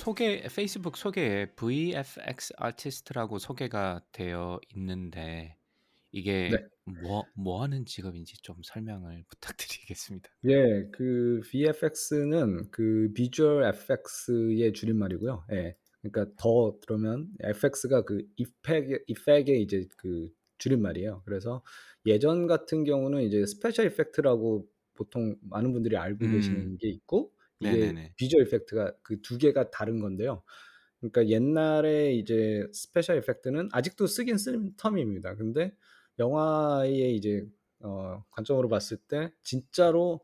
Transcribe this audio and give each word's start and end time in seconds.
소개 0.00 0.42
페이스북 0.56 0.96
소개에 0.96 1.44
VFX 1.56 2.54
artist라고 2.56 3.38
소개가 3.38 4.00
되어 4.12 4.58
있는데 4.74 5.58
이게 6.10 6.48
네. 6.48 6.66
뭐, 7.02 7.24
뭐 7.34 7.62
하는 7.62 7.84
직업인지 7.84 8.40
좀 8.40 8.56
설명을 8.62 9.24
부탁드리겠습니다. 9.28 10.30
예, 10.46 10.88
그 10.90 11.42
VFX는 11.44 12.70
그 12.70 13.12
visual 13.14 13.62
FX의 13.64 14.72
줄임말이고요. 14.72 15.44
예. 15.52 15.76
그러니까 16.00 16.34
더 16.38 16.78
그러면 16.80 17.28
FX가 17.40 18.06
그 18.06 18.26
effect 18.36 19.04
effect의 19.06 19.62
이제 19.62 19.86
그 19.98 20.30
줄임말이에요. 20.56 21.24
그래서 21.26 21.62
예전 22.06 22.46
같은 22.46 22.84
경우는 22.84 23.22
이제 23.24 23.44
special 23.44 23.84
effect라고 23.88 24.66
보통 24.94 25.36
많은 25.42 25.74
분들이 25.74 25.98
알고 25.98 26.24
음. 26.24 26.32
계시는 26.32 26.78
게 26.78 26.88
있고 26.88 27.34
이게 27.60 27.70
네네네. 27.72 28.14
visual 28.16 28.46
effect가 28.46 28.94
그 29.02 29.20
두 29.22 29.38
개가 29.38 29.70
다른 29.70 30.00
건데요. 30.00 30.42
그러니까 31.00 31.28
옛날에 31.28 32.12
이제 32.14 32.66
special 32.72 33.18
effect는 33.18 33.70
아직도 33.72 34.06
쓰긴 34.06 34.38
쓰는 34.38 34.74
term입니다. 34.76 35.36
근데 35.38 35.74
영화의 36.18 37.16
이제 37.16 37.46
어, 37.80 38.22
관점으로 38.30 38.68
봤을 38.68 38.96
때 38.98 39.32
진짜로 39.42 40.20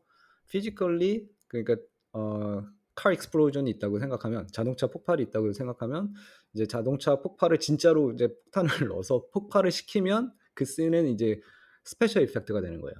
physically 0.49 1.27
그러니까 1.47 1.77
어, 2.13 2.63
car 2.95 3.11
explosion이 3.11 3.69
있다고 3.71 3.99
생각하면 3.99 4.47
자동차 4.51 4.87
폭발이 4.87 5.23
있다고 5.23 5.53
생각하면 5.53 6.13
이제 6.53 6.65
자동차 6.67 7.15
폭발을 7.21 7.59
진짜로 7.59 8.11
이제 8.11 8.27
폭탄을 8.27 8.69
넣어서 8.89 9.25
폭발을 9.31 9.71
시키면 9.71 10.31
그 10.53 10.65
씬은 10.65 11.07
이제 11.07 11.39
special 11.83 12.23
effect가 12.23 12.61
되는 12.61 12.81
거예요. 12.81 12.95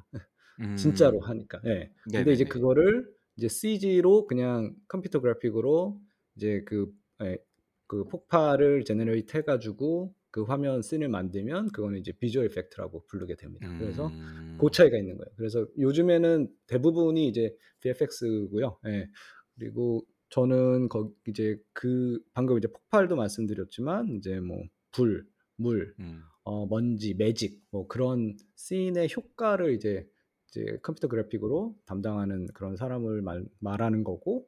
진짜로 0.75 1.19
음. 1.19 1.23
하니까. 1.23 1.59
예. 1.65 1.91
근데 2.11 2.33
이제. 2.33 2.43
그거를 2.43 3.07
이제 3.37 3.47
CG로 3.47 4.25
그냥 4.25 4.75
컴퓨터 4.87 5.21
그래픽으로 5.21 5.99
이제 6.35 6.63
그, 6.65 6.91
예, 7.23 7.37
그 7.85 8.03
폭발을 8.05 8.83
generate 8.83 9.37
해가지고 9.37 10.13
그 10.31 10.43
화면 10.43 10.81
씬을 10.81 11.07
만들면 11.07 11.71
그거는 11.71 11.99
이제 11.99 12.11
visual 12.11 12.47
effect라고 12.47 13.05
부르게 13.07 13.35
됩니다. 13.35 13.67
그래서 13.79 14.09
그 14.09 14.65
음. 14.65 14.71
차이가 14.71 14.97
있는 14.97 15.17
거예요. 15.17 15.31
그래서 15.35 15.65
요즘에는 15.77 16.47
대부분이 16.67 17.27
이제 17.27 17.55
VFX고요. 17.79 18.79
예. 18.87 19.09
그리고 19.57 20.05
저는 20.29 20.89
거 20.89 21.11
이제 21.27 21.57
그 21.73 22.19
방금 22.33 22.57
이제 22.57 22.67
폭발도 22.67 23.15
말씀드렸지만 23.15 24.17
이제 24.17 24.39
뭐 24.39 24.61
불, 24.91 25.25
물, 25.55 25.95
음. 25.99 26.21
어, 26.43 26.65
먼지, 26.67 27.13
매직 27.13 27.61
뭐 27.71 27.87
그런 27.87 28.35
씬의 28.55 29.09
효과를 29.15 29.73
이제 29.73 30.07
이제 30.47 30.77
컴퓨터 30.81 31.07
그래픽으로 31.07 31.75
담당하는 31.85 32.47
그런 32.53 32.75
사람을 32.75 33.21
말, 33.21 33.43
말하는 33.59 34.03
거고 34.03 34.47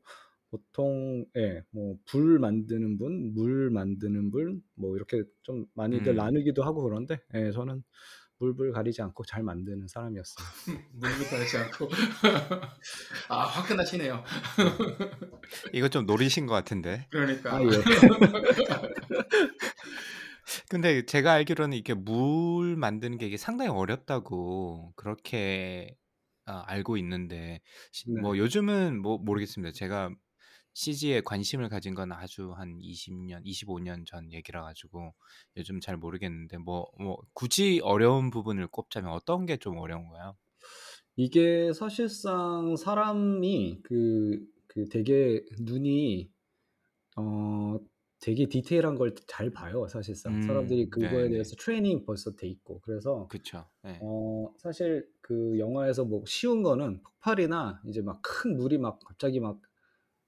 보통 0.49 1.25
예, 1.37 1.61
뭐불 1.71 2.39
만드는 2.39 2.97
분, 2.97 3.33
물 3.33 3.69
만드는 3.69 4.31
분, 4.31 4.61
뭐 4.75 4.95
이렇게 4.95 5.23
좀 5.43 5.65
많이들 5.73 6.13
음. 6.13 6.15
나누기도 6.15 6.63
하고 6.63 6.81
그런데 6.81 7.19
예, 7.35 7.51
저는 7.51 7.83
물불 8.39 8.71
가리지 8.71 9.01
않고 9.01 9.25
잘 9.25 9.43
만드는 9.43 9.87
사람이었어요. 9.87 10.47
물불 10.93 11.27
가리지 11.29 11.57
않고 11.57 11.89
아 13.29 13.41
화끈하시네요. 13.45 14.23
이거 15.73 15.89
좀 15.89 16.05
노리신 16.05 16.45
것 16.47 16.53
같은데. 16.53 17.05
그러니까 17.09 17.55
아 17.55 17.61
예. 17.61 17.67
근데 20.69 21.05
제가 21.05 21.33
알기로는 21.33 21.77
이게 21.77 21.93
물 21.93 22.75
만드는 22.77 23.17
게 23.17 23.27
이게 23.27 23.37
상당히 23.37 23.69
어렵다고 23.71 24.93
그렇게 24.95 25.95
아, 26.45 26.63
알고 26.67 26.97
있는데 26.97 27.61
시- 27.91 28.05
네. 28.05 28.21
뭐 28.21 28.37
요즘은 28.37 29.01
뭐 29.01 29.17
모르겠습니다. 29.17 29.73
제가 29.73 30.11
CG에 30.73 31.21
관심을 31.21 31.69
가진 31.69 31.93
건 31.95 32.11
아주 32.11 32.53
한 32.53 32.77
20년, 32.81 33.41
25년 33.45 34.05
전 34.05 34.31
얘기라 34.33 34.63
가지고 34.63 35.13
요즘 35.57 35.79
잘 35.81 35.97
모르겠는데 35.97 36.57
뭐 36.57 36.85
뭐 36.99 37.17
굳이 37.33 37.79
어려운 37.83 38.29
부분을 38.31 38.67
꼽자면 38.67 39.11
어떤 39.11 39.45
게 39.45 39.57
좀 39.57 39.77
어려운 39.77 40.07
거야? 40.09 40.33
이게 41.15 41.73
사실상 41.73 42.75
사람이 42.75 43.81
그, 43.83 44.45
그 44.67 44.85
되게 44.89 45.43
눈이 45.59 46.31
어 47.17 47.79
되게 48.21 48.47
디테일한 48.47 48.95
걸 48.97 49.15
잘 49.27 49.51
봐요. 49.51 49.87
사실상 49.87 50.39
사람들이 50.41 50.89
음, 50.89 50.91
그거에 50.91 51.29
네네. 51.29 51.29
대해서 51.29 51.55
트레이닝 51.57 52.05
벌써 52.05 52.35
돼 52.35 52.47
있고 52.47 52.79
그래서 52.81 53.29
그쵸. 53.29 53.69
네. 53.83 54.03
어 54.03 54.53
사실 54.59 55.09
그 55.21 55.59
영화에서 55.59 56.05
뭐 56.05 56.23
쉬운 56.27 56.63
거는 56.63 57.03
폭발이나 57.03 57.81
이제 57.87 58.01
막 58.01 58.21
큰 58.23 58.57
물이 58.57 58.77
막 58.79 58.99
갑자기 59.05 59.39
막, 59.41 59.61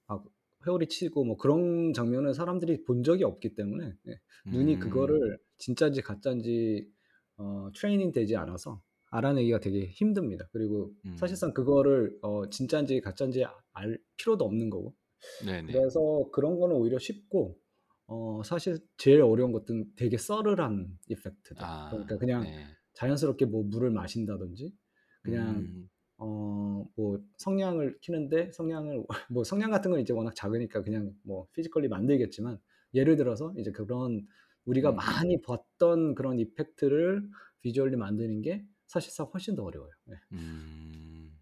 막 0.08 0.26
회오리 0.68 0.88
치고 0.88 1.24
뭐 1.26 1.38
그런 1.38 1.94
장면을 1.94 2.34
사람들이 2.34 2.84
본 2.84 3.04
적이 3.04 3.24
없기 3.26 3.56
때문에 3.56 3.96
예, 4.08 4.20
눈이 4.52 4.78
음, 4.78 4.80
그거를 4.80 5.40
진짜인지 5.58 6.02
가짜인지 6.02 6.92
어, 7.38 7.70
트레이닝 7.76 8.12
되지 8.12 8.36
않아서 8.38 8.84
알아내기가 9.12 9.60
되게 9.60 9.88
힘듭니다. 9.88 10.48
그리고 10.52 10.94
음, 11.06 11.12
사실상 11.16 11.54
그거를 11.54 12.18
어, 12.22 12.50
진짜인지 12.50 13.02
가짜인지 13.02 13.46
알 13.74 14.00
필요도 14.18 14.46
없는 14.46 14.70
거고 14.70 14.96
네네. 15.40 15.72
그래서 15.72 16.30
그런 16.34 16.60
거는 16.60 16.76
오히려 16.76 17.00
쉽고 17.00 17.60
어, 18.08 18.42
사실 18.44 18.80
제일 18.98 19.22
어려운 19.22 19.52
것들은 19.52 19.94
되게 19.96 20.18
썰을한 20.18 20.98
이펙트들 21.08 21.56
그러니까 21.56 22.16
아, 22.16 22.18
그냥 22.18 22.44
네. 22.44 22.66
자연스럽게 22.94 23.46
뭐 23.46 23.64
물을 23.64 23.90
마신다든지 23.90 24.74
그냥 25.22 25.58
음, 25.60 25.90
어뭐 26.18 27.24
성냥을 27.38 28.00
키는데 28.02 28.52
성냥을 28.52 29.06
뭐 29.32 29.44
성냥 29.44 29.72
같은 29.72 29.92
건 29.92 30.00
이제 30.00 30.14
워낙 30.14 30.36
작으니까 30.36 30.82
그냥 30.82 31.14
뭐 31.24 31.48
physically 31.54 31.88
만들겠지만 31.88 32.60
예를 32.94 33.16
들어서 33.16 33.54
이제 33.58 33.72
그런 33.72 34.28
우리가 34.66 34.92
음, 34.92 34.96
많이 34.96 35.42
봤던 35.42 36.16
그런 36.16 36.40
effect를 36.40 37.28
visually 37.62 37.96
만드는 37.96 38.42
게 38.42 38.66
사실상 38.88 39.28
훨씬 39.34 39.56
더 39.56 39.64
어려워요. 39.64 39.92
네. 40.06 40.16
음. 40.34 41.40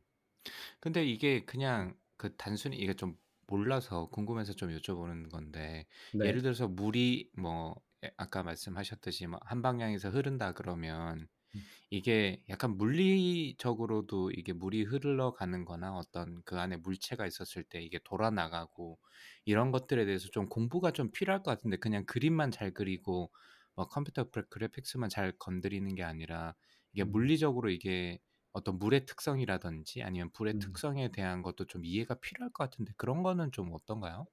근데 0.80 1.04
이게 1.06 1.44
그냥 1.46 1.98
그 2.16 2.36
단순히 2.36 2.78
이게 2.78 2.94
좀 2.94 3.18
몰라서 3.50 4.08
궁금해서 4.10 4.54
좀 4.54 4.70
여쭤보는 4.76 5.30
건데 5.32 5.88
예를 6.24 6.42
네. 6.42 6.44
들어서 6.44 6.68
물이 6.68 7.32
뭐 7.38 7.76
예, 8.06 8.12
아까 8.18 8.44
말씀하셨듯이 8.44 9.28
뭐한 9.28 9.62
방향에서 9.62 10.10
흐른다 10.10 10.54
그러면 10.54 11.28
음. 11.56 11.70
이게 11.90 12.44
약간 12.50 12.78
물리적으로도 12.78 14.32
이게 14.32 14.54
물이 14.54 14.84
흘러가는 14.84 15.66
거나 15.66 15.94
어떤 15.96 16.42
그 16.46 16.60
안에 16.60 16.78
물체가 16.78 17.26
있었을 17.28 17.64
때 17.64 17.82
이게 17.82 18.00
돌아 18.06 18.30
나가고 18.32 19.00
이런 19.46 19.72
것들에 19.72 20.06
대해서 20.06 20.28
좀 20.32 20.48
공부가 20.50 20.92
좀 20.92 21.12
필요할 21.12 21.44
것 21.44 21.52
같은데 21.52 21.78
그냥 21.78 22.06
그림만 22.06 22.52
잘 22.52 22.74
그리고 22.74 23.32
뭐 23.76 23.88
컴퓨터 23.88 24.30
그래- 24.30 24.46
그래픽스만 24.50 25.10
잘 25.10 25.34
건드리는 25.38 25.94
게 25.96 26.04
아니라 26.04 26.56
이게 26.94 27.04
음. 27.04 27.04
물리적으로 27.04 27.70
이게 27.70 28.20
어떤 28.60 28.80
물의 28.80 29.06
특성이라든지 29.06 30.04
아니면 30.04 30.32
불의 30.34 30.56
음. 30.56 30.60
특성에 30.60 31.12
대한 31.12 31.42
것도 31.44 31.66
좀 31.66 31.86
이해가 31.86 32.16
필요할 32.16 32.52
것 32.54 32.64
같은데 32.66 32.94
그런 32.98 33.24
거는 33.24 33.52
좀 33.52 33.72
어떤가요? 33.74 34.28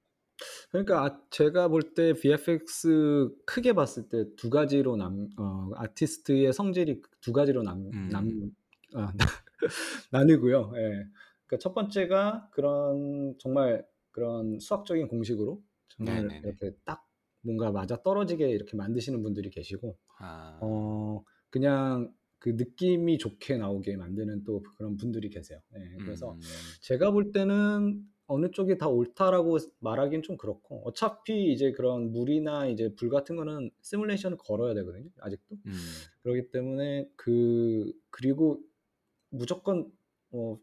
그러니까 0.70 1.05
아, 1.05 1.20
제가 1.31 1.69
볼 1.69 1.94
때 1.94 2.12
VFX 2.14 3.31
크게 3.46 3.73
봤을 3.73 4.08
때 4.08 4.25
두 4.37 4.50
가지로 4.50 4.96
남, 4.96 5.28
어, 5.38 5.70
아티스트의 5.76 6.52
성질이 6.52 7.02
두 7.20 7.32
가지로 7.32 7.62
남, 7.62 7.93
남, 8.05 8.25
음, 8.25 8.55
아, 8.94 9.12
나뉘고요. 10.12 10.72
예. 10.76 10.81
그러니까 11.46 11.58
첫 11.61 11.75
번째가 11.75 12.50
그런 12.52 13.37
정말 13.38 13.87
그런 14.11 14.58
수학적인 14.61 15.08
공식으로 15.08 15.62
정말 15.88 16.31
네네네. 16.31 16.43
이렇게 16.43 16.76
딱 16.84 17.06
뭔가 17.43 17.70
맞아 17.70 18.02
떨어지게 18.02 18.49
이렇게 18.50 18.76
만드시는 18.76 19.22
분들이 19.22 19.50
계시고, 19.50 19.99
아, 20.19 20.61
어, 20.61 21.22
그냥 21.50 22.14
그 22.38 22.50
느낌이 22.50 23.18
좋게 23.18 23.56
나오게 23.56 23.96
만드는 23.96 24.44
또 24.44 24.62
그런 24.76 24.96
분들이 24.96 25.30
계세요. 25.30 25.60
예, 25.74 25.96
그래서 26.04 26.32
음, 26.32 26.40
제가 26.80 27.10
볼 27.10 27.32
때는 27.32 28.04
어느 28.28 28.50
쪽이 28.50 28.76
다 28.78 28.88
옳다라고 28.88 29.58
말하기는 29.78 30.22
좀 30.22 30.36
그렇고 30.36 30.82
어차피 30.84 31.52
이제 31.52 31.72
그런 31.72 32.10
물이나 32.10 32.66
이제 32.66 32.92
불 32.96 33.08
같은 33.08 33.36
거는 33.36 33.70
시뮬레이션을 33.82 34.36
걸어야 34.38 34.74
되거든요. 34.74 35.08
아직도. 35.20 35.56
음, 35.66 35.72
그렇기 36.22 36.50
때문에 36.50 37.08
그 37.16 37.92
그리고 38.10 38.60
무조건 39.30 39.90
뭐 40.30 40.60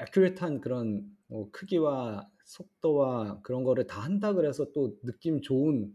애큐레이트한 0.00 0.60
그런 0.60 1.16
뭐 1.26 1.48
크기와 1.52 2.28
속도와 2.44 3.40
그런 3.42 3.62
거를 3.62 3.86
다 3.86 4.00
한다 4.00 4.32
그래서 4.32 4.72
또 4.72 4.98
느낌 5.02 5.40
좋은 5.40 5.94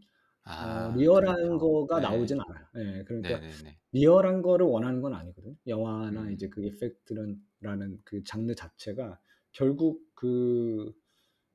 어, 0.60 0.90
아, 0.90 0.92
리얼한 0.92 1.58
그렇죠. 1.58 1.60
거가 1.60 2.00
네. 2.00 2.02
나오진 2.02 2.40
않아요. 2.40 2.68
예, 2.78 3.04
그러니까 3.04 3.42
네네네. 3.42 3.80
리얼한 3.92 4.42
거를 4.42 4.66
원하는 4.66 5.02
건 5.02 5.14
아니거든요. 5.14 5.56
영화나 5.68 6.30
음. 6.30 6.32
이제 6.32 6.50
그 6.50 6.64
이펙트라는 6.66 8.02
그 8.04 8.24
장르 8.24 8.56
자체가 8.56 9.20
결국 9.52 10.04
그 10.16 10.94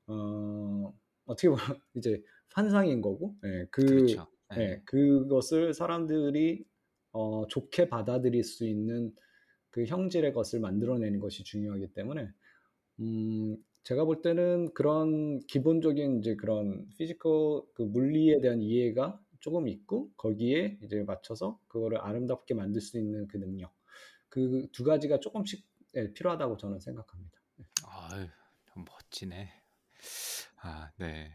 어, 0.07 0.95
어떻게 1.27 1.49
보면 1.49 1.59
이제 1.95 2.23
환상인 2.55 3.01
거고, 3.01 3.37
예, 3.45 3.67
그 3.71 4.17
그렇죠. 4.17 4.27
예, 4.57 4.77
네. 4.77 4.83
그것을 4.85 5.75
사람들이 5.75 6.65
어, 7.13 7.47
좋게 7.47 7.89
받아들일 7.89 8.43
수 8.45 8.67
있는 8.67 9.15
그 9.71 9.85
형질의 9.85 10.33
것을 10.33 10.61
만들어내는 10.61 11.21
것이 11.21 11.45
중요하기 11.45 11.93
때문에 11.95 12.29
음, 13.01 13.57
제가 13.83 14.05
볼 14.05 14.23
때는 14.23 14.73
그런 14.75 15.41
기본적인 15.47 16.19
이제 16.21 16.37
그런 16.37 16.89
physical 16.99 17.63
그 17.75 17.83
물리에 17.83 18.41
대한 18.41 18.61
이해가 18.63 19.21
조금 19.41 19.69
있고 19.69 20.11
거기에 20.17 20.79
이제 20.83 21.03
맞춰서 21.03 21.59
그거를 21.69 21.99
아름답게 21.99 22.55
만들 22.55 22.81
수 22.81 22.99
있는 22.99 23.27
그 23.29 23.39
능력 23.39 23.73
그 24.29 24.69
두 24.73 24.85
가지가 24.85 25.21
조금씩 25.21 25.67
예, 25.97 26.13
필요하다고 26.13 26.57
저는 26.59 26.81
생각합니다. 26.81 27.39
아유, 27.85 28.29
좀 28.73 28.85
멋지네. 28.85 29.53
아, 30.63 30.91
네. 30.97 31.33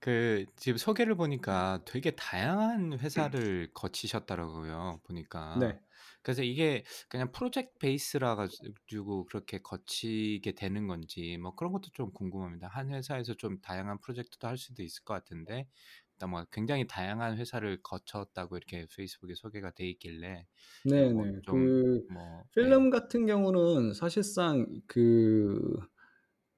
그 0.00 0.46
지금 0.56 0.78
소개를 0.78 1.16
보니까 1.16 1.82
되게 1.86 2.12
다양한 2.12 2.98
회사를 3.00 3.72
거치셨더라고요. 3.74 5.00
보니까. 5.04 5.72
네. 5.72 5.78
그래서 6.24 6.42
이게 6.42 6.84
그냥 7.08 7.30
프로젝트 7.30 7.78
베이스라 7.78 8.34
가지고 8.34 9.26
그렇게 9.26 9.58
거치게 9.60 10.52
되는 10.52 10.88
건지 10.88 11.36
뭐 11.36 11.54
그런 11.54 11.72
것도 11.72 11.90
좀 11.92 12.12
궁금합니다. 12.12 12.66
한 12.66 12.90
회사에서 12.90 13.34
좀 13.34 13.60
다양한 13.60 13.98
프로젝트도 14.00 14.48
할 14.48 14.56
수도 14.56 14.82
있을 14.82 15.04
것 15.04 15.14
같은데 15.14 15.68
일단 16.14 16.30
뭐 16.30 16.44
굉장히 16.50 16.86
다양한 16.86 17.36
회사를 17.36 17.82
거쳤다고 17.82 18.56
이렇게 18.56 18.86
페이스북에 18.96 19.34
소개가 19.34 19.72
돼 19.72 19.86
있길래 19.90 20.46
네, 20.86 21.12
뭐 21.12 21.26
네. 21.26 21.40
좀그뭐 21.42 21.98
네. 22.08 22.42
필름 22.54 22.88
같은 22.88 23.26
경우는 23.26 23.92
사실상 23.92 24.66
그 24.86 25.76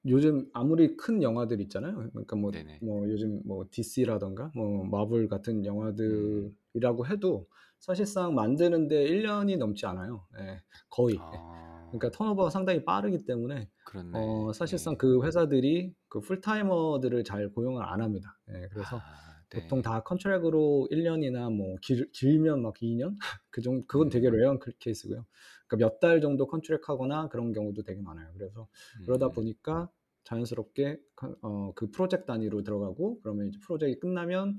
요즘 0.06 0.48
아무리 0.52 0.96
큰 0.96 1.22
영화들 1.22 1.60
있잖아요. 1.62 1.96
그러니까 2.12 2.36
뭐, 2.36 2.52
네네. 2.52 2.78
뭐 2.80 3.08
요즘 3.08 3.42
뭐 3.44 3.66
DC라던가 3.70 4.52
뭐 4.54 4.84
마블 4.84 5.26
같은 5.28 5.56
음. 5.56 5.64
영화들 5.64 6.52
이라고 6.76 7.06
해도 7.06 7.46
사실상 7.78 8.34
만드는데 8.34 9.04
1년이 9.06 9.58
넘지 9.58 9.86
않아요. 9.86 10.26
예, 10.38 10.60
거의. 10.88 11.16
아, 11.20 11.88
그러니까 11.90 12.10
turnover가 12.10 12.50
상당히 12.50 12.84
빠르기 12.84 13.24
때문에 13.24 13.70
그렇네. 13.84 14.10
어, 14.14 14.52
사실상 14.52 14.94
예. 14.94 14.96
그 14.98 15.24
회사들이 15.24 15.94
그 16.08 16.20
full-timer들을 16.20 17.24
잘 17.24 17.48
고용을 17.50 17.82
안 17.84 18.00
합니다. 18.00 18.38
예, 18.50 18.68
그래서 18.72 18.96
아, 18.98 19.02
보통 19.50 19.78
네. 19.78 19.82
다 19.82 20.02
contract으로 20.02 20.88
1년이나 20.90 21.50
뭐 21.54 21.76
길, 21.82 22.10
길면 22.12 22.62
막 22.62 22.74
2년? 22.82 23.16
그 23.50 23.62
정도 23.62 23.86
그건 23.86 24.08
되게 24.08 24.28
음. 24.28 24.32
rare한 24.36 24.58
그 24.58 24.72
케이스고요. 24.78 25.24
그러니까 25.68 25.86
몇 25.88 26.00
달 26.00 26.20
정도 26.20 26.46
contract 26.46 26.88
하거나 26.88 27.28
그런 27.28 27.52
경우도 27.52 27.82
되게 27.82 28.00
많아요. 28.02 28.28
그래서 28.34 28.68
그러다 29.04 29.26
음. 29.26 29.32
보니까 29.32 29.88
자연스럽게 30.24 30.98
컨- 31.14 31.36
어, 31.42 31.72
그 31.76 31.90
프로젝트 31.90 32.26
단위로 32.26 32.62
들어가고 32.64 33.20
그러면 33.20 33.46
이제 33.48 33.58
프로젝트 33.64 33.98
끝나면 34.00 34.58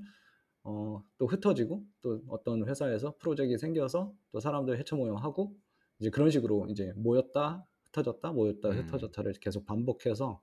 어, 0.70 1.02
또 1.16 1.26
흩어지고 1.26 1.82
또 2.02 2.20
어떤 2.28 2.68
회사에서 2.68 3.14
프로젝트가 3.18 3.56
생겨서 3.56 4.12
또 4.30 4.38
사람들 4.38 4.78
헤쳐 4.78 4.94
모여 4.94 5.28
하고 5.28 5.56
이제 5.98 6.10
그런 6.10 6.30
식으로 6.30 6.66
이제 6.68 6.92
모였다 6.94 7.66
흩어졌다 7.84 8.32
모였다 8.32 8.68
음. 8.68 8.78
흩어졌다를 8.78 9.32
계속 9.40 9.64
반복해서 9.64 10.42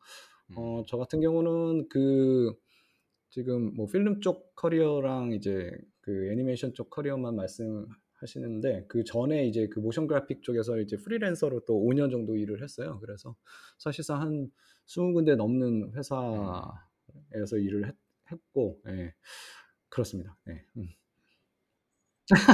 어, 0.56 0.80
음. 0.80 0.84
저 0.88 0.98
같은 0.98 1.22
경우는 1.22 1.90
그 1.90 2.56
지금 3.30 3.76
뭐 3.76 3.86
필름 3.86 4.20
쪽 4.20 4.56
커리어랑 4.56 5.34
이제 5.34 5.72
그 6.02 6.32
애니메이션 6.32 6.74
쪽 6.74 6.90
커리어만 6.90 7.36
말씀하시는데 7.36 8.86
그 8.88 9.04
전에 9.04 9.46
이제 9.46 9.68
그 9.68 9.80
모션 9.80 10.08
그래픽 10.08 10.42
쪽에서 10.42 10.80
이제 10.80 10.98
프리랜서로 10.98 11.66
또 11.66 11.80
5년 11.86 12.10
정도 12.10 12.36
일을 12.36 12.64
했어요. 12.64 12.98
그래서 13.00 13.36
사실상 13.78 14.22
한 14.22 14.52
20군데 14.88 15.36
넘는 15.36 15.94
회사에서 15.94 17.58
일을 17.60 17.88
했, 17.88 17.96
고 18.54 18.82
예. 18.88 19.14
그렇습니다. 19.96 20.36
예. 20.50 20.62
음. 20.76 20.90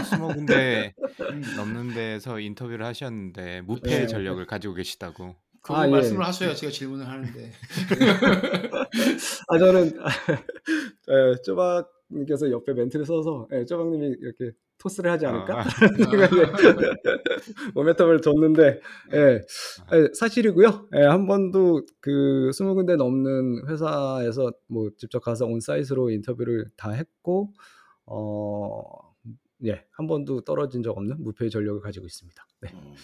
스무 0.05 0.27
군데 0.27 0.93
음. 1.31 1.41
넘는 1.57 1.95
데서 1.95 2.39
인터뷰를 2.39 2.85
하셨는데 2.85 3.61
무패 3.61 3.89
네, 4.01 4.05
전력을 4.07 4.45
가지고 4.45 4.75
계시다고. 4.75 5.35
그 5.63 5.73
아, 5.73 5.87
예. 5.87 5.91
말씀을 5.91 6.23
하셔야 6.23 6.53
제가 6.53 6.71
질문을 6.71 7.07
하는데. 7.07 7.51
아 9.47 9.57
저는 9.57 9.91
예, 11.09 11.41
쪼박님께서 11.43 12.51
옆에 12.51 12.73
멘트를 12.73 13.05
써서 13.05 13.47
예, 13.53 13.65
쪼박님이 13.65 14.17
이렇게 14.19 14.51
토스를 14.81 15.11
하지 15.11 15.27
않을까? 15.27 15.61
아, 15.61 15.63
모멘텀을 17.75 18.23
줬는데 18.23 18.81
예, 19.13 19.19
예, 19.19 19.41
사실이고요. 20.13 20.87
예, 20.95 21.03
한 21.03 21.27
번도 21.27 21.85
그 21.99 22.49
20군데 22.51 22.95
넘는 22.95 23.67
회사에서 23.67 24.51
뭐 24.67 24.89
직접 24.97 25.19
가서 25.19 25.45
on-site로 25.45 26.09
인터뷰를 26.09 26.71
다 26.75 26.89
했고 26.91 27.53
어, 28.05 28.81
예, 29.65 29.85
한 29.91 30.07
번도 30.07 30.41
떨어진 30.41 30.81
적 30.81 30.97
없는 30.97 31.23
무패의 31.23 31.51
전력을 31.51 31.79
가지고 31.81 32.07
있습니다. 32.07 32.43
네. 32.61 32.71
어, 32.73 32.95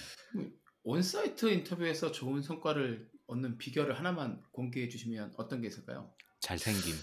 on-site 0.84 1.46
인터뷰에서 1.46 2.12
좋은 2.12 2.42
성과를 2.42 3.08
얻는 3.28 3.60
비결을 3.60 4.00
하나만 4.00 4.42
공개해 4.52 4.88
주시면 4.88 5.34
어떤 5.38 5.62
게 5.62 5.68
있을까요? 5.68 6.10
잘생김. 6.40 6.96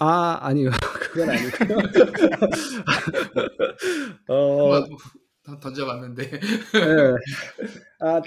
아, 0.00 0.38
아니요. 0.40 0.70
그건 1.14 1.30
아니고요. 1.30 1.78
어, 4.28 4.74
한번 4.74 4.96
던- 5.44 5.60
던져봤는데. 5.60 6.24
예. 6.24 6.40
아, 8.00 8.20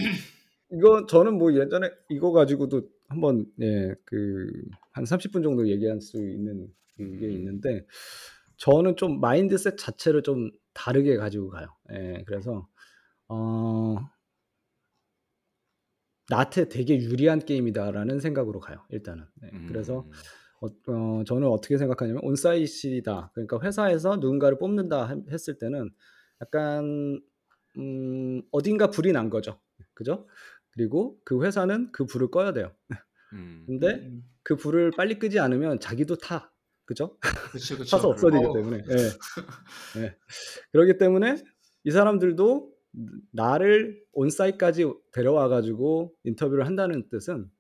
이거 0.72 1.06
저는 1.06 1.38
뭐 1.38 1.54
예전에 1.54 1.90
이거 2.10 2.32
가지고도 2.32 2.84
한번 3.10 3.46
예, 3.62 3.94
그한 4.06 5.04
30분 5.06 5.44
정도 5.44 5.68
얘기할 5.68 6.02
수 6.02 6.18
있는 6.18 6.68
그게 6.96 7.26
음. 7.28 7.32
있는데 7.32 7.86
저는 8.58 8.96
좀 8.96 9.20
마인드셋 9.20 9.78
자체를 9.78 10.24
좀 10.24 10.50
다르게 10.74 11.18
가지고 11.18 11.50
가요. 11.50 11.68
예, 11.92 12.24
그래서 12.26 12.68
어 13.28 13.98
나한테 16.30 16.68
되게 16.70 16.98
유리한 16.98 17.40
게임이다라는 17.40 18.20
생각으로 18.20 18.60
가요. 18.60 18.84
일단은. 18.90 19.26
네, 19.42 19.52
그래서 19.68 20.02
음. 20.02 20.12
어, 20.62 20.68
어, 20.92 21.24
저는 21.26 21.48
어떻게 21.48 21.78
생각하냐면 21.78 22.22
온사이트이다. 22.24 23.32
그러니까 23.34 23.60
회사에서 23.62 24.16
누군가를 24.18 24.58
뽑는다 24.58 25.06
한- 25.06 25.26
했을 25.30 25.58
때는 25.58 25.92
약간 26.42 27.22
음, 27.78 28.42
어딘가 28.52 28.90
불이 28.90 29.12
난 29.12 29.30
거죠. 29.30 29.60
그죠? 29.94 30.28
그리고 30.72 31.20
그 31.24 31.44
회사는 31.44 31.92
그 31.92 32.06
불을 32.06 32.32
꺼야 32.32 32.54
돼요. 32.54 32.72
음. 33.34 33.64
근데 33.68 33.96
음, 33.96 34.24
그 34.44 34.56
불을 34.56 34.92
빨리 34.98 35.20
끄지 35.20 35.40
않으면 35.40 35.80
자기도 35.80 36.16
타. 36.16 36.52
그죠? 36.86 37.18
타서 37.92 38.08
없어지기 38.10 38.46
어우, 38.46 38.54
때문에. 38.54 38.78
예. 38.90 40.02
예. 40.04 40.16
그렇기 40.72 40.98
때문에 40.98 41.36
이 41.84 41.92
사람들도 41.92 42.72
나를 43.34 44.02
온사이트까지 44.14 44.86
데려와 45.12 45.50
가지고 45.50 46.14
인터뷰를 46.24 46.66
한다는 46.66 47.10
뜻은 47.10 47.52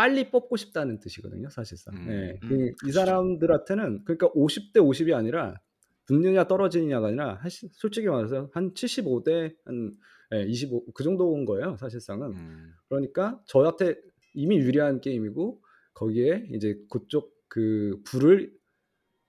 빨리 0.00 0.30
뽑고 0.30 0.56
싶다는 0.56 0.98
뜻이거든요, 0.98 1.50
사실상. 1.50 1.94
음, 1.94 2.06
예. 2.08 2.38
음, 2.42 2.48
그, 2.48 2.88
이. 2.88 2.90
사람들한테는 2.90 4.04
그러니까 4.06 4.30
50대 4.30 4.76
50이 4.76 5.14
아니라 5.14 5.60
붙느냐 6.06 6.48
떨어지느냐가 6.48 7.08
아니라 7.08 7.34
한 7.34 7.50
솔직히 7.72 8.06
말해서 8.06 8.48
한 8.54 8.72
75대 8.72 9.54
한 9.66 9.94
예, 10.32 10.44
25 10.44 10.86
그 10.94 11.04
정도인 11.04 11.44
거예요, 11.44 11.76
사실상은. 11.76 12.28
음. 12.30 12.72
그러니까 12.88 13.42
저한테 13.44 13.96
이미 14.32 14.56
유리한 14.56 15.02
게임이고 15.02 15.60
거기에 15.92 16.48
이제 16.54 16.80
그쪽 16.88 17.34
그 17.48 18.00
불을 18.06 18.54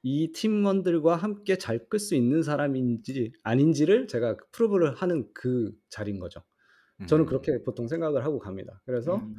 이 0.03 0.31
팀원들과 0.31 1.17
함께 1.17 1.57
잘 1.57 1.89
끌 1.89 1.99
수 1.99 2.15
있는 2.15 2.43
사람인지 2.43 3.33
아닌지를 3.43 4.07
제가 4.07 4.37
probe를 4.53 4.93
하는 4.95 5.27
그 5.33 5.73
자리인 5.89 6.19
거죠. 6.19 6.41
저는 7.09 7.25
음. 7.25 7.27
그렇게 7.27 7.61
보통 7.63 7.89
생각을 7.89 8.23
하고 8.23 8.39
갑니다. 8.39 8.81
그래서 8.85 9.17
음, 9.17 9.35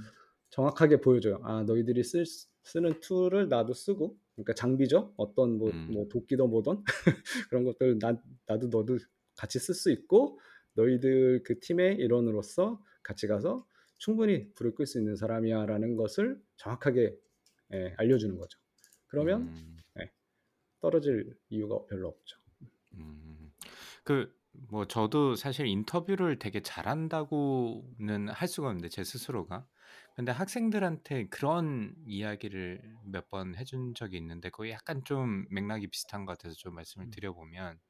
정확하게 0.53 1.01
보여줘요. 1.01 1.41
아 1.43 1.63
너희들이 1.65 2.05
쓸, 2.05 2.25
쓰는 2.63 3.01
툴을 3.01 3.49
나도 3.49 3.75
쓰고, 3.75 4.17
그러니까 4.37 4.55
장비죠. 4.55 5.15
어떤 5.17 5.59
뭐, 5.59 5.71
음. 5.71 5.89
뭐 5.91 6.09
도끼도 6.09 6.47
뭐든 6.47 6.85
그런 7.51 7.65
것들 7.65 7.99
나, 7.99 8.17
나도 8.47 8.69
너도 8.69 8.99
같이 9.37 9.59
쓸 9.59 9.75
수 9.75 9.91
있고 9.91 10.39
너희들 10.75 11.43
그 11.43 11.59
팀의 11.61 11.97
일원으로서 11.97 12.83
같이 13.03 13.27
가서 13.27 13.67
충분히 13.99 14.53
불을 14.55 14.75
끌 14.75 14.87
수 14.87 14.99
있는 14.99 15.17
사람이야라는 15.17 15.97
것을 15.97 16.41
정확하게 16.57 17.17
예, 17.75 17.95
알려주는 17.97 18.37
거죠. 18.39 18.59
그러면 19.09 19.43
음. 19.43 19.77
떨어질 20.83 21.35
이유가 21.49 21.79
별로 21.87 22.09
없죠. 22.09 22.37
음. 22.95 23.53
그뭐 24.05 24.87
저도 24.89 25.37
사실 25.37 25.67
인터뷰를 25.67 26.39
되게 26.39 26.61
잘한다고는 26.61 28.29
할 28.29 28.49
수가 28.49 28.69
없는데 28.69 28.89
제 28.89 29.05
스스로가 29.05 29.67
근데 30.15 30.33
학생들한테 30.33 31.29
그런 31.29 31.95
이야기를 32.07 32.99
몇 33.05 33.29
번 33.31 33.55
해준 33.57 33.95
적이 33.95 34.19
있는데 34.19 34.51
그거 34.51 34.69
약간 34.71 35.05
좀 35.05 35.47
맥락이 35.51 35.89
비슷한 35.89 36.27
것 36.27 36.33
같아서 36.39 36.55
좀 36.57 36.75
말씀을 36.75 37.07
음. 37.07 37.11
드려보면 37.11 37.81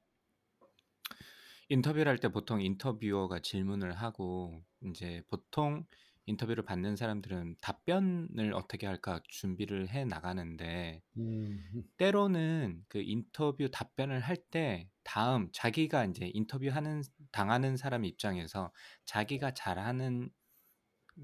인터뷰를 1.69 2.09
할 2.11 2.19
때 2.19 2.29
보통 2.29 2.61
인터뷰어가 2.61 3.41
질문을 3.41 3.93
하고 3.95 4.62
이제 4.85 5.23
보통 5.29 5.87
인터뷰를 6.26 6.64
받는 6.64 6.97
사람들은 6.97 7.57
답변을 7.61 8.55
어떻게 8.55 8.87
할까 8.87 9.21
준비를 9.29 9.88
해 9.91 10.05
나가는데 10.05 11.02
음. 11.17 11.85
때로는 11.99 12.85
그 12.88 13.00
인터뷰 13.02 13.71
답변을 13.71 14.21
할 14.21 14.37
때 14.50 14.91
다음 15.05 15.50
자기가 15.52 16.05
이제 16.07 16.31
인터뷰하는 16.35 17.02
당하는 17.33 17.76
사람 17.76 18.05
입장에서 18.05 18.73
자기가 19.07 19.52
잘하는 19.55 20.31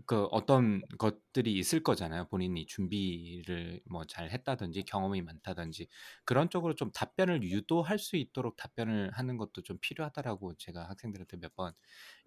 그 0.07 0.25
어떤 0.27 0.83
것들이 0.99 1.55
있을 1.59 1.83
거잖아요. 1.83 2.29
본인이 2.29 2.67
준비를 2.67 3.81
뭐 3.87 4.05
잘 4.05 4.31
했다든지 4.31 4.85
경험이 4.85 5.23
많다든지 5.23 5.89
그런 6.27 6.51
쪽으로 6.51 6.75
좀 6.75 6.91
답변을 6.93 7.43
유도할 7.43 7.99
수 7.99 8.17
있도록 8.17 8.57
답변을 8.57 9.11
하는 9.13 9.37
것도 9.39 9.63
좀 9.63 9.79
필요하다라고 9.81 10.55
제가 10.57 10.89
학생들한테 10.91 11.39
몇 11.39 11.55
번 11.57 11.73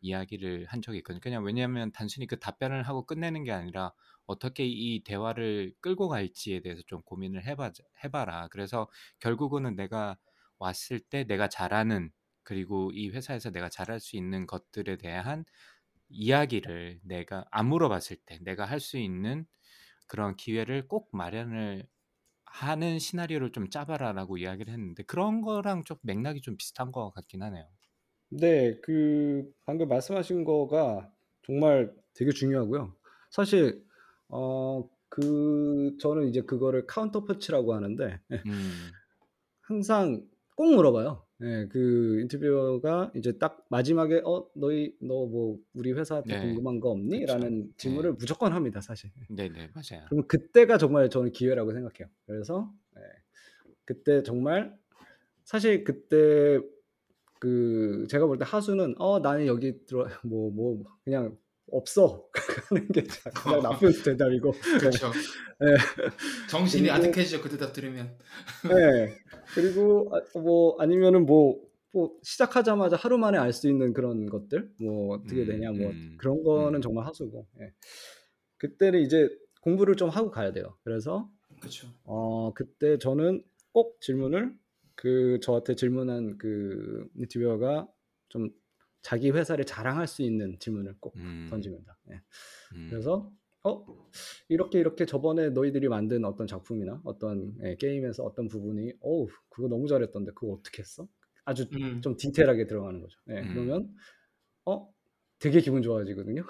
이야기를 0.02 0.66
한 0.68 0.82
적이 0.82 0.98
있거든요. 1.00 1.22
그냥 1.22 1.44
왜냐하면 1.46 1.92
단순히 1.92 2.26
그 2.28 2.40
답변을 2.40 2.84
하고 2.84 3.06
끝내는 3.06 3.44
게 3.44 3.52
아니라 3.52 3.94
어떻게 4.26 4.66
이 4.66 5.04
대화를 5.04 5.74
끌고 5.82 6.08
갈지에 6.10 6.62
대해서 6.62 6.82
좀 6.88 7.02
고민을 7.04 7.46
해봐 7.46 7.72
해봐라. 8.04 8.48
그래서 8.50 8.90
결국은 9.20 9.76
내가 9.76 10.18
왔을 10.60 11.00
때 11.00 11.24
내가 11.26 11.48
잘하는 11.48 12.12
그리고 12.44 12.92
이 12.94 13.10
회사에서 13.10 13.52
내가 13.52 13.70
잘할 13.70 14.00
수 14.00 14.16
있는 14.18 14.48
것들에 14.48 14.98
대한 14.98 15.46
이야기를 16.12 17.02
내가 17.04 17.46
안 17.52 17.68
물어봤을 17.70 18.18
때 18.26 18.40
내가 18.42 18.66
할 18.66 18.80
수 18.80 18.98
있는 18.98 19.46
그런 20.08 20.36
기회를 20.38 20.88
꼭 20.88 21.10
마련을 21.14 21.88
하는 22.46 23.00
시나리오를 23.00 23.52
좀 23.54 23.70
짜봐라라고 23.70 24.38
이야기를 24.40 24.74
했는데 24.74 25.04
그런 25.04 25.42
거랑 25.42 25.84
좀 25.86 25.98
맥락이 26.04 26.42
좀 26.42 26.58
비슷한 26.58 26.92
것 26.94 27.12
같긴 27.14 27.44
하네요. 27.44 27.70
네, 28.30 28.80
그 28.82 29.52
방금 29.66 29.88
말씀하신 29.90 30.46
거가 30.46 31.12
정말 31.44 31.94
되게 32.14 32.32
중요하고요. 32.32 32.96
사실 33.30 33.86
어 34.30 34.90
그 35.14 35.98
저는 36.00 36.30
이제 36.30 36.40
그거를 36.44 36.88
카운터 36.88 37.26
펀치라고 37.26 37.74
하는데 37.74 38.22
음. 38.46 39.02
항상 39.62 40.28
꼭 40.56 40.76
물어봐요. 40.76 41.26
예, 41.44 41.68
그 41.72 42.20
인터뷰어가 42.22 43.12
이제 43.16 43.38
딱 43.40 43.66
마지막에 43.70 44.22
"어 44.26 44.48
너희 44.56 44.96
너 45.02 45.26
뭐 45.28 45.58
우리 45.74 45.92
회사한테 45.94 46.36
네. 46.36 46.36
궁금한 46.36 46.80
거 46.80 46.90
없니?" 46.92 47.26
그쵸. 47.26 47.26
라는 47.26 47.74
네. 47.78 47.78
질문을 47.78 48.14
무조건 48.14 48.54
합니다, 48.54 48.82
사실. 48.82 49.12
네 49.28 49.50
네. 49.50 49.70
맞아요. 49.74 50.10
그러면 50.10 50.28
그때가 50.28 50.78
정말 50.78 51.10
저는 51.10 51.32
기회라고 51.32 51.74
생각해요. 51.74 52.10
그래서 52.28 52.74
예, 52.98 53.02
그때 53.86 54.24
정말 54.24 54.78
사실 55.46 55.84
그때 55.86 56.60
그 57.40 58.08
제가 58.10 58.28
볼 58.28 58.38
때 58.40 58.46
하수는 58.46 58.96
"어 59.00 59.20
나는 59.20 59.48
여기 59.48 59.86
들어 59.86 60.06
뭐 60.26 60.52
뭐 60.52 60.84
그냥 61.06 61.38
없어." 61.72 62.28
하는 62.70 62.88
게 62.90 63.04
가장 63.34 63.62
나쁜 63.62 63.92
대답이고 64.04 64.52
그쵸. 64.82 65.12
예. 65.64 65.76
정신이 66.50 66.90
그리고 66.90 66.96
아득해지죠, 66.96 67.42
그 67.42 67.50
대답 67.50 67.74
들으면. 67.74 68.18
예. 68.70 69.14
그리고 69.54 70.10
아 70.14 70.40
뭐 70.40 70.76
아니면은 70.80 71.26
뭐 71.26 71.72
뭐 71.94 72.18
시작하자마자 72.24 72.96
하루 72.96 73.18
만에 73.18 73.38
알 73.38 73.52
수 73.52 73.68
있는 73.70 73.94
그런 73.94 74.28
것들 74.28 74.72
뭐 74.80 75.16
어떻게 75.16 75.42
음 75.42 75.46
되냐 75.46 75.72
뭐 75.72 75.90
음. 75.90 76.16
그런 76.18 76.42
거는 76.44 76.80
음. 76.80 76.82
정말 76.82 77.06
하수고 77.06 77.48
예. 77.60 77.74
그때는 78.58 79.02
이제 79.02 79.30
공부를 79.62 79.96
좀 79.96 80.10
하고 80.10 80.32
가야 80.32 80.54
돼요. 80.54 80.78
그래서 80.84 81.30
그쵸. 81.60 81.88
어 82.04 82.54
그때 82.54 82.98
저는 82.98 83.44
꼭 83.74 84.00
질문을 84.02 84.54
그 84.96 85.40
저한테 85.42 85.76
질문한 85.76 86.38
그 86.38 87.08
인터뷰어가 87.16 87.88
좀 88.30 88.50
자기 89.02 89.32
회사를 89.32 89.66
자랑할 89.66 90.08
수 90.08 90.22
있는 90.22 90.58
질문을 90.60 90.96
꼭 91.00 91.16
음. 91.18 91.48
던집니다. 91.50 91.98
예. 92.12 92.22
음. 92.76 92.88
그래서 92.90 93.32
"어 93.64 93.86
이렇게 94.50 94.80
이렇게 94.80 95.06
저번에 95.06 95.50
너희들이 95.52 95.88
만든 95.90 96.26
어떤 96.26 96.48
작품이나 96.48 97.02
어떤 97.06 97.56
예 97.64 97.76
게임에서 97.78 98.24
어떤 98.24 98.48
부분이 98.48 98.94
어우 99.02 99.28
그거 99.50 99.68
너무 99.68 99.88
잘했던데 99.88 100.32
그거 100.36 100.54
어떻게 100.54 100.82
했어?" 100.84 101.08
아주 101.46 101.68
음. 101.74 102.02
좀 102.02 102.16
디테일하게 102.18 102.68
들어가는 102.68 103.02
거죠. 103.02 103.20
예. 103.30 103.42
음. 103.42 103.50
그러면 103.54 103.96
어 104.66 104.90
되게 105.40 105.60
기분 105.62 105.82
좋아지거든요. 105.82 106.44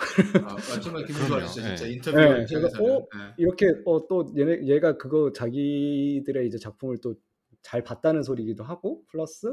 아 0.45 0.79
정말 0.81 1.05
기분. 1.05 1.27
좋아지죠, 1.27 1.61
진짜 1.75 1.87
예. 1.87 1.93
인터뷰어 1.93 2.21
예. 2.39 2.45
그래서. 2.49 2.83
어 2.83 3.07
예. 3.17 3.33
이렇게 3.37 3.67
어 3.85 4.07
또 4.07 4.33
얘네 4.37 4.67
얘가 4.67 4.97
그거 4.97 5.31
자기들의 5.33 6.47
이제 6.47 6.57
작품을 6.57 6.99
또 7.01 7.15
잘 7.63 7.83
봤다는 7.83 8.23
소리기도 8.23 8.63
하고 8.63 9.03
플러스 9.11 9.47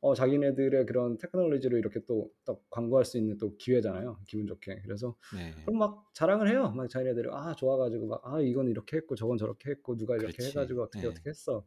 어 0.00 0.14
자기네들의 0.14 0.86
그런 0.86 1.18
테크놀로지를 1.18 1.78
이렇게 1.78 2.00
또딱 2.04 2.62
광고할 2.70 3.04
수 3.04 3.18
있는 3.18 3.38
또 3.38 3.56
기회잖아요, 3.56 4.20
기분 4.28 4.46
좋게. 4.46 4.82
그래서 4.82 5.16
네. 5.30 5.54
그럼 5.64 5.78
막 5.78 6.04
자랑을 6.14 6.48
해요. 6.50 6.70
막 6.76 6.88
자기네들이 6.88 7.28
아 7.32 7.54
좋아 7.56 7.76
가지고 7.76 8.06
막 8.08 8.20
"아 8.24 8.40
이건 8.40 8.68
이렇게 8.68 8.96
했고 8.98 9.14
저건 9.16 9.36
저렇게 9.38 9.70
했고 9.70 9.96
누가 9.96 10.16
이렇게 10.16 10.44
해 10.44 10.52
그렇지. 10.52 10.52
가지고 10.52 10.82
어떻게 10.82 11.06
예. 11.06 11.06
어떻게 11.06 11.30
했어." 11.30 11.66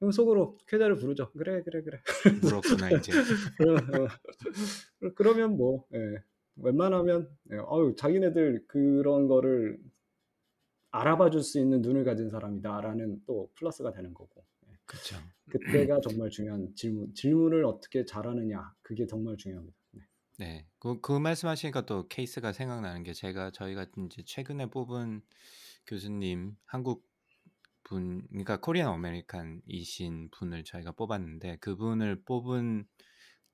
그럼 0.00 0.12
속으로 0.12 0.58
쾌재를 0.68 0.96
부르죠. 0.96 1.32
"그래, 1.32 1.62
그래, 1.64 1.82
그래." 1.82 2.00
물었구나 2.40 2.90
이제. 2.92 3.20
어 3.58 4.04
어. 4.04 4.08
그러면 5.14 5.56
뭐 5.56 5.86
예. 5.94 6.22
웬만하면 6.56 7.36
예 7.52 7.56
어유 7.58 7.94
자기네들 7.96 8.64
그런 8.66 9.28
거를 9.28 9.78
알아봐 10.90 11.30
줄 11.30 11.42
수 11.44 11.60
있는 11.60 11.80
눈을 11.80 12.02
가진 12.04 12.28
사람이다라는 12.28 13.22
또 13.24 13.52
플러스가 13.54 13.92
되는 13.92 14.12
거고. 14.14 14.44
예. 14.94 14.98
그쵸. 14.98 15.32
그때가 15.48 16.00
정말 16.00 16.30
중요한 16.30 16.74
질문. 16.74 17.14
질문을 17.14 17.64
어떻게 17.64 18.04
잘하느냐 18.04 18.74
그게 18.82 19.06
정말 19.06 19.36
중요합니다. 19.36 19.76
네. 19.92 20.02
네. 20.38 20.66
그 20.78 21.00
그 21.00 21.18
말씀하시니까 21.18 21.86
또 21.86 22.08
케이스가 22.08 22.52
생각나는 22.52 23.02
게 23.02 23.12
제가 23.14 23.50
저희가 23.52 23.86
인제 23.96 24.22
최근에 24.26 24.66
뽑은 24.70 25.22
교수님 25.86 26.56
한국 26.66 27.08
분 27.84 28.26
그러니까 28.30 28.58
Korean 28.60 28.88
American이신 28.92 30.30
분을 30.32 30.64
저희가 30.64 30.92
뽑았는데 30.92 31.58
그분을 31.58 32.24
뽑은 32.24 32.86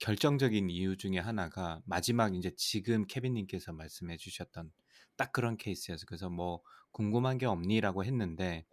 결정적인 0.00 0.70
이유 0.70 0.96
중에 0.96 1.18
하나가 1.18 1.82
마지막 1.86 2.34
인제 2.34 2.54
지금 2.56 3.06
케빈 3.06 3.34
님께서 3.34 3.72
말씀해 3.72 4.16
주셨던 4.18 4.72
딱 5.16 5.32
그런 5.32 5.56
케이스였어요. 5.56 6.06
그래서 6.08 6.30
뭐 6.30 6.62
"궁금한 6.92 7.38
게 7.38 7.46
없니?"라고 7.46 8.04
했는데 8.04 8.66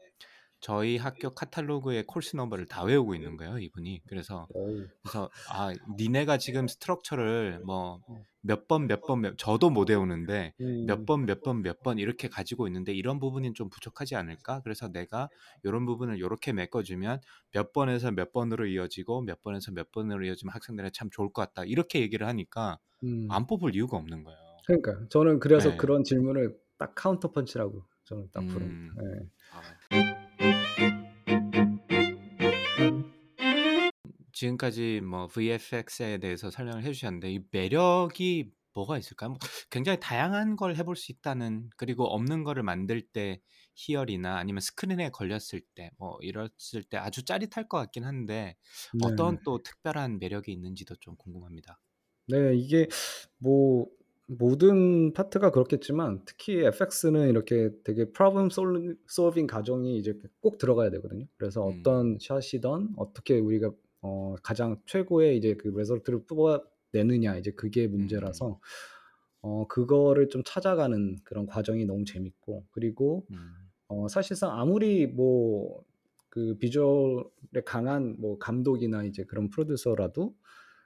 저희 0.60 0.98
학교 0.98 1.30
카탈로그의 1.32 2.06
course 2.08 2.36
number를 2.36 2.68
다 2.68 2.84
외우고 2.84 3.16
있는 3.16 3.38
거예요, 3.38 3.60
이분이. 3.60 4.04
그래서. 4.08 4.50
그래서 5.04 5.32
"아 5.46 5.74
니네가 5.98 6.38
지금 6.40 6.68
structure를 6.68 7.62
뭐 7.62 8.02
어. 8.08 8.26
몇 8.42 8.68
번, 8.68 8.88
몇 8.88 9.06
번, 9.06 9.22
몇" 9.22 9.38
저도 9.38 9.70
못 9.72 9.90
외우는데 9.90 10.54
"몇 10.82 11.06
음. 11.06 11.06
번, 11.06 11.26
몇 11.26 11.44
번, 11.44 11.62
몇 11.64 11.82
번 11.84 12.00
이렇게 12.00 12.28
가지고 12.30 12.68
있는데 12.68 12.94
이런 12.94 13.20
부분이 13.20 13.54
좀 13.54 13.70
부족하지 13.70 14.16
않을까? 14.16 14.62
그래서 14.64 14.90
내가 14.90 15.30
요런 15.66 15.86
부분을 15.86 16.20
요렇게 16.20 16.54
메꿔 16.54 16.84
주면 16.84 17.22
몇 17.54 17.74
번에서 17.74 18.12
몇 18.12 18.32
번으로 18.34 18.68
이어지고 18.68 19.22
몇 19.24 19.42
번에서 19.42 19.72
몇 19.74 19.92
번으로 19.92 20.26
이어지면 20.26 20.54
학생들한테 20.54 20.94
참 20.94 21.10
좋을 21.12 21.34
것 21.34 21.42
같다." 21.44 21.66
이렇게 21.66 22.02
얘기를 22.02 22.28
하니까 22.28 22.80
음. 23.04 23.30
안 23.30 23.48
뽑을 23.48 23.76
이유가 23.76 23.98
없는 23.98 24.24
거예요. 24.24 24.40
그러니까요. 24.68 25.08
저는 25.10 25.40
그래서 25.40 25.76
네. 25.76 25.76
그런 25.76 26.04
질문을 26.04 26.58
딱 26.78 26.94
카운터 26.96 27.32
펀치라고 27.32 27.86
저는 28.06 28.30
딱 28.34 28.48
부릅니다. 28.48 28.78
음. 28.78 29.22
예. 29.22 29.30
아. 29.50 29.80
지금까지 34.40 35.02
뭐 35.02 35.28
VFX에 35.28 36.18
대해서 36.20 36.50
설명을 36.52 36.84
해 36.84 36.94
주셨는데 36.94 37.32
이 37.34 37.40
매력이 37.52 38.52
뭐가 38.74 38.98
있을까요? 38.98 39.30
뭐 39.32 39.38
굉장히 39.70 40.00
다양한 40.00 40.56
걸 40.56 40.76
해볼 40.76 40.96
수 40.96 41.12
있다는 41.12 41.70
그리고 41.78 42.06
없는 42.06 42.44
거를 42.44 42.64
만들 42.64 43.02
때 43.02 43.42
희열이나 43.76 44.38
아니면 44.38 44.62
스크린에 44.62 45.10
걸렸을 45.12 45.62
때 45.76 45.92
뭐 45.98 46.18
이랬을 46.22 46.84
때 46.90 46.98
아주 46.98 47.24
짜릿할 47.26 47.68
것 47.68 47.78
같긴 47.78 48.06
한데 48.06 48.56
네. 48.92 49.06
어떤 49.06 49.42
또 49.44 49.62
특별한 49.64 50.20
매력이 50.20 50.52
있는지도 50.52 50.96
좀 50.98 51.16
궁금합니다. 51.18 51.80
네. 52.28 52.56
이게 52.56 52.88
뭐 53.38 53.88
모든 54.28 55.14
파트가 55.14 55.52
그렇겠지만 55.52 56.24
특히 56.26 56.60
FX는 56.64 57.30
이렇게 57.30 57.72
되게 57.84 58.12
problem 58.12 58.50
솔 58.50 58.98
solving 59.10 59.52
과정이 59.52 59.98
이제 59.98 60.14
꼭 60.42 60.58
들어가야 60.60 60.92
되거든요. 60.92 61.26
그래서 61.38 61.66
음. 61.66 61.72
어떤 61.80 62.18
샷이든 62.20 62.94
어떻게 62.98 63.40
우리가 63.40 63.72
어 64.02 64.36
가장 64.44 64.78
최고의 64.86 65.38
이제 65.38 65.56
그 65.56 65.68
리설트를 65.70 66.26
뽑아내느냐 66.26 67.38
이제 67.38 67.52
그게 67.52 67.86
음. 67.86 67.92
문제라서 67.92 68.60
어 69.42 69.68
그거를 69.68 70.30
좀 70.30 70.44
찾아가는 70.46 71.18
그런 71.24 71.46
과정이 71.46 71.86
너무 71.86 72.06
재밌고 72.06 72.66
그리고 72.72 73.26
음. 73.32 73.54
어 73.88 74.08
사실상 74.08 74.52
아무리 74.60 75.08
뭐 75.08 75.90
그 76.30 76.58
비주얼에 76.60 77.62
강한 77.66 78.16
뭐 78.20 78.38
감독이나 78.38 79.04
이제 79.04 79.24
그런 79.24 79.50
프로듀서라도 79.50 80.36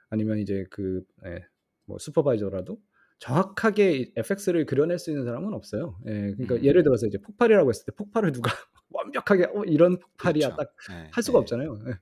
아니면 0.08 0.38
이제 0.38 0.64
그예뭐 0.70 1.98
슈퍼바이저라도 1.98 2.80
정확하게 3.18 4.12
FX를 4.16 4.66
그려낼 4.66 4.98
수 4.98 5.10
있는 5.10 5.24
사람은 5.24 5.54
없어요. 5.54 5.98
예. 6.06 6.32
그러니까 6.32 6.56
음. 6.56 6.64
예를 6.64 6.82
들어서 6.82 7.06
이제 7.06 7.18
폭발이라고 7.18 7.68
했을 7.70 7.86
때 7.86 7.92
폭발을 7.96 8.32
누가 8.32 8.50
완벽하게 8.90 9.44
어 9.54 9.64
이런 9.64 9.98
폭발이야 9.98 10.50
그쵸. 10.50 10.56
딱 10.56 10.74
예, 10.90 11.08
할 11.10 11.22
수가 11.22 11.38
예, 11.38 11.40
없잖아요. 11.40 11.78
예. 11.86 11.90
예. 11.90 11.94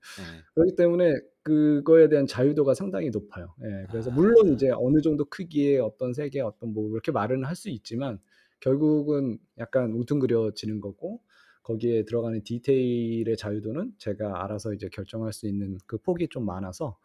그렇기 0.55 0.77
때문에 0.77 1.15
그거에 1.43 2.09
대한 2.09 2.27
자유도가 2.27 2.75
상당히 2.75 3.11
높아요. 3.11 3.55
예. 3.65 3.87
그래서 3.91 4.11
물론 4.11 4.51
아, 4.51 4.53
이제 4.53 4.71
어느 4.71 5.01
정도 5.01 5.25
크기의 5.27 5.79
어떤 5.81 6.13
색의 6.13 6.43
어떤 6.43 6.73
뭐 6.73 6.91
이렇게 6.91 7.13
말은 7.13 7.45
할 7.45 7.55
수 7.57 7.69
있지만 7.71 8.19
결국은 8.61 9.39
약간 9.59 9.93
뭉뚱그려지는 9.93 10.81
거고 10.81 11.21
거기에 11.63 12.05
들어가는 12.05 12.43
디테일의 12.43 13.37
자유도는 13.37 13.93
제가 13.99 14.43
알아서 14.45 14.73
이제 14.73 14.89
결정할 14.93 15.33
수 15.33 15.47
있는 15.49 15.79
그 15.87 15.99
폭이 15.99 16.29
좀 16.29 16.45
많아서 16.47 16.97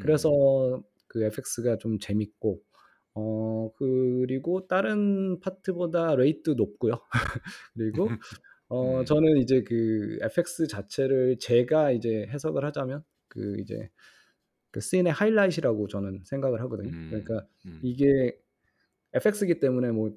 그래서 0.00 0.30
음, 0.76 0.82
그 1.06 1.22
FX가 1.24 1.78
좀 1.78 1.98
재밌고 1.98 2.60
어 3.18 3.70
그리고 3.76 4.66
다른 4.66 5.40
파트보다 5.40 6.14
rate 6.16 6.50
높고요. 6.50 7.00
그리고 7.74 8.08
어 8.68 9.00
음, 9.00 9.04
저는 9.06 9.38
이제 9.38 9.62
그 9.62 10.18
FX 10.20 10.66
자체를 10.66 11.38
제가 11.38 11.92
이제 11.92 12.26
해석을 12.28 12.62
하자면 12.66 13.02
그 13.28 13.56
이제 13.58 13.90
그 14.70 14.80
씬의 14.80 15.12
하이라이트라고 15.12 15.88
저는 15.88 16.24
생각을 16.26 16.60
하거든요. 16.62 16.90
음, 16.90 17.06
그러니까 17.08 17.46
음, 17.64 17.80
이게 17.82 18.38
FX이기 19.14 19.60
때문에 19.60 19.92
뭐 19.92 20.14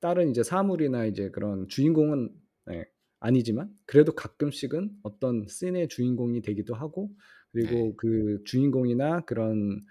다른 0.00 0.28
이제 0.28 0.42
사물이나 0.42 1.06
이제 1.06 1.30
그런 1.30 1.68
주인공은 1.68 2.30
예 2.72 2.84
아니지만 3.20 3.70
그래도 3.86 4.12
가끔씩은 4.12 4.90
어떤 5.04 5.46
씬의 5.46 5.86
주인공이 5.86 6.42
되기도 6.42 6.74
하고 6.74 7.10
네, 7.52 7.62
그리고 7.62 7.94
그 7.96 8.42
주인공이나 8.44 9.20
그런 9.20 9.84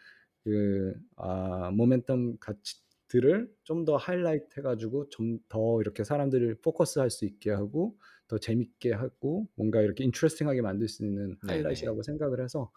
그 0.44 0.94
아 1.18 1.72
모멘텀 1.72 2.38
가치들을 2.40 3.54
좀 3.64 3.86
더 3.86 3.96
하이라이트 3.98 4.60
해 4.60 4.62
가지고 4.64 5.10
좀 5.10 5.40
더 5.50 5.82
이렇게 5.82 6.04
사람들을 6.04 6.62
포커스할 6.62 7.10
수 7.10 7.26
있게 7.26 7.52
하고 7.52 7.98
더 8.28 8.38
재밌게 8.38 8.94
하고 8.94 9.48
뭔가 9.56 9.82
이렇게 9.82 10.04
인터레스팅하게 10.06 10.62
만들 10.62 10.88
수 10.88 11.06
있는 11.06 11.38
네, 11.42 11.64
네. 11.64 11.64
하이라이트라고 11.64 12.04
생각을 12.04 12.42
해서 12.44 12.72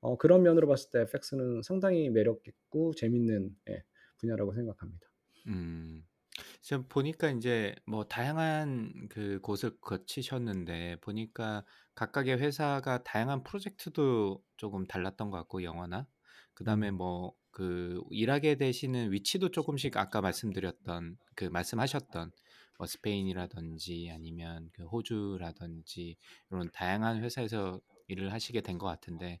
어 0.00 0.16
그런 0.18 0.42
면으로 0.42 0.68
봤을 0.68 0.90
때 0.90 1.00
FX는 1.02 1.62
상당히 1.62 2.10
매력 2.10 2.46
있고 2.48 2.94
재밌는 2.94 3.56
예 3.70 3.84
분야라고 4.18 4.54
생각합니다. 4.54 5.08
음. 5.46 6.06
지금 6.62 6.88
보니까 6.88 7.30
인제 7.30 7.76
뭐 7.86 8.04
다양한 8.04 9.08
그 9.10 9.40
곳을 9.42 9.80
거치셨는데 9.80 10.98
보니까 11.00 11.64
각각의 11.94 12.38
회사가 12.40 13.04
다양한 13.04 13.44
프로젝트도 13.44 14.44
쪼금 14.58 14.86
달랐던 14.86 15.30
것 15.30 15.38
같고 15.38 15.62
영화나 15.64 16.08
그다음에 16.58 16.90
음. 16.90 16.96
뭐그 16.96 18.02
일하게 18.10 18.56
되시는 18.56 19.12
위치도 19.12 19.50
쪼금씩 19.50 19.96
아까 19.96 20.20
말씀드렸던 20.20 21.18
그 21.36 21.44
말씀하셨던 21.46 22.32
뭐 22.78 22.86
스페인이라든지 22.86 24.10
아니면 24.12 24.70
그 24.74 24.84
호주라든지 24.86 26.16
요런 26.52 26.70
다양한 26.72 27.22
회사에서 27.22 27.80
일을 28.08 28.32
하시게 28.32 28.60
된 28.62 28.78
것 28.78 28.86
같은데 28.86 29.40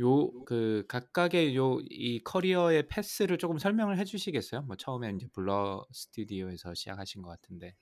요 0.00 0.44
그 0.46 0.84
각각의 0.88 1.56
요 1.56 1.80
이 1.90 2.20
커리어의 2.24 2.88
path를 2.88 3.38
쪼금 3.38 3.58
설명을 3.58 3.98
해 3.98 4.04
주시겠어요? 4.04 4.62
뭐 4.62 4.76
처음에 4.76 5.10
인제 5.10 5.28
Blur 5.32 5.84
Studio에서 5.92 6.74
시작하신 6.74 7.22
것 7.22 7.28
같은데. 7.30 7.74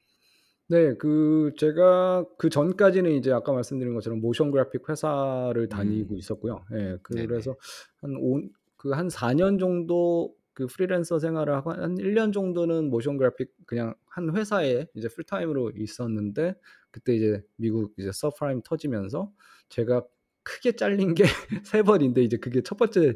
네. 0.70 0.94
그 0.98 1.52
제가 1.56 2.26
그전까지는 2.36 3.12
이제 3.12 3.32
아까 3.32 3.52
말씀드린 3.52 3.94
것처럼 3.94 4.20
motion 4.20 4.50
graphic 4.50 4.86
회사를 4.88 5.68
다니고 5.68 6.14
음. 6.14 6.18
있었고요. 6.18 6.62
예. 6.72 6.98
네네. 7.10 7.26
그래서 7.26 7.56
한오그한 8.02 9.08
4 9.08 9.32
년 9.32 9.58
정도 9.58 10.34
그 10.52 10.66
프리랜서 10.66 11.18
생활을 11.18 11.54
하고 11.54 11.72
한 11.72 11.96
1 11.98 12.14
년 12.14 12.32
정도는 12.32 12.90
motion 12.90 13.16
graphic 13.16 13.50
그냥 13.66 13.94
한 14.06 14.36
회사에 14.36 14.86
이제 14.94 15.08
풀타임으로 15.08 15.72
있었는데 15.76 16.54
그때 16.90 17.14
이제 17.16 17.42
미국 17.56 17.94
이제 17.96 18.10
서프라임 18.12 18.60
터지면서 18.62 19.32
제가 19.70 20.04
크게 20.42 20.72
잘린 20.72 21.14
게 21.14 21.24
3 21.64 21.82
번인데 21.82 22.22
이제 22.22 22.36
그게 22.36 22.60
첫 22.62 22.76
번째 22.76 23.14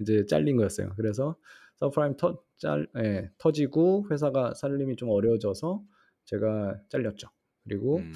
이제 0.00 0.24
잘린 0.24 0.56
거였어요. 0.56 0.94
그래서 0.96 1.36
서프라임 1.76 2.16
터짤예 2.16 3.30
터지고 3.36 4.06
회사가 4.10 4.54
살림이 4.54 4.96
좀 4.96 5.10
어려워져서 5.10 5.82
제가 6.26 6.80
잘렸죠. 6.90 7.28
그리고 7.64 7.98
음. 7.98 8.12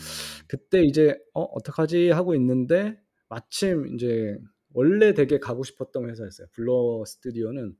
그때 0.48 0.82
이제 0.82 1.18
'어 1.34 1.42
어떡하지?' 1.42 2.10
하고 2.10 2.34
있는데 2.34 3.00
마침 3.28 3.86
인제 3.86 4.38
원래 4.74 5.14
되게 5.14 5.38
가고 5.38 5.64
싶었던 5.64 6.08
회사였어요. 6.10 6.48
Blur 6.52 7.04
Studio는 7.06 7.76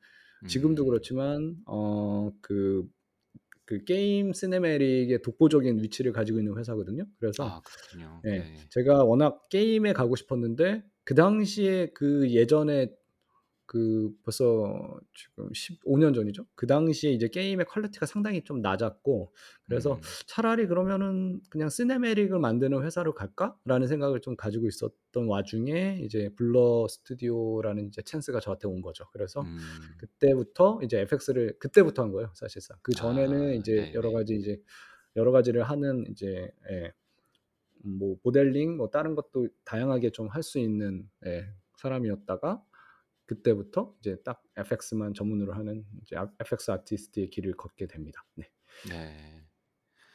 지금도 0.46 0.84
음. 0.84 0.86
그렇지만 0.86 1.56
어그 1.66 2.88
그 3.66 3.84
게임 3.84 4.32
cinematic의 4.32 5.22
독보적인 5.22 5.82
위치를 5.82 6.12
가지고 6.12 6.38
있는 6.40 6.58
회사거든요. 6.58 7.06
그래서 7.20 7.44
아. 7.44 7.60
예 8.26 8.30
네. 8.30 8.68
제가 8.70 9.04
워낙 9.04 9.48
게임에 9.50 9.92
가고 9.94 10.16
싶었는데 10.16 10.84
그 11.04 11.14
당시에 11.16 11.88
그 11.94 12.30
예전에 12.32 12.94
그 13.68 14.10
벌써 14.24 14.98
지금 15.14 15.50
15년 15.52 16.14
전이죠. 16.14 16.46
그 16.54 16.66
당시에 16.66 17.12
이제 17.12 17.28
게임의 17.28 17.66
퀄리티가 17.66 18.06
상당히 18.06 18.42
좀 18.42 18.62
낮았고 18.62 19.34
그래서 19.66 19.96
음. 19.96 20.00
'차라리 20.26 20.66
그러면은 20.66 21.40
그냥 21.50 21.68
cinematic을 21.68 22.38
만드는 22.40 22.82
회사로 22.82 23.12
갈까?'라는 23.14 23.86
생각을 23.86 24.20
좀 24.22 24.36
가지고 24.36 24.68
있었던 24.68 25.26
와중에 25.28 26.00
이제 26.02 26.30
Blur 26.34 26.88
Studio라는 26.88 27.88
이제 27.88 28.00
찬스가 28.02 28.40
저한테 28.40 28.68
온 28.68 28.80
거죠. 28.80 29.04
그래서 29.12 29.42
음. 29.42 29.58
그때부터 29.98 30.80
이제 30.82 31.00
FX를 31.00 31.58
그때부터 31.58 32.02
한 32.04 32.12
거예요, 32.12 32.30
사실상. 32.34 32.78
그 32.82 32.92
전에는 32.94 33.50
아 33.50 33.52
이제 33.52 33.92
여러 33.94 34.08
네네. 34.08 34.14
가지 34.14 34.34
이제 34.36 34.62
여러 35.16 35.30
가지를 35.32 35.62
하는 35.64 36.06
이제 36.10 36.50
예 36.70 36.92
뭐 37.84 38.16
모델링 38.22 38.76
뭐 38.76 38.90
다른 38.90 39.14
것도 39.14 39.48
다양하게 39.64 40.10
좀 40.10 40.28
할 40.28 40.42
수 40.42 40.58
있는 40.58 41.08
예 41.26 41.46
사람이었다가 41.76 42.62
그때부터 43.28 43.94
이제 44.00 44.16
딱 44.24 44.42
FX만 44.56 45.14
전문으로 45.14 45.52
하는 45.52 45.84
이제 46.02 46.16
아 46.16 46.28
FX 46.40 46.70
아티스트의 46.72 47.30
길을 47.30 47.52
걷게 47.56 47.86
됩니다. 47.86 48.24
네. 48.34 48.50
네. 48.88 49.44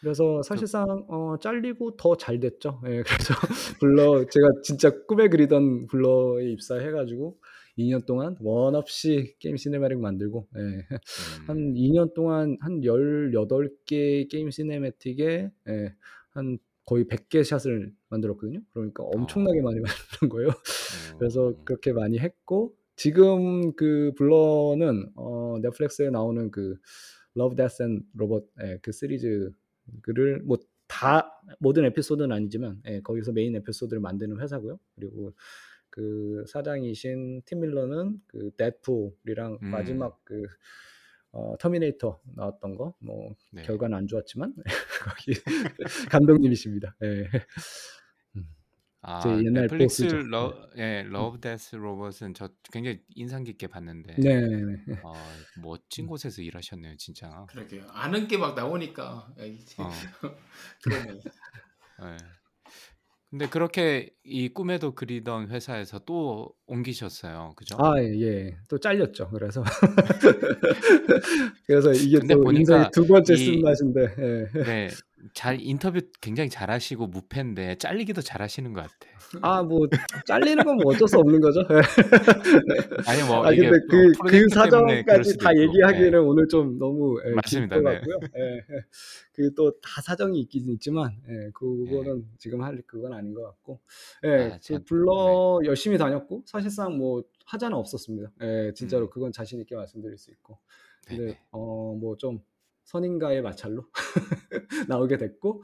그래서 0.02 0.38
그 0.38 0.44
사실상 0.44 1.06
어 1.08 1.38
잘리고 1.40 1.96
더 1.96 2.16
잘 2.18 2.40
됐죠. 2.40 2.82
예 2.88 3.04
그래서 3.08 3.34
Blur 3.80 4.26
제가 4.26 4.48
진짜 4.64 4.90
꿈에 5.06 5.30
그리던 5.30 5.88
Blur에 5.88 6.50
입사해 6.52 6.92
가지고 6.92 7.40
2년 7.78 8.06
동안 8.06 8.36
원 8.42 8.76
없이 8.76 9.36
게임 9.40 9.56
cinematic 9.56 10.00
만들고 10.00 10.48
예한 10.58 11.58
음. 11.58 11.74
2년 11.74 12.14
동안 12.14 12.58
한 12.62 12.82
18 12.84 13.70
개의 13.86 14.28
게임 14.28 14.50
cinematic에 14.50 15.52
예한 15.70 16.58
거의 16.86 17.06
100개 17.06 17.44
shot을 17.46 17.94
만들었거든요. 18.10 18.60
그러니까 18.74 19.04
엄청나게 19.04 19.60
어. 19.62 19.64
많이 19.64 19.80
만든 20.20 20.30
거예요. 20.30 20.50
그래서 21.18 21.48
어. 21.48 21.56
그렇게 21.64 21.94
많이 21.94 22.20
했고 22.20 22.76
지금 22.96 23.74
그 23.76 24.14
Blur는 24.18 25.12
어 25.16 25.58
Netflix에 25.62 26.10
나오는 26.10 26.52
그 26.52 26.76
Love, 27.38 27.56
Death 27.56 27.84
and 27.84 28.06
Robot 28.16 28.48
예그 28.64 28.92
시리즈를 28.92 29.54
뭐 30.46 30.58
다 30.88 31.42
모든 31.60 31.86
에피소드는 31.86 32.32
아니지만 32.32 32.82
예 32.88 33.02
거기서 33.02 33.32
메인 33.32 33.56
에피소드를 33.56 34.00
만드는 34.00 34.40
회사고요. 34.40 34.80
그리고 34.96 35.34
그 35.90 36.44
사장이신 36.48 37.42
팀 37.46 37.62
밀러는 37.62 38.22
그 38.28 38.52
Deadpool이랑 38.58 39.60
음. 39.64 39.68
마지막 39.70 40.24
그 40.26 40.46
어 41.34 41.56
터미네이터 41.60 42.22
나왔던 42.36 42.76
거 42.76 42.96
뭐 43.00 43.36
네. 43.52 43.64
결과는 43.64 43.98
안 43.98 44.08
좋았지만 44.08 44.54
거기 45.04 45.34
감독님이십니다. 46.12 46.96
예. 47.04 47.28
음. 49.06 49.20
제아 49.22 49.38
옛날 49.40 49.64
넷플릭스 49.64 50.04
보스죠. 50.04 50.24
네. 50.24 50.30
러예 50.30 51.02
음. 51.04 51.12
Love 51.12 51.40
Death 51.40 51.76
Robot은 51.76 52.34
저 52.34 52.50
굉장히 52.72 53.02
인상 53.16 53.44
깊게 53.44 53.68
봤는데 53.68 54.16
네네네. 54.18 54.76
아 55.04 55.14
멋진 55.62 56.06
음. 56.06 56.08
곳에서 56.08 56.42
일하셨네요 56.42 56.96
진짜. 56.98 57.46
그러게요. 57.50 57.84
아는 57.92 58.28
게 58.28 58.38
막 58.38 58.56
나오니까 58.56 59.28
야 59.40 59.46
이제 59.46 59.82
어. 59.84 59.90
그러네. 60.84 61.20
예. 62.04 62.18
근데 63.30 63.50
그렇게 63.50 64.12
이 64.24 64.48
꿈에도 64.50 64.94
그리던 64.94 65.50
회사에서 65.50 65.98
또 66.06 66.54
옮기셨어요. 66.68 67.54
그죠? 67.56 67.76
아 67.80 67.96
예. 68.00 68.56
또 68.70 68.78
잘렸죠. 68.78 69.30
그래서 69.32 69.64
그래서 71.68 71.92
이게 71.94 72.18
또 72.20 72.24
인생의 72.24 72.44
보니까 72.44 72.90
두 72.92 73.06
번째 73.08 73.34
이 73.34 73.38
쓴맛인데 73.38 74.02
예. 74.20 74.64
네. 74.64 74.88
잘 75.34 75.60
인터뷰 75.62 76.00
굉장히 76.22 76.50
잘하시고 76.50 77.08
무패인데 77.08 77.76
잘리기도 77.78 78.22
잘하시는 78.22 78.74
것 78.74 78.82
같아. 78.82 79.14
아 79.42 79.64
뭐 79.64 79.88
잘리는 80.28 80.64
건 80.64 80.78
뭐 80.78 80.94
어쩔 80.94 81.08
수 81.08 81.18
없는 81.18 81.40
거죠. 81.42 81.62
예. 81.72 81.82
아니 83.08 83.24
뭐 83.24 83.46
아 83.46 83.52
이게 83.52 83.70
근데 83.70 83.78
뭐그그 83.90 84.48
사정까지 84.50 85.38
다. 85.38 85.50
예. 85.56 85.62
얘기하기에는 85.62 86.20
오늘 86.22 86.48
좀 86.48 86.78
너무 86.78 87.20
예길 87.22 87.36
맞습니다. 87.36 87.82
것 87.82 87.90
네. 87.92 88.02
예. 88.38 88.62
그또 89.34 89.72
다 89.82 90.02
사정이 90.02 90.40
있긴 90.42 90.70
있지만 90.74 91.12
예 91.30 91.46
예. 91.46 91.50
그거는 91.54 92.26
지금 92.38 92.62
할 92.62 92.82
그건 92.86 93.14
아닌 93.14 93.34
것 93.34 93.44
같고 93.44 93.80
예아그참 94.24 94.78
네. 94.78 94.84
블러 94.86 95.60
열심히 95.66 95.98
다녔고 95.98 96.44
사실상 96.46 96.98
뭐 96.98 97.24
하자는 97.46 97.76
없었습니다. 97.78 98.32
예 98.42 98.72
진짜로 98.76 99.06
음. 99.06 99.10
그건 99.10 99.32
자신 99.32 99.60
있게 99.62 99.76
말씀드릴 99.76 100.18
수 100.18 100.32
있고 100.32 100.60
근데 101.08 101.24
네네. 101.26 101.40
어뭐 101.52 102.18
좀 102.18 102.40
선인가의 102.86 103.42
마찰로 103.42 103.86
나오게 104.90 105.18
됐고 105.18 105.64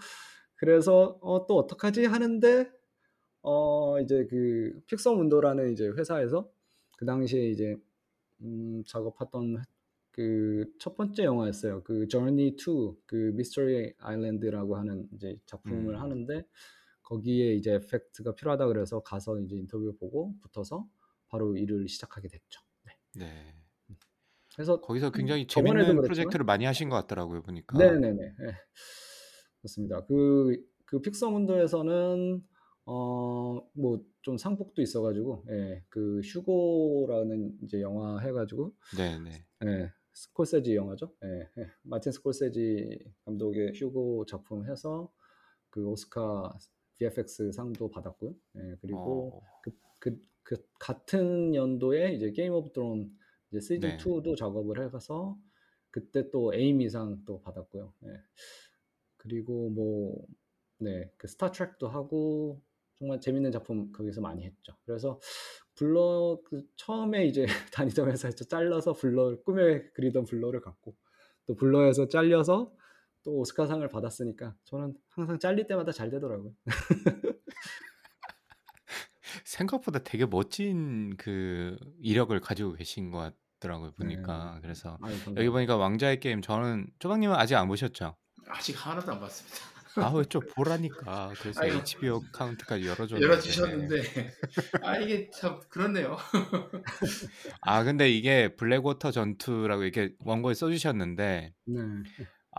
그래서 0.56 1.20
'어 1.22 1.48
또 1.48 1.58
어떡하지?' 1.58 2.06
하는데 2.06 2.72
어 3.42 4.00
이제 4.02 4.26
그 4.30 4.82
픽서 4.88 5.16
문도라는 5.16 5.72
이제 5.74 5.88
회사에서 5.90 6.52
그 6.98 7.06
당시에 7.06 7.50
이제 7.50 7.78
음 8.42 8.84
작업했던 8.88 9.64
그 10.12 10.66
첫 10.80 10.96
번째 10.98 11.24
영화였어요. 11.26 11.84
그 11.84 12.08
Journey 12.08 12.56
to 12.58 12.98
그 13.06 13.32
미스터리 13.36 13.94
아일랜드라고 14.00 14.78
하는 14.78 15.08
이제 15.14 15.38
작품을 15.46 15.96
음. 15.96 16.02
하는데 16.02 16.46
거기에 17.04 17.56
이제 17.56 17.74
에펙트가 17.76 18.36
필요하다 18.36 18.68
그래서 18.68 19.02
가서 19.02 19.40
이제 19.42 19.56
인터뷰 19.58 19.96
보고 20.00 20.36
붙어서 20.42 20.88
바로 21.30 21.56
일을 21.58 21.88
시작하게 21.90 22.28
됐죠. 22.30 22.62
네. 22.86 22.94
네. 23.14 23.59
그래서 24.60 24.82
거기서 24.82 25.08
음 25.08 25.12
굉장히 25.14 25.48
재밌는 25.48 26.02
프로젝트를 26.02 26.46
많이 26.46 26.66
하신 26.66 26.90
것 26.90 26.98
같더라고요 26.98 27.42
보니까. 27.42 27.78
네네네. 27.78 28.22
예. 28.24 28.56
그렇습니다. 29.62 30.06
그 30.06 30.66
그 30.86 31.00
픽서 31.02 31.30
문도에서는 31.30 32.44
어 32.86 33.62
뭐 33.76 34.00
좀 34.22 34.38
상복도 34.38 34.82
있어 34.82 35.02
가지고 35.02 35.46
예그 35.50 36.20
휴고라는 36.26 37.58
이제 37.64 37.80
영화 37.82 38.20
해 38.20 38.32
가지고 38.34 38.74
네네. 38.98 39.46
예 39.66 39.92
스콜세지 40.14 40.76
영화죠. 40.76 41.14
예 41.24 41.62
예. 41.62 41.68
마틴 41.84 42.12
스콜세지 42.12 43.00
감독의 43.26 43.74
휴고 43.76 44.26
작품 44.26 44.70
해서 44.70 45.10
그 45.70 45.86
오스카 45.88 46.58
VFX 46.98 47.52
상도 47.54 47.90
받았고요. 47.90 48.36
예 48.58 48.76
그리고 48.82 49.32
어. 49.36 49.42
그 49.64 49.72
그 50.00 50.20
그 50.44 50.58
같은 50.80 51.54
연도에 51.54 52.14
이제 52.16 52.32
Game 52.32 52.54
of 52.54 52.72
Thrones 52.74 53.12
이제 53.52 53.60
시즌 53.62 53.90
네. 53.90 53.98
2도 53.98 54.36
작업을 54.36 54.84
해 54.84 54.90
가서 54.90 55.38
그때 55.92 56.30
또 56.32 56.54
에미상 56.54 57.24
또 57.26 57.42
받았고요. 57.42 57.94
예. 58.06 58.10
그리고 59.18 59.70
뭐 59.70 60.26
네 60.82 61.12
그 61.18 61.28
Star 61.28 61.52
Trek도 61.52 61.90
하고 61.90 62.62
정말 62.96 63.20
재밌는 63.20 63.52
작품 63.52 63.92
거기서 63.92 64.22
많이 64.22 64.46
했죠. 64.46 64.74
그래서 64.86 65.20
Blur 65.76 66.40
그 66.46 66.64
처음에 66.78 67.26
이제 67.28 67.46
다니던 67.74 68.10
회사에서 68.12 68.46
잘려서 68.46 68.94
Blur 68.94 69.42
꿈에 69.44 69.90
그리던 69.94 70.24
Blur를 70.26 70.62
갖고 70.62 70.96
또 71.48 71.56
Blur에서 71.56 72.08
잘려서 72.08 72.74
또 73.24 73.34
오스카상을 73.40 73.88
받았으니까 73.90 74.56
저는 74.66 74.96
항상 75.10 75.38
잘릴 75.40 75.68
때마다 75.68 75.92
잘 75.92 76.10
되더라고요. 76.12 76.54
생각보다 79.60 80.00
되게 80.00 80.26
멋진 80.26 81.16
그 81.18 81.78
이력을 82.02 82.38
가지고 82.40 82.74
계신 82.74 83.12
것 83.12 83.34
같더라고요 83.60 83.90
네. 83.92 83.96
보니까. 83.98 84.60
그래서 84.62 84.98
아유 85.02 85.16
여기. 85.36 85.50
보니까 85.50 85.76
왕좌의 85.76 86.20
게임 86.22 86.42
저는 86.42 86.88
쪼박님은 87.00 87.36
아직 87.36 87.56
안 87.56 87.68
보셨죠? 87.68 88.16
아직 88.48 88.74
하나도 88.86 89.12
안 89.12 89.20
봤습니다. 89.20 89.58
아우 89.96 90.24
좀 90.26 90.42
보라니까. 90.56 91.34
그래서 91.42 91.62
아이고. 91.62 91.78
HBO 91.80 92.16
account까지 92.32 92.86
열어줬는데. 92.88 93.26
열어주셨는데 93.26 94.34
아 94.84 94.98
이게 94.98 95.30
참 95.32 95.60
그렇네요. 95.68 96.16
아 97.62 97.84
근데 97.84 98.10
이게 98.10 98.56
Blackwater 98.56 99.12
전투라고 99.12 99.84
이렇게 99.84 100.14
원고에 100.24 100.54
써 100.54 100.70
주셨는데 100.72 101.54
네. 101.66 101.82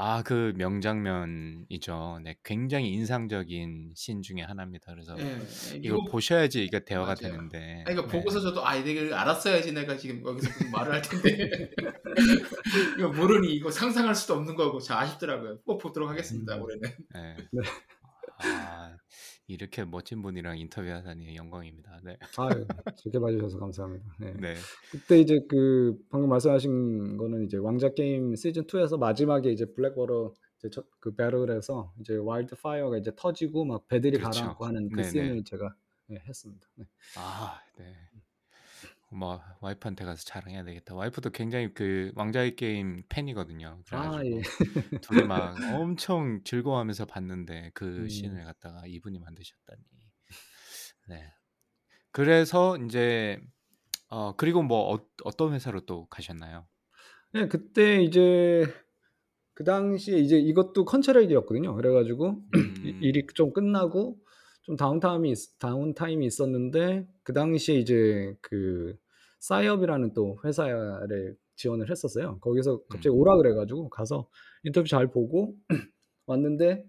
아 0.03 0.23
그 0.23 0.55
명장면이죠. 0.57 2.21
네. 2.25 2.35
굉장히 2.43 2.91
인상적인 2.93 3.93
씬 3.95 4.23
중에 4.23 4.41
하나입니다. 4.41 4.93
그래서 4.95 5.15
예. 5.19 5.39
이걸 5.77 5.99
이거 5.99 6.05
보셔야지 6.11 6.65
이게 6.65 6.83
대화가 6.83 7.15
맞아요. 7.21 7.35
되는데. 7.35 7.59
아니 7.87 7.95
그러니까 7.97 8.07
네. 8.07 8.19
보고서 8.19 8.41
저도 8.41 8.67
'아 8.67 8.77
이걸 8.77 9.13
알았어야지 9.13 9.73
내가 9.73 9.99
지금 9.99 10.25
여기서 10.27 10.49
무슨 10.49 10.71
말을 10.71 10.95
할 10.95 11.03
텐데.' 11.03 11.71
이거 12.99 13.09
모르니 13.13 13.53
이거 13.55 13.71
상상할 13.71 14.15
수도 14.15 14.35
없는 14.35 14.57
거고 14.57 14.81
참 14.81 14.97
아쉽더라고요. 14.99 15.61
꼭 15.67 15.77
보도록 15.77 16.09
하겠습니다 16.09 16.57
음. 16.57 16.63
올해는. 16.63 16.91
네. 17.15 17.37
네. 17.53 17.63
아 18.43 18.97
이렇게 19.51 19.85
멋진 19.85 20.23
분이랑 20.23 20.59
인터뷰하다니 20.59 21.35
영광입니다. 21.37 22.01
네. 22.05 22.17
아유 22.39 22.65
좋게 22.97 23.19
봐 23.19 23.31
주셔서 23.31 23.59
감사합니다. 23.59 24.07
네. 24.21 24.33
네. 24.41 24.55
그때 24.91 25.19
이제 25.19 25.41
그 25.49 25.99
방금 26.09 26.29
말씀하신 26.31 27.17
거는 27.17 27.45
이제 27.45 27.57
왕좌 27.57 27.93
게임 27.93 28.35
시즌 28.37 28.65
2에서 28.65 28.99
마지막에 28.99 29.51
이제 29.51 29.67
Blackwater 29.67 30.35
이제 30.59 30.71
첫그 30.71 31.17
battle에서 31.17 31.93
이제 32.01 32.17
wildfire가 32.17 32.99
이제 32.99 33.13
터지고 33.17 33.65
막 33.65 33.89
배들이 33.89 34.19
그렇죠. 34.19 34.41
가라앉고 34.41 34.67
하는 34.67 34.89
그 34.89 34.97
네네. 34.97 35.09
scene을 35.11 35.45
제가 35.45 35.75
예 36.11 36.17
했습니다. 36.29 36.69
네. 36.77 36.85
아 37.17 37.61
네. 37.77 37.85
뭐 39.13 39.41
와이프한테 39.61 40.05
가서 40.05 40.23
자랑해야 40.25 40.63
되겠다. 40.65 40.95
와이프도 40.95 41.31
굉장히 41.31 41.75
그 41.75 42.13
왕좌의 42.15 42.55
게임 42.55 43.03
팬이거든요. 43.09 43.83
그래 43.87 43.99
아 43.99 44.11
가지고 44.11 44.37
예. 44.37 44.43
둘이 45.01 45.25
막 45.25 45.55
엄청 45.83 46.43
즐거워하면서 46.45 47.07
봤는데 47.07 47.73
그 47.75 47.85
음. 47.85 48.09
씬을 48.09 48.45
갖다가 48.45 48.83
이분이 48.87 49.19
만드셨다니. 49.19 49.83
네. 51.09 51.33
그래서 52.13 52.77
인제 52.77 53.41
어 54.09 54.35
그리고 54.37 54.63
뭐어 54.63 55.01
어떤 55.25 55.55
회사로 55.55 55.81
또 55.87 56.07
가셨나요? 56.07 56.67
예 57.35 57.49
그때 57.49 58.03
이제 58.03 58.65
그 59.55 59.65
당시에 59.65 60.19
이제 60.19 60.39
이것도 60.39 60.85
컨트랙이었거든요. 60.85 61.75
그래 61.75 61.93
가지고 61.93 62.43
이 62.55 62.91
음. 62.91 62.99
일이 63.03 63.27
좀 63.35 63.53
끝나고 63.53 64.19
좀 64.71 64.77
다운타임이 64.77 65.33
있 65.33 65.59
다운타임이 65.59 66.25
있었는데 66.27 67.05
그 67.25 67.33
당시에 67.33 67.75
이제 67.81 68.37
그 68.41 68.97
싸이업이라는 69.41 70.15
또 70.15 70.39
회사를 70.45 71.37
지원을 71.57 71.91
했었어요. 71.91 72.39
거기서 72.41 72.81
갑자기 72.89 73.09
음. 73.09 73.19
오라 73.19 73.37
그래 73.39 73.53
가지고 73.53 73.91
가서 73.91 74.29
인터뷰 74.63 74.87
잘 74.87 75.09
보고 75.09 75.57
왔는데 76.27 76.87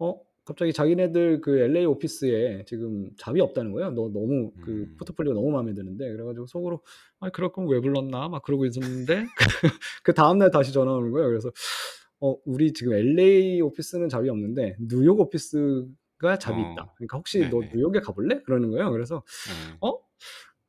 어 0.00 0.20
갑자기 0.44 0.72
자기네들 0.72 1.42
그 1.42 1.60
LA 1.60 1.86
오피스에 1.86 2.64
지금 2.66 3.10
잡이 3.16 3.40
없다는 3.40 3.70
거예요. 3.70 3.92
너 3.92 4.08
너무 4.08 4.50
그 4.60 4.72
음. 4.72 4.96
포트폴리오가 4.98 5.38
너무 5.38 5.52
마음에 5.52 5.74
드는데 5.74 6.10
그래 6.10 6.24
가지고 6.24 6.46
속으로 6.46 6.82
'아 7.20 7.30
그럴 7.30 7.52
거면 7.52 7.70
왜 7.70 7.80
불렀나?' 7.80 8.30
막 8.30 8.42
그러고 8.42 8.66
있었는데 8.66 9.26
그 10.02 10.12
다음 10.12 10.38
날 10.38 10.50
다시 10.50 10.72
전화 10.72 10.92
오는 10.92 11.12
거예요. 11.12 11.28
그래서 11.28 11.52
"어 12.20 12.36
우리 12.44 12.72
지금 12.72 12.94
LA 12.94 13.60
오피스는 13.60 14.08
잡이 14.08 14.28
없는데 14.28 14.76
뉴욕 14.80 15.20
오피스 15.20 15.86
가 16.22 16.38
job이 16.38 16.60
어. 16.60 16.62
있다. 16.62 16.94
그러니까 16.96 17.18
혹시 17.18 17.48
너 17.50 17.62
네네. 17.62 17.72
뉴욕에 17.72 18.00
가 18.00 18.12
볼래?" 18.12 18.42
그러는 18.44 18.70
거예요. 18.70 18.90
그래서 18.92 19.24
네. 19.44 19.82
"어? 19.82 19.98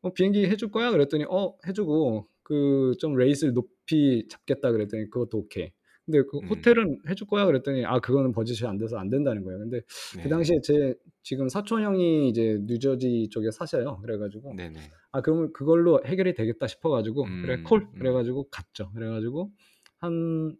어 0.01 0.13
비행기 0.13 0.45
해줄 0.47 0.71
거야?" 0.71 0.91
그랬더니 0.91 1.25
"어 1.29 1.57
해 1.67 1.73
주고 1.73 2.29
그 2.43 2.93
좀 2.99 3.15
rate를 3.15 3.53
높이 3.53 4.27
잡겠다." 4.29 4.71
그랬더니 4.71 5.09
"그것도 5.09 5.39
오케이." 5.39 5.71
근데 6.05 6.21
그 6.29 6.39
음. 6.41 6.49
"호텔은 6.49 7.01
해줄 7.09 7.27
거야?" 7.27 7.45
그랬더니 7.45 7.85
아 7.85 7.99
그거는 7.99 8.31
버짓이 8.33 8.67
안 8.67 8.77
돼서 8.77 8.97
안 8.97 9.09
된다는 9.09 9.43
거예요. 9.43 9.59
근데 9.59 9.81
그 10.21 10.27
네. 10.27 10.29
당시에 10.29 10.59
제 10.63 10.95
지금 11.23 11.47
사촌 11.49 11.83
형이 11.83 12.29
이제 12.29 12.59
뉴저지 12.63 13.29
쪽에 13.31 13.51
사셔요. 13.51 13.99
그래 14.01 14.17
가지고 14.17 14.57
네네. 14.57 14.93
'아 15.11 15.21
그러면 15.21 15.53
그걸로 15.53 16.01
해결이 16.05 16.33
되겠다.' 16.35 16.67
싶어 16.67 16.89
가지고 16.89 17.35
"그래 17.37 17.57
음. 17.57 17.63
call." 17.63 17.89
그래 17.97 18.11
음. 18.11 18.13
가지고 18.13 18.49
갔죠. 18.49 18.91
그래 18.93 19.09
가지고 19.09 19.51
한 19.99 20.57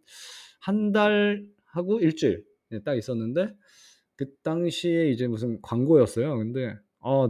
한 0.60 0.92
달 0.92 1.46
하고 1.66 2.00
일 2.00 2.16
주일 2.16 2.44
예딱 2.72 2.96
있었는데 2.96 3.54
그 4.16 4.34
당시에 4.42 5.10
이제 5.10 5.26
무슨 5.26 5.60
광고였어요. 5.62 6.38
근데 6.38 6.76
아 7.00 7.28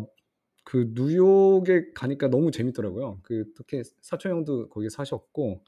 그 0.64 0.90
뉴욕에 0.94 1.92
가니까 1.94 2.28
너무 2.28 2.50
재밌더라고요. 2.50 3.20
그 3.22 3.52
특히 3.54 3.82
사촌 4.02 4.32
형도 4.32 4.68
거기 4.70 4.88
사셨고 4.90 5.62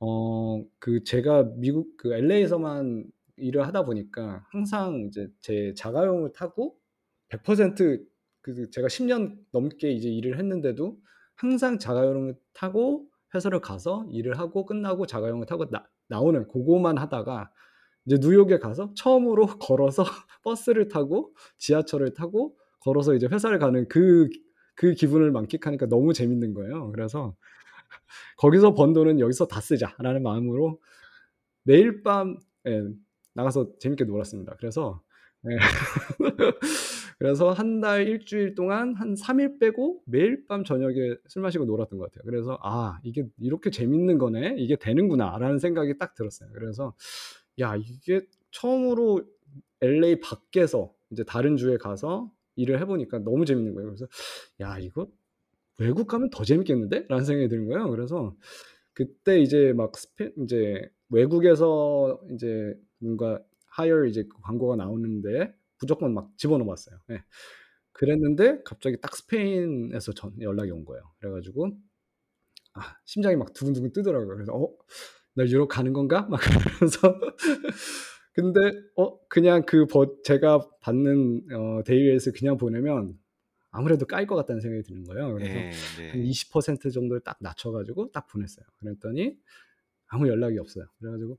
어 0.00 0.64
그 0.78 1.02
제가 1.04 1.44
미국 1.56 1.96
그 1.96 2.14
LA에서만 2.14 3.06
일을 3.36 3.66
하다 3.66 3.84
보니까 3.84 4.46
항상 4.50 5.06
이제 5.08 5.28
제 5.40 5.74
자가용을 5.76 6.32
타고 6.32 6.78
100%그 7.28 8.70
제가 8.70 8.88
10년 8.88 9.38
넘게 9.52 9.90
이제 9.92 10.08
일을 10.08 10.38
했는데도 10.38 10.98
항상 11.34 11.78
자가용을 11.78 12.36
타고 12.54 13.08
회사를 13.34 13.60
가서 13.60 14.06
일을 14.12 14.38
하고 14.38 14.64
끝나고 14.66 15.06
자가용을 15.06 15.46
타고 15.46 15.68
나 15.70 15.86
나오는 16.08 16.46
고거만 16.46 16.98
하다가 16.98 17.50
이제 18.06 18.18
뉴욕에 18.20 18.58
가서 18.58 18.92
처음으로 18.94 19.46
걸어서 19.60 20.04
버스를 20.42 20.88
타고 20.88 21.34
지하철을 21.58 22.14
타고 22.14 22.56
걸어서 22.80 23.14
이제 23.14 23.26
회사를 23.26 23.58
가는 23.58 23.88
그그 23.88 24.94
기분을 24.96 25.32
만끽하니까 25.32 25.86
너무 25.86 26.12
재밌는 26.12 26.54
거예요. 26.54 26.90
그래서 26.92 27.36
'거기서 28.38 28.74
번 28.74 28.92
돈은 28.92 29.20
여기서 29.20 29.46
다 29.48 29.60
쓰자.'라는 29.60 30.22
마음으로 30.22 30.80
매일 31.64 32.02
밤 32.02 32.38
예 32.68 32.82
나가서 33.34 33.78
재밌게 33.80 34.04
놀았습니다. 34.06 34.56
그래서 34.58 35.02
예. 35.50 35.56
그래서 37.18 37.52
한 37.52 37.80
달 37.80 38.06
일 38.08 38.24
주일 38.24 38.54
동안 38.54 38.94
한 38.94 39.14
3일 39.16 39.58
빼고 39.58 40.02
매일 40.06 40.44
밤 40.46 40.64
저녁에 40.64 41.16
술 41.28 41.42
마시고 41.42 41.64
놀았던 41.64 41.98
것 41.98 42.10
같아요. 42.12 42.24
그래서 42.30 42.58
'아 42.62 42.98
이게 43.04 43.24
이렇게 43.38 43.70
재밌는 43.70 44.18
거네. 44.18 44.56
이게 44.58 44.76
되는구나.'라는 44.76 45.58
생각이 45.58 45.98
딱 45.98 46.14
들었어요. 46.14 46.50
그래서' 46.54 46.94
야 47.60 47.76
이게 47.76 48.22
처음으로 48.50 49.24
LA 49.82 50.20
밖에서 50.20 50.92
이제 51.10 51.24
다른 51.24 51.56
주에 51.56 51.76
가서 51.78 52.30
일을 52.56 52.80
해 52.80 52.84
보니까 52.86 53.18
너무 53.20 53.44
재밌는 53.46 53.74
거예요. 53.74 53.88
그래서 53.90 54.06
'야 54.60 54.78
이거 54.78 55.08
외국 55.80 56.06
가면 56.08 56.30
더 56.30 56.44
재밌겠는데?'라는 56.44 57.24
생각이 57.24 57.48
드는 57.50 57.66
거예요. 57.68 57.90
그래서 57.90 58.36
그때 58.94 59.40
이제 59.40 59.72
막 59.74 59.96
스페 59.98 60.32
인제 60.38 60.90
외국에서 61.10 62.20
인제 62.30 62.74
뭔가 63.00 63.42
hire 63.78 64.08
이제 64.10 64.24
그 64.24 64.40
광고가 64.42 64.76
나오는데 64.76 65.54
무조건 65.80 66.14
막 66.14 66.32
집어넣어 66.38 66.66
봤어요. 66.68 66.98
예. 67.12 67.22
그랬는데 67.92 68.62
갑자기 68.64 69.00
딱 69.00 69.16
스페인에서 69.16 70.12
전 70.14 70.32
연락이 70.42 70.70
온 70.72 70.84
거예요. 70.86 71.04
그래 71.20 71.30
가지고 71.32 71.68
아 72.74 72.96
심장이 73.06 73.36
막 73.36 73.52
두근두근 73.54 73.92
뜨더라고요. 73.92 74.28
그래서 74.36 74.52
'어 74.54 74.70
나 75.36 75.44
유럽 75.46 75.68
가는 75.68 75.92
건가?' 75.94 76.26
막 76.30 76.40
그러면서 76.40 77.20
근데 78.32 78.60
어 78.96 79.18
그냥 79.28 79.64
그 79.64 79.86
버 79.86 80.22
제가 80.22 80.60
받는 80.80 81.46
어 81.54 81.82
데일리에서 81.84 82.32
그냥 82.36 82.56
보내면 82.56 83.18
아무래도 83.70 84.06
까일 84.06 84.26
것 84.26 84.36
같다는 84.36 84.60
생각이 84.60 84.82
드는 84.84 85.04
거예요. 85.04 85.34
그래서 85.34 85.66
예한 86.12 86.22
네. 86.22 86.24
20% 86.24 86.90
정도를 86.90 87.20
딱 87.22 87.38
낮춰 87.40 87.70
가지고 87.72 88.10
딱 88.12 88.26
보냈어요. 88.28 88.66
그랬더니 88.80 89.38
아무 90.08 90.28
연락이 90.28 90.58
없어요. 90.58 90.86
그래 90.98 91.12
가지고 91.12 91.38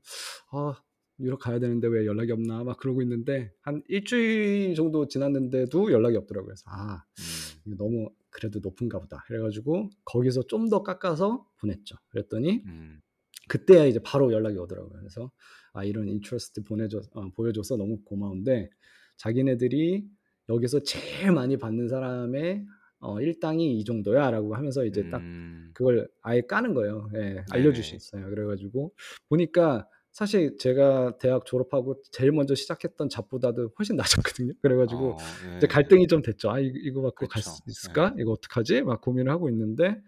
'아 0.52 0.74
유럽 1.20 1.38
가야 1.40 1.58
되는데 1.60 1.88
왜 1.88 2.06
연락이 2.06 2.32
없나?' 2.32 2.64
막 2.64 2.78
그러고 2.78 3.02
있는데 3.02 3.52
한1 3.62 4.04
주일 4.06 4.74
정도 4.76 5.08
지났는데도 5.08 5.92
연락이 5.92 6.16
없더라고요. 6.16 6.48
그래서 6.48 6.64
'아 6.68 7.04
음. 7.20 7.76
너무 7.78 8.10
그래도 8.30 8.60
높은가 8.60 8.98
보다.' 9.00 9.24
그래 9.26 9.40
가지고 9.40 9.90
거기서 10.04 10.44
좀 10.44 10.68
더 10.70 10.82
깎아서 10.82 11.46
보냈죠. 11.60 11.96
그랬더니 12.10 12.64
음. 12.66 13.00
그때야 13.48 13.84
이제 13.86 14.00
바로 14.04 14.32
연락이 14.32 14.56
오더라고요. 14.58 14.92
그래서 15.00 15.30
"아 15.72 15.84
이런 15.84 16.08
인터레스트 16.08 16.64
보내줘 16.64 17.00
어 17.12 17.30
보여줘서 17.34 17.76
너무 17.76 18.02
고마운데 18.04 18.70
자기네들이 19.18 20.06
여기서 20.48 20.80
제일 20.80 21.32
많이 21.32 21.56
받는 21.58 21.88
사람의 21.88 22.66
어 23.00 23.20
일당이 23.20 23.78
이 23.78 23.84
정도야."라고 23.84 24.54
하면서 24.56 24.84
이제 24.84 25.04
딱 25.08 25.26
음. 25.26 25.74
그걸 25.74 26.08
아예 26.22 26.40
까는 26.42 26.74
거예요. 26.74 27.08
예. 27.16 27.44
알려 27.50 27.72
네네. 27.72 27.72
주셨어요. 27.72 28.28
그래 28.30 28.44
가지고 28.46 28.94
보니까 29.28 29.88
사실 30.12 30.56
제가 30.58 31.18
대학 31.18 31.44
졸업하고 31.46 32.02
제일 32.12 32.32
먼저 32.32 32.54
시작했던 32.56 33.08
잡보다도 33.10 33.70
훨씬 33.78 33.96
낮았거든요. 33.96 34.54
그래 34.62 34.76
가지고 34.76 35.16
어 35.16 35.38
이제 35.56 35.66
예. 35.66 35.68
갈등이 35.68 36.06
좀 36.08 36.22
됐죠. 36.22 36.50
'아 36.50 36.58
이 36.60 36.66
이거 36.74 37.02
갖고 37.02 37.26
갈 37.28 37.42
그쵸. 37.42 37.42
수 37.42 37.62
예. 37.86 37.98
있을까? 38.00 38.14
이거 38.18 38.32
어떡하지?' 38.32 38.82
막 38.82 39.00
고민을 39.02 39.30
하고 39.32 39.48
있는데 39.50 39.86
이제 39.90 40.00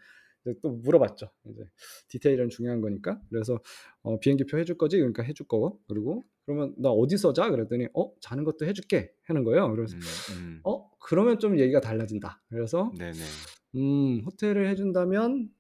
또 0.62 0.70
물어봤죠. 0.70 1.30
이제 1.50 1.64
디테일은 2.08 2.48
중요한 2.50 2.80
거니까. 2.80 3.20
그래서 3.30 3.58
어 4.02 4.18
"비행기표 4.20 4.58
해줄 4.58 4.78
거지?" 4.78 4.96
그러니까 4.98 5.22
해줄 5.22 5.46
거고 5.48 5.80
그리고 5.88 6.24
"그러면 6.46 6.74
나 6.78 6.90
어디서 6.90 7.32
자?" 7.34 7.50
그랬더니 7.50 7.88
"어 7.94 8.12
자는 8.20 8.44
것도 8.44 8.66
해 8.66 8.72
줄게." 8.72 9.12
하는 9.24 9.44
거예요. 9.44 9.70
그래서 9.72 9.94
음 9.94 10.22
음. 10.30 10.64
'어 10.64 10.90
그러면 11.00 11.38
좀 11.40 11.58
얘기가 11.58 11.80
달라진다.' 11.80 12.42
그래서 12.50 12.96
네네. 12.98 13.50
음 13.76 14.22
호텔을 14.26 14.68
해 14.68 14.76
준다면 14.76 15.50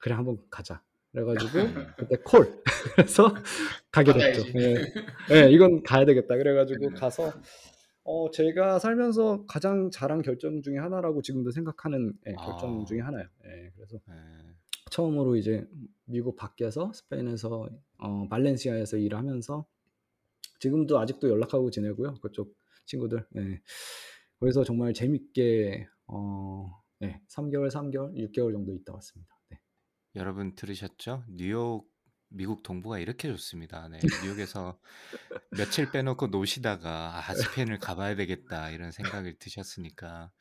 '그래 0.00 0.14
한번 0.14 0.38
가자.' 0.50 0.82
그래 1.12 1.24
가지고 1.24 1.74
음. 1.76 1.94
그때 1.96 2.16
콜. 2.24 2.62
그래서 2.96 3.34
가게 3.90 4.12
됐죠. 4.12 4.50
예. 4.56 4.78
예. 5.46 5.50
'이건 5.52 5.82
가야 5.82 6.04
되겠다.' 6.06 6.36
그래 6.36 6.54
가지고 6.54 6.90
음. 6.90 6.94
가서 6.94 7.38
어 8.04 8.30
제가 8.30 8.78
살면서 8.78 9.44
가장 9.46 9.90
잘한 9.90 10.22
결정 10.22 10.62
중에 10.62 10.78
하나라고 10.78 11.22
지금도 11.22 11.50
생각하는 11.50 12.12
예 12.26 12.32
결정 12.34 12.84
중에 12.84 13.00
아. 13.00 13.06
하나예요. 13.06 13.28
예. 13.44 13.70
그래서 13.74 13.98
예. 14.08 14.14
처음으로 14.90 15.36
이제 15.36 15.66
미국 16.04 16.36
밖에서 16.36 16.92
스페인에서 16.92 17.68
어 17.98 18.28
발렌시아에서 18.28 18.96
일을 18.98 19.16
하면서 19.18 19.66
지금도 20.58 20.98
아직도 20.98 21.30
연락하고 21.30 21.70
지내고요. 21.70 22.14
그쪽 22.22 22.54
친구들. 22.86 23.26
예. 23.36 23.60
거기서 24.40 24.64
정말 24.64 24.92
재밌게 24.94 25.86
어 26.06 26.82
예 27.02 27.20
3 27.28 27.50
개월, 27.50 27.70
3 27.70 27.90
개월, 27.90 28.16
6 28.16 28.32
개월 28.32 28.52
정도 28.52 28.72
있다 28.72 28.92
왔습니다. 28.94 29.38
네. 29.50 29.58
여러분 30.14 30.54
들으셨죠? 30.54 31.24
뉴욕 31.28 31.91
미국 32.34 32.62
동부가 32.62 32.98
이렇게 32.98 33.28
좋습니다. 33.28 33.88
네. 33.88 33.98
뉴욕에서 34.22 34.78
며칠 35.50 35.90
빼놓고 35.90 36.28
노시다가 36.28 37.18
'아 37.28 37.34
스페인을 37.34 37.78
가 37.78 37.94
봐야 37.96 38.14
되겠다.' 38.16 38.70
이런 38.70 38.92
생각이 38.92 39.38
드셨으니까 39.38 40.32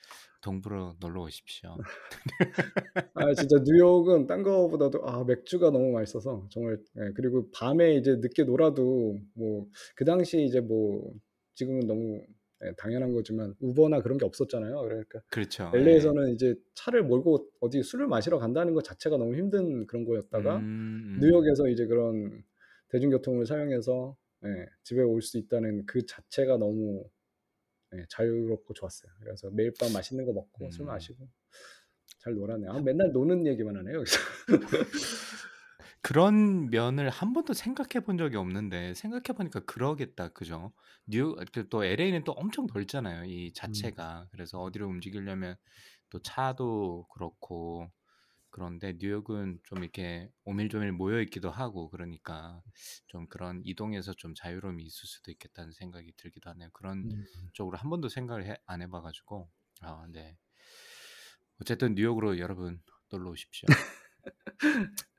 동부로 0.42 0.96
놀러 1.00 1.22
오십시오. 1.24 1.80
아 3.14 3.34
진짜 3.34 3.58
뉴욕은 3.64 4.28
딴 4.28 4.44
거보다도 4.44 5.08
아 5.08 5.24
맥주가 5.24 5.70
너무 5.72 5.92
맛있어서 5.92 6.48
정말 6.50 6.78
예 6.98 7.12
그리고 7.16 7.50
밤에 7.52 7.96
이제 7.96 8.16
늦게 8.18 8.44
놀아도 8.44 9.18
뭐 9.36 9.68
그 9.96 10.06
당시에 10.06 10.44
이제 10.44 10.60
뭐 10.62 11.12
지금은 11.56 11.88
너무 11.88 12.16
예 12.18 12.26
당연한 12.78 13.14
거지만 13.14 13.56
우버나 13.60 14.02
그런 14.02 14.18
게 14.18 14.26
없었잖아요. 14.26 14.82
그러니까 14.82 15.22
그렇죠. 15.32 15.72
예. 15.74 15.80
LA에서는 15.80 16.30
이제 16.34 16.56
차를 16.76 17.04
몰고 17.04 17.50
어디 17.60 17.82
술을 17.84 18.08
마시러 18.08 18.38
간다는 18.40 18.74
것 18.74 18.84
자체가 18.84 19.18
너무 19.18 19.36
힘든 19.36 19.88
그런 19.88 20.06
거였다가 20.06 20.58
음 20.58 20.64
음. 20.64 21.20
뉴욕에서 21.22 21.68
이제 21.70 21.86
그런 21.88 22.44
대중교통을 22.90 23.46
사용해서 23.46 24.16
예 24.46 24.66
집에 24.84 25.02
올 25.02 25.22
수 25.22 25.38
있다는 25.38 25.86
그 25.86 26.06
자체가 26.06 26.58
너무 26.58 27.04
예 27.96 28.06
자유롭고 28.10 28.74
좋았어요. 28.74 29.12
그래서 29.22 29.50
매일 29.52 29.74
밤 29.80 29.92
맛있는 29.94 30.26
거 30.26 30.34
먹고 30.34 30.70
술 30.72 30.86
음. 30.86 30.88
마시고 30.88 31.28
잘 32.20 32.34
놀았네요. 32.36 32.72
아 32.72 32.80
맨날 32.82 33.12
노는 33.12 33.48
얘기만 33.48 33.76
하네요. 33.78 34.04
그런 36.04 36.70
면을 36.72 37.10
한 37.10 37.34
번도 37.34 37.54
생각해 37.54 38.04
본 38.06 38.18
적이 38.18 38.38
없는데 38.38 38.94
생각해 38.96 39.38
보니까 39.38 39.60
그러겠다. 39.62 40.30
그죠? 40.30 40.74
뉴 41.08 41.36
그 41.54 41.70
또 41.70 41.84
LA는 41.86 42.24
또 42.24 42.32
엄청 42.34 42.68
넓잖아요, 42.74 43.26
이 43.26 43.54
음. 43.68 43.94
자체가. 43.94 44.28
그래서 44.32 44.60
어디로 44.62 44.88
움직이려면 44.88 45.56
또 46.10 46.20
차도 46.22 47.08
그렇고 47.14 47.92
그런데 48.52 48.96
뉴욕은 49.00 49.60
좀 49.64 49.80
이렇게 49.84 50.30
오밀조밀 50.46 50.92
모여 50.94 51.22
있기도 51.24 51.52
하고 51.52 51.90
그러니까 51.90 52.62
좀 53.08 53.28
그런 53.30 53.62
이동에서 53.66 54.14
좀 54.16 54.34
자유로움이 54.36 54.84
있을 54.84 55.08
수도 55.08 55.32
있겠다는 55.32 55.74
생각이 55.74 56.14
들기도 56.18 56.50
하네요. 56.52 56.70
그런 56.74 57.06
음. 57.06 57.52
쪽으로 57.54 57.78
한 57.78 57.90
번도 57.90 58.10
생각을 58.10 58.46
해 58.48 58.58
안 58.68 58.82
해 58.82 58.88
봐 58.88 59.02
가지고 59.02 59.50
아 59.82 60.06
네. 60.12 60.38
어쨌든 61.60 61.96
뉴욕으로 61.96 62.40
여러분 62.40 62.82
놀러 63.10 63.30
오십시오. 63.32 63.72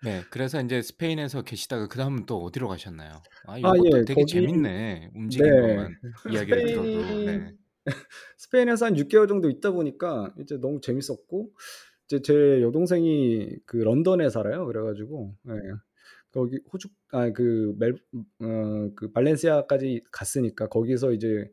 네. 0.01 0.25
그래서 0.31 0.61
인제 0.61 0.83
스페인에서 0.83 1.43
계시다가 1.43 1.87
그다음은 1.88 2.27
또 2.27 2.43
어디로 2.43 2.69
가셨나요? 2.69 3.25
아 3.45 3.59
아 3.61 3.73
요것도 3.75 4.01
예. 4.03 4.05
되게 4.05 4.25
거기 4.25 4.27
재밌네. 4.27 5.11
움직인 5.15 5.57
네. 5.57 5.57
것만 5.57 5.97
이야기를 6.27 6.65
들어도. 6.65 7.23
스페인 7.25 7.25
네. 7.25 7.53
스페인에서 8.38 8.87
한 8.87 8.97
6 8.99 9.09
개월 9.09 9.29
정도 9.29 9.49
있다 9.51 9.73
보니까 9.73 10.35
이제 10.38 10.59
너무 10.59 10.81
재밌었고 10.81 11.53
이제 12.07 12.23
제 12.23 12.62
여동생이 12.62 13.59
그 13.67 13.79
런던에 13.79 14.31
살아요. 14.31 14.67
그래 14.67 14.83
가지고 14.83 15.37
예. 15.49 15.55
거기 16.33 16.61
호주 16.73 16.88
아그멜 17.12 17.93
어 18.41 18.91
그 18.97 19.12
발렌시아까지 19.12 20.03
갔으니까 20.12 20.69
거기서 20.69 21.12
이제 21.12 21.51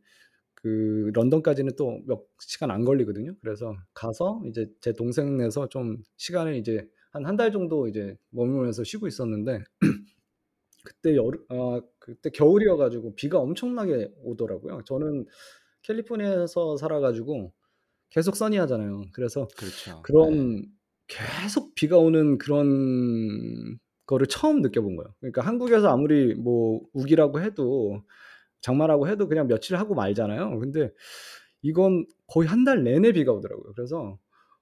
그 0.56 1.12
런던까지는 1.14 1.76
또 1.78 2.00
몇 2.08 2.26
시간 2.42 2.72
안 2.72 2.84
걸리거든요. 2.86 3.36
그래서 3.42 3.76
가서 3.94 4.42
이제 4.48 4.68
제 4.82 4.94
동생네서 4.94 5.70
좀 5.70 5.98
시간을 6.18 6.56
이제 6.56 6.88
한1달 7.13 7.52
정도 7.52 7.88
이제 7.88 8.17
머물면서 8.30 8.84
쉬고 8.84 9.08
있었는데 9.08 9.63
그때 10.84 11.15
여름 11.15 11.43
아 11.50 11.82
그때 12.00 12.30
겨울이어 12.30 12.78
가지고 12.78 13.15
비가 13.15 13.39
엄청나게 13.39 14.12
오더라고요. 14.24 14.82
저는 14.86 15.26
캘리포니아에서 15.84 16.78
살아 16.78 17.00
가지고 17.00 17.54
계속 18.10 18.36
써니하잖아요. 18.36 19.04
그래서 19.13 19.48
그렇죠. 19.58 19.95
네. 19.95 20.02
그런 20.04 20.65
계속 21.08 21.76
비가 21.76 21.98
오는 21.98 22.38
그런 22.38 23.78
거를 24.06 24.28
처음 24.28 24.62
느껴본 24.62 24.95
거예요. 24.95 25.13
그러니까 25.19 25.41
한국에서 25.41 25.89
아무리 25.89 26.34
뭐 26.36 26.82
우기라고 26.93 27.41
해도 27.41 28.04
장마라고 28.62 29.08
해도 29.08 29.28
그냥 29.28 29.48
며칠 29.48 29.78
하고 29.78 29.95
말잖아요. 29.95 30.60
근데 30.60 30.91
이건 31.62 32.06
거의 32.28 32.48
1달 32.50 32.82
내내 32.84 33.12
비가 33.12 33.32
오더라고요. 33.34 33.74
그래서 33.76 34.17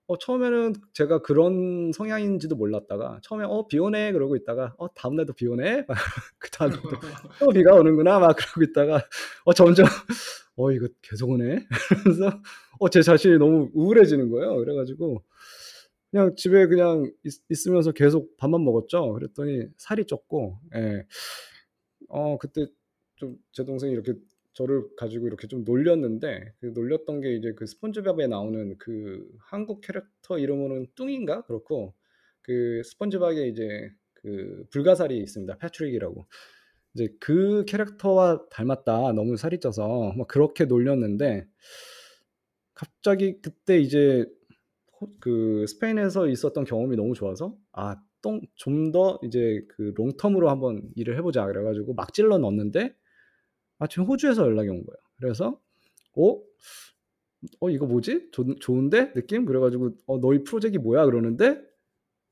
어 0.08 0.18
처음에는 0.18 0.74
제가 0.94 1.22
그런 1.22 1.92
성향인지도 1.94 2.56
몰랐다가 2.56 3.20
처음에 3.24 3.44
'어 3.46 3.68
비 3.68 3.78
오네.' 3.80 4.14
그러고 4.14 4.36
있다가 4.38 4.74
'어 4.78 4.88
다음 4.94 5.16
날도 5.16 5.34
비 5.34 5.48
오네.' 5.48 5.84
막 5.88 5.96
그다음 6.40 6.72
날도 6.72 6.98
'또 7.40 7.48
비가 7.50 7.76
오는구나.' 7.76 8.20
막 8.20 8.36
그러고 8.38 8.64
있다가 8.64 9.02
어 9.46 9.54
점점 9.54 9.86
'어 10.56 10.72
이거 10.72 10.88
계속 11.02 11.30
오네.' 11.32 11.68
이러면서 12.06 12.42
어 12.80 12.90
제 12.90 13.02
자신이 13.02 13.38
너무 13.40 13.70
우울해지는 13.74 14.30
거예요. 14.30 14.56
그래 14.58 14.76
가지고 14.76 15.24
그냥 16.12 16.36
집에 16.36 16.68
그냥 16.68 17.12
있 17.26 17.34
있으면서 17.50 17.92
계속 17.92 18.38
밥만 18.38 18.64
먹었죠. 18.64 19.14
그랬더니 19.14 19.68
살이 19.78 20.06
쪘고 20.06 20.58
예. 20.76 21.04
어 22.10 22.38
그때 22.38 22.66
좀 23.18 23.38
제 23.52 23.66
동생이 23.66 23.94
이렇게 23.94 24.14
저를 24.58 24.84
가지고 24.98 25.28
이렇게 25.28 25.48
좀 25.48 25.64
놀렸는데 25.64 26.54
그 26.60 26.72
놀렸던 26.74 27.22
게 27.22 27.36
이제 27.36 27.54
그 27.56 27.68
스폰지밥에 27.68 28.26
나오는 28.28 28.76
그 28.80 29.24
한국 29.40 29.82
캐릭터 29.82 30.40
이름으로는 30.40 30.88
뚱인가 30.96 31.44
그렇고 31.46 31.94
그 32.42 32.82
스폰지밥에 32.84 33.48
이제 33.50 33.92
그 34.16 34.66
불가사리 34.72 35.16
있습니다. 35.20 35.58
패트릭이라고. 35.60 36.26
이제 36.96 37.10
"그 37.20 37.66
캐릭터와 37.68 38.48
닮았다. 38.50 39.14
너무 39.14 39.38
살이 39.38 39.60
쪄서." 39.60 40.14
막 40.18 40.28
그렇게 40.28 40.66
놀렸는데 40.66 41.46
갑자기 42.74 43.40
그때 43.42 43.80
이제 43.80 44.26
호그 45.02 45.66
스페인에서 45.68 46.28
있었던 46.30 46.64
경험이 46.66 46.96
너무 46.96 47.14
좋아서 47.14 47.56
'아 47.74 47.98
좀더 48.56 49.20
이제 49.24 49.66
그 49.70 49.94
롱텀으로 49.94 50.48
한번 50.48 50.82
일을 50.96 51.18
해 51.18 51.22
보자 51.22 51.46
그래 51.46 51.64
가지고 51.64 51.94
막 51.94 52.14
찔러 52.14 52.38
넣었는데 52.40 52.94
마침 53.80 54.04
호주에서 54.04 54.44
연락이 54.44 54.70
온 54.70 54.78
거예요. 54.86 54.98
그래서 55.20 55.60
"어? 56.18 56.42
어 57.62 57.70
이거 57.70 57.86
뭐지? 57.86 58.30
좋 58.32 58.46
좋은데? 58.60 59.14
느낌?" 59.14 59.46
그래 59.46 59.60
가지고 59.60 59.92
"어 60.08 60.20
너희 60.20 60.44
프로젝트이 60.44 60.80
뭐야?" 60.82 61.06
그러는데 61.06 61.62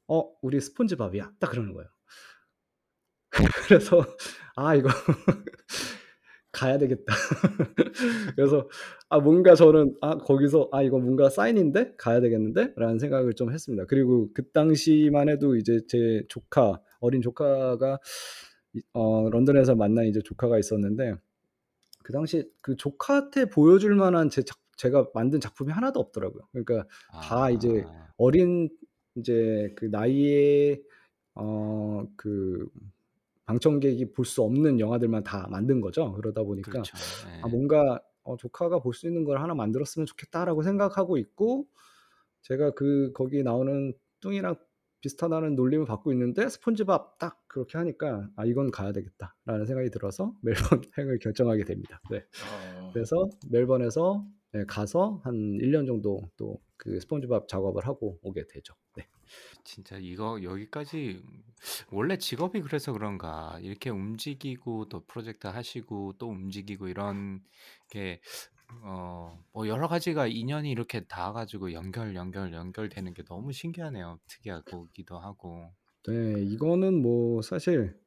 "어 0.07 0.31
우리 0.43 0.61
스폰지밥이야." 0.61 1.33
딱 1.39 1.51
그러는 1.51 1.73
거예요. 1.73 1.89
그래서 3.67 4.05
'아 4.55 4.75
이거 4.75 4.89
가야 6.51 6.77
되겠다.' 6.79 7.13
그래서 8.37 8.69
아 9.09 9.19
뭔가 9.19 9.55
저는 9.55 9.95
'아 10.01 10.17
거기서 10.19 10.69
아 10.73 10.83
이거 10.83 10.99
뭔가 10.99 11.29
사인인데 11.29 11.95
가야 11.97 12.21
되겠는데?'라는 12.21 12.99
생각을 12.99 13.33
좀 13.35 13.51
했습니다. 13.53 13.85
그리고 13.87 14.29
그 14.33 14.43
당시만 14.51 15.29
해도 15.29 15.55
이제 15.57 15.81
제 15.89 16.23
조카 16.29 16.81
어린 17.01 17.21
조카가 17.21 17.99
이어 18.75 19.29
런던에서 19.31 19.75
만난 19.75 20.05
이제 20.07 20.21
조카가 20.23 20.59
있었는데 20.59 21.15
그 22.05 22.13
당시에 22.13 22.45
그 22.61 22.75
조카한테 22.77 23.47
보여줄 23.49 23.95
만한 23.95 24.29
제 24.31 24.43
작 24.43 24.59
제가 24.77 25.09
만든 25.15 25.39
작품이 25.41 25.71
하나도 25.73 25.99
없더라고요. 26.01 26.49
그러니까 26.53 26.87
다 27.21 27.49
이제 27.51 27.85
아. 27.87 28.07
어린 28.17 28.69
인제 29.15 29.73
그 29.77 29.85
나이에 29.87 30.81
어그 31.35 32.69
방청객이 33.45 34.11
볼 34.13 34.25
수 34.25 34.41
없는 34.43 34.79
영화들만 34.79 35.23
다 35.23 35.47
만든 35.51 35.81
거죠. 35.81 36.13
그러다 36.13 36.43
보니까 36.43 36.71
그렇죠. 36.71 36.97
아 37.41 37.47
예. 37.47 37.49
뭔가 37.49 38.01
어 38.23 38.37
'조카가 38.37 38.79
볼 38.81 38.93
수 38.93 39.07
있는 39.07 39.23
걸 39.25 39.41
하나 39.41 39.53
만들었으면 39.55 40.05
좋겠다.'라고 40.07 40.63
생각하고 40.63 41.17
있고 41.17 41.67
제가 42.43 42.71
그 42.71 43.11
거기 43.13 43.43
나오는 43.43 43.93
뚱이랑 44.21 44.55
비슷하다는 45.05 45.55
놀림을 45.55 45.85
받고 45.85 46.11
있는데 46.13 46.49
스폰지밥 46.49 47.19
딱 47.19 47.39
그렇게 47.47 47.77
하니까 47.77 48.29
'아 48.35 48.45
이건 48.45 48.71
가야 48.71 48.91
되겠다.'라는 48.91 49.65
생각이 49.65 49.91
들어서 49.91 50.33
멜번 50.41 50.81
행을 50.97 51.19
결정하게 51.19 51.63
됩니다. 51.63 52.01
네. 52.09 52.25
어. 52.79 52.91
그래서 52.93 53.29
멜번에서 53.49 54.25
네 54.51 54.65
가서 54.65 55.21
한 55.23 55.33
1년 55.61 55.85
정도 55.85 56.29
또 56.37 56.59
그 56.77 56.99
스폰지밥 56.99 57.47
작업을 57.47 57.85
하고 57.87 58.19
오게 58.21 58.47
되죠. 58.47 58.73
네. 58.95 59.07
진짜 59.63 59.97
이거 59.97 60.41
여기까지 60.43 61.23
원래 61.91 62.17
직업이 62.17 62.61
그래서 62.61 62.93
그런가 62.93 63.57
이렇게 63.61 63.89
움직이고 63.89 64.87
또 64.89 65.03
프로젝트 65.05 65.47
하시고 65.47 66.13
또 66.19 66.29
움직이고 66.29 66.87
이런 66.87 67.43
게 67.89 68.21
어 68.83 69.37
뭐 69.53 69.67
여러 69.69 69.87
가지가 69.87 70.27
인연이 70.27 70.69
이렇게 70.69 71.05
닿아 71.05 71.31
가지고 71.31 71.71
연결, 71.71 72.13
연결, 72.15 72.51
연결되는 72.53 73.13
게 73.13 73.23
너무 73.23 73.53
신기하네요. 73.53 74.19
특이하기도 74.27 75.17
하고. 75.17 75.71
네. 76.07 76.43
이거는 76.43 77.01
뭐 77.01 77.41
사실 77.41 77.97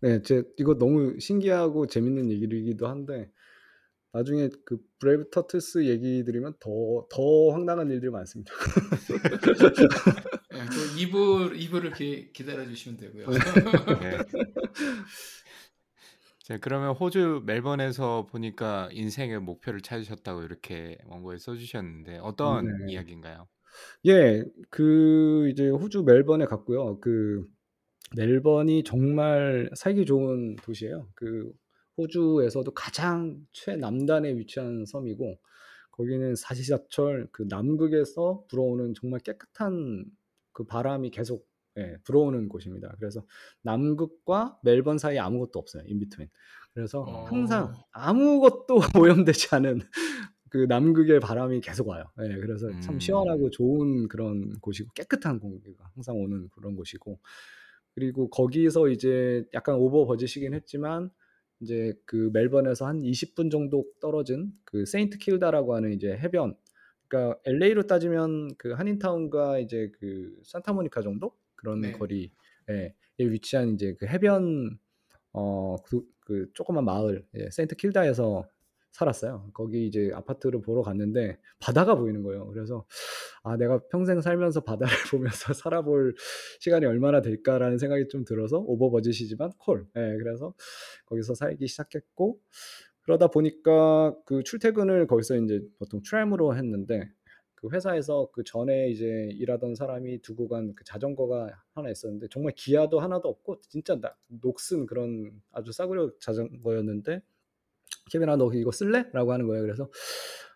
네 0.00 0.22
제 0.22 0.44
이거 0.58 0.78
너무 0.78 1.18
신기하고 1.20 1.86
재밌는 1.88 2.30
얘기이기도 2.30 2.88
한데 2.88 3.30
나중에 4.12 4.50
그 4.66 4.78
브레이브 5.00 5.30
터틀스 5.30 5.86
얘기 5.86 6.24
들으면 6.24 6.54
더 6.60 7.06
더 7.10 7.50
황당한 7.52 7.90
일들이 7.90 8.10
많습니다. 8.10 8.52
예, 10.54 10.58
그 10.66 10.98
2 10.98 11.10
부 11.10 11.52
2 11.56 11.68
부를 11.70 11.92
기, 11.92 12.32
기다려 12.32 12.66
주시면 12.66 12.98
되고요. 12.98 13.26
네. 13.30 14.18
자, 16.44 16.58
그러면 16.58 16.94
호주 16.96 17.42
멜번에서 17.46 18.26
보니까 18.26 18.88
인생의 18.92 19.40
목표를 19.40 19.80
찾으셨다고 19.80 20.42
이렇게 20.42 20.98
원고에 21.06 21.38
써 21.38 21.54
주셨는데 21.56 22.18
어떤 22.18 22.64
네. 22.66 22.72
이야기인가요? 22.84 23.46
예. 24.06 24.44
그 24.70 25.48
이제 25.50 25.68
호주 25.68 26.02
멜번에 26.04 26.46
갔고요. 26.46 27.00
그 27.00 27.46
멜번이 28.16 28.84
정말 28.84 29.70
살기 29.76 30.06
좋은 30.06 30.56
도시예요. 30.62 31.08
그 31.14 31.52
호주에서도 31.98 32.72
가장 32.74 33.46
최남단에 33.52 34.34
위치한 34.36 34.84
섬이고 34.86 35.38
거기는 35.92 36.34
사시사철 36.36 37.28
그 37.32 37.44
남극에서 37.48 38.44
불어오는 38.48 38.94
정말 38.94 39.20
깨끗한 39.20 40.06
그 40.52 40.64
바람이 40.64 41.10
계속 41.10 41.46
예 41.78 41.96
불어오는 42.04 42.48
곳입니다. 42.48 42.94
그래서 42.98 43.24
남극과 43.62 44.58
멜번 44.62 44.98
사이에 44.98 45.18
아무것도 45.18 45.58
없어요 45.58 45.82
in 45.84 45.98
between. 45.98 46.30
그래서 46.74 47.04
항상 47.28 47.64
어. 47.64 47.84
아무것도 47.92 48.80
오염되지 49.00 49.54
않은 49.54 49.80
그 50.48 50.66
남극의 50.68 51.20
바람이 51.20 51.60
계속 51.60 51.88
와요. 51.88 52.04
예 52.20 52.36
그래서 52.36 52.68
참 52.80 52.98
시원하고 53.00 53.46
음. 53.46 53.50
좋은 53.50 54.08
그런 54.08 54.52
곳이고 54.60 54.90
깨끗한 54.94 55.40
공기가 55.40 55.90
항상 55.94 56.16
오는 56.16 56.48
그런 56.50 56.76
곳이고 56.76 57.18
그리고 57.94 58.28
거기서 58.30 58.88
이제 58.88 59.44
약간 59.54 59.76
오버 59.76 60.06
버짓이긴 60.06 60.54
했지만 60.54 61.10
인제 61.60 61.94
그 62.04 62.30
멜번에서 62.32 62.86
한 62.86 63.00
20분 63.00 63.50
정도 63.50 63.84
떨어진 64.00 64.52
그 64.64 64.84
세인트 64.84 65.18
킬다라고 65.18 65.74
하는 65.74 65.92
이제 65.92 66.08
해변 66.16 66.56
그러니까 67.08 67.38
LA로 67.44 67.86
따지면 67.86 68.56
그 68.56 68.72
한인타운과 68.72 69.58
이제 69.60 69.90
그 69.98 70.34
산타모니카 70.44 71.02
정도 71.02 71.34
그런 71.62 71.90
네. 71.90 71.92
거리에 71.92 72.30
에 72.70 72.94
위치한 73.20 73.70
인제 73.70 73.94
그 74.00 74.06
해변 74.06 74.78
어그 75.32 76.02
그 76.20 76.50
조그만 76.54 76.84
마을 76.86 77.26
예 77.36 77.50
세인트 77.50 77.76
킬다에서 77.76 78.48
살았어요. 78.92 79.50
거기 79.54 79.86
이제 79.86 80.10
아파트를 80.14 80.62
보러 80.62 80.82
갔는데 80.82 81.38
바다가 81.60 81.94
보이는 81.96 82.22
거예요. 82.24 82.48
그래서 82.48 82.86
'아 83.44 83.56
내가 83.56 83.80
평생 83.90 84.20
살면서 84.22 84.62
바다를 84.62 84.88
보면서 85.12 85.52
살아볼 85.54 86.14
시간이 86.60 86.86
얼마나 86.86 87.22
될까.'라는 87.22 87.78
생각이 87.78 88.08
좀 88.08 88.24
들어서 88.24 88.58
오버 88.60 88.90
버짓이지만 88.90 89.52
콜. 89.58 89.86
예 89.96 90.16
그래서 90.18 90.54
거기서 91.06 91.34
살기 91.34 91.68
시작했고 91.68 92.40
그러다 93.02 93.28
보니까 93.28 94.16
그 94.26 94.42
출퇴근을 94.44 95.06
거기서 95.08 95.36
인제 95.36 95.62
보통 95.78 96.02
트램으로 96.08 96.56
했는데 96.56 97.10
그 97.62 97.70
회사에서 97.72 98.30
그 98.32 98.44
전에 98.44 98.90
이제 98.90 99.30
일하던 99.34 99.76
사람이 99.76 100.22
두고 100.22 100.48
간 100.48 100.74
그 100.76 100.84
자전거가 100.84 101.50
하나 101.74 101.90
있었는데 101.90 102.28
정말 102.30 102.54
기아도 102.56 103.00
하나도 103.00 103.28
없고 103.30 103.60
진짜 103.62 103.96
나 104.00 104.14
녹슨 104.28 104.86
그런 104.86 105.32
아주 105.52 105.72
싸구려 105.72 106.12
자전거였는데 106.20 107.22
"케빈아 108.12 108.36
너 108.36 108.52
이거 108.54 108.70
쓸래?"라고 108.72 109.32
하는 109.32 109.46
거예요. 109.48 109.62
그래서 109.64 109.90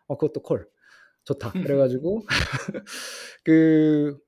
어 0.09 0.17
그것도 0.19 0.43
콜. 0.43 0.69
좋다. 1.25 1.53
그래 1.75 1.77
가지고 1.79 2.23
그 3.45 4.19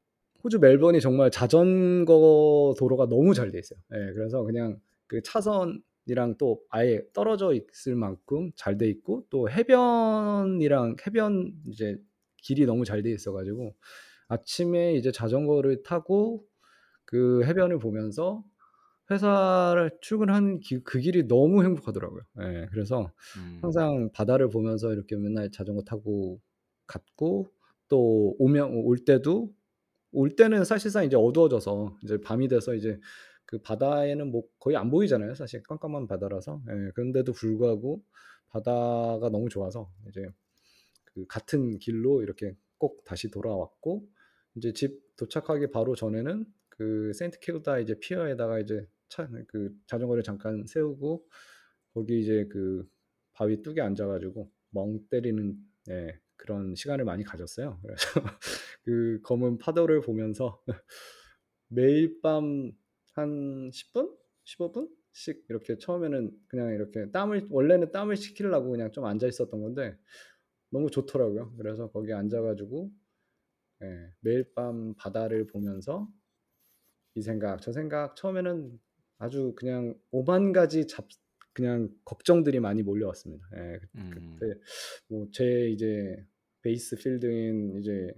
호주 0.45 0.59
멜번이 0.61 1.01
정말 1.01 1.31
자전거 1.31 2.75
도로가 2.79 3.07
너무 3.09 3.35
잘 3.35 3.51
돼 3.51 3.59
있어요. 3.59 3.79
예. 3.95 4.13
그래서 4.15 4.43
그냥 4.45 4.81
그 5.07 5.23
차선 5.23 5.83
이랑 6.07 6.37
또 6.39 6.61
아예 6.71 7.03
떨어져 7.13 7.53
있을 7.55 7.95
만큼 7.97 8.53
잘 8.57 8.79
돼 8.79 8.89
있고 8.89 9.27
또 9.31 9.51
해변이랑 9.51 10.97
해변 11.07 11.53
이제 11.69 11.99
길이 12.43 12.67
너무 12.67 12.85
잘 12.85 13.03
돼 13.03 13.11
있어 13.13 13.33
가지고 13.33 13.75
아침에 14.29 14.95
이제 14.95 15.13
자전거를 15.13 15.83
타고 15.85 16.45
그 17.07 17.45
해변을 17.45 17.79
보면서 17.79 18.45
회사를 19.11 19.91
출근하는 20.03 20.61
기그 20.61 20.99
길이 21.01 21.27
너무 21.27 21.65
행복하더라고요. 21.65 22.23
예. 22.43 22.67
그래서 22.71 23.11
음. 23.39 23.59
항상 23.63 24.11
바다를 24.13 24.51
보면서 24.51 24.93
이렇게 24.93 25.17
맨날 25.17 25.51
자전거 25.51 25.83
타고 25.83 26.41
갔고 26.87 27.51
또 27.89 28.37
오면 28.39 28.75
올 28.85 28.99
때도 29.05 29.51
올 30.13 30.37
때는 30.37 30.65
사실상 30.65 31.05
이제 31.05 31.17
어두워져서 31.17 31.99
이제 32.05 32.21
밤이 32.21 32.49
돼서 32.49 32.75
이제 32.75 32.99
그 33.47 33.59
바다에는 33.61 34.31
뭐 34.31 34.45
거의 34.59 34.77
안 34.77 34.91
보이잖아요 34.91 35.35
사실 35.35 35.63
깜깜한 35.65 36.07
바다라서. 36.09 36.63
예. 36.71 36.91
그런데도 36.95 37.33
불구하고 37.33 38.03
바다가 38.51 39.31
너무 39.31 39.49
좋아서 39.49 39.91
이제 40.09 40.27
그 41.23 41.27
같은 41.29 41.79
길로 41.79 42.23
이렇게 42.23 42.57
꼭 42.79 43.05
다시 43.05 43.31
돌아왔고 43.31 44.09
인제 44.55 44.73
집 44.73 45.01
도착하기 45.17 45.71
바로 45.71 45.95
전에는 45.95 46.47
그 46.69 47.13
세인트 47.15 47.41
킬다 47.41 47.79
이제 47.81 47.99
피어에다가 48.01 48.61
이제 48.61 48.87
차 49.09 49.29
그 49.49 49.75
자전거를 49.87 50.23
잠깐 50.23 50.65
세우고 50.67 51.27
거기 51.95 52.21
이제 52.21 52.47
그 52.51 52.87
바위 53.33 53.63
뚝에 53.63 53.81
앉아 53.81 54.07
가지고 54.07 54.51
멍 54.71 55.01
때리는 55.11 55.57
예 55.91 56.19
그런 56.37 56.75
시간을 56.75 57.05
많이 57.05 57.25
가졌어요. 57.25 57.81
그래서 57.83 58.03
그 58.85 59.21
검은 59.23 59.59
파도를 59.59 60.03
보면서 60.03 60.63
매일 61.69 62.21
밤 62.23 62.73
한 63.15 63.71
10 63.73 63.93
분? 63.93 64.15
15 64.45 64.73
분씩 64.73 65.45
이렇게 65.49 65.77
처음에는 65.79 66.31
그냥 66.47 66.73
이렇게 66.73 67.11
땀을 67.11 67.49
원래는 67.51 67.91
땀을 67.93 68.17
식히려고 68.17 68.71
그냥 68.71 68.93
좀 68.93 69.05
앉아 69.07 69.27
있었던 69.27 69.61
건데 69.61 69.97
너무 70.71 70.91
좋더라고요. 70.91 71.55
그래서 71.57 71.91
거기 71.91 72.13
앉아 72.13 72.43
가지고 72.43 72.91
예 73.83 74.13
매일 74.21 74.53
밤 74.55 74.95
바다를 74.95 75.47
보면서 75.47 76.09
이 77.15 77.23
생각 77.23 77.61
저 77.61 77.73
생각 77.73 78.17
처음에는 78.17 78.79
아주 79.19 79.55
그냥 79.57 79.95
오만 80.11 80.53
가지 80.53 80.87
잡 80.87 81.09
그냥 81.53 81.89
걱정들이 82.05 82.61
많이 82.61 82.83
몰려왔습니다. 82.83 83.45
예. 83.57 83.79
그 83.79 83.89
음. 83.99 84.37
그때 84.39 84.61
뭐제 85.09 85.71
이제 85.71 86.25
베이스 86.63 86.97
필드인 86.97 87.79
이제 87.81 88.13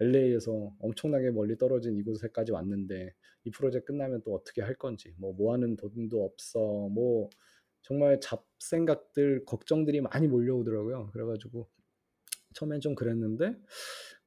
LA에서 0.00 0.74
엄청나게 0.78 1.30
멀리 1.30 1.58
떨어진 1.58 1.96
이곳에까지 1.96 2.52
왔는데 2.52 3.14
이 3.44 3.50
프로젝트 3.50 3.86
끝나면 3.86 4.22
또 4.22 4.34
어떻게 4.34 4.62
할 4.62 4.74
건지 4.74 5.12
뭐 5.18 5.32
모아는 5.34 5.76
돈도 5.76 6.24
없어 6.24 6.58
뭐 6.88 7.28
정말 7.82 8.20
잡생각들 8.20 9.44
걱정들이 9.46 10.00
많이 10.02 10.28
몰려오더라고요. 10.28 11.10
그래가지고 11.12 11.68
처음엔 12.54 12.80
좀 12.80 12.94
그랬는데 12.94 13.56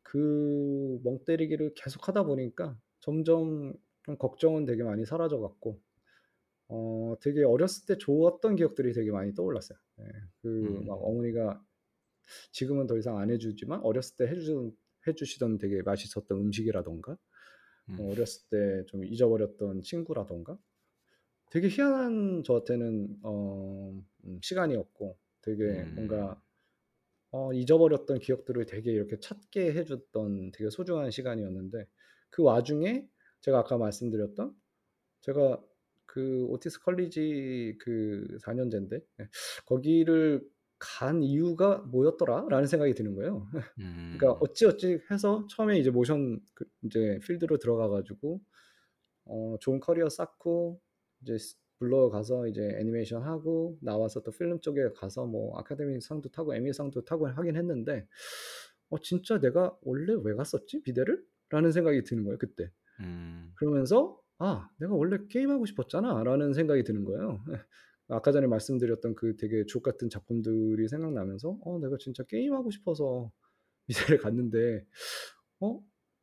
그 0.04 0.99
멍 1.04 1.24
때리기를 1.26 1.74
계속 1.76 2.08
하다 2.08 2.24
보니까 2.24 2.78
점점 2.99 3.74
좀 4.04 4.18
걱정은 4.18 4.66
되게 4.66 4.84
많이 4.84 5.06
사라져 5.06 5.39
갔고 5.39 5.80
어 6.70 7.16
되게 7.22 7.43
어렸을 7.43 7.86
때 7.88 7.97
좋았던 7.97 8.56
기억들이 8.56 8.93
되게 8.93 9.12
많이 9.12 9.34
떠올랐어요. 9.34 9.78
예. 9.99 10.04
그막 10.41 10.97
음. 10.99 11.04
어머니가 11.04 11.64
지금은 12.52 12.88
더 12.88 12.97
이상 12.97 13.18
안 13.18 13.30
해주지만 13.32 13.82
어렸을 13.84 14.18
때 14.18 14.28
해주던 14.28 14.72
해주시던 15.08 15.58
되게 15.60 15.82
맛있었던 15.84 16.38
음식이라던가 16.39 17.18
음. 17.89 17.97
어, 17.99 18.12
어렸을 18.12 18.43
때 18.49 18.86
좀 18.88 19.06
잊어버렸던 19.06 19.82
친구라던가 19.84 20.58
되게 21.52 21.68
희한한 21.68 22.43
저한테는 22.43 23.20
어, 23.24 24.02
음, 24.26 24.39
시간이었고 24.41 25.18
되게 25.41 25.64
음. 25.64 25.95
뭔가 25.95 26.41
어, 27.32 27.54
잊어버렸던 27.54 28.20
기억들을 28.20 28.66
되게 28.66 28.91
이렇게 28.91 29.20
찾게 29.20 29.74
해줬던 29.74 30.52
되게 30.54 30.70
소중한 30.70 31.12
시간이었는데 31.12 31.88
그 32.30 32.43
와중에 32.43 33.08
제가 33.41 33.60
아까 33.60 33.78
말씀드렸던 33.78 34.56
제가 35.22 35.62
그 36.06 36.45
Otis 36.50 36.82
College 36.82 37.78
그 37.80 38.38
4년제인데 38.41 39.02
거기를 39.66 40.41
간 40.80 41.22
이유가 41.22 41.78
뭐였더라? 41.80 42.47
라는 42.49 42.66
생각이 42.66 42.93
드는 42.95 43.16
거예요. 43.16 43.47
그러니까 44.10 44.34
음. 44.34 44.38
어찌 44.41 44.66
어찌 44.66 44.99
해서 45.12 45.45
처음에 45.49 45.78
이제 45.80 45.89
모션 45.91 46.39
그 46.54 46.66
이제 46.84 47.20
필드로 47.24 47.58
들어가 47.58 47.88
가지고 47.89 48.41
어 49.26 49.58
좋은 49.62 49.80
커리어 49.80 50.10
쌓고 50.10 50.82
이제 51.22 51.38
스 51.38 51.58
Blur 51.80 52.10
가서 52.10 52.48
이제 52.48 52.62
애니메이션 52.80 53.24
하고 53.24 53.78
나와서 53.82 54.22
또 54.22 54.32
필름 54.32 54.60
쪽에 54.62 54.90
가서 54.96 55.26
뭐 55.26 55.58
아카데미 55.60 56.00
상도 56.02 56.30
타고 56.30 56.54
에미 56.56 56.74
상도 56.74 57.04
타고 57.04 57.28
하긴 57.28 57.56
했는데 57.58 58.08
'어 58.92 59.00
진짜 59.02 59.40
내가 59.40 59.78
원래 59.84 60.14
왜 60.24 60.36
갔었지 60.36 60.82
비대를?' 60.84 61.24
라는 61.50 61.72
생각이 61.72 62.04
드는 62.04 62.24
거예요 62.26 62.38
그때. 62.40 62.72
음. 63.00 63.56
그러면서 63.56 64.22
'아 64.40 64.70
내가 64.80 64.96
원래 64.96 65.18
게임 65.30 65.52
하고 65.52 65.66
싶었잖아.'라는 65.68 66.54
생각이 66.54 66.84
드는 66.86 67.06
거예요. 67.06 67.44
아까 68.10 68.32
전에 68.34 68.48
말씀드렸던 68.48 69.16
그 69.16 69.38
되게 69.38 69.66
주옥 69.68 69.84
같은 69.84 70.10
작품들이 70.10 70.88
생각나면서 70.90 71.60
'어 71.66 71.80
내가 71.80 71.98
진짜 72.00 72.24
게임 72.26 72.54
하고 72.56 72.72
싶어서 72.72 73.32
미대를 74.16 74.20
갔는데 74.20 74.86
어 75.62 75.82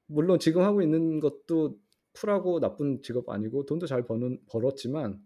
물론 0.09 0.39
지금 0.41 0.63
하고 0.63 0.83
있는 0.83 1.21
것도 1.21 1.79
쿨하고 2.21 2.61
나쁜 2.61 3.03
직업 3.03 3.29
아니고 3.31 3.66
돈도 3.66 3.87
잘 3.87 4.05
버는 4.05 4.41
벌었지만 4.51 5.23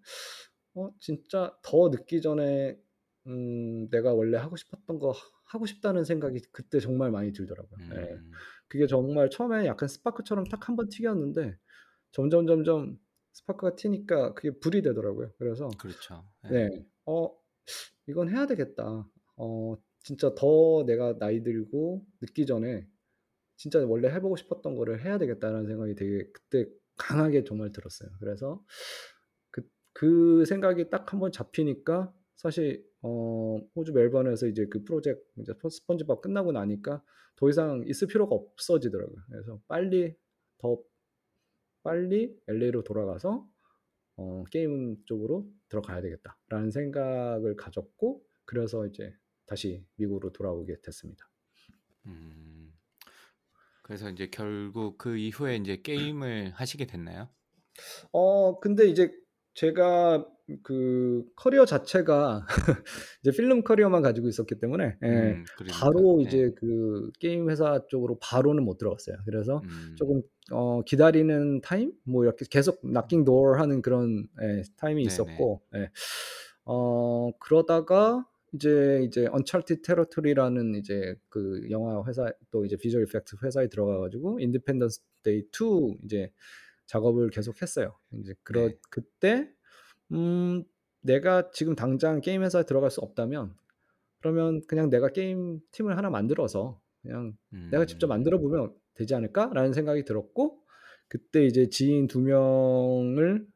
어 0.74 0.90
진짜 1.00 1.56
더 1.62 1.88
늦기 1.90 2.20
전에 2.22 2.78
음 3.26 3.88
내가 3.90 4.14
원래 4.14 4.38
하고 4.38 4.56
싶었던 4.56 4.98
거 4.98 5.12
하고 5.46 5.66
싶다는 5.66 6.04
생각이 6.04 6.40
그때 6.52 6.80
정말 6.80 7.10
많이 7.10 7.32
들더라고요. 7.32 7.78
예. 7.96 8.18
음. 8.18 8.42
그게 8.68 8.86
정말 8.86 9.28
처음에 9.30 9.66
약간 9.66 9.88
스파크처럼 9.88 10.44
딱 10.46 10.68
한 10.68 10.76
번 10.76 10.88
튀겼는데 10.88 11.56
점점 12.12 12.46
점점 12.46 12.98
스파크가 13.34 13.76
튀니까 13.76 14.34
그게 14.34 14.52
불이 14.60 14.82
되더라고요. 14.82 15.32
그래서 15.38 15.78
그렇죠. 15.78 16.30
예. 16.44 16.48
네. 16.54 16.68
'어 17.06 17.30
이건 18.06 18.28
해야 18.30 18.46
되겠다. 18.46 19.08
어 19.36 19.76
진짜 20.00 20.34
더 20.34 20.84
내가 20.86 21.18
나이 21.18 21.42
들고 21.42 22.06
늦기 22.22 22.46
전에 22.46 22.88
진짜 23.56 23.84
원래 23.86 24.08
해 24.10 24.20
보고 24.20 24.36
싶었던 24.36 24.76
거를 24.76 25.04
해야 25.04 25.18
되겠다.'라는 25.18 25.66
생각이 25.66 25.94
되게 25.94 26.30
그때 26.32 26.66
강하게 27.02 27.44
정말 27.44 27.70
들었어요. 27.72 28.10
그래서 28.20 28.64
그 29.50 29.62
그 29.92 30.44
생각이 30.46 30.90
딱 30.90 31.12
한번 31.12 31.32
잡히니까 31.32 32.12
사실 32.36 32.84
어 33.02 33.58
호주 33.76 33.92
멜번에서 33.92 34.46
이제 34.46 34.66
그 34.66 34.82
프로젝트 34.84 35.22
이제 35.38 35.52
스 35.62 35.68
스펀지밥 35.70 36.22
끝나고 36.22 36.52
나니까 36.52 37.02
더 37.36 37.48
이상 37.48 37.84
있을 37.86 38.08
필요가 38.08 38.34
없어지더라고요. 38.34 39.22
그래서 39.28 39.60
빨리 39.68 40.16
더 40.58 40.78
빨리 41.82 42.36
LA로 42.48 42.84
돌아가서 42.84 43.48
어 44.16 44.44
'게임 44.50 44.96
쪽으로 45.06 45.48
들어가야 45.68 46.00
되겠다.'라는 46.02 46.70
생각을 46.70 47.56
가졌고 47.56 48.24
그래서 48.44 48.86
이제 48.86 49.14
다시 49.46 49.84
미국으로 49.96 50.32
돌아오게 50.32 50.80
됐습니다. 50.82 51.28
음. 52.06 52.61
그래서 53.92 54.08
인제 54.08 54.28
결국 54.28 54.96
그 54.96 55.18
이후에 55.18 55.54
인제 55.56 55.82
게임을 55.82 56.52
하시게 56.56 56.86
됐나요? 56.86 57.28
어 58.12 58.58
근데 58.60 58.86
이제 58.88 59.12
제가 59.54 60.26
그 60.62 61.24
커리어 61.36 61.64
자체가 61.66 62.46
이제 63.22 63.30
필름 63.32 63.62
커리어만 63.62 64.02
가지고 64.02 64.28
있었기 64.28 64.58
때문에 64.58 64.96
예음 65.02 65.48
그러니까. 65.54 65.80
바로 65.80 66.20
예. 66.26 66.42
이제 66.42 66.50
그 66.56 67.10
게임 67.18 67.48
회사 67.50 67.80
쪽으로 67.88 68.18
바로는 68.20 68.64
못 68.64 68.78
들어갔어요. 68.78 69.16
그래서 69.24 69.62
음. 69.62 69.94
조금 69.94 70.22
어 70.50 70.82
기다리는 70.82 71.60
타임 71.62 71.92
뭐 72.04 72.24
이렇게 72.24 72.44
계속 72.50 72.80
knocking 72.82 73.24
door 73.24 73.58
하는 73.60 73.82
그런 73.82 74.28
예 74.42 74.62
타임이 74.76 75.02
네네. 75.02 75.46
있었고 75.46 75.62
예. 75.76 75.90
어 76.64 77.30
그러다가 77.38 78.26
이제 78.52 79.02
이제 79.06 79.26
Uncharted 79.28 79.82
Territory라는 79.82 80.74
이제 80.74 81.16
그 81.30 81.66
영화 81.70 82.02
회사 82.06 82.30
또 82.50 82.64
이제 82.66 82.76
visual 82.76 83.04
effect 83.04 83.36
회사에 83.44 83.68
들어가 83.68 83.98
가지고 83.98 84.38
Independence 84.40 85.00
Day 85.22 85.44
2 85.52 85.96
이제 86.04 86.30
작업을 86.86 87.30
계속 87.30 87.62
했어요. 87.62 87.98
인제 88.12 88.34
그러 88.44 88.70
네. 88.70 88.78
그때 88.90 89.50
음 90.12 90.64
내가 91.02 91.50
지금 91.52 91.74
당장 91.76 92.20
게임 92.22 92.42
회사에 92.44 92.64
들어갈 92.64 92.90
수 92.90 93.00
없다면 93.02 93.54
그러면 94.20 94.62
그냥 94.68 94.90
'내가 94.90 95.08
게임 95.10 95.60
팀을 95.72 95.96
하나 95.98 96.10
만들어서 96.10 96.80
그냥 97.02 97.36
내가 97.70 97.86
직접 97.86 98.06
음. 98.06 98.08
만들어 98.08 98.38
보면 98.40 98.74
되지 98.94 99.14
않을까?'라는 99.16 99.72
생각이 99.74 100.04
들었고 100.04 100.60
그때 101.08 101.46
이제 101.46 101.68
지인 101.70 102.08
2 102.08 102.20
명을 102.22 103.46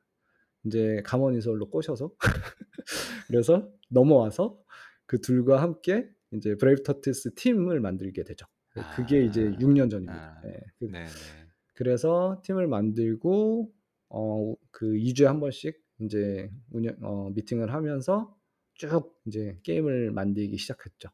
인제 0.64 1.02
감언이설로 1.06 1.70
꼬셔서 1.70 2.12
그래서 3.28 3.70
넘어와서 3.90 4.60
그 5.06 5.20
둘과 5.20 5.62
함께 5.62 6.10
인제 6.32 6.56
Brave 6.56 6.82
Turtles 6.82 7.34
팀을 7.34 7.80
만들게 7.80 8.24
되죠. 8.24 8.46
그 8.70 8.88
그게 8.88 9.22
이제 9.24 9.42
아. 9.42 9.58
6년 9.58 9.90
전입니다. 9.90 10.26
아. 10.32 10.42
네네. 10.80 11.46
그래서 11.74 12.40
팀을 12.44 12.66
만들고 12.68 13.72
어 14.08 14.54
그 14.70 14.96
2 14.96 15.14
주에 15.14 15.26
한 15.26 15.40
번씩 15.40 15.82
인제 16.00 16.50
운영 16.70 16.94
어 17.02 17.30
미팅을 17.30 17.72
하면서 17.72 18.36
쭉 18.74 19.18
인제 19.26 19.60
게임을 19.62 20.10
만들기 20.12 20.58
시작했죠. 20.58 21.08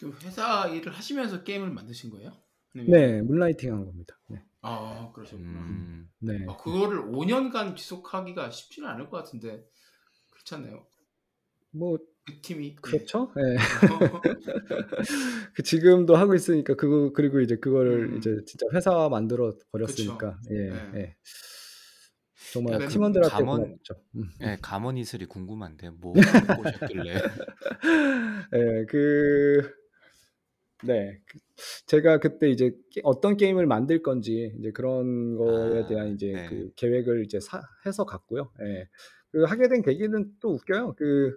그 0.00 0.12
회사 0.22 0.66
일을 0.68 0.92
하시면서 0.92 1.44
게임을 1.44 1.70
만드신 1.70 2.10
거예요? 2.10 2.32
아니면 2.74 2.92
네. 2.92 3.22
문라이팅 3.22 3.72
한 3.72 3.84
겁니다. 3.84 4.18
네. 4.28 4.42
아 4.60 5.10
그러셨구나. 5.14 5.60
음. 5.60 6.10
네. 6.20 6.32
아 6.46 6.56
그거를 6.56 7.00
5 7.00 7.24
년간 7.24 7.76
지속하기가 7.76 8.50
쉽지는 8.50 8.88
않을 8.88 9.08
것 9.10 9.18
같은데 9.18 9.68
그렇지 10.30 10.54
않나요? 10.56 10.86
뭐 11.70 11.98
그 12.28 12.40
팀이 12.42 12.66
예. 12.66 12.74
그렇죠. 12.80 13.32
예. 13.38 13.56
그 15.54 15.62
지금도 15.62 16.14
하고 16.14 16.34
있으니까 16.34 16.74
그거 16.74 17.12
그리고 17.14 17.40
이제 17.40 17.56
그거를 17.56 18.12
음. 18.12 18.18
이제 18.18 18.36
진짜 18.46 18.66
회사 18.74 19.08
만들어. 19.08 19.54
버렸으니까 19.72 20.38
예 20.50 20.68
예. 20.68 21.00
예. 21.00 21.16
정말 22.52 22.74
약간 22.74 22.88
팀원들한테 22.88 23.34
감원 23.34 23.62
고맙죠. 23.62 23.94
음. 24.16 24.28
예 24.42 24.58
감원 24.60 24.98
이슬이 24.98 25.24
궁금한데 25.24 25.90
뭐 25.90 26.12
꼬셨길래. 26.62 27.14
예. 27.14 28.84
그 28.88 29.72
네. 30.84 31.18
그 31.26 31.38
제가 31.86 32.18
그때 32.18 32.50
이제 32.50 32.72
게 32.92 33.00
어떤 33.04 33.36
게임을 33.36 33.66
만들 33.66 34.02
건지 34.02 34.54
이제 34.58 34.70
그런 34.70 35.36
거에 35.36 35.84
아 35.84 35.86
대한 35.86 36.08
이제 36.12 36.32
네. 36.32 36.48
그 36.48 36.70
계획을 36.76 37.24
이제 37.24 37.40
사 37.40 37.62
해서 37.86 38.04
갔고요. 38.04 38.52
예. 38.62 38.88
그 39.30 39.44
하게 39.44 39.68
된 39.68 39.82
계기는 39.82 40.32
또 40.40 40.54
웃겨요. 40.54 40.94
그 40.96 41.36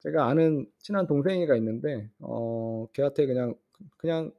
제가 0.00 0.26
아는 0.28 0.66
친한 0.78 1.06
동생이가 1.06 1.56
있는데 1.56 2.10
어 2.20 2.86
걔한테 2.92 3.26
그냥 3.26 3.54
그냥 3.98 4.32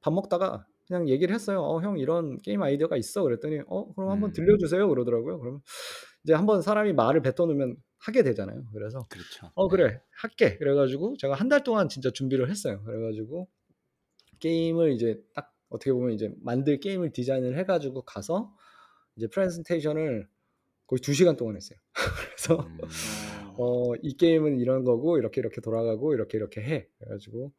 밥 0.00 0.12
먹다가 0.14 0.66
그냥 0.88 1.08
얘기를 1.08 1.34
했어요. 1.34 1.62
"어 1.62 1.80
형 1.82 1.98
이런 1.98 2.40
게임 2.42 2.62
아이디어가 2.62 2.96
있어." 2.98 3.22
그랬더니 3.24 3.60
"어 3.68 3.92
그럼 3.94 4.10
한번 4.10 4.30
음. 4.30 4.34
들려주세요." 4.34 4.88
그러더라고요. 4.88 5.38
그러면 5.40 5.62
이제 6.24 6.34
한번 6.34 6.62
사람이 6.62 6.92
말을 6.94 7.22
뱉어 7.22 7.46
놓으면 7.46 7.76
하게 7.98 8.22
되잖아요. 8.24 8.64
그래서 8.74 9.08
그렇죠. 9.08 9.52
"어 9.54 9.68
네. 9.68 9.76
그래. 9.76 10.02
할게." 10.12 10.58
그래 10.58 10.74
가지고 10.74 11.16
제가 11.18 11.34
한 11.34 11.48
달 11.48 11.64
동안 11.64 11.88
진짜 11.88 12.10
준비를 12.12 12.50
했어요. 12.50 12.82
그래 12.84 13.00
가지고 13.02 13.48
게임을 14.40 14.92
이제 14.92 15.22
딱 15.34 15.54
어떻게 15.70 15.92
보면 15.92 16.12
이제 16.12 16.32
만들 16.40 16.80
게임을 16.80 17.12
디자인을 17.12 17.58
해 17.58 17.64
가지고 17.64 18.02
가서 18.02 18.54
이제 19.16 19.28
프레젠테이션을 19.28 20.28
거의 20.88 21.00
2 21.02 21.14
시간 21.14 21.36
동안 21.36 21.56
했어요. 21.56 21.78
그래서 22.36 22.66
음. 22.66 22.78
어. 23.58 23.92
어 23.92 23.94
"이 24.02 24.16
게임은 24.16 24.60
이런 24.60 24.84
거고 24.84 25.18
이렇게 25.18 25.40
이렇게 25.40 25.60
돌아가고 25.60 26.14
이렇게 26.14 26.38
이렇게 26.38 26.60
해." 26.62 26.88
그래 26.98 27.10
가지고 27.10 27.52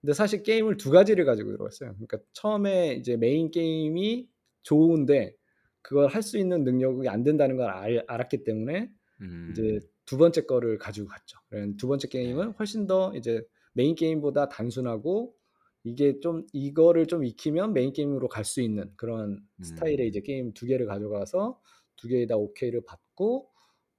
근데 0.00 0.14
사실 0.14 0.42
게임을 0.42 0.76
두 0.78 0.90
가지를 0.90 1.24
가지고 1.26 1.52
들어갔어요. 1.52 1.92
그러니까 1.94 2.18
처음에 2.32 2.94
이제 2.94 3.16
메인 3.16 3.50
게임이 3.50 4.28
좋은데 4.62 5.34
그걸 5.82 6.08
할 6.08 6.22
수 6.22 6.38
있는 6.38 6.64
능력이 6.64 7.08
안 7.08 7.22
된다는 7.24 7.56
걸 7.56 7.70
알, 7.70 8.04
알았기 8.08 8.44
때문에 8.44 8.90
이제 9.50 9.62
음. 9.62 9.80
두 10.06 10.18
번째 10.18 10.42
거를 10.46 10.78
가지고 10.78 11.08
갔죠. 11.08 11.38
그래서 11.48 11.72
두 11.78 11.88
번째 11.88 12.08
게임은 12.08 12.48
네. 12.48 12.54
훨씬 12.58 12.86
더 12.86 13.14
이제 13.16 13.42
메인 13.74 13.94
게임보다 13.94 14.48
단순하고 14.48 15.34
이게 15.84 16.20
좀 16.20 16.46
이거를 16.52 17.06
좀 17.06 17.24
익히면 17.24 17.72
메인 17.74 17.92
게임으로 17.92 18.28
갈 18.28 18.44
수 18.44 18.60
있는 18.60 18.92
그런 18.96 19.40
스타일의 19.62 20.06
음. 20.06 20.08
이제 20.08 20.20
게임 20.20 20.52
두 20.54 20.66
개를 20.66 20.86
가져가서 20.86 21.60
두 21.96 22.08
개에 22.08 22.26
다 22.26 22.36
오케이를 22.36 22.82
받고 22.86 23.48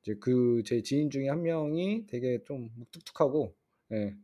이제 0.01 0.15
그 0.19 0.63
제 0.65 0.81
지인 0.83 1.09
중에 1.09 1.29
한 1.29 1.41
명이 1.43 2.07
되게 2.07 2.43
좀 2.45 2.69
무뚝뚝하고 2.75 3.55
예, 3.93 4.15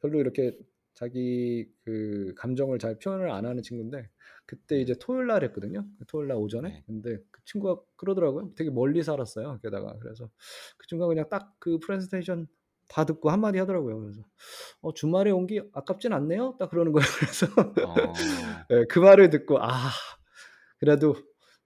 별로 0.00 0.20
이렇게 0.20 0.56
자기 0.94 1.68
그 1.84 2.34
감정을 2.36 2.78
잘 2.78 2.98
표현을 2.98 3.30
안 3.30 3.46
하는 3.46 3.62
친구인데 3.62 4.08
그때 4.46 4.80
이제 4.80 4.92
음. 4.94 4.96
토요일 5.00 5.26
날 5.28 5.42
했거든요. 5.44 5.86
토요일 6.08 6.28
날 6.28 6.36
오전에. 6.38 6.68
네. 6.68 6.82
근데 6.86 7.18
그 7.30 7.40
친구가 7.44 7.82
그러더라고요. 7.96 8.52
되게 8.56 8.70
멀리 8.70 9.02
살았어요. 9.02 9.58
게다가 9.62 9.96
그래서 10.00 10.30
그 10.78 10.86
친구가 10.86 11.08
그냥 11.08 11.28
딱 11.28 11.54
그 11.58 11.78
프레젠테이션 11.78 12.46
다 12.88 13.04
듣고 13.06 13.30
한마디 13.30 13.58
하더라고요. 13.58 13.98
그래서 14.00 14.22
어, 14.82 14.92
주말에 14.94 15.30
온 15.30 15.46
게 15.46 15.62
아깝진 15.72 16.12
않네요. 16.12 16.56
딱 16.58 16.70
그러는 16.70 16.92
거예요. 16.92 17.06
그래서 17.20 17.46
어. 17.86 18.12
예, 18.70 18.84
그 18.88 18.98
말을 19.00 19.30
듣고 19.30 19.58
아 19.62 19.90
그래도 20.78 21.14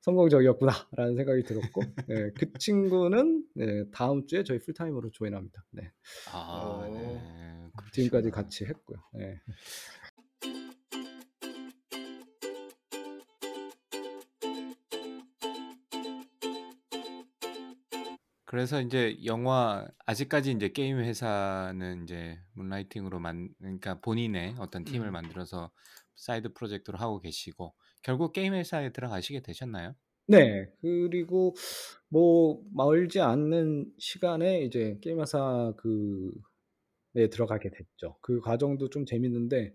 성공적이었구나라는 0.01 1.17
생각이 1.17 1.43
들었고 1.45 1.83
예, 2.11 2.31
그 2.37 2.53
친구는 2.59 3.45
예, 3.59 3.85
다음 3.93 4.27
주에 4.27 4.45
저희 4.45 4.59
풀타임으로 4.59 5.11
join합니다. 5.11 5.65
네. 5.73 5.93
아, 6.33 6.39
어. 6.39 6.91
네. 6.93 7.71
지금까지 7.93 8.31
그러시구나. 8.31 8.31
같이 8.31 8.65
했고요. 8.65 8.99
예. 9.21 9.41
그래서 18.51 18.81
이제 18.81 19.19
영화 19.27 19.87
아직까지 20.07 20.53
이제 20.53 20.71
게임 20.71 20.99
회사는 20.99 22.05
이제 22.05 22.39
moonlighting으로 22.55 23.19
만 23.19 23.51
그러니까 23.59 24.01
본인의 24.01 24.55
어떤 24.59 24.85
팀을 24.85 25.09
음. 25.09 25.13
만들어서 25.13 25.71
사이드 26.17 26.55
프로젝트로 26.55 26.97
하고 26.97 27.21
계시고 27.21 27.75
결국 28.03 28.33
게임 28.33 28.55
회사에 28.55 28.91
들어가시게 28.93 29.41
되셨나요? 29.43 29.95
네. 30.27 30.67
그리고 30.83 31.55
뭐 32.09 32.63
멀지 32.73 33.21
않는 33.21 33.93
시간에 33.99 34.63
이제 34.63 34.99
게임 35.01 35.21
회사 35.21 35.73
그에 35.79 36.59
들어가게 37.31 37.71
됐죠. 37.71 38.19
그 38.23 38.41
과정도 38.41 38.91
좀 38.91 39.07
재밌는데 39.07 39.75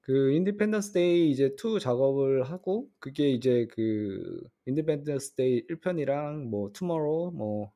그 0.00 0.32
Independence 0.32 0.92
Day 0.92 1.30
이제 1.30 1.54
2 1.56 1.80
작업을 1.80 2.44
하고 2.44 2.90
그게 3.00 3.30
이제 3.30 3.68
그 3.72 4.42
Independence 4.66 5.36
Day 5.36 5.64
1 5.68 5.80
편이랑 5.80 6.50
뭐 6.50 6.72
투모로우 6.72 7.32
뭐 7.32 7.72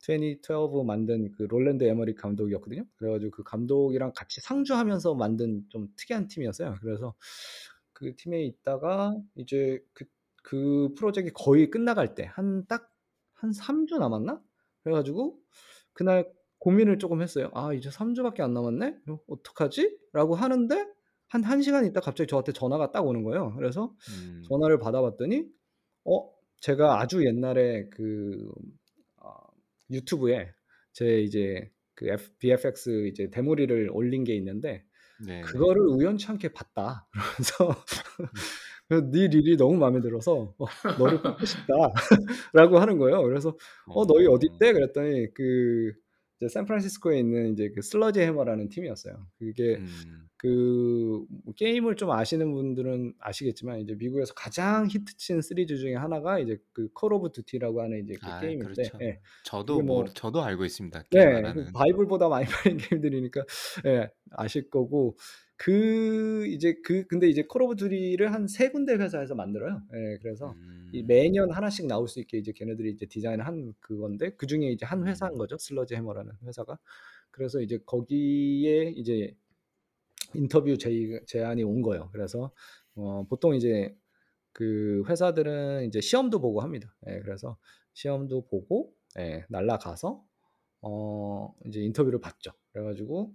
2012 0.00 0.84
만든 0.84 1.32
그 1.32 1.44
롤랜드 1.44 1.84
에머리히 1.84 2.14
감독이었거든요. 2.14 2.84
그래 2.96 3.10
가지고 3.12 3.30
그 3.32 3.42
감독이랑 3.44 4.12
같이 4.16 4.40
상주하면서 4.40 5.14
만든 5.16 5.64
좀 5.70 5.88
특이한 5.96 6.28
팀이었어요. 6.28 6.76
그래서 6.82 7.14
그 7.98 8.14
팀에 8.16 8.42
있다가 8.44 9.16
이제 9.36 9.80
그 9.94 10.06
그 10.44 10.94
프로젝트가 10.96 11.34
거의 11.44 11.68
끝나갈 11.70 12.14
때 12.14 12.24
한 12.26 12.66
딱 12.68 12.90
한 13.34 13.52
3주 13.52 13.98
남았나? 13.98 14.42
그래 14.82 14.94
가지고 14.94 15.40
그날 15.92 16.32
고민을 16.58 16.98
쪼금 16.98 17.20
했어요. 17.22 17.50
'아 17.54 17.72
이제 17.74 17.90
3 17.90 18.14
주밖에 18.14 18.42
안 18.42 18.54
남았네. 18.54 18.98
어 19.10 19.20
어떡하지?'라고 19.28 20.34
하는데 20.36 20.86
한 21.28 21.42
1 21.44 21.60
시간 21.62 21.84
있다가 21.86 22.06
갑자기 22.06 22.28
저한테 22.28 22.52
전화가 22.52 22.90
딱 22.92 23.06
오는 23.06 23.22
거예요. 23.24 23.54
그래서 23.56 23.94
음. 24.08 24.50
전화를 24.50 24.78
받아 24.78 25.02
봤더니 25.02 25.46
어 26.04 26.32
제가 26.60 27.00
아주 27.00 27.24
옛날에 27.26 27.88
그 27.90 28.50
어 29.16 29.32
유튜브에 29.90 30.52
제 30.92 31.20
이제 31.22 31.70
그 31.94 32.08
F 32.08 32.30
VFX 32.38 33.08
이제 33.08 33.30
데모릴을 33.30 33.90
올린 33.92 34.24
게 34.24 34.34
있는데 34.36 34.84
네네. 35.18 35.48
그거를 35.52 35.82
우연치 35.88 36.26
않게 36.28 36.52
봤다. 36.52 37.06
그러면서 37.12 37.84
그래서 38.88 39.10
"네 39.10 39.28
reel이 39.28 39.56
너무 39.58 39.76
마음에 39.78 40.00
들어서 40.00 40.54
어 40.58 40.66
너를 40.98 41.22
뽑고 41.22 41.46
싶다."라고 41.46 42.80
하는 42.80 42.98
거예요. 42.98 43.22
그래서 43.24 43.56
"어 43.92 44.06
너희 44.06 44.26
어. 44.26 44.28
어딘데?" 44.28 44.72
그랬더니 44.74 45.34
그 45.34 45.92
이제 46.40 46.48
샌프란시스코에 46.48 47.18
있는 47.18 47.52
이제 47.52 47.70
그 47.74 47.82
Sledgehammer라는 47.82 48.68
팀이었어요. 48.68 49.26
그게 49.38 49.76
음. 49.76 50.28
그 50.36 51.24
게임을 51.56 51.96
좀 51.96 52.12
아시는 52.12 52.52
분들은 52.52 53.14
아시겠지만 53.18 53.80
이제 53.80 53.94
미국에서 53.96 54.34
가장 54.34 54.86
히트친 54.88 55.40
시리즈 55.42 55.76
중에 55.78 55.94
하나가 55.96 56.38
이제 56.38 56.58
그 56.72 56.88
Call 56.94 57.12
of 57.12 57.32
Duty라고 57.32 57.82
하는 57.82 58.04
이제 58.04 58.14
그 58.20 58.26
아 58.28 58.40
게임인데 58.40 58.64
그렇죠. 58.64 58.98
예. 59.02 59.20
저도 59.44 59.82
뭐 59.82 60.04
뭐 60.04 60.06
저도 60.14 60.42
알고 60.42 60.64
있습니다. 60.64 61.02
네. 61.10 61.42
그. 61.52 61.66
바이블보다 61.74 62.28
많이 62.28 62.46
팔린 62.76 62.78
게임들이니까 62.78 63.44
예 63.86 64.10
아실 64.30 64.70
거고 64.70 65.16
그 65.58 66.46
이제 66.46 66.76
그 66.84 67.04
근데 67.08 67.28
이제 67.28 67.42
Call 67.42 67.62
of 67.62 67.74
Duty를 67.76 68.32
한3 68.32 68.72
군데 68.72 68.94
회사에서 68.94 69.34
만들어요. 69.34 69.82
예. 69.92 70.18
그래서 70.22 70.54
이 70.92 71.02
음. 71.02 71.06
매년 71.06 71.50
하나씩 71.50 71.86
나올 71.86 72.06
수 72.08 72.20
있게 72.20 72.38
이제 72.38 72.52
걔네들이 72.52 72.92
이제 72.92 73.06
디자인을 73.06 73.44
한 73.46 73.74
그건데 73.80 74.30
그 74.36 74.46
중에 74.46 74.68
이제 74.70 74.86
한 74.86 75.06
회사인 75.06 75.32
음. 75.34 75.38
거죠. 75.38 75.58
Sledgehammer라는 75.58 76.32
회사가. 76.46 76.78
그래서 77.32 77.60
이제 77.60 77.78
거기에 77.84 78.92
이제 78.96 79.34
인터뷰 80.34 80.78
제의 80.78 81.20
제안이 81.26 81.64
온 81.64 81.82
거예요. 81.82 82.10
그래서 82.12 82.52
어 82.94 83.24
보통 83.28 83.54
이제 83.56 83.96
그 84.52 85.02
회사들은 85.08 85.86
이제 85.86 86.00
시험도 86.00 86.40
보고 86.40 86.60
합니다. 86.60 86.94
예. 87.08 87.20
그래서 87.20 87.58
시험도 87.94 88.46
보고 88.46 88.94
예 89.18 89.44
날아가서 89.48 90.24
어 90.82 91.54
이제 91.66 91.80
인터뷰를 91.80 92.20
봤죠. 92.20 92.52
그래 92.72 92.84
가지고 92.84 93.34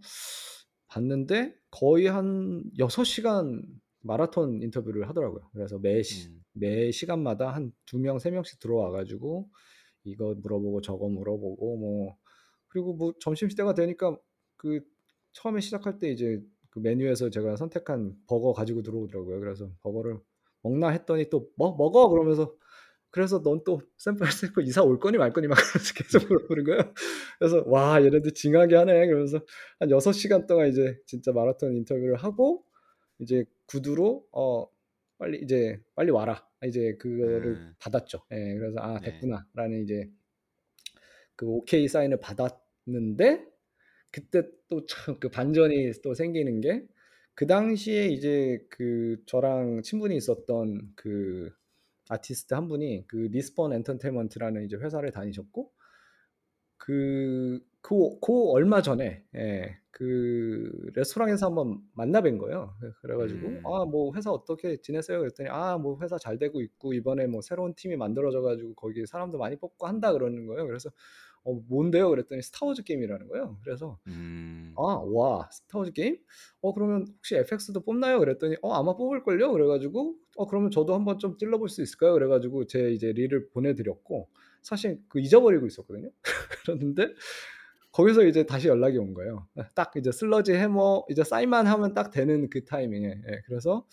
봤는데 0.93 1.55
거의 1.71 2.07
한 2.07 2.63
6 2.79 3.03
시간 3.05 3.63
마라톤 4.01 4.61
인터뷰를 4.61 5.09
하더라고요. 5.09 5.49
그래서 5.53 5.79
매시 5.79 6.29
음. 6.29 6.43
매 6.53 6.91
시간마다 6.91 7.51
한2 7.55 7.99
명, 7.99 8.19
3 8.19 8.31
명씩 8.31 8.59
들어와 8.59 8.91
가지고 8.91 9.49
이거 10.05 10.35
물어보고 10.35 10.81
저거 10.81 11.09
물어보고 11.09 11.77
뭐 11.77 12.17
그리고 12.69 12.93
뭐 12.95 13.13
점심 13.21 13.49
시대가 13.49 13.73
되니까 13.75 14.17
그 14.57 14.81
처음에 15.33 15.61
시작할 15.61 15.99
때 15.99 16.11
이제 16.11 16.41
그 16.71 16.79
메뉴에서 16.79 17.29
제가 17.31 17.55
선택한 17.57 18.15
버거 18.27 18.53
가지고 18.53 18.83
들어오더라고요. 18.83 19.39
그래서 19.41 19.71
버거를 19.81 20.19
먹나 20.63 20.89
했더니 20.89 21.29
또 21.31 21.49
"뭐 21.57 21.75
먹어." 21.77 22.09
그러면서" 22.09 22.55
그래서 23.13 23.43
넌 23.43 23.63
또 23.65 23.81
샌프란시스코 23.99 24.61
이사 24.63 24.83
올 24.83 24.99
거니 24.99 25.17
말 25.19 25.33
거니?" 25.33 25.47
막 25.47 25.55
그러면서 25.57 25.93
계속 25.95 26.19
물어보는 26.29 26.65
거예요. 26.65 26.95
그래서 27.39 27.63
'와 27.67 28.03
얘네들 28.03 28.33
징하게 28.35 28.75
하네.' 28.77 29.07
그러면서 29.07 29.41
한 29.79 29.91
6 29.91 30.13
시간 30.13 30.47
동안 30.47 30.69
이제 30.69 30.97
진짜 31.07 31.31
마라톤 31.33 31.75
인터뷰를 31.77 32.17
하고 32.17 32.65
이제 33.19 33.45
구두로 33.67 34.27
어 34.33 34.67
"빨리 35.19 35.39
이제 35.43 35.79
빨리 35.95 36.11
와라." 36.11 36.47
이제 36.65 36.95
그거를 36.99 37.53
음. 37.55 37.75
받았죠. 37.79 38.23
예. 38.33 38.55
그래서 38.57 38.77
'아 38.81 38.99
네. 39.01 39.11
됐구나.'라는 39.11 39.83
이제 39.83 40.09
그 41.35 41.45
오케이 41.47 41.87
사인을 41.87 42.19
받았는데 42.19 43.45
그때 44.11 44.43
또 44.69 44.85
참 44.87 45.19
그 45.19 45.29
반전이 45.29 45.91
또 46.03 46.13
생기는 46.15 46.61
게 46.61 46.87
그 47.35 47.47
당시에 47.47 48.09
이제 48.09 48.59
그 48.69 49.17
저랑 49.27 49.81
친분이 49.83 50.15
있었던 50.17 50.93
그 50.95 51.51
아티스트 52.13 52.53
한 52.53 52.67
분이 52.67 53.05
그 53.07 53.17
Respawn 53.31 53.73
Entertainment라는 53.73 54.65
이제 54.65 54.75
회사를 54.77 55.11
다니셨고 55.11 55.71
그그그 56.77 58.51
얼마 58.51 58.81
전에 58.81 59.23
예 59.35 59.83
그 59.93 60.71
레스토랑에서 60.95 61.45
한번 61.45 61.79
만나 61.93 62.19
뵌 62.21 62.39
거예요. 62.39 62.73
그 62.81 62.91
그래 63.01 63.15
가지고 63.15 63.47
음. 63.47 63.61
"아 63.65 63.85
뭐 63.85 64.11
회사 64.15 64.31
어떻게 64.31 64.81
지내세요?" 64.81 65.19
그랬더니 65.19 65.49
"아 65.49 65.77
뭐 65.77 65.99
회사 66.01 66.17
잘 66.17 66.39
되고 66.39 66.61
있고 66.61 66.93
이번에 66.95 67.27
뭐 67.27 67.41
새로운 67.41 67.75
팀이 67.75 67.95
만들어져 67.95 68.41
가지고 68.41 68.73
거기 68.73 69.05
사람도 69.05 69.37
많이 69.37 69.55
뽑고 69.57 69.85
한다." 69.85 70.11
그러는 70.11 70.47
거예요. 70.47 70.65
그래서" 70.65 70.89
어 71.45 71.53
뭔데요?" 71.67 72.09
그랬더니 72.09 72.41
스타워즈 72.41 72.83
게임이라는 72.83 73.27
거예요. 73.29 73.57
그래서 73.63 73.99
음. 74.07 74.73
"아 74.77 74.83
와 75.05 75.49
스타워즈 75.51 75.91
게임? 75.93 76.17
어 76.61 76.73
그러면 76.73 77.07
혹시 77.17 77.35
FX도 77.35 77.81
뽑나요?" 77.81 78.19
그랬더니 78.19 78.57
"어 78.61 78.73
아마 78.73 78.95
뽑을 78.95 79.23
걸요." 79.23 79.51
그래 79.51 79.65
가지고 79.67 80.15
"어 80.37 80.47
그러면 80.47 80.71
저도 80.71 80.93
한번 80.95 81.19
좀 81.19 81.37
찔러 81.37 81.57
볼 81.59 81.69
수 81.69 81.81
있을까요?" 81.81 82.13
그래 82.13 82.27
가지고 82.27 82.65
제 82.67 82.91
이제 82.91 83.11
reel을 83.13 83.49
보내 83.49 83.75
드렸고 83.75 84.29
사실 84.63 84.99
그 85.09 85.19
잊어버리고 85.19 85.67
있었거든요. 85.67 86.09
그랬는데 86.65 87.13
거기서 87.91 88.25
이제 88.25 88.45
다시 88.45 88.67
연락이 88.67 88.97
온 88.97 89.13
거예요. 89.13 89.47
예딱 89.57 89.93
이제 89.97 90.11
Sledgehammer 90.11 91.05
이제 91.09 91.23
사인만 91.23 91.67
하면 91.67 91.93
딱 91.93 92.09
되는 92.11 92.49
그 92.49 92.63
타이밍에. 92.65 93.07
예 93.09 93.41
그래서 93.45 93.85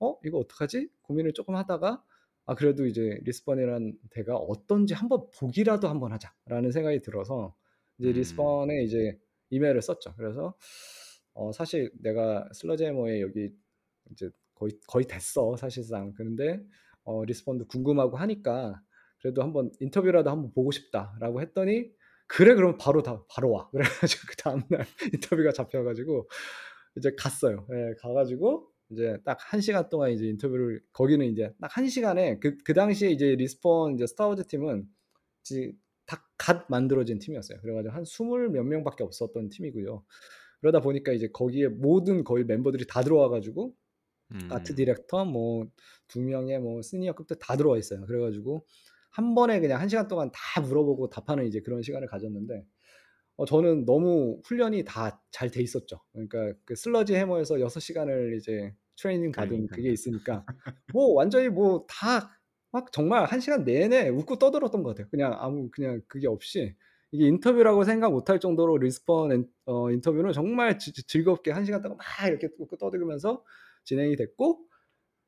'어 0.00 0.16
이거 0.24 0.38
어떡하지?' 0.38 0.90
고민을 1.02 1.32
쪼끔 1.34 1.56
하다가' 1.56 2.02
아 2.46 2.54
그래도 2.54 2.86
이제 2.86 3.18
Respawn이라는 3.22 3.98
데가 4.10 4.36
어떤지 4.36 4.94
한번 4.94 5.28
보기라도 5.38 5.88
한번 5.88 6.12
하자.'라는 6.12 6.70
생각이 6.70 7.02
들어서 7.02 7.54
이제 7.98 8.10
음. 8.10 8.14
Respawn에 8.14 8.82
이제 8.84 9.18
이메일을 9.50 9.82
썼죠. 9.82 10.14
그래서 10.16 10.56
어, 11.34 11.52
사실 11.52 11.90
내가 12.00 12.48
슬러지 12.52 12.84
해머에 12.84 13.20
여기 13.20 13.50
이제 14.10 14.30
거의 14.54 14.72
거의 14.86 15.04
됐어 15.06 15.56
사실상. 15.56 16.12
그런데 16.16 16.64
어, 17.04 17.24
Respawn도 17.24 17.66
궁금하고 17.66 18.16
하니까 18.16 18.80
그래도 19.20 19.42
한번 19.42 19.70
인터뷰라도 19.80 20.30
한번 20.30 20.52
보고 20.52 20.70
싶다라고 20.70 21.40
했더니 21.40 21.90
그래 22.28 22.54
그럼 22.54 22.76
바로 22.78 23.02
다 23.02 23.24
바로 23.28 23.50
와. 23.52 23.68
그래가지고 24.06 24.22
그 24.28 24.36
다음날 24.36 24.86
인터뷰가 25.14 25.52
잡혀가지고 25.52 26.28
이제 26.96 27.12
갔어요. 27.18 27.66
예, 27.72 27.94
가가지고 28.00 28.70
이제 28.90 29.18
딱 29.24 29.38
한 29.40 29.60
시간 29.60 29.88
동안 29.88 30.12
이제 30.12 30.26
인터뷰를 30.26 30.82
거기는 30.92 31.24
이제 31.26 31.52
딱 31.60 31.76
한 31.76 31.88
시간에 31.88 32.38
그, 32.38 32.56
그 32.64 32.74
당시에 32.74 33.10
이제 33.10 33.34
Respawn 33.36 33.94
이제 33.94 34.06
스타워즈 34.06 34.46
팀은 34.46 34.88
다 36.06 36.22
갓 36.38 36.66
만들어진 36.68 37.18
팀이었어요. 37.18 37.60
그래가지고 37.62 37.94
한 37.94 38.04
스물 38.04 38.50
몇 38.50 38.62
명밖에 38.64 39.02
없었던 39.02 39.48
팀이고요. 39.48 40.04
그러다 40.60 40.80
보니까 40.80 41.12
이제 41.12 41.28
거기에 41.32 41.68
모든 41.68 42.24
거의 42.24 42.44
멤버들이 42.44 42.86
다 42.86 43.02
들어와가지고 43.02 43.74
음. 44.32 44.48
아트 44.52 44.74
디렉터 44.74 45.24
뭐 45.26 45.66
두 46.08 46.20
명의 46.20 46.58
뭐 46.60 46.82
시니어급들 46.82 47.38
다 47.40 47.56
들어와 47.56 47.78
있어요. 47.78 48.04
그래가지고 48.06 48.66
한 49.10 49.34
번에 49.34 49.60
그냥 49.60 49.80
한 49.80 49.88
시간 49.88 50.08
동안 50.08 50.30
다 50.32 50.60
물어보고 50.60 51.08
답하는 51.10 51.46
이제 51.46 51.60
그런 51.62 51.82
시간을 51.82 52.06
가졌는데 52.08 52.64
어, 53.36 53.44
저는 53.46 53.84
너무 53.86 54.40
훈련이 54.44 54.84
다 54.84 55.20
잘 55.30 55.50
돼 55.50 55.62
있었죠. 55.62 56.00
그러니까 56.12 56.54
그 56.64 56.74
슬러지 56.76 57.14
해머에서 57.14 57.60
6시간을 57.60 58.36
이제 58.38 58.74
트레이닝 58.96 59.32
받은. 59.34 59.68
그게 59.70 59.90
있으니까 59.92 60.46
뭐 60.94 61.12
완전히 61.14 61.48
뭐 61.48 61.86
다 61.88 62.32
막 62.72 62.92
정말 62.92 63.24
한 63.24 63.40
시간 63.40 63.64
내내 63.64 64.08
웃고 64.10 64.38
떠들었던 64.38 64.82
것 64.82 64.90
같아요. 64.90 65.08
그냥 65.10 65.32
아무 65.38 65.70
그냥 65.70 66.02
그게 66.08 66.26
없이 66.28 66.76
이게 67.12 67.26
인터뷰라고 67.26 67.84
생각 67.84 68.10
못할 68.12 68.38
정도로 68.40 68.76
Respawn 68.78 69.32
엔- 69.32 69.48
어, 69.66 69.90
인터뷰는 69.90 70.32
정말 70.32 70.78
지- 70.78 70.92
즐겁게 71.06 71.52
한 71.52 71.64
시간 71.64 71.80
동안 71.82 71.96
막 71.98 72.28
이렇게 72.28 72.48
웃고 72.58 72.76
떠들면서 72.76 73.44
진행이 73.84 74.16
됐고 74.16 74.66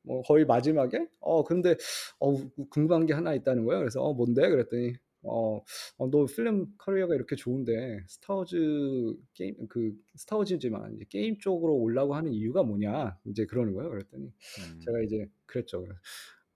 뭐 0.03 0.21
거의 0.23 0.45
마지막에 0.45 1.07
어 1.19 1.43
근데 1.43 1.75
어 2.19 2.33
궁금한 2.69 3.05
게 3.05 3.13
하나 3.13 3.33
있다는 3.33 3.65
거예요. 3.65 3.79
그래서 3.81 4.01
어 4.03 4.13
뭔데? 4.13 4.49
그랬더니 4.49 4.93
어, 5.23 5.61
어, 5.97 6.09
너 6.09 6.25
film 6.25 6.67
career가 6.77 7.13
이렇게 7.15 7.35
좋은데 7.35 8.03
스타워즈 8.07 9.15
게임 9.33 9.67
그 9.67 9.93
스타워즈지만 10.15 10.95
이제 10.95 11.05
게임 11.09 11.37
쪽으로 11.39 11.75
올라고 11.75 12.15
하는 12.15 12.33
이유가 12.33 12.63
뭐냐? 12.63 13.17
이제 13.25 13.45
그러는 13.45 13.73
거예요. 13.73 13.89
그랬더니 13.89 14.25
음. 14.25 14.79
제가 14.85 15.01
이제 15.01 15.29
그랬죠. 15.45 15.85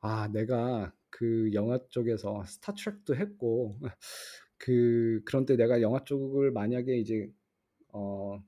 아, 0.02 0.28
내가 0.34 0.94
그 1.10 1.52
영화 1.54 1.80
쪽에서 1.90 2.44
Star 2.46 2.74
Trek도 2.74 3.16
했고 3.16 3.78
그 4.58 5.22
그런데 5.26 5.56
내가 5.58 5.82
영화 5.82 6.04
쪽을 6.06 6.52
만약에 6.52 6.98
이제 6.98 7.30
어 7.94 8.42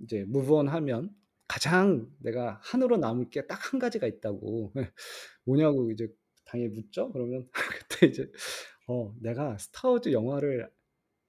이제 0.00 0.24
무브온 0.28 0.68
하면 0.68 1.14
가장 1.48 2.10
내가 2.20 2.60
한으로 2.62 2.96
남을 2.98 3.30
게 3.30 3.46
딱 3.46 3.72
한 3.72 3.80
가지가 3.80 4.06
있다고 4.06 4.72
뭐냐고 5.44 5.90
이제 5.92 6.08
당연히 6.46 6.70
묻죠. 6.74 7.12
그러면 7.12 7.48
그때 7.88 8.06
이제 8.08 8.30
어 8.86 9.14
내가 9.20 9.58
스타워즈 9.58 10.12
영화를 10.12 10.70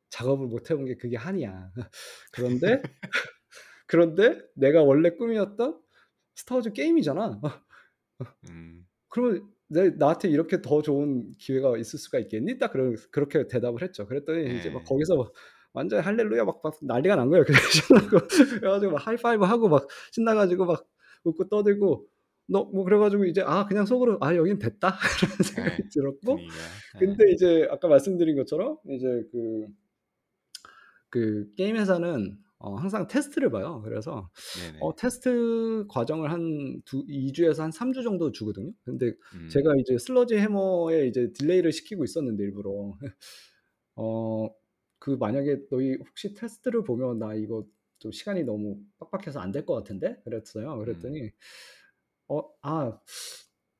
작업을 0.09 0.47
못 0.47 0.71
해본 0.71 0.85
게 0.85 0.95
그게 0.95 1.17
한이야. 1.17 1.71
그런데 2.31 2.81
그런데 3.87 4.41
내가 4.55 4.83
원래 4.83 5.11
꿈이었던 5.11 5.81
스타워즈 6.35 6.73
게임이잖아. 6.73 7.41
음. 8.43 8.87
그러면 9.09 9.49
내 9.67 9.89
나한테 9.91 10.29
이렇게 10.29 10.61
더 10.61 10.81
좋은 10.81 11.31
기회가 11.39 11.77
있을 11.77 11.99
수가 11.99 12.19
있겠니? 12.19 12.57
딱 12.57 12.71
그런 12.71 12.95
그렇게 13.11 13.47
대답을 13.47 13.81
했죠. 13.83 14.07
그랬더니 14.07 14.57
이제 14.57 14.69
막 14.69 14.83
네. 14.83 14.85
거기서 14.85 15.17
막 15.17 15.33
완전 15.73 16.01
할렐루야 16.01 16.45
막, 16.45 16.61
막 16.63 16.77
난리가 16.81 17.15
난 17.15 17.29
거예요. 17.29 17.43
그래서 17.45 17.61
신나고 17.69 18.27
그래가지고 18.59 18.91
막 18.93 19.07
하이파이브 19.07 19.43
하고 19.45 19.69
막 19.69 19.87
신나가지고 20.11 20.65
막 20.65 20.87
웃고 21.23 21.49
떠들고 21.49 22.07
너 22.49 22.63
뭐 22.65 22.83
그래가지고 22.85 23.25
이제 23.25 23.41
아 23.45 23.65
그냥 23.67 23.85
속으로 23.85 24.17
아 24.21 24.35
여긴 24.35 24.57
됐다 24.59 24.97
그런 25.19 25.37
생각이 25.43 25.83
네. 25.83 25.89
들었고 25.93 26.37
분위기가. 26.37 26.81
네. 26.93 26.99
근데 26.99 27.31
이제 27.33 27.67
아까 27.71 27.87
말씀드린 27.87 28.35
것처럼 28.37 28.77
이제 28.89 29.07
그, 29.31 29.67
그 31.09 31.53
게임 31.55 31.75
회사는 31.77 32.37
어, 32.59 32.73
항상 32.75 33.07
테스트를 33.07 33.51
봐요. 33.51 33.81
그래서. 33.83 34.29
어, 34.79 34.95
테스트 34.95 35.85
과정을 35.89 36.31
한 36.31 36.81
두, 36.85 37.03
2주에서 37.07 37.63
한 37.63 37.71
3주 37.71 38.03
정도 38.03 38.31
주거든요. 38.31 38.71
근데 38.83 39.13
음. 39.33 39.47
제가 39.49 39.75
이제 39.79 39.97
슬러지 39.97 40.37
해머에 40.37 41.07
이제 41.07 41.31
delay를 41.33 41.71
시키고 41.71 42.03
있었는데 42.03 42.43
일부러 42.43 42.93
어, 43.95 44.49
그 44.99 45.11
만약에 45.11 45.67
너희 45.71 45.97
혹시 45.97 46.33
테스트를 46.35 46.83
보면 46.83 47.19
나 47.19 47.35
이거 47.35 47.65
좀 47.99 48.11
시간이 48.11 48.43
너무 48.43 48.79
빡빡해서 48.99 49.39
안 49.41 49.51
될 49.51 49.65
것 49.65 49.75
같은데 49.75 50.21
그랬어요. 50.23 50.77
그랬더니 50.79 51.31
어, 52.29 52.41
아 52.61 52.99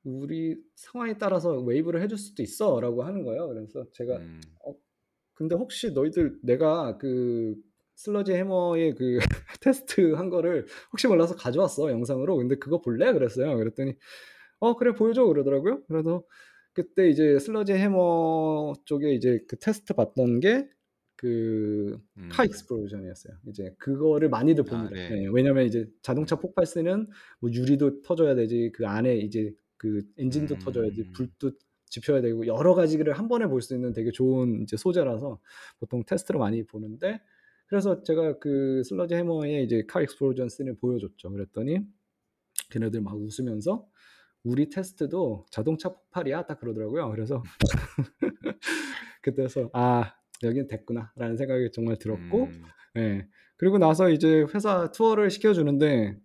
우리 0.04 0.56
상황에 0.74 1.18
따라서 1.18 1.58
waive를 1.60 2.02
해줄 2.02 2.18
수도 2.18 2.42
있어 2.42 2.80
라고 2.80 3.02
하는 3.02 3.24
거예요. 3.24 3.48
그래서 3.48 3.84
제가 3.92 4.16
음. 4.16 4.40
어, 4.64 4.74
근데 5.34 5.54
혹시 5.54 5.92
너희들 5.92 6.38
내가 6.42 6.96
그 6.98 7.54
슬러지 7.96 8.32
해머의 8.32 8.94
그 8.94 9.18
테스트 9.60 10.12
한 10.14 10.30
거를 10.30 10.66
혹시 10.92 11.08
몰라서 11.08 11.34
가져왔어 11.36 11.90
영상으로. 11.90 12.36
근데 12.36 12.56
그거 12.56 12.80
볼래? 12.80 13.12
그랬어요. 13.12 13.56
그랬더니 13.56 13.94
어 14.60 14.76
그래 14.76 14.94
보여줘 14.94 15.24
그러더라고요. 15.26 15.82
그래서 15.88 16.22
그때 16.72 17.08
이제 17.10 17.38
Sledgehammer 17.38 18.72
쪽에 18.84 19.12
이제 19.12 19.40
그 19.48 19.58
테스트 19.58 19.94
봤던 19.94 20.40
게 20.40 20.68
그 21.18 21.58
car 21.58 21.98
음. 22.44 22.46
explosion이었어요. 22.46 23.34
이제 23.48 23.74
그거를 23.78 24.28
많이들 24.28 24.64
아, 24.68 24.70
봅니다. 24.70 24.94
네. 24.94 25.24
예, 25.24 25.28
왜냐면 25.32 25.66
이제 25.66 25.86
자동차 26.00 26.36
폭발 26.36 26.64
쓰는 26.64 27.08
뭐 27.40 27.50
유리도 27.52 28.02
터져야 28.02 28.34
되지 28.36 28.70
그 28.72 28.86
안에 28.86 29.16
이제 29.18 29.52
그 29.76 30.02
엔진도 30.16 30.58
터져야지 30.58 31.02
음. 31.02 31.12
불도 31.12 31.52
지펴야 31.86 32.20
되고 32.20 32.46
여러 32.46 32.74
가지를 32.74 33.14
한 33.14 33.28
번에 33.28 33.46
볼 33.48 33.60
수 33.62 33.74
있는 33.74 33.92
되게 33.92 34.12
좋은 34.12 34.62
이제 34.62 34.76
소재라서 34.76 35.40
보통 35.80 36.04
테스트를 36.06 36.38
많이 36.38 36.64
보는데 36.64 37.20
그래서 37.66 38.02
제가 38.02 38.38
그 38.38 38.82
슬러지 38.84 39.14
해머의 39.14 39.64
이제 39.64 39.84
car 39.88 40.00
explosion 40.00 40.48
scene을 40.48 40.76
보여줬죠. 40.78 41.30
그랬더니 41.32 41.80
걔네들 42.70 43.00
막 43.00 43.16
웃으면서 43.16 43.86
우리 44.44 44.70
테스트도 44.70 45.46
자동차 45.50 45.88
폭발이야 45.90 46.46
딱 46.46 46.60
그러더라고요. 46.60 47.10
그래서 47.10 47.42
그때서 49.22 49.70
아 49.72 50.14
여긴 50.42 50.66
됐구나라는 50.66 51.36
생각이 51.36 51.70
정말 51.72 51.96
들었고 51.96 52.44
음. 52.44 52.62
예. 52.96 53.28
그리고 53.56 53.78
나서 53.78 54.08
이제 54.10 54.46
회사 54.54 54.90
투어를 54.92 55.30
시켜주는데 55.30 56.16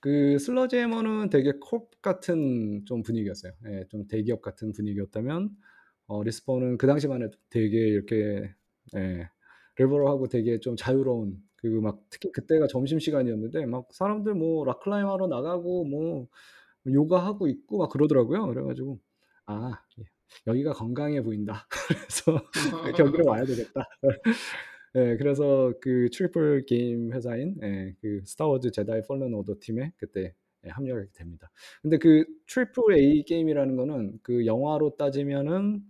그 0.00 0.38
슬러지 0.38 0.76
해머는 0.76 1.30
되게 1.30 1.52
corp 1.60 1.90
같은 2.02 2.84
좀 2.84 3.02
분위기였어요. 3.02 3.52
예, 3.68 3.86
좀 3.88 4.06
대기업 4.06 4.42
같은 4.42 4.72
분위기였다면 4.72 5.50
어, 6.06 6.22
Respawn은 6.22 6.76
그 6.78 6.86
당시만 6.86 7.22
해도 7.22 7.38
되게 7.48 7.78
이렇게 7.78 8.52
예, 8.96 9.30
liberal하고 9.78 10.28
되게 10.28 10.60
좀 10.60 10.76
자유로운 10.76 11.38
그리고 11.56 11.80
막 11.80 12.02
특히 12.10 12.30
그때가 12.32 12.66
점심 12.66 12.98
시간이었는데 12.98 13.64
막 13.64 13.88
사람들 13.92 14.34
뭐 14.34 14.64
rock 14.66 14.85
climb 14.85 15.08
하러 15.08 15.26
나가고 15.26 15.84
뭐 15.84 16.28
요가하고 16.86 17.48
있고 17.48 17.78
막 17.78 17.90
그러더라고요. 17.90 18.46
그래가지고 18.48 18.98
아 19.46 19.80
예, 20.00 20.04
여기가 20.46 20.72
건강해 20.72 21.22
보인다. 21.22 21.66
그래서 21.88 22.44
여기로 22.98 23.24
와야 23.26 23.44
되겠다. 23.44 23.88
예, 24.96 25.16
그래서 25.16 25.72
그 25.80 26.08
triple 26.12 26.66
게임 26.66 27.12
회사인 27.12 27.56
예, 27.62 27.94
그 28.00 28.20
스타워즈 28.24 28.70
Jedi 28.70 29.02
Fallen 29.02 29.34
Order 29.34 29.56
팀에 29.60 29.92
그때 29.96 30.34
예, 30.64 30.70
합류하게 30.70 31.08
됩니다. 31.14 31.50
근데 31.82 31.98
그 31.98 32.24
triple 32.46 32.94
A 32.96 33.24
게임이라는 33.24 33.76
거는 33.76 34.18
그 34.22 34.46
영화로 34.46 34.96
따지면은 34.96 35.82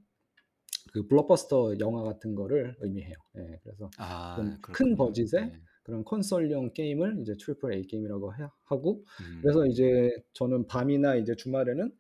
그 0.93 1.07
블록버스터 1.07 1.79
영화 1.81 2.03
같은 2.03 2.35
거를 2.35 2.77
의미해요. 2.81 3.15
예, 3.37 3.61
그래서 3.63 3.91
아, 3.99 4.37
좀 4.37 4.57
큰. 4.73 4.95
버짓의 4.97 5.29
네. 5.51 5.61
그런 5.83 6.03
콘솔용 6.05 6.73
게임을 6.73 7.19
이제 7.21 7.35
triple 7.39 7.75
A 7.75 7.87
게임이라고 7.87 8.35
해- 8.37 8.49
하고 8.65 9.05
음. 9.21 9.41
그래서 9.43 9.67
이제 9.67 10.11
저는 10.33 10.67
밤이나 10.67 11.17
이제 11.17 11.35
주말에는 11.35 11.93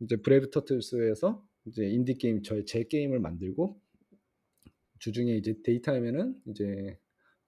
이제 0.00 0.16
Brave 0.16 0.50
Turtles에서 0.50 1.42
이제 1.66 1.86
인디 1.86 2.14
게임 2.14 2.42
저의 2.42 2.66
제 2.66 2.84
게임을 2.84 3.20
만들고 3.20 3.80
주중에 4.98 5.36
이제 5.36 5.54
daytime에는 5.62 6.42
이제 6.46 6.98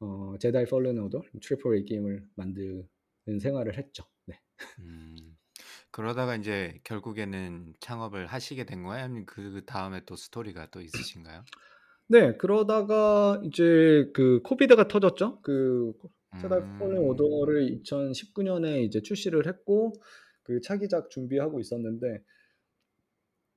어, 0.01 0.35
Jedi 0.39 0.67
Fallen 0.67 0.99
Order 0.99 1.23
triple 1.41 1.77
A 1.77 1.85
게임을 1.85 2.29
만드는 2.35 3.39
생활을 3.41 3.79
했죠. 3.79 4.05
네. 4.27 4.39
음. 4.81 5.37
그러다가 5.91 6.37
이제 6.37 6.79
결국에는 6.85 7.75
창업을 7.81 8.27
하시게 8.27 8.65
된 8.65 8.83
거예요? 8.83 9.05
아니면 9.05 9.25
그 9.25 9.63
다음에 9.65 10.03
또 10.05 10.17
스토리가 10.17 10.69
또 10.71 10.83
있으신가요? 10.83 11.45
네, 12.09 12.37
그러다가 12.37 13.41
이제 13.45 14.11
그 14.13 14.41
COVID가 14.43 14.89
터졌죠. 14.89 15.41
그 15.41 15.95
Jedi 16.41 16.61
음. 16.61 16.81
Order를 16.83 17.81
2019년에 17.83 18.85
이제 18.85 19.01
출시를 19.01 19.47
했고 19.47 19.95
그 20.43 20.61
차기작 20.61 21.09
준비하고 21.11 21.61
있었는데 21.61 22.23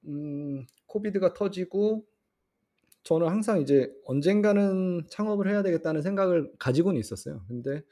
음, 0.06 0.66
코비드가 0.88 1.34
터지고 1.34 2.06
저는 3.04 3.28
항상 3.28 3.62
이제 3.62 3.92
언젠가는 4.06 5.04
창업을 5.10 5.50
해야 5.50 5.64
되겠다는 5.64 6.02
생각을 6.02 6.52
가지고는 6.60 7.00
있었어요. 7.00 7.44
근데 7.48 7.84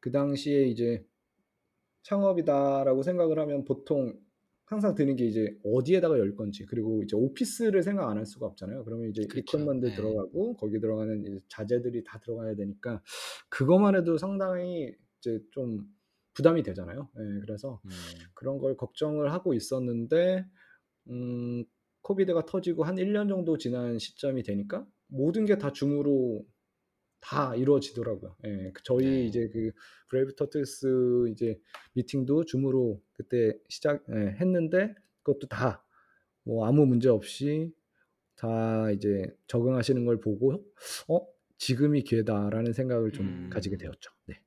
그 0.00 0.10
당시에 0.10 0.66
이제 0.68 1.04
창업이다라고 2.02 3.02
생각을 3.02 3.38
하면 3.40 3.64
보통 3.64 4.18
항상 4.64 4.94
드는 4.94 5.16
게 5.16 5.26
이제 5.26 5.58
어디에다가 5.64 6.18
열 6.18 6.34
건지 6.36 6.66
그리고 6.66 7.02
이제 7.02 7.16
오피스를 7.16 7.82
생각 7.82 8.08
안 8.10 8.18
할 8.18 8.26
수가 8.26 8.46
없잖아요. 8.46 8.84
그러면 8.84 9.10
이제 9.10 9.22
그쵸. 9.26 9.58
이퀄먼트 9.58 9.86
네. 9.86 9.94
들어가고 9.94 10.56
거기 10.56 10.78
들어가는 10.80 11.40
자재들이 11.48 12.04
다 12.04 12.18
들어가야 12.20 12.54
되니까 12.54 13.02
그것만 13.48 13.96
해도 13.96 14.18
상당히 14.18 14.94
이제 15.20 15.40
좀 15.52 15.86
부담이 16.34 16.62
되잖아요. 16.62 17.08
예, 17.18 17.40
그래서 17.40 17.80
음. 17.86 17.90
그런 18.34 18.58
걸 18.58 18.76
걱정을 18.76 19.32
하고 19.32 19.54
있었는데 19.54 20.44
음, 21.08 21.64
COVID가 22.02 22.44
터지고 22.46 22.84
한 22.84 22.96
1년 22.98 23.28
정도 23.28 23.58
지난 23.58 23.98
시점이 23.98 24.42
되니까 24.42 24.86
모든 25.08 25.44
게 25.46 25.56
다 25.58 25.72
Zoom으로 25.72 26.44
다 27.20 27.54
이루어지더라고요. 27.56 28.36
예, 28.44 28.70
그 28.72 28.82
저희 28.84 29.04
네. 29.04 29.26
이제 29.26 29.48
그 29.52 29.72
Brave 30.08 30.34
Turtles 30.36 31.28
이제 31.32 31.60
미팅도 31.94 32.44
Zoom으로 32.44 33.02
그때 33.14 33.54
시작 33.68 34.04
예, 34.10 34.36
했는데 34.40 34.94
그것도 35.22 35.48
다 35.48 35.84
뭐 36.44 36.66
아무 36.66 36.86
문제 36.86 37.08
없이 37.10 37.74
다 38.36 38.90
이제 38.92 39.36
적응하시는 39.48 40.04
걸 40.06 40.20
보고 40.20 40.64
어 41.08 41.26
지금이 41.58 42.04
기회다라는 42.04 42.72
생각을 42.72 43.12
좀 43.12 43.26
음. 43.26 43.50
가지게 43.50 43.76
되었죠. 43.78 44.10
네. 44.26 44.40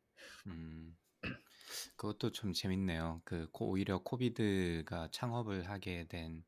음. 0.48 0.96
그것도 1.96 2.32
좀 2.32 2.54
재밌네요. 2.54 3.22
그 3.26 3.48
코- 3.52 3.70
오히려 3.70 4.00
COVID가 4.04 5.10
창업을 5.12 5.70
하게 5.70 6.06
된 6.08 6.44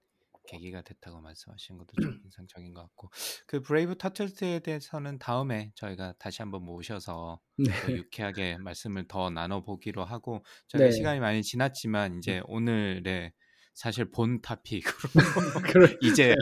계기가 0.48 0.82
됐다고 0.82 1.22
말씀하신 1.22 1.78
것도 1.78 1.90
좀 2.02 2.04
인상적인 2.26 2.74
것 2.74 2.82
같고 2.82 3.10
그 3.48 3.62
Brave 3.62 3.98
Turtles에 3.98 4.60
대해서는 4.60 5.20
다음에 5.20 5.72
저희가 5.76 6.14
다시 6.20 6.42
한번 6.42 6.64
모셔서 6.64 7.40
네. 7.58 7.66
더 7.72 7.72
유쾌하게 8.08 8.58
말씀을 8.58 9.08
더 9.08 9.30
나눠보기로 9.30 10.04
하고 10.04 10.44
저희가 10.68 10.86
네. 10.90 10.92
시간이 10.92 11.20
많이 11.20 11.42
지났지만 11.44 12.18
이제 12.18 12.42
오늘의 12.46 13.34
사실 13.76 14.06
본 14.12 14.40
topic으로. 14.42 14.94
이제야 16.04 16.36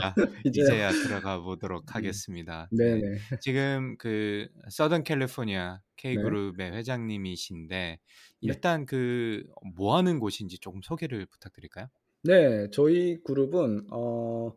이제야. 0.43 0.91
들어가 0.91 1.39
보도록 1.39 1.83
음. 1.83 1.95
하겠습니다. 1.95 2.67
네. 2.71 2.99
지금 3.39 3.95
그 3.97 4.49
서던 4.69 5.03
캘리포니아 5.05 5.79
K 5.95 6.17
네. 6.17 6.21
그룹의 6.21 6.73
회장님이신데 6.73 7.75
네. 7.75 7.99
일단 8.41 8.85
그 8.85 9.43
뭐 9.77 9.95
하는 9.95 10.19
곳인지 10.19 10.57
조금 10.59 10.81
소개를 10.81 11.25
부탁드릴까요? 11.27 11.87
네, 12.23 12.69
저희 12.71 13.21
그룹은 13.23 13.87
어, 13.91 14.55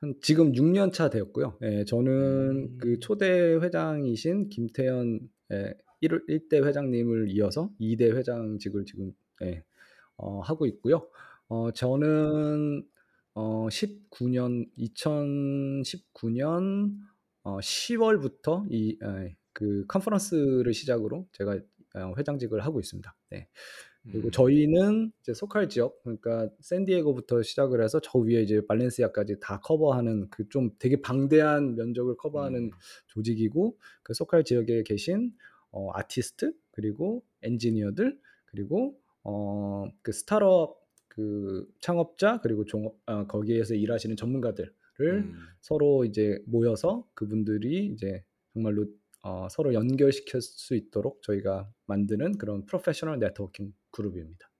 한 0.00 0.14
지금 0.22 0.54
6 0.54 0.64
년 0.64 0.92
차 0.92 1.10
되었고요. 1.10 1.58
예, 1.62 1.84
저는 1.84 2.78
그 2.78 2.88
음. 2.92 3.00
초대 3.00 3.28
회장이신 3.56 4.48
김태현 4.48 5.20
예, 5.52 5.74
1, 6.00 6.26
1대 6.28 6.64
회장님을 6.64 7.28
이어서 7.30 7.70
2 7.78 7.96
대 7.96 8.10
회장직을 8.10 8.84
지금 8.86 9.12
예, 9.42 9.62
어, 10.16 10.40
하고 10.40 10.66
있고요. 10.66 11.08
어, 11.48 11.70
저는 11.72 12.84
어, 13.34 13.68
19 13.70 14.28
년 14.30 14.66
2019 14.76 16.30
년 16.30 16.98
어, 17.42 17.60
10 17.60 17.96
월부터 18.00 18.66
이그 18.70 19.84
컨퍼런스를 19.88 20.72
시작으로 20.74 21.26
제가 21.32 21.58
어, 21.96 22.14
회장직을 22.16 22.60
하고 22.64 22.80
있습니다. 22.80 23.14
네. 23.30 23.48
그리고 24.04 24.28
음. 24.28 24.30
저희는 24.30 25.12
이제 25.20 25.34
소칼 25.34 25.68
지역, 25.68 26.02
그러니까 26.02 26.48
샌디에고부터 26.60 27.42
시작을 27.42 27.82
해서 27.82 28.00
저 28.02 28.18
위에 28.18 28.42
이제 28.42 28.64
발렌시아까지 28.66 29.40
다 29.40 29.60
커버하는 29.60 30.28
그 30.30 30.48
좀 30.48 30.70
되게 30.78 31.00
방대한 31.00 31.76
면적을 31.76 32.16
커버하는 32.16 32.64
음. 32.64 32.70
조직이고 33.08 33.76
그 34.02 34.14
소칼 34.14 34.44
지역에 34.44 34.82
계신 34.84 35.32
어, 35.70 35.90
아티스트 35.94 36.52
그리고 36.72 37.22
엔지니어들 37.42 38.18
그리고 38.46 38.98
어, 39.22 39.86
그 40.02 40.12
스타트업 40.12 40.80
그 41.08 41.66
창업자 41.80 42.40
그리고 42.40 42.64
종업 42.64 42.96
어, 43.06 43.26
거기에서 43.26 43.74
일하시는 43.74 44.16
전문가들을 44.16 44.72
음. 45.00 45.34
서로 45.60 46.04
이제 46.04 46.42
모여서 46.46 47.06
그분들이 47.14 47.86
이제 47.86 48.24
정말로 48.54 48.86
어, 49.22 49.48
서로 49.50 49.74
연결시킬 49.74 50.40
수 50.40 50.74
있도록 50.74 51.22
저희가 51.22 51.70
만드는 51.86 52.38
그런 52.38 52.64
프로페셔널 52.66 53.18
네트워킹 53.18 53.72
그룹입니다. 53.90 54.50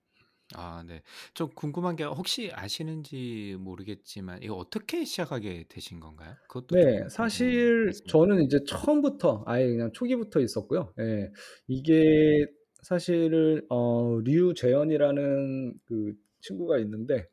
아, 0.53 0.83
네. 0.85 1.01
좀 1.33 1.49
궁금한 1.55 1.95
게 1.95 2.03
혹시 2.03 2.51
아시는지 2.53 3.55
모르겠지만 3.59 4.43
이거 4.43 4.55
어떻게 4.55 5.05
시작하게 5.05 5.65
되신 5.69 5.99
건가요? 5.99 6.35
그것도 6.47 6.75
네, 6.75 7.07
사실 7.09 7.91
저는 8.07 8.43
이제 8.43 8.59
처음부터 8.67 9.43
아예 9.47 9.67
그냥 9.67 9.91
초기부터 9.93 10.41
있었고요. 10.41 10.93
예, 10.99 11.31
이게 11.67 12.45
사실은 12.83 13.65
어, 13.69 14.19
류재현이라는 14.23 15.73
그 15.85 16.13
친구가 16.41 16.79
있는데 16.79 17.27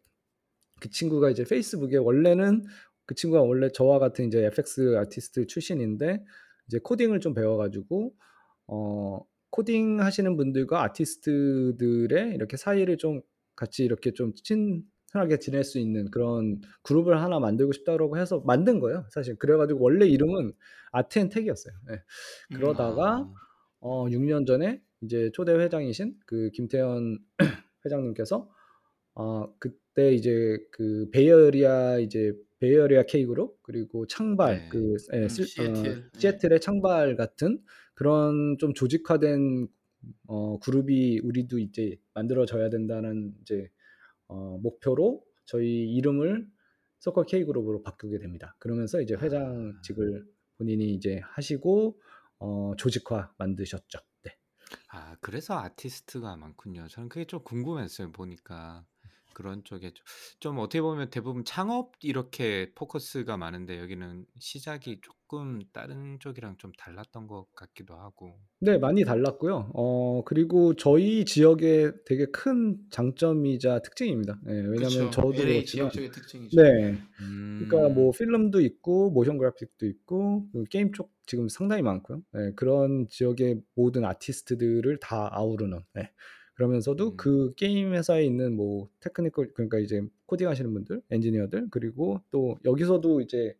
그 0.80 0.90
친구가 0.90 1.30
이제 1.30 1.44
페이스북에 1.44 1.96
원래는 1.96 2.62
그 3.06 3.14
친구가 3.14 3.42
원래 3.42 3.68
저와 3.72 3.98
같은 3.98 4.26
이제 4.26 4.44
FX 4.44 4.96
아티스트 4.98 5.46
출신인데 5.46 6.22
이제 6.68 6.78
코딩을 6.82 7.20
좀 7.20 7.34
배워가지고 7.34 8.14
어, 8.68 9.20
코딩 9.50 10.00
하시는 10.00 10.36
분들과 10.36 10.82
아티스트들의 10.84 12.34
이렇게 12.34 12.56
사이를 12.56 12.98
좀 12.98 13.22
같이 13.56 13.84
이렇게 13.84 14.12
좀 14.12 14.32
친하게 14.34 15.38
지낼 15.40 15.64
수 15.64 15.78
있는 15.78 16.10
그런 16.10 16.60
그룹을 16.82 17.20
하나 17.20 17.40
만들고 17.40 17.72
싶다고 17.72 18.18
해서 18.18 18.40
만든 18.46 18.78
거예요. 18.78 19.06
사실 19.10 19.36
그래가지고 19.36 19.82
원래 19.82 20.06
이름은 20.06 20.52
Art 20.92 21.05
and 21.05 21.17
Tech이었어요. 21.17 21.74
예. 21.90 21.94
음. 21.94 22.00
그러다가 22.54 23.16
아, 23.16 23.34
어, 23.80 24.06
6년 24.06 24.46
전에 24.46 24.82
이제 25.00 25.30
초대 25.32 25.52
회장이신 25.52 26.14
그 26.26 26.50
김태현 26.52 27.18
회장님께서 27.86 28.48
어, 29.14 29.52
그때 29.58 30.12
이제 30.12 30.58
그 30.70 31.08
Bay 31.10 31.48
Area 31.48 31.98
이제 31.98 32.32
Bay 32.60 32.79
Area 32.79 33.04
K 33.04 33.26
그룹 33.26 33.62
그리고 33.62 34.06
창발 34.06 34.58
네. 34.58 34.68
그 34.68 34.96
예, 35.14 35.18
음, 35.22 35.28
슬- 35.28 35.42
어, 35.44 35.46
시애틀. 35.74 36.10
예. 36.14 36.18
시애틀의 36.18 36.60
창발 36.60 37.16
같은 37.16 37.62
그런 37.94 38.56
좀 38.58 38.74
조직화된 38.74 39.68
어, 40.26 40.58
그룹이 40.60 41.20
우리도 41.20 41.58
이제 41.58 41.96
만들어져야 42.14 42.70
된다는 42.70 43.34
이제 43.42 43.68
어, 44.28 44.58
목표로 44.62 45.24
저희 45.44 45.90
이름을 45.94 46.46
서컬 46.98 47.26
K 47.26 47.44
그룹으로 47.44 47.82
바꾸게 47.82 48.18
됩니다. 48.18 48.56
그러면서 48.58 49.00
이제 49.00 49.14
아, 49.14 49.18
회장직을 49.20 50.26
본인이 50.56 50.94
이제 50.94 51.20
하시고 51.24 52.00
어, 52.40 52.72
조직화 52.76 53.32
만드셨죠. 53.38 53.98
네. 54.24 54.36
아, 54.90 55.16
그래서 55.20 55.54
아티스트가 55.58 56.36
많군요. 56.36 56.86
저는 56.88 57.08
그게 57.08 57.24
좀 57.24 57.42
궁금했어요. 57.42 58.12
보니까 58.12 58.84
그런 59.38 59.62
쪽에 59.62 59.92
좀, 59.92 60.04
좀 60.40 60.58
어떻게 60.58 60.82
보면 60.82 61.10
대부분 61.10 61.44
창업 61.44 61.92
이렇게 62.02 62.72
포커스가 62.74 63.36
많은데 63.36 63.78
여기는 63.78 64.26
시작이 64.40 65.00
조금 65.00 65.60
다른 65.72 66.18
쪽이랑 66.18 66.56
좀 66.58 66.72
달랐던 66.76 67.28
것 67.28 67.46
같기도 67.54 67.94
하고. 67.94 68.34
네, 68.58 68.78
많이 68.78 69.04
달랐고요. 69.04 69.70
어, 69.74 70.22
그리고 70.24 70.74
저희 70.74 71.24
지역의 71.24 71.92
되게 72.04 72.26
큰 72.26 72.78
장점이자 72.90 73.82
특징입니다. 73.82 74.40
예, 74.48 74.52
왜냐면 74.54 75.06
그쵸. 75.06 75.10
저도 75.10 75.34
LA 75.34 75.52
그렇지만, 75.54 75.90
지역적인 75.90 76.10
특징이죠. 76.10 76.60
네. 76.60 76.98
그러니까 77.60 77.94
뭐 77.94 78.08
음, 78.08 78.12
필름도 78.18 78.60
있고, 78.60 79.10
모션 79.12 79.38
그래픽도 79.38 79.86
있고, 79.86 80.48
게임 80.68 80.92
쪽 80.92 81.12
지금 81.26 81.48
상당히 81.48 81.82
많고요. 81.82 82.22
예, 82.36 82.52
그런 82.56 83.06
지역의 83.08 83.60
모든 83.76 84.04
아티스트들을 84.04 84.98
다 84.98 85.28
아우르는, 85.30 85.84
예. 85.98 86.10
그러면서도 86.58 87.14
음, 87.14 87.16
그 87.16 87.54
게임 87.56 87.94
회사에 87.94 88.24
있는 88.24 88.56
뭐 88.56 88.88
technical, 89.00 89.52
그러니까 89.54 89.78
이제 89.78 90.02
코딩 90.26 90.48
하시는 90.48 90.72
분들, 90.74 91.02
엔지니어들, 91.10 91.68
그리고 91.70 92.20
또 92.32 92.58
여기서도 92.64 93.20
이제 93.20 93.54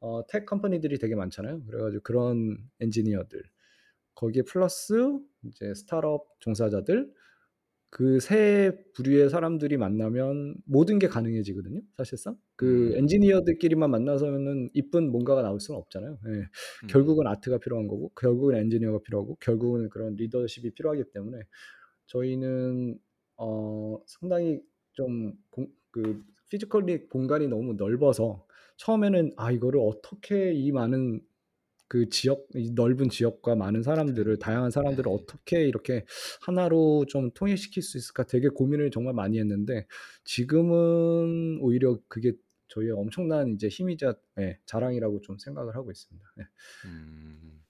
어, 0.00 0.26
tech 0.28 0.46
company들이 0.46 0.98
되게 0.98 1.14
많잖아요. 1.14 1.64
그래가지고 1.66 2.02
그런 2.02 2.56
엔지니어들, 2.80 3.42
거기에 4.14 4.42
플러스 4.44 5.18
이제 5.44 5.74
스타트업 5.74 6.40
종사자들 6.40 7.12
그 7.90 8.18
세 8.20 8.72
부류의 8.94 9.30
사람들이 9.30 9.76
만나면 9.78 10.56
모든 10.66 10.98
게 10.98 11.08
가능해지거든요. 11.08 11.80
사실상 11.96 12.36
그 12.56 12.92
음, 12.92 12.96
엔지니어들끼리만 12.98 13.90
만나서는 13.90 14.70
이쁜 14.74 15.10
뭔가가 15.10 15.42
나올 15.42 15.60
수는 15.60 15.78
없잖아요. 15.80 16.18
예. 16.28 16.30
음, 16.84 16.86
결국은 16.88 17.26
아트가 17.26 17.58
필요한 17.58 17.88
거고, 17.88 18.10
결국은 18.16 18.56
엔지니어가 18.56 19.00
필요하고, 19.04 19.36
결국은 19.40 19.88
그런 19.90 20.16
리더십이 20.16 20.72
필요하기 20.72 21.04
때문에 21.12 21.38
저희는 22.08 22.98
어, 23.36 23.98
상당히 24.06 24.60
좀그 24.92 26.24
physically 26.50 27.08
공간이 27.08 27.46
너무 27.46 27.74
넓어서 27.74 28.44
처음에는 28.76 29.34
아 29.36 29.50
이거를 29.50 29.80
어떻게 29.80 30.52
이 30.52 30.72
많은 30.72 31.20
그 31.88 32.08
지역 32.10 32.46
이 32.54 32.72
넓은 32.72 33.08
지역과 33.08 33.54
많은 33.54 33.82
사람들을 33.82 34.38
다양한 34.38 34.70
사람들을 34.70 35.10
네. 35.10 35.14
어떻게 35.14 35.66
이렇게 35.66 36.04
하나로 36.42 37.06
좀 37.06 37.30
통일시킬 37.32 37.82
수 37.82 37.96
있을까 37.96 38.24
되게 38.24 38.48
고민을 38.48 38.90
정말 38.90 39.14
많이 39.14 39.38
했는데 39.38 39.86
지금은 40.24 41.58
오히려 41.60 41.98
그게 42.08 42.32
저희의 42.68 42.92
엄청난 42.92 43.54
이제 43.54 43.68
힘이자 43.68 44.14
예, 44.38 44.58
자랑이라고 44.66 45.22
좀 45.22 45.38
생각을 45.38 45.74
하고 45.74 45.90
있습니다. 45.90 46.26
예. 46.40 46.42
음, 46.84 47.62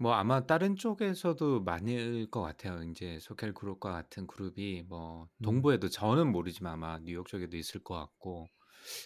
뭐 0.00 0.14
아마 0.14 0.46
다른 0.46 0.76
쪽에서도 0.76 1.62
많을 1.62 2.30
것 2.30 2.40
같아요. 2.42 2.82
인제 2.82 3.18
소셜 3.20 3.52
그룹과 3.54 3.92
같은 3.92 4.26
그룹이 4.26 4.84
뭐 4.88 5.28
음. 5.42 5.62
동부에도 5.62 5.88
저는 5.90 6.32
모르지만 6.32 6.72
아마 6.74 6.98
뉴욕 7.00 7.26
쪽에도 7.28 7.56
있을 7.58 7.82
것 7.84 7.94
같고 7.96 8.46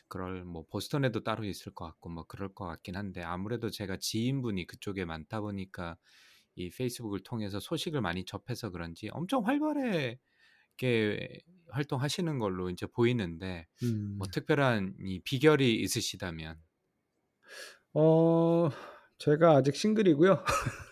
그럴 0.09 0.45
뭐 0.45 0.65
보스턴에도 0.71 1.25
따로 1.25 1.45
있을 1.45 1.75
것 1.75 1.87
같고 1.87 2.11
뭐 2.11 2.25
그럴 2.27 2.55
것 2.55 2.67
같긴 2.67 2.97
한데 2.97 3.23
아무래도 3.23 3.71
제가 3.71 3.97
지인분이 3.99 4.67
그쪽에 4.67 5.05
많다 5.05 5.41
보니까 5.41 5.97
이 6.57 6.71
페이스북을 6.71 7.21
통해서 7.25 7.61
소식을 7.61 8.01
많이 8.01 8.25
접해서 8.25 8.71
그런지 8.71 9.09
엄청 9.13 9.47
활발하게 9.47 10.19
활동하시는 11.71 12.39
걸로 12.39 12.71
인제 12.71 12.87
보이는데 12.87 13.67
음. 13.83 14.19
뭐 14.19 14.29
특별한 14.33 14.97
이 15.07 15.21
비결이 15.25 15.77
있으시다면? 15.83 16.63
어 17.93 18.71
제가 19.19 19.53
아직 19.57 19.77
싱글이고요. 19.77 20.43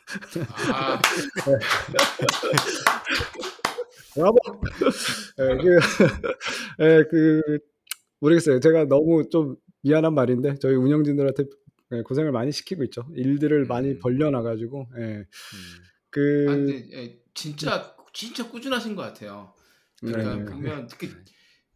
아. 0.72 1.00
네. 1.46 1.58
브라보. 4.14 4.36
예그예그 6.78 7.58
모르겠어요. 8.20 8.60
제가 8.60 8.84
너무 8.84 9.28
좀 9.28 9.56
미안한 9.82 10.14
말인데 10.14 10.56
저희 10.60 10.74
운영진들한테 10.74 11.44
예 11.92 12.02
고생을 12.02 12.32
많이 12.32 12.52
시키고 12.52 12.84
있죠. 12.84 13.06
일들을 13.14 13.66
많이 13.66 13.90
음. 13.90 13.98
벌려 14.00 14.30
놔 14.30 14.42
가지고 14.42 14.88
예. 14.98 15.02
음. 15.02 15.24
아그 16.10 16.44
근데 16.46 16.88
예 16.92 17.18
진짜 17.34 17.94
진짜 18.12 18.48
꾸준하신 18.48 18.94
것 18.94 19.02
같아요. 19.02 19.54
그러니까 20.00 20.36
네. 20.36 20.44
보면 20.44 20.86
특히 20.86 21.08
네. 21.08 21.14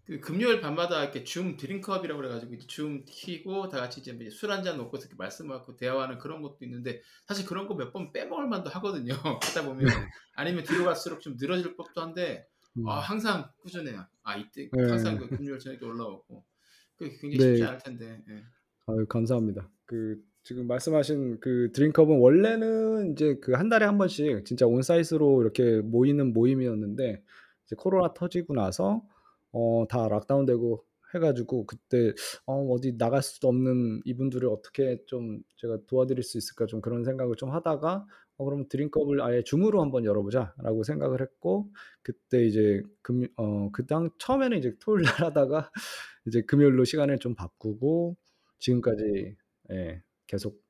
그 0.06 0.20
금요일 0.20 0.60
밤마다 0.60 1.02
이렇게 1.02 1.24
Zoom 1.24 1.56
drink-up이라고 1.56 2.20
그래 2.20 2.28
가지고 2.30 2.54
이제 2.54 2.66
줌 2.68 3.04
켜고 3.06 3.68
다 3.68 3.78
같이 3.80 4.00
이제 4.00 4.12
뭐술한잔 4.12 4.76
놓고 4.76 4.96
이렇게 4.98 5.14
말씀하고 5.16 5.76
대화하는 5.76 6.18
그런 6.18 6.42
것도 6.42 6.58
있는데 6.62 7.00
사실 7.26 7.44
그런 7.46 7.66
거 7.66 7.74
몇 7.74 7.92
번 7.92 8.12
빼먹을 8.12 8.46
만도 8.48 8.70
하거든요. 8.70 9.14
하다 9.42 9.64
보면 9.64 9.86
네. 9.86 9.92
아니면 10.36 10.62
뒤로 10.64 10.84
갈수록 10.84 11.20
좀 11.20 11.36
늘어질 11.38 11.74
법도 11.76 12.00
한데 12.00 12.46
음. 12.78 12.88
아 12.88 13.00
항상 13.00 13.50
꾸준해요. 13.58 14.06
아 14.22 14.36
이때 14.36 14.68
네. 14.72 14.88
항상 14.88 15.18
그 15.18 15.28
금요일 15.28 15.58
저녁에 15.58 15.84
올라오고 15.84 16.44
그게 16.96 17.10
굉장히 17.20 17.38
네. 17.38 17.48
쉽지 17.56 17.64
않을 17.64 17.78
텐데. 17.78 18.22
예. 18.30 18.44
아유 18.86 19.06
감사합니다. 19.08 19.68
그 19.86 20.22
지금 20.44 20.68
말씀하신 20.68 21.40
그 21.40 21.72
drink-up은 21.72 22.18
원래는 22.20 23.06
인제 23.08 23.36
그 23.40 23.54
한 23.56 23.68
달에 23.68 23.84
한 23.86 23.98
번씩 23.98 24.44
진짜 24.44 24.66
on-site로 24.66 25.42
이렇게 25.42 25.80
모이는 25.80 26.32
모임이었는데 26.32 27.24
이제 27.66 27.76
코로나 27.76 28.14
터지고 28.14 28.54
나서 28.54 29.02
어 29.56 29.86
다 29.88 30.08
락다운되고 30.08 30.84
해 31.14 31.18
가지고 31.20 31.66
그때 31.66 32.12
어 32.46 32.54
'어디 32.72 32.96
나갈 32.98 33.22
수도 33.22 33.48
없는 33.48 34.02
이분들을 34.04 34.48
어떻게 34.48 34.98
좀 35.06 35.40
제가 35.56 35.78
도와드릴 35.86 36.22
수 36.24 36.38
있을까?' 36.38 36.66
좀 36.66 36.80
그런 36.80 37.04
생각을 37.04 37.36
좀 37.36 37.50
하다가 37.50 38.06
'어 38.38 38.44
그럼 38.44 38.68
드링크업을 38.68 39.22
아예 39.22 39.42
줌으로 39.44 39.80
한번 39.82 40.04
열어 40.04 40.22
보자.'라고 40.22 40.82
생각을 40.84 41.20
했고 41.22 41.70
그때 42.02 42.44
이제 42.46 42.82
금요 43.02 43.26
어그당 43.36 44.10
처음에는 44.18 44.58
이제 44.58 44.74
토요일 44.80 45.04
날 45.04 45.14
하다가 45.28 45.70
이제 46.26 46.42
금요일로 46.42 46.84
시간을 46.84 47.18
좀 47.20 47.34
바꾸고 47.34 48.16
지금까지 48.58 49.36
예 49.72 50.02
계속 50.26 50.60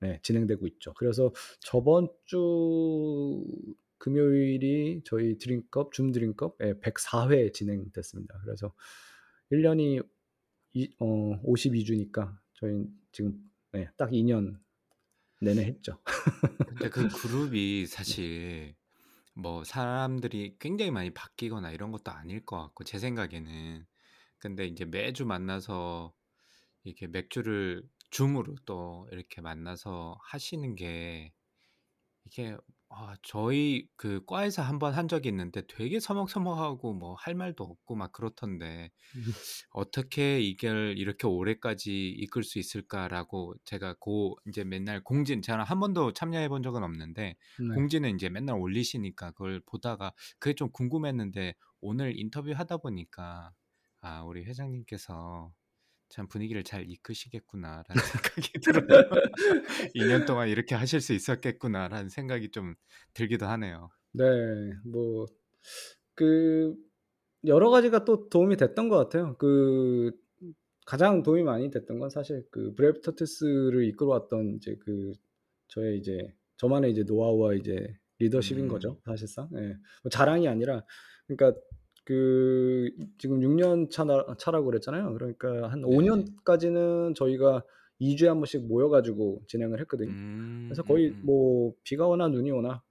네 0.00 0.20
진행되고 0.22 0.66
있죠. 0.68 0.94
그래서 0.94 1.32
저번 1.60 2.08
주 2.26 3.44
금요일이 3.98 5.02
저희 5.04 5.38
drink-up 5.38 5.92
Zoom 5.92 6.19
예 6.19 6.32
104회 6.82 7.52
진행됐습니다. 7.52 8.40
그래서 8.44 8.74
1 9.50 9.62
년이 9.62 10.00
이 10.74 10.88
어 11.00 11.40
52주니까 11.44 12.38
저희는 12.54 12.88
지금 13.12 13.50
네 13.72 13.90
딱 13.98 14.12
2년 14.14 14.60
내내 15.40 15.64
했죠. 15.64 15.98
근데 16.66 16.88
그 16.90 17.10
그룹이 17.10 17.86
사실 17.86 18.76
뭐 19.34 19.64
사람들이 19.64 20.56
굉장히 20.60 20.90
많이 20.90 21.10
바뀌거나 21.12 21.72
이런 21.72 21.92
것도 21.92 22.10
아닐 22.12 22.44
것 22.46 22.58
같고 22.62 22.84
제 22.84 22.98
생각에는. 22.98 23.86
근데 24.38 24.66
인제 24.68 24.86
매주 24.86 25.26
만나서 25.26 26.14
이렇게 26.84 27.08
맥주를 27.08 27.84
줌으로 28.10 28.56
또 28.66 29.08
이렇게 29.12 29.40
만나서 29.42 30.18
하시는 30.22 30.74
게 30.76 31.32
이게 32.26 32.56
아 32.90 33.16
저희 33.22 33.86
그 33.96 34.24
과에서 34.24 34.62
한번 34.62 34.94
한 34.94 35.08
적이 35.08 35.28
있는데 35.28 35.62
되게 35.66 36.00
서먹서먹하고 36.00 36.94
뭐 36.94 37.14
할 37.16 37.34
말도 37.34 37.64
없고 37.64 37.94
막 37.96 38.12
그렇던데 38.12 38.90
음. 39.16 39.34
'어떻게 39.70 40.40
이걸 40.40 40.96
이렇게 40.98 41.26
오래까지 41.26 42.10
이끌 42.10 42.44
수 42.44 42.58
있을까?'라고 42.58 43.54
제가 43.64 43.94
고 44.00 44.38
인제 44.46 44.64
맨날 44.64 45.02
공지는 45.04 45.42
제가 45.42 45.64
한 45.64 45.80
번도 45.80 46.12
참여해 46.14 46.48
본 46.48 46.62
적은 46.62 46.82
없는데 46.84 47.36
네. 47.56 47.74
공지는 47.74 48.10
인제 48.10 48.30
맨날 48.30 48.56
올리시니까 48.58 49.32
그걸 49.32 49.60
보다가 49.66 50.14
그게 50.38 50.54
좀 50.54 50.70
궁금했는데 50.72 51.54
오늘 51.80 52.18
인터뷰하다 52.18 52.78
보니까 52.78 53.52
'아 54.00 54.22
우리 54.24 54.44
회장님께서 54.44 55.52
참 56.08 56.28
분위기를 56.28 56.64
잘 56.64 56.84
이끄시겠구나.'라는 57.98 58.02
생각이 58.02 58.52
들어요. 58.60 59.04
'이 59.94 60.04
년 60.06 60.24
동안 60.24 60.48
이렇게 60.48 60.74
하실 60.74 61.00
수 61.00 61.12
있었겠구나.'라는 61.14 62.08
생각이 62.08 62.50
좀 62.50 62.74
들기도 63.14 63.46
하네요. 63.46 63.90
네. 64.12 64.24
뭐 64.84 65.26
그 66.14 66.74
여러 67.46 67.70
가지가 67.70 68.04
또 68.04 68.28
도움이 68.28 68.56
됐던 68.56 68.88
것 68.88 68.96
같아요. 68.96 69.36
그 69.38 70.12
가장 70.86 71.22
도움이 71.22 71.44
많이 71.44 71.70
됐던 71.70 71.98
건 72.00 72.10
사실 72.10 72.44
그 72.50 72.74
Brave 72.74 73.00
Turtles를 73.02 73.84
이끌어 73.86 74.10
왔던 74.10 74.56
이제 74.56 74.76
그 74.80 75.12
저의 75.68 75.98
이제 75.98 76.34
저만의 76.58 76.92
이제 76.92 77.04
노하우와 77.04 77.54
이제 77.54 77.96
리더십인 78.18 78.66
음. 78.66 78.68
거죠, 78.68 79.00
사실상. 79.04 79.48
예. 79.56 79.76
뭐 80.02 80.10
자랑이 80.10 80.48
아니라 80.48 80.84
그러니까 81.28 81.60
그 82.08 82.90
지금 83.18 83.40
6년 83.42 83.90
차나 83.90 84.24
차라고 84.38 84.64
그랬잖아요. 84.66 85.12
그러니까 85.12 85.70
한5 85.70 86.00
네. 86.00 86.06
년까지는 86.08 87.14
저희가 87.14 87.62
2 87.98 88.16
주에 88.16 88.28
한 88.28 88.38
번씩 88.38 88.66
모여 88.66 88.88
가지고 88.88 89.42
진행을 89.46 89.78
했거든요. 89.80 90.10
음. 90.10 90.64
그래서 90.68 90.82
거의 90.84 91.08
음음. 91.10 91.20
뭐 91.24 91.74
비가 91.84 92.06
오나 92.08 92.28
눈이 92.28 92.50
오나 92.50 92.82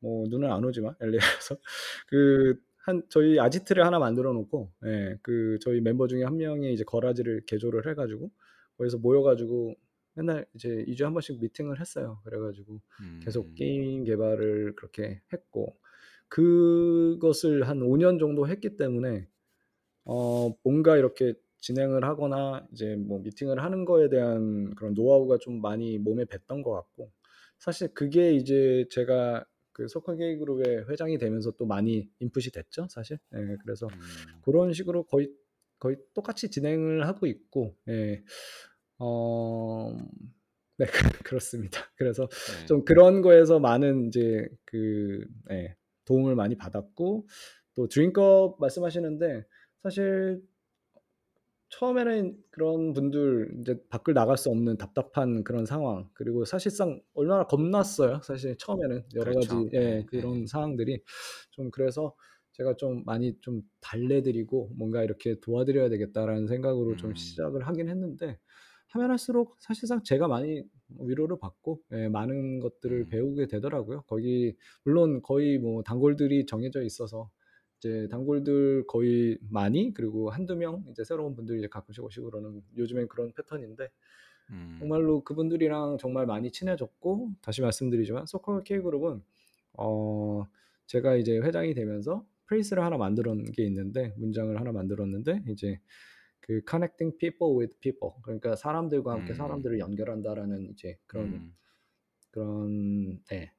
뭐 0.00 0.26
눈은 0.28 0.50
안 0.50 0.64
오지만 0.64 0.94
LA에서 1.00 1.56
그 2.08 2.60
한 2.86 3.02
저희 3.08 3.40
아지트를 3.40 3.84
하나 3.84 3.98
만들어 3.98 4.32
놓고 4.32 4.70
예 4.86 5.18
그 5.22 5.58
저희 5.60 5.80
멤버 5.80 6.06
중에 6.06 6.22
한 6.24 6.36
명이 6.36 6.72
이제 6.72 6.84
거라지를 6.84 7.42
개조를 7.46 7.88
해 7.90 7.94
가지고 7.94 8.30
거기서 8.78 8.98
모여 8.98 9.22
가지고 9.22 9.74
맨날 10.14 10.46
이제 10.54 10.84
2 10.86 10.94
주에 10.96 11.04
한 11.04 11.12
번씩 11.12 11.40
미팅을 11.40 11.80
했어요. 11.80 12.20
그래 12.24 12.38
가지고 12.38 12.80
계속 13.24 13.46
음. 13.46 13.54
게임 13.56 14.04
개발을 14.04 14.74
그렇게 14.76 15.20
했고 15.32 15.76
그것을 16.28 17.68
한 17.68 17.82
5년 17.82 18.18
정도 18.18 18.48
했기 18.48 18.76
때문에 18.76 19.28
어 20.04 20.54
뭔가 20.62 20.96
이렇게 20.96 21.34
진행을 21.58 22.04
하거나 22.04 22.66
이제 22.72 22.96
뭐 22.96 23.20
미팅을 23.20 23.62
하는 23.62 23.84
거에 23.84 24.08
대한 24.08 24.74
그런 24.76 24.94
노하우가 24.94 25.38
좀 25.38 25.60
많이 25.60 25.98
몸에 25.98 26.24
뱄던 26.26 26.62
것 26.62 26.72
같고 26.72 27.10
사실 27.58 27.88
그게 27.94 28.34
이제 28.34 28.86
제가 28.90 29.44
그 29.72 29.86
게이 30.18 30.38
그룹의 30.38 30.88
회장이 30.88 31.18
되면서 31.18 31.50
또 31.52 31.66
많이 31.66 32.08
인풋이 32.20 32.50
됐죠, 32.52 32.86
사실. 32.88 33.18
예. 33.34 33.56
그래서 33.62 33.86
음. 33.88 34.40
고런 34.42 34.72
식으로 34.72 35.04
거의 35.04 35.30
거의 35.78 35.96
똑같이 36.14 36.50
진행을 36.50 37.06
하고 37.06 37.26
있고 37.26 37.76
예. 37.88 38.22
어 38.98 39.96
네 40.78 40.86
그렇습니다. 41.24 41.80
그래서 41.96 42.28
네. 42.28 42.66
좀 42.66 42.84
그런 42.84 43.22
거에서 43.22 43.58
많은 43.58 44.08
이제 44.08 44.46
그 44.64 45.26
예 45.50 45.74
도움을 46.06 46.34
많이 46.36 46.56
받았고 46.56 47.26
또 47.74 47.88
drink-up 47.88 48.60
말씀하시는데 48.60 49.44
사실 49.82 50.42
처음에는 51.70 52.36
그런 52.50 52.92
분들 52.92 53.50
인제 53.58 53.88
밖을 53.90 54.14
나갈 54.14 54.36
수 54.38 54.50
없는 54.50 54.78
답답한 54.78 55.42
그런 55.44 55.66
상황 55.66 56.08
그리고 56.14 56.44
사실상 56.44 57.00
얼마나 57.14 57.44
겁났어요. 57.46 58.20
사실 58.22 58.56
처음에는 58.58 59.04
여러 59.14 59.34
가지 59.34 59.58
그렇죠. 59.58 59.74
예예 59.74 60.04
그런 60.06 60.46
예. 60.46 60.46
상황들이 60.46 61.02
좀 61.50 61.70
그래서 61.72 62.14
제가 62.52 62.76
좀 62.76 63.02
많이 63.04 63.38
좀 63.40 63.62
달래 63.80 64.22
드리고 64.22 64.70
'뭔가 64.76 65.02
이렇게 65.02 65.40
도와드려야 65.40 65.88
되겠다.'라는 65.90 66.46
생각으로 66.46 66.94
좀 66.96 67.12
음. 67.12 67.16
시작을 67.16 67.66
하긴 67.66 67.88
했는데 67.88 68.38
하면 68.96 69.10
할수록 69.10 69.56
사실상 69.58 70.02
제가 70.02 70.26
많이 70.26 70.64
위로를 71.00 71.38
받고 71.38 71.82
예 71.92 72.08
많은 72.08 72.60
것들을 72.60 73.00
음. 73.00 73.08
배우게 73.08 73.46
되더라고요. 73.46 74.02
거기 74.06 74.56
물론 74.84 75.22
거의 75.22 75.58
뭐 75.58 75.82
단골들이 75.82 76.46
정해져 76.46 76.82
있어서 76.82 77.30
이제 77.78 78.08
단골들 78.10 78.86
거의 78.86 79.38
많이 79.50 79.92
그리고 79.92 80.30
1-2명 80.30 80.90
이제 80.90 81.04
새로운 81.04 81.34
분들이 81.34 81.58
이제 81.58 81.68
가끔씩 81.68 82.02
오시고 82.02 82.30
그러는 82.30 82.62
요즘엔 82.76 83.08
그런 83.08 83.32
패턴인데 83.32 83.88
음. 84.50 84.76
정말로 84.78 85.22
그분들이랑 85.22 85.98
정말 85.98 86.24
많이 86.26 86.50
친해졌고 86.50 87.32
다시 87.42 87.60
말씀드리지만 87.60 88.26
소컬 88.26 88.64
K그룹은 88.64 89.22
어 89.74 90.46
제가 90.86 91.16
이제 91.16 91.38
회장이 91.38 91.74
되면서 91.74 92.24
프레이스를 92.46 92.82
하나 92.82 92.96
놓은 92.96 93.44
게 93.52 93.64
있는데 93.64 94.14
문장을 94.16 94.58
하나 94.58 94.72
만들었는데 94.72 95.42
이제 95.48 95.80
그 96.40 96.62
"Connecting 96.68 97.18
people 97.18 97.58
with 97.58 97.78
people." 97.80 98.14
그러니까 98.22 98.56
'사람들과 98.56 99.12
함께 99.12 99.34
음. 99.34 99.34
사람들을 99.34 99.78
연결한다.'라는 99.80 100.70
이제 100.72 100.98
그런 101.06 101.40
음. 101.40 101.56
그런 102.30 103.22
네. 103.30 103.52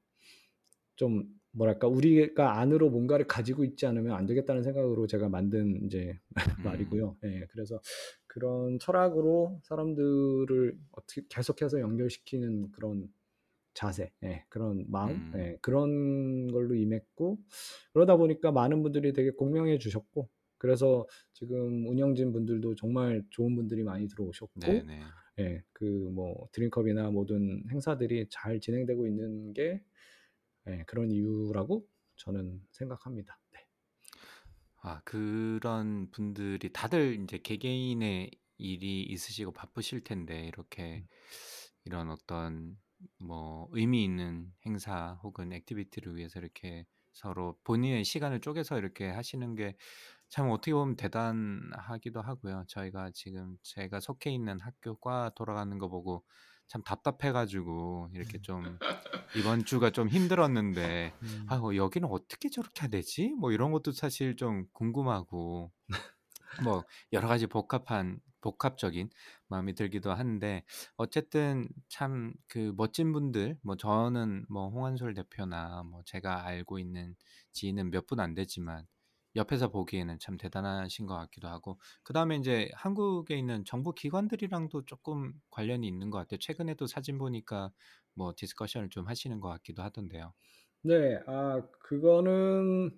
좀 0.96 1.26
뭐랄까 1.52 1.88
우리가 1.88 2.60
안으로 2.60 2.90
뭔가를 2.90 3.28
가지고 3.28 3.64
있지 3.64 3.86
않으면 3.86 4.16
안 4.16 4.26
되겠다는 4.26 4.64
생각으로 4.64 5.08
제가 5.08 5.30
만든 5.30 5.86
이제 5.86 6.20
음. 6.60 7.08
말이고요. 7.12 7.18
예. 7.26 7.46
그래서 7.50 7.80
그런 8.28 8.80
철학으로 8.80 9.60
사람들을 9.64 10.78
어떻게 10.92 11.22
계속해서 11.30 11.80
연결시키는 11.80 12.72
그런 12.72 13.12
자세, 13.74 14.12
예, 14.24 14.46
그런 14.50 14.86
마음, 14.90 15.24
음. 15.24 15.38
예, 15.38 15.58
그런 15.62 16.48
걸로 16.52 16.76
임했고 16.76 17.40
그러다 17.94 18.18
보니까 18.18 18.52
많은 18.52 18.84
분들이 18.84 19.14
되게 19.14 19.32
공명해 19.32 19.80
주셨고 19.80 20.30
그래서 20.58 21.08
지금 21.34 21.88
운영진 21.88 22.32
분들도 22.34 22.76
정말 22.76 23.24
좋은 23.30 23.56
분들이 23.56 23.84
많이 23.84 24.08
들어오셨고 24.08 24.88
네네. 24.88 25.16
예, 25.40 25.64
그 25.74 25.86
뭐 26.14 26.50
드림컵이나 26.52 27.12
모든 27.12 27.64
행사들이 27.72 28.28
잘 28.30 28.60
진행되고 28.60 29.06
있는 29.08 29.54
게 29.54 29.84
예, 30.68 30.84
그런 30.88 31.12
이유라고 31.12 31.88
저는 32.18 32.62
생각합니다. 32.72 33.40
네. 33.54 33.68
아 34.82 35.02
그런 35.04 36.12
분들이 36.12 36.72
다들 36.72 37.22
이제 37.24 37.38
개개인의 37.40 38.32
일이 38.58 39.04
있으시고 39.04 39.52
바쁘실 39.54 40.04
텐데 40.04 40.48
이렇게 40.48 41.04
음. 41.04 41.08
이런 41.86 42.10
어떤 42.12 42.78
뭐 43.20 43.68
의미 43.72 44.04
있는 44.04 44.54
행사 44.66 45.20
혹은 45.24 45.52
activity를 45.54 46.16
위해서 46.16 46.40
이렇게 46.40 46.86
서로 47.14 47.60
본인의 47.64 48.04
시간을 48.06 48.42
쪼개서 48.42 48.78
이렇게 48.80 49.10
하시는 49.10 49.56
게 49.56 49.76
참 50.30 50.50
어떻게 50.50 50.74
보면 50.74 50.96
대단하기도 50.98 52.22
하고요. 52.22 52.66
저희가 52.68 53.12
지금 53.14 53.58
제가 53.64 54.00
속해 54.00 54.32
있는 54.32 54.60
학교가 54.60 55.32
돌아가는 55.36 55.78
거 55.78 55.88
보고 55.90 56.26
참 56.68 56.84
답답해 56.84 57.32
가지고 57.32 58.10
이렇게 58.14 58.40
좀 58.40 58.80
이번 59.34 59.66
주가 59.66 59.92
좀 59.92 60.10
힘들었는데 60.10 61.16
음. 61.24 61.44
'아 61.48 61.58
뭐 61.60 61.76
여기는 61.76 62.08
어떻게 62.12 62.50
저렇게 62.50 62.84
해야 62.84 62.90
되지?' 62.90 63.36
뭐 63.40 63.52
이런 63.54 63.72
것도 63.72 63.92
사실 63.94 64.36
좀 64.36 64.66
궁금하고 64.74 65.72
뭐 66.58 66.86
여러 67.14 67.28
가지 67.28 67.48
복합한 67.48 68.20
복합적인 68.42 69.10
마음이 69.48 69.74
들기도 69.76 70.14
한데 70.14 70.64
어쨌든 70.98 71.68
참 71.90 72.34
그 72.48 72.74
멋진 72.78 73.12
분들 73.14 73.58
뭐 73.64 73.76
저는 73.78 74.46
뭐 74.50 74.70
홍한솔 74.70 75.14
대표나 75.16 75.84
뭐 75.84 76.02
제가 76.06 76.46
알고 76.46 76.80
있는 76.80 77.16
지인은 77.54 77.92
몇 77.92 78.08
분 78.08 78.20
안 78.20 78.34
되지만 78.36 78.86
옆에서 79.36 79.70
보기에는 79.70 80.20
참 80.20 80.38
대단하신 80.38 81.06
것 81.08 81.16
같기도 81.18 81.48
하고 81.48 81.80
그다음에 82.04 82.36
인제 82.38 82.70
한국에 82.74 83.38
있는 83.38 83.66
정부 83.66 83.94
기관들이랑도 83.94 84.86
쪼끔 84.86 85.34
관련이 85.52 85.88
있는 85.88 86.10
것 86.10 86.18
같아요. 86.20 86.40
최근에도 86.40 86.88
사진 86.88 87.18
보니까 87.18 87.72
뭐 88.14 88.34
discussion을 88.36 88.90
좀 88.90 89.08
하시는 89.08 89.40
것 89.40 89.50
같기도 89.50 89.84
하던데요. 89.84 90.34
네. 90.84 91.20
아 91.28 91.62
그거는 91.82 92.92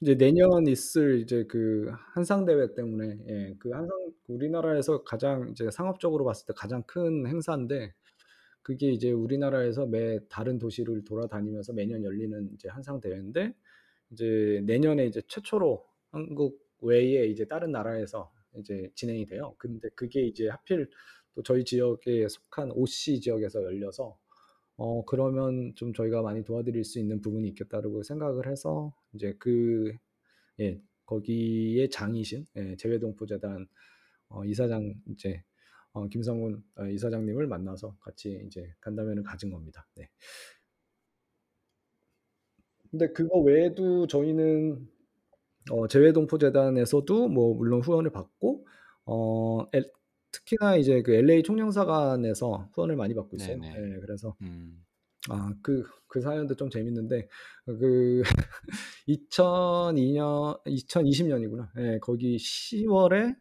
이제 0.00 0.14
내년 0.16 0.66
있을 0.68 1.20
이제 1.20 1.44
그 1.48 1.90
한상 2.14 2.44
대회 2.44 2.74
때문에 2.74 3.18
예 3.28 3.54
그 3.58 3.70
한상 3.72 3.90
우리나라에서 4.28 5.02
가장 5.04 5.48
이제 5.50 5.70
상업적으로 5.70 6.24
봤을 6.24 6.46
때 6.46 6.52
가장 6.56 6.82
큰 6.86 7.26
행사인데 7.26 7.92
그게 8.62 8.90
이제 8.92 9.12
우리나라에서 9.12 9.86
매 9.86 10.20
다른 10.30 10.58
도시를 10.58 11.04
돌아다니면서 11.04 11.72
매년 11.74 12.04
열리는 12.04 12.50
이제 12.54 12.68
한상 12.70 13.00
대회인데 13.00 13.54
이제 14.10 14.62
내년에 14.64 15.06
이제 15.06 15.22
최초로 15.28 15.84
한국 16.12 16.60
외에 16.80 17.26
이제 17.26 17.44
다른 17.46 17.72
나라에서 17.72 18.32
이제 18.56 18.90
진행이 18.94 19.26
돼요. 19.26 19.54
근데 19.58 19.88
그게 19.94 20.22
이제 20.22 20.48
하필 20.48 20.88
또 21.34 21.42
저희 21.42 21.64
지역에 21.64 22.28
속한 22.28 22.72
OC 22.72 23.20
지역에서 23.20 23.62
열려서 23.64 24.18
어 24.76 25.04
그러면 25.06 25.74
좀 25.76 25.92
저희가 25.94 26.22
많이 26.22 26.44
도와드릴 26.44 26.84
수 26.84 26.98
있는 27.00 27.20
부분이 27.22 27.48
있겠다라고 27.50 28.02
생각을 28.02 28.48
해서 28.50 28.94
이제 29.14 29.34
그 29.38 29.92
예 30.60 30.80
거기에 31.06 31.88
장이신 31.88 32.46
예 32.56 32.76
재외동포재단 32.76 33.66
어 34.28 34.44
이사장 34.44 34.94
이제 35.10 35.42
어 35.92 36.08
김성훈 36.08 36.62
어 36.76 36.86
이사장님을 36.86 37.46
만나서 37.46 37.96
같이 38.00 38.42
이제 38.46 38.74
간담회를 38.80 39.22
가진 39.22 39.50
겁니다. 39.50 39.86
네. 39.96 40.08
근데 42.98 43.12
그거 43.12 43.38
외에도 43.40 44.06
저희는 44.06 44.88
어 45.72 45.88
재외동포재단에서도 45.88 47.28
뭐 47.28 47.54
물론 47.54 47.80
후원을 47.82 48.10
받고 48.12 48.66
어 49.06 49.66
엘 49.72 49.90
특히나 50.32 50.76
이제 50.76 51.02
그 51.02 51.14
LA 51.14 51.42
총영사관에서 51.42 52.70
후원을 52.74 52.96
많이 52.96 53.14
받고 53.14 53.36
있어요. 53.36 53.58
네네. 53.60 53.74
예 53.96 54.00
그래서 54.00 54.36
음. 54.42 54.84
아그그 55.30 56.20
사연도 56.22 56.54
좀 56.56 56.70
재밌는데 56.70 57.28
어그 57.68 58.22
2002년 59.08 60.60
2020 60.66 61.28
년이구나. 61.28 61.72
예 61.78 61.98
거기 62.00 62.38
10 62.38 62.86
월에 62.88 63.34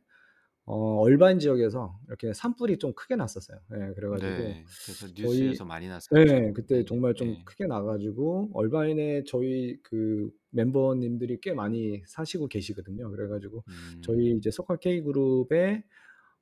어 0.68 0.97
얼바인 1.01 1.39
지역에서 1.39 1.99
이렇게 2.07 2.34
산불이 2.34 2.80
좀 2.80 2.93
크게 2.93 3.16
났었어요. 3.16 3.59
예 3.74 3.93
그래 3.93 4.09
가지고 4.09 4.38
네. 4.38 4.63
그래서 4.84 5.07
저희 5.13 5.13
뉴스에서 5.13 5.66
많이 5.66 5.88
예 5.88 5.89
났었죠. 5.89 6.53
그때 6.53 6.84
네네. 6.84 6.86
정말 6.86 7.13
좀 7.16 7.30
예. 7.30 7.43
크게 7.45 7.68
나 7.68 7.84
가지고 7.84 8.49
얼바인에 8.53 9.24
저희 9.26 9.78
그 9.84 10.32
멤버님들이 10.51 11.39
꽤 11.41 11.53
많이 11.53 12.01
사시고 12.07 12.47
계시거든요. 12.47 13.11
그래 13.11 13.28
가지고 13.28 13.63
저희 14.01 14.34
음. 14.34 14.38
이제 14.38 14.49
소카 14.51 14.78
K그룹에 14.78 15.84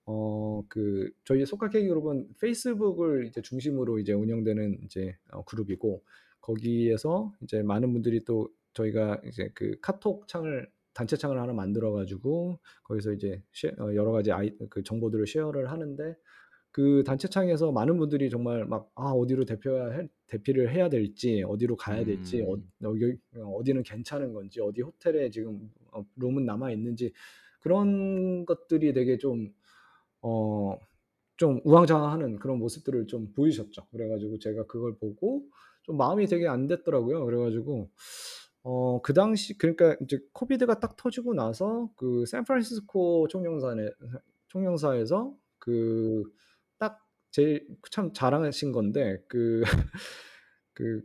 어 0.05 0.63
그 0.69 1.11
저희 1.25 1.45
소카 1.45 1.69
K그룹은 1.69 2.35
페이스북을 2.41 3.27
이제 3.27 3.41
중심으로 3.41 3.99
이제 3.99 4.13
운영되는 4.13 4.79
이제 4.83 5.17
어 5.31 5.43
그룹이고 5.45 6.03
거기에서 6.41 7.33
이제 7.41 7.63
많은 7.63 7.93
분들이 7.93 8.23
또 8.25 8.49
저희가 8.73 9.21
이제 9.25 9.49
그 9.55 9.77
카톡 9.81 10.27
창을 10.27 10.69
단체 10.93 11.17
창을 11.17 11.39
하나 11.39 11.53
만들어 11.53 11.91
가지고 11.91 12.59
거기서 12.83 13.13
이제 13.13 13.41
쉐어 13.53 13.95
여러 13.95 14.11
가지 14.11 14.31
아이 14.31 14.51
그 14.69 14.83
정보들을 14.83 15.25
쉐어를 15.27 15.71
하는데 15.71 16.15
그 16.71 17.03
단체 17.05 17.27
창에서 17.27 17.71
많은 17.71 17.97
분들이 17.97 18.29
정말 18.29 18.65
막 18.65 18.89
아 18.95 19.11
어디로 19.11 19.45
대표해야 19.45 19.85
할 19.85 20.09
대피를 20.27 20.73
해야 20.73 20.89
될지 20.89 21.43
어디로 21.47 21.75
가야 21.77 22.03
될지 22.05 22.41
어 22.41 22.55
음. 22.55 22.69
여기 22.81 23.15
어디는 23.35 23.83
괜찮은 23.83 24.33
건지 24.33 24.61
어디 24.61 24.81
호텔에 24.81 25.29
지금 25.29 25.69
어 25.91 26.03
룸은 26.17 26.45
남아 26.45 26.71
있는지 26.71 27.13
그런 27.61 28.45
것들이 28.45 28.93
되게 28.93 29.17
좀 29.17 29.53
어 30.21 30.77
좀 31.37 31.59
우왕좌왕하는 31.65 32.39
그런 32.39 32.59
모습들을 32.59 33.07
좀 33.07 33.33
보이셨죠. 33.33 33.87
그래 33.91 34.07
가지고 34.07 34.37
제가 34.39 34.65
그걸 34.67 34.95
보고 34.97 35.43
좀 35.83 35.97
마음이 35.97 36.27
되게 36.27 36.47
안 36.47 36.67
됐더라고요. 36.67 37.25
그래 37.25 37.37
가지고 37.37 37.89
어 38.63 39.01
그 39.03 39.13
당시 39.13 39.57
그러니까 39.57 39.95
이제 40.01 40.19
COVID가 40.33 40.79
딱 40.79 40.95
터지고 40.95 41.33
나서 41.33 41.89
그 41.97 42.25
샌프란시스코 42.25 43.27
총영사에 43.29 43.89
총영사에서 44.49 45.35
그 45.59 46.23
딱 46.79 46.99
제일 47.31 47.67
참 47.91 48.13
잘하신 48.13 48.71
건데 48.71 49.23
그 49.27 49.61
그 50.73 51.01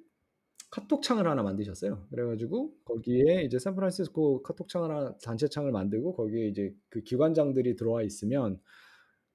카톡 0.71 1.03
창을 1.03 1.27
하나 1.29 1.43
만드셨어요. 1.43 2.07
그래 2.11 2.25
가지고 2.27 2.75
거기에 2.85 3.45
이제 3.45 3.59
샌프란시스코 3.59 4.43
카톡 4.43 4.69
창을 4.69 4.91
하나 4.91 5.17
단체 5.25 5.49
창을 5.49 5.73
만들고 5.73 6.15
거기에 6.15 6.49
이제 6.49 6.75
그 6.91 7.03
기관장들이 7.03 7.77
들어와 7.77 8.03
있으면 8.03 8.61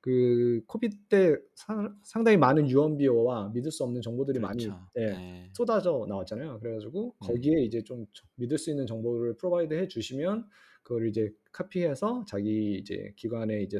그 0.04 0.62
COVID 0.68 0.98
때 1.10 1.38
상 1.56 1.98
상당히 2.04 2.38
많은 2.38 2.70
유언 2.70 2.98
비어와 2.98 3.52
믿을 3.54 3.72
수 3.72 3.84
없는 3.86 4.02
정보들이 4.02 4.40
많이 4.40 4.66
그렇죠. 4.66 4.86
예 5.00 5.04
예. 5.04 5.50
쏟아져 5.54 6.06
나왔잖아요. 6.10 6.60
그래 6.60 6.74
가지고 6.74 7.16
음. 7.24 7.28
거기에 7.28 7.62
이제 7.64 7.82
좀저 7.84 8.24
믿을 8.36 8.58
수 8.58 8.70
있는 8.70 8.86
정보를 8.86 9.38
provide 9.38 9.74
해 9.74 9.88
주시면 9.88 10.46
그거를 10.84 11.08
이제 11.10 11.32
카피해서 11.54 12.26
자기 12.28 12.76
이제 12.80 13.14
기관에 13.16 13.62
이제 13.64 13.80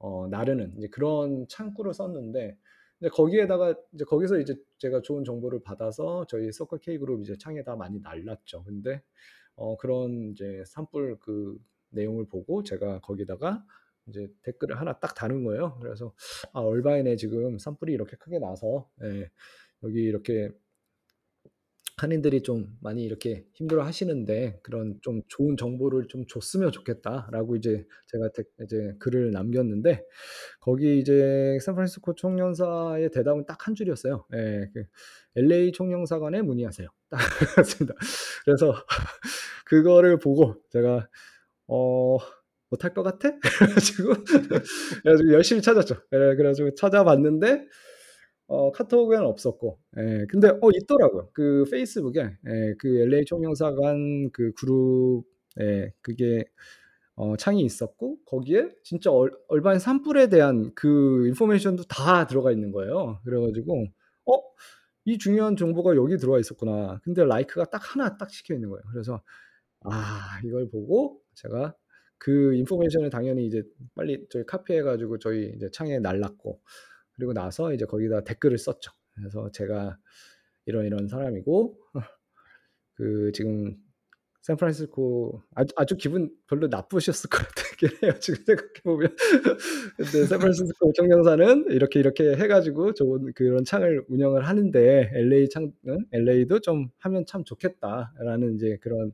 서어 0.00 0.26
나르는 0.28 0.74
이제 0.78 0.88
그런 0.88 1.46
창구를 1.48 1.94
썼는데 1.94 2.58
이제 3.00 3.08
거기에다가 3.10 3.74
이제 3.94 4.04
거기서 4.04 4.40
이제 4.40 4.56
제가 4.78 5.02
좋은 5.02 5.22
정보를 5.24 5.62
받아서 5.62 6.26
저희 6.28 6.50
소카 6.52 6.78
K그룹 6.78 7.22
이제 7.22 7.36
창에다 7.38 7.76
많이 7.76 8.00
날랐죠. 8.00 8.64
근데 8.64 9.00
어 9.56 9.76
그런 9.76 10.32
이제 10.32 10.64
산불 10.66 11.18
그 11.20 11.58
내용을 11.90 12.26
보고 12.28 12.62
제가 12.64 13.00
거기다가 13.00 13.64
이제 14.08 14.28
댓글을 14.42 14.80
하나 14.80 14.98
딱 15.00 15.14
다는 15.14 15.44
거예요. 15.44 15.78
그래서 15.80 16.14
아 16.52 16.60
얼바인에 16.60 17.16
지금 17.16 17.58
산불이 17.58 17.92
이렇게 17.92 18.16
크게 18.16 18.38
나서 18.38 18.88
예 19.02 19.30
여기 19.84 20.02
이렇게 20.02 20.50
한인들이 21.98 22.42
좀 22.42 22.76
많이 22.80 23.04
이렇게 23.04 23.44
힘들어 23.52 23.84
하시는데 23.84 24.58
그런 24.62 24.98
좀 25.02 25.22
좋은 25.28 25.56
정보를 25.56 26.08
좀 26.08 26.26
줬으면 26.26 26.72
좋겠다라고 26.72 27.56
이제 27.56 27.86
제가 28.08 28.30
댓 28.34 28.46
이제 28.62 28.94
글을 28.98 29.30
남겼는데 29.30 30.04
거기 30.60 30.98
이제 30.98 31.58
샌프란시스코 31.60 32.14
총영사의 32.14 33.10
대답은 33.10 33.46
딱 33.46 33.68
한 33.68 33.74
줄이었어요. 33.76 34.24
예 34.34 34.68
그 34.74 34.84
"LA 35.36 35.72
총영사관에 35.72 36.42
문의하세요." 36.42 36.88
딱 37.10 37.18
그랬습니다. 37.54 37.94
그래서 38.44 38.74
그거를 39.66 40.18
보고 40.18 40.56
제가 40.70 41.08
어' 41.68 42.18
못할 42.72 42.94
것 42.94 43.04
같아?' 43.04 43.30
그래 43.40 43.74
가지고 43.74 44.14
그래 44.24 45.12
가지고 45.12 45.32
열심히 45.34 45.62
찾았죠. 45.62 45.96
예 46.14 46.18
그래 46.36 46.44
가지고 46.44 46.74
찾아봤는데 46.74 47.66
어 48.48 48.70
카톡에는 48.72 49.24
없었고 49.26 49.78
예 49.98 50.26
근데 50.28 50.48
어 50.50 50.70
있더라고요. 50.74 51.30
그 51.32 51.64
페이스북에 51.70 52.20
예 52.48 52.74
그 52.78 52.88
LA 53.02 53.24
총영사관 53.24 54.30
그 54.32 54.52
그룹에 54.54 55.92
그게 56.02 56.44
어 57.16 57.36
창이 57.36 57.62
있었고 57.64 58.18
거기에 58.26 58.70
진짜 58.84 59.10
얼 59.12 59.32
얼바인 59.48 59.78
산불에 59.78 60.28
대한 60.28 60.72
그 60.74 61.26
인포메이션도 61.28 61.84
다 61.84 62.26
들어가 62.26 62.52
있는 62.52 62.72
거예요. 62.72 63.20
그래 63.24 63.40
가지고 63.40 63.86
'어 64.26 64.32
이 65.04 65.18
중요한 65.18 65.56
정보가 65.56 65.96
여기 65.96 66.16
들어와 66.18 66.38
있었구나.' 66.40 67.00
근데 67.04 67.24
라이크가 67.24 67.66
딱 67.70 67.78
하나 67.94 68.16
딱 68.16 68.28
찍혀 68.30 68.54
있는 68.54 68.70
거예요. 68.70 68.82
그래서 68.92 69.22
아 69.82 70.40
이걸 70.44 70.70
보고 70.70 71.20
제가 71.34 71.74
그 72.24 72.54
인포메이션을 72.54 73.10
당연히 73.10 73.46
이제 73.46 73.64
빨리 73.96 74.24
저희 74.30 74.44
카피해 74.46 74.82
가지고 74.82 75.18
저희 75.18 75.52
이제 75.56 75.68
창에 75.72 75.98
날랐고 75.98 76.60
그리고 77.14 77.32
나서 77.32 77.72
이제 77.74 77.84
거기다 77.84 78.22
댓글을 78.22 78.58
썼죠. 78.58 78.92
그래서 79.16 79.50
제가 79.50 79.98
이런 80.66 80.86
이런 80.86 81.08
사람이고 81.08 81.76
그 82.94 83.32
지금 83.34 83.76
샌프란시스코 84.42 85.42
아주 85.56 85.74
아주 85.76 85.96
기분 85.96 86.30
별로 86.48 86.68
나쁘셨을 86.68 87.28
것 87.28 87.38
같긴 87.38 87.88
해요. 88.04 88.12
지금 88.20 88.44
생각해 88.44 88.72
보면. 88.84 89.16
근데 89.96 90.24
샌프란시스코 90.26 90.92
총영사는 90.92 91.66
이렇게 91.70 91.98
이렇게 91.98 92.36
해 92.36 92.46
가지고 92.46 92.94
좋은 92.94 93.32
그런 93.34 93.64
창을 93.64 94.04
운영을 94.08 94.46
하는데 94.46 95.10
LA 95.12 95.48
창 95.48 95.72
응? 95.88 96.06
LA도 96.12 96.60
좀 96.60 96.88
하면 96.98 97.26
참 97.26 97.42
좋겠다라는 97.42 98.54
이제 98.54 98.78
그런 98.80 99.12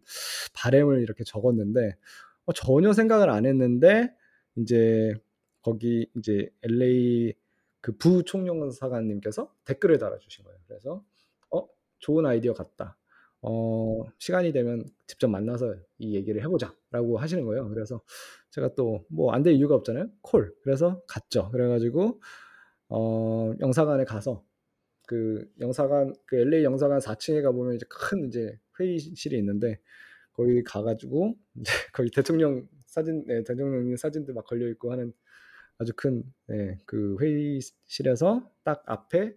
바람을 0.55 1.01
이렇게 1.01 1.25
적었는데 1.25 1.89
어 1.89 2.28
전혀 2.55 2.93
생각을 2.93 3.31
안 3.31 3.47
했는데 3.47 4.15
인제 4.57 5.15
거기 5.63 6.09
이제 6.17 6.51
LA 6.63 7.35
그 7.81 7.97
부총영사관님께서 7.97 9.53
댓글을 9.65 9.99
달아주신 9.99 10.45
거예요. 10.45 10.59
그래서 10.67 11.05
"어 11.51 11.69
좋은 11.99 12.27
아이디어 12.27 12.55
같다. 12.55 12.97
어 13.43 14.03
시간이 14.19 14.53
되면 14.53 14.85
직접 15.07 15.29
만나서 15.29 15.77
이 15.99 16.15
얘기를 16.15 16.43
해 16.43 16.49
보자."라고 16.49 17.19
하시는 17.19 17.45
거예요. 17.45 17.69
그래서 17.69 18.03
제가 18.51 18.75
또 18.75 19.05
뭐 19.11 19.33
안 19.33 19.43
될 19.43 19.55
이유가 19.55 19.75
없잖아요. 19.77 20.11
콜. 20.23 20.55
그래서 20.63 21.03
갔죠. 21.07 21.51
그래 21.53 21.69
가지고 21.69 22.21
어 22.89 23.53
영사관에 23.61 24.05
가서 24.05 24.45
그 25.07 25.47
영사관 25.61 26.15
그 26.27 26.37
LA 26.39 26.65
영사관 26.65 27.01
4 27.01 27.15
층에 27.17 27.43
가 27.43 27.53
보면 27.53 27.75
이제 27.77 27.87
큰 27.91 28.27
이제 28.29 28.59
회의실이 28.81 29.37
있는데 29.39 29.81
거기 30.39 30.63
가 30.63 30.83
가지고 30.83 31.35
이제 31.61 31.73
거기 31.93 32.11
대통령 32.11 32.69
사진 32.87 33.25
네 33.27 33.43
대통령님 33.45 33.97
사진도 33.97 34.33
막 34.35 34.47
걸려 34.47 34.69
있고 34.69 34.93
하는 34.93 35.13
아주 35.79 35.93
큰예그 35.97 37.19
회의실에서 37.21 38.51
딱 38.65 38.83
앞에 38.87 39.35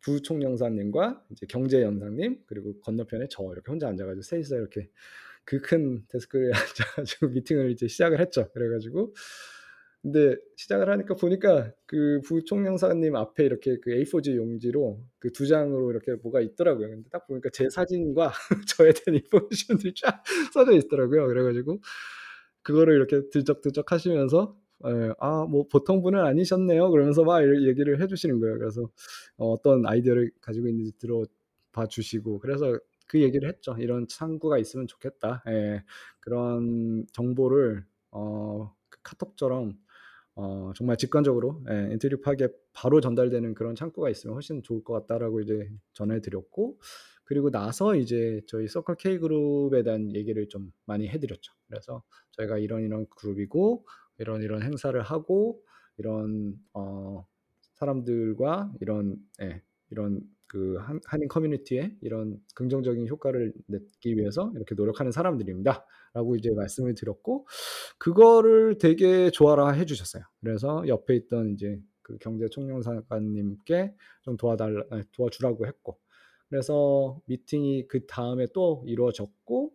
부총영사님과 0.00 1.26
이제 1.30 1.46
경제연사님 1.46 2.44
그리고 2.46 2.78
건너편에 2.80 3.26
저 3.30 3.44
이렇게 3.52 3.70
혼자 3.70 3.88
앉아 3.88 4.06
가지고 4.06 4.22
셋이서 4.22 4.56
이렇게 4.56 4.90
그 5.44 5.60
큰 5.60 6.04
데스크에 6.08 6.50
앉아 6.54 6.84
가지고 6.96 7.28
미팅을 7.28 7.70
이제 7.72 7.88
시작을 7.88 8.20
했죠. 8.20 8.50
그래 8.52 8.68
가지고 8.68 9.14
근데 10.02 10.36
시작을 10.56 10.88
하니까 10.90 11.14
보니까 11.16 11.72
그 11.86 12.20
부총영사님 12.24 13.16
앞에 13.16 13.44
이렇게 13.44 13.78
그 13.80 13.90
A4지 13.92 14.36
용지로 14.36 15.00
그 15.18 15.30
두 15.32 15.46
장으로 15.46 15.90
이렇게 15.90 16.14
뭐가 16.22 16.40
있더라고요. 16.40 16.88
근데 16.88 17.08
딱 17.10 17.26
보니까 17.26 17.50
제 17.52 17.68
사진과 17.70 18.32
저에 18.68 18.92
대한 18.92 19.16
인포메이션들이 19.20 19.94
쫙 19.96 20.22
써져 20.54 20.72
있더라고요. 20.72 21.26
그래 21.28 21.42
가지고 21.42 21.80
그거를 22.62 22.94
이렇게 22.96 23.28
들적들적 23.30 23.92
하시면서 23.92 24.56
예 24.86 25.12
"아 25.20 25.44
뭐 25.46 25.66
보통 25.68 26.02
분은 26.02 26.20
아니셨네요." 26.20 26.90
그러면서 26.90 27.24
막 27.24 27.42
얘기를 27.42 28.00
해 28.00 28.06
주시는 28.06 28.40
거예요. 28.40 28.58
그래서 28.58 28.82
어 29.38 29.50
어떤 29.52 29.86
아이디어를 29.86 30.30
가지고 30.40 30.68
있는지 30.68 30.92
들어봐 30.98 31.88
주시고 31.88 32.38
그래서 32.40 32.78
그 33.08 33.20
얘기를 33.22 33.48
했죠. 33.48 33.76
"이런 33.78 34.06
창구가 34.08 34.58
있으면 34.58 34.86
좋겠다." 34.86 35.42
예. 35.48 35.82
그런 36.20 37.06
정보를 37.12 37.84
어 38.12 38.72
그 38.90 38.98
카톡처럼 39.02 39.78
어 40.40 40.72
정말 40.76 40.96
직관적으로 40.96 41.64
예 41.68 41.88
인터뷰 41.92 42.20
파기에 42.20 42.48
바로 42.72 43.00
전달되는 43.00 43.54
그런 43.54 43.74
창구가 43.74 44.08
있으면 44.10 44.34
훨씬 44.34 44.62
좋을 44.62 44.84
것 44.84 44.92
같다라고 44.94 45.40
이제 45.40 45.68
전해 45.94 46.20
드렸고 46.20 46.78
그리고 47.24 47.50
나서 47.50 47.96
이제 47.96 48.40
저희 48.46 48.68
서클 48.68 48.94
K 48.96 49.18
그룹에 49.18 49.82
대한 49.82 50.14
얘기를 50.14 50.48
좀 50.48 50.72
많이 50.86 51.08
해 51.08 51.18
드렸죠. 51.18 51.52
그래서 51.66 52.04
저희가 52.32 52.58
이런 52.58 52.82
이런 52.84 53.06
그룹이고 53.10 53.84
이런 54.18 54.42
이런 54.42 54.62
행사를 54.62 55.00
하고 55.02 55.60
이런 55.96 56.54
어 56.72 57.26
사람들과 57.74 58.72
이런 58.80 59.16
예 59.42 59.60
이런 59.90 60.20
그 60.46 60.78
한 60.78 61.00
한인 61.04 61.28
커뮤니티에 61.28 61.94
이런 62.00 62.40
긍정적인 62.54 63.06
효과를 63.08 63.52
냈기 63.66 64.16
위해서 64.16 64.50
이렇게 64.56 64.74
노력하는 64.74 65.12
사람들입니다."라고 65.12 66.36
이제 66.36 66.50
말씀을 66.52 66.94
드렸고 66.94 67.46
그거를 67.98 68.78
되게 68.78 69.30
좋아라 69.30 69.70
해 69.72 69.84
주셨어요. 69.84 70.22
그래서 70.40 70.84
옆에 70.88 71.16
있던 71.16 71.50
이제 71.50 71.78
그 72.02 72.16
경제총영사관님께 72.18 73.94
좀 74.22 74.36
도와달라 74.36 74.84
예 74.94 75.02
도와주라고 75.12 75.66
했고 75.66 75.98
그래서 76.48 77.20
미팅이 77.26 77.88
그 77.88 78.06
다음에 78.06 78.46
또 78.54 78.82
이루어졌고 78.86 79.72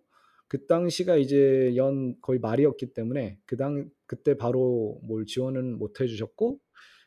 그 0.47 0.65
당시가 0.67 1.17
이제 1.17 1.73
연 1.75 2.15
거의 2.21 2.39
말이었기 2.39 2.93
때문에 2.93 3.39
그 3.45 3.57
당 3.57 3.89
그때 4.07 4.35
바로 4.37 4.99
뭘 5.03 5.25
지원은 5.25 5.77
못 5.79 6.01
해 6.01 6.07
주셨고 6.07 6.59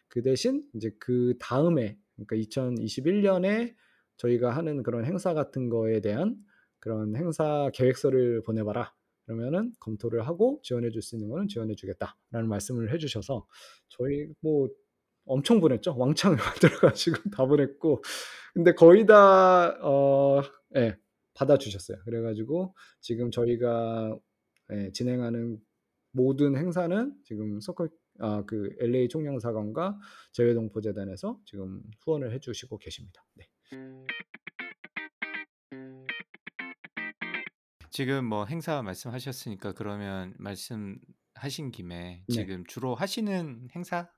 그 0.09 0.23
대신 0.23 0.65
이제 0.75 0.91
그 0.99 1.35
다음에 1.41 1.99
그러니까 2.17 2.37
2021년에 2.37 3.75
저희가 4.17 4.51
하는 4.57 4.83
그런 4.83 5.05
행사 5.05 5.35
같은 5.35 5.69
거에 5.71 6.01
대한 6.01 6.37
그런 6.81 7.17
"행사 7.17 7.71
계획서를 7.75 8.43
보내 8.45 8.63
봐라. 8.65 8.95
그러면은 9.27 9.73
검토를 9.81 10.27
하고 10.27 10.61
지원해 10.63 10.91
줄 10.91 11.03
수 11.03 11.17
있는 11.17 11.29
거는 11.29 11.49
지원해 11.49 11.75
주겠다."라는 11.75 12.49
말씀을 12.49 12.93
해 12.93 12.99
주셔서 12.99 13.47
저희 13.89 14.29
뭐 14.41 14.69
엄청 15.27 15.61
보냈죠. 15.61 15.97
왕창 15.99 16.37
만들어 16.71 16.79
가지고 16.81 17.31
다 17.31 17.47
보냈고 17.47 18.03
근데 18.55 18.73
거의 18.75 19.07
다 19.07 19.79
어 19.83 20.43
예 20.77 20.97
받아 21.35 21.59
주셨어요. 21.59 21.99
그래 22.05 22.23
가지고 22.23 22.75
지금 23.01 23.31
저희가 23.31 24.19
예 24.73 24.91
진행하는 24.93 25.59
모든 26.13 26.57
행사는 26.57 27.15
지금 27.25 27.61
서클 27.61 27.89
아 28.21 28.43
그 28.47 28.75
LA 28.81 29.09
총영사관과 29.09 29.99
재외동포재단에서 30.33 31.41
지금 31.45 31.83
후원을 32.05 32.33
해 32.33 32.39
주시고 32.39 32.79
계십니다. 32.79 33.25
네. 33.35 33.49
지금 37.91 38.27
뭐 38.27 38.45
행사 38.45 38.83
말씀하셨으니까 38.83 39.73
그러면 39.73 40.35
말씀하신 40.39 41.71
김에 41.73 42.25
네. 42.29 42.35
지금 42.35 42.65
주로 42.67 42.95
하시는 42.95 43.69
행사 43.75 44.11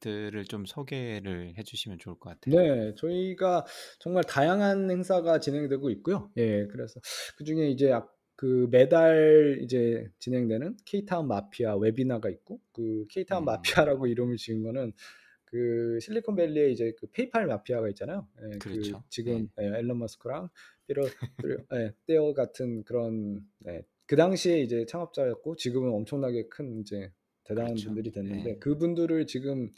들을 0.00 0.44
좀 0.44 0.66
소개를 0.66 1.54
해 1.56 1.62
주시면 1.62 1.98
좋을 1.98 2.18
것 2.18 2.30
같아요. 2.30 2.60
네. 2.60 2.94
저희가 2.96 3.64
정말 3.98 4.22
다양한 4.24 4.90
행사가 4.90 5.40
진행되고 5.40 5.88
있고요. 5.90 6.30
예 6.36 6.66
그래서 6.66 7.00
그 7.38 7.44
중에 7.44 7.70
이제 7.70 7.88
약 7.90 8.15
그 8.36 8.68
매달 8.70 9.58
이제 9.62 10.08
진행되는 10.18 10.76
K타운 10.84 11.26
마피아 11.26 11.76
웨비나가 11.76 12.28
있고 12.28 12.60
그 12.72 13.06
K타운 13.08 13.42
음. 13.42 13.46
마피아라고 13.46 14.06
이름을 14.06 14.36
지은 14.36 14.62
거는 14.62 14.92
그 15.46 15.98
실리콘밸리에 16.00 16.70
이제 16.70 16.92
그 16.98 17.06
페이팔 17.06 17.46
마피아가 17.46 17.88
있잖아요. 17.90 18.28
예그 18.52 18.58
그렇죠. 18.58 18.96
네. 18.96 19.02
지금 19.08 19.48
예 19.60 19.80
일론 19.80 19.98
머스크랑 20.00 20.50
들 20.86 20.96
예 21.74 21.94
떼어 22.06 22.34
같은 22.34 22.84
그런 22.84 23.40
네그 23.60 24.16
당시에 24.16 24.60
이제 24.60 24.84
창업자였고 24.84 25.56
지금은 25.56 25.90
엄청나게 25.92 26.48
큰 26.48 26.80
이제 26.80 27.10
대단한 27.44 27.72
그렇죠. 27.72 27.88
분들이 27.88 28.10
됐는데 28.10 28.44
네. 28.44 28.58
그분들을 28.58 29.26
지금 29.26 29.70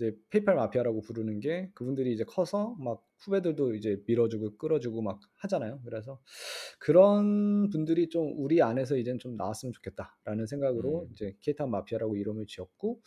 이제 0.00 0.16
페이팔 0.30 0.54
마피아라고 0.56 1.02
부르는 1.02 1.40
게 1.40 1.70
그분들이 1.74 2.12
이제 2.12 2.24
커서 2.24 2.74
막 2.80 3.04
후배들도 3.18 3.74
이제 3.74 4.02
밀어 4.06 4.28
주고 4.28 4.56
끌어 4.56 4.80
주고 4.80 5.02
막 5.02 5.20
하잖아요. 5.36 5.80
그래서 5.84 6.20
'그런 6.78 7.68
분들이 7.70 8.08
좀 8.08 8.32
우리 8.36 8.62
안에서 8.62 8.96
이제는 8.96 9.18
좀 9.18 9.36
나왔으면 9.36 9.72
좋겠다.'라는 9.72 10.46
생각으로 10.46 11.02
음. 11.04 11.08
이제 11.12 11.36
K타운 11.40 11.70
마피아라고 11.70 12.16
이름을 12.16 12.46
지었고 12.46 13.00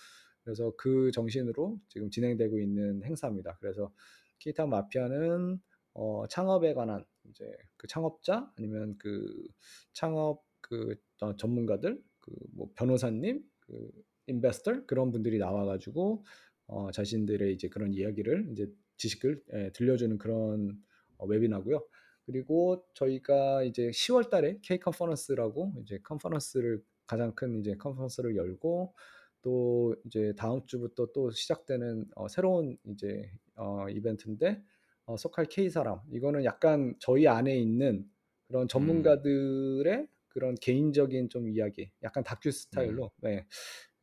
그래서 0.44 0.72
그 0.78 1.11
정신으로 1.11 1.80
지금 1.88 2.10
진행되고 2.11 2.60
있는 2.60 3.03
행사입니다. 3.03 3.57
그래서 3.60 3.91
K타운 4.40 4.70
마피아는 4.70 5.60
어 5.95 6.28
창업에 6.28 6.74
관한 6.74 7.03
이제 7.30 7.45
그 7.78 7.88
창업자 7.88 8.52
아니면 8.57 8.95
그 8.99 9.48
창업 9.94 10.44
그어 10.61 11.36
전문가들 11.38 12.02
그 12.20 12.32
뭐 12.56 12.70
변호사님 12.76 13.44
그 13.61 13.90
investor 14.27 14.85
그런 14.86 15.11
분들이 15.11 15.38
나와 15.38 15.65
가지고 15.65 16.24
어 16.68 16.91
자신들의 16.91 17.53
이제 17.53 17.68
그런 17.69 17.94
이야기를 17.94 18.49
이제 18.52 18.68
지식을 18.98 19.44
예 19.53 19.72
들려주는 19.73 20.18
그런 20.18 20.77
어 21.18 21.26
webinar고요. 21.26 21.85
그리고 22.26 22.85
저희가 22.94 23.64
이제 23.64 23.90
10월 23.90 24.30
달에 24.30 24.60
K 24.61 24.80
컨퍼런스라고 24.80 25.73
이제 25.81 25.99
컨퍼런스를 26.03 26.81
가장 27.06 27.35
큰 27.35 27.60
이제 27.60 27.76
컨퍼런스를 27.76 28.35
열고 28.35 28.94
또 29.41 29.95
이제 30.06 30.34
다음 30.38 30.65
주부터 30.65 31.07
또 31.14 31.31
시작되는 31.31 32.06
어, 32.15 32.27
새로운 32.30 32.77
이제 32.85 33.30
어, 33.56 33.88
이벤트인데 33.90 34.64
어, 35.06 35.18
소칼 35.18 35.45
K 35.45 35.69
사람 35.69 35.99
이거는 36.11 36.45
약간 36.45 36.95
저희 36.99 37.27
안에 37.27 37.57
있는 37.57 38.10
그런 38.48 38.64
음. 38.64 38.68
전문가들의 38.68 40.07
그런 40.30 40.56
개인적인 40.56 41.30
좀 41.30 41.48
이야기, 41.48 41.91
약간 42.02 42.23
다큐 42.23 42.49
음. 42.49 42.52
스타일로 42.52 43.11
네, 43.18 43.45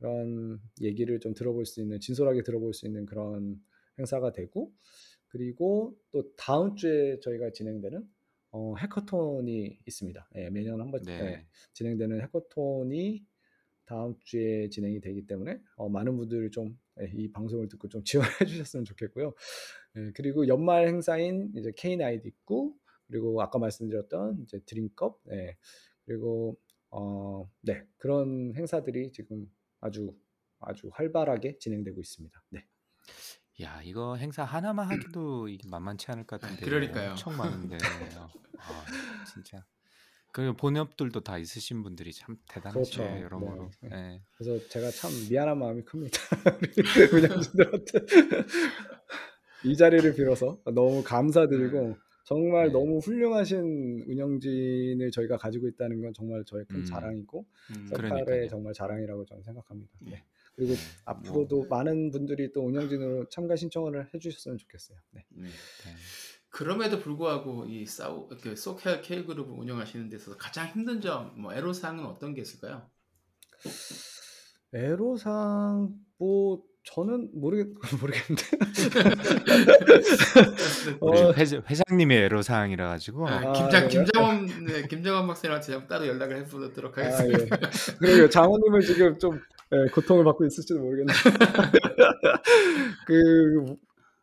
그런 0.01 0.59
얘기를 0.81 1.21
좀 1.21 1.35
들어볼 1.35 1.67
수 1.67 1.81
있는 1.81 2.01
진솔하게 2.01 2.43
들어볼 2.43 2.73
수 2.75 2.87
있는 2.87 3.07
그런 3.07 3.63
행사가 3.99 4.33
되고 4.33 4.73
그리고 5.29 5.95
또 6.11 6.35
다음 6.37 6.75
주에 6.75 7.21
저희가 7.21 7.53
진행되는 7.53 8.03
어, 8.53 8.75
해커톤이 8.77 9.79
있습니다. 9.87 10.31
예, 10.37 10.51
매년 10.51 10.81
한 10.81 10.91
번 10.91 11.03
네. 11.03 11.13
예, 11.13 11.47
진행되는 11.75 12.21
해커톤이 12.23 13.25
다음 13.85 14.15
주에 14.25 14.69
진행이 14.71 15.01
되기 15.01 15.27
때문에 15.27 15.61
어, 15.77 15.89
많은 15.89 16.17
분들이 16.17 16.51
좀 16.51 16.77
이 17.15 17.31
방송을 17.33 17.69
듣고 17.69 17.89
좀 17.89 18.03
지원해 18.05 18.45
주셨으면 18.47 18.85
좋겠고요. 18.85 19.33
예, 19.97 20.13
그리고 20.15 20.47
연말 20.49 20.89
행사인 20.89 21.53
이제 21.57 21.71
K9 21.73 22.27
있고 22.27 22.75
그리고 23.07 23.41
아까 23.43 23.59
말씀드렸던 23.59 24.43
이제 24.43 24.61
드림컵 24.67 25.21
예, 25.33 25.57
그리고 26.05 26.59
어, 26.91 27.51
네 27.63 27.83
그런 27.97 28.55
행사들이 28.57 29.13
지금 29.13 29.51
아주 29.81 30.15
아주 30.61 30.91
활발하게 30.93 31.59
진행되고 31.59 32.01
있습니다. 32.01 32.43
네. 32.51 32.67
야, 33.63 33.81
이거 33.83 34.17
행사 34.17 34.45
하나만 34.45 34.91
하기도 34.91 35.49
이게 35.49 35.67
만만치 35.69 36.11
않을 36.11 36.27
것 36.27 36.43
아, 36.43 36.49
같은데 36.49 36.65
그러니까요. 36.67 37.11
엄청 37.11 37.37
많은데 37.37 37.77
어, 38.17 38.29
아, 38.59 38.85
진짜 39.33 39.65
그 40.33 40.55
본업들도 40.55 41.21
다 41.21 41.39
있으신 41.39 41.83
분들이 41.83 42.13
참 42.13 42.37
그렇죠. 42.49 42.71
대단하시네요, 42.71 43.25
여러모로. 43.25 43.71
네. 43.83 43.91
예. 43.93 44.23
그래서 44.37 44.69
제가 44.69 44.91
참 44.91 45.11
미안한 45.29 45.59
마음이 45.59 45.83
큽니다. 45.85 46.19
우리 47.13 47.25
운영진들한테 47.27 47.99
이 49.65 49.77
자리를 49.77 50.15
빌어서 50.15 50.61
너무 50.75 51.03
감사드리고 51.03 51.97
정말 52.31 52.69
네. 52.69 52.73
너무 52.73 52.99
훌륭하신 52.99 54.05
운영진을 54.07 55.11
저희가 55.11 55.37
가지고 55.37 55.67
있다는 55.67 56.01
건 56.01 56.15
정말 56.15 56.45
저의 56.45 56.65
큰 56.67 56.77
음. 56.77 56.85
자랑이고 56.85 57.45
음, 57.71 57.87
서칼의 57.89 58.11
그러니까요. 58.11 58.49
정말 58.49 58.73
자랑이라고 58.73 59.25
저는 59.25 59.43
생각합니다. 59.43 59.91
네. 59.99 60.13
네. 60.13 60.25
그리고 60.55 60.75
네, 60.75 60.79
앞으로도 61.07 61.57
뭐, 61.57 61.67
많은 61.67 62.13
분들이 62.13 62.53
또 62.53 62.65
운영진으로 62.65 63.29
참가 63.31 63.57
신청을 63.57 64.15
해주셨으면 64.15 64.59
좋겠어요. 64.59 64.97
네. 65.11 65.27
네. 65.31 65.49
네. 65.49 65.51
그럼에도 66.51 67.01
불구하고 67.01 67.67
이 67.67 67.85
사우 67.85 68.29
그 68.41 68.55
소켈 68.55 69.03
K 69.03 69.25
그룹을 69.25 69.53
운영하시는 69.53 70.09
데서 70.09 70.37
가장 70.37 70.69
힘든 70.69 71.01
점, 71.01 71.33
뭐 71.37 71.53
애로사항은 71.53 72.05
어떤 72.05 72.35
게 72.35 72.43
있을까요? 72.43 72.89
애로상 74.73 75.99
뭐 76.17 76.63
저는 76.93 77.31
모르겠 77.33 77.69
모르겠는데. 78.01 78.43
우리 81.01 81.19
어, 81.21 81.33
회, 81.33 81.43
회장님의 81.43 82.25
애로 82.25 82.43
사항이라 82.43 82.89
가지고 82.89 83.29
아, 83.29 83.37
아, 83.37 83.53
김장 83.53 83.89
그래요? 83.89 84.05
김장원 84.05 84.47
네, 84.67 84.87
김장원 84.89 85.27
박사님한테 85.27 85.67
제가 85.67 85.87
따로 85.87 86.07
연락을 86.07 86.37
해보도록 86.39 86.99
아, 86.99 87.03
하겠습니다. 87.03 87.41
예. 87.41 87.47
그러게요. 87.99 88.29
장모님은 88.29 88.81
지금 88.81 89.19
좀 89.19 89.41
예, 89.73 89.91
고통을 89.93 90.25
받고 90.25 90.45
있을지도 90.47 90.81
모르겠는데. 90.81 91.13
그, 93.07 93.77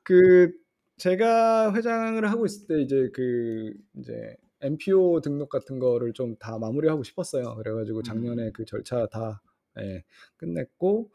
그, 0.03 0.51
제가 0.97 1.73
회장을 1.73 2.29
하고 2.29 2.45
있을 2.45 2.67
때 2.67 2.81
이제 2.81 3.09
그, 3.13 3.71
이제 3.97 4.35
MPO 4.61 5.21
등록 5.21 5.49
같은 5.49 5.79
거를 5.79 6.11
좀 6.13 6.35
다 6.39 6.57
마무리하고 6.57 7.03
싶었어요. 7.03 7.55
그래가지고 7.55 8.01
작년에 8.03 8.47
음. 8.47 8.51
그 8.53 8.65
절차 8.65 9.05
다 9.07 9.41
예, 9.79 10.03
끝냈고, 10.35 11.11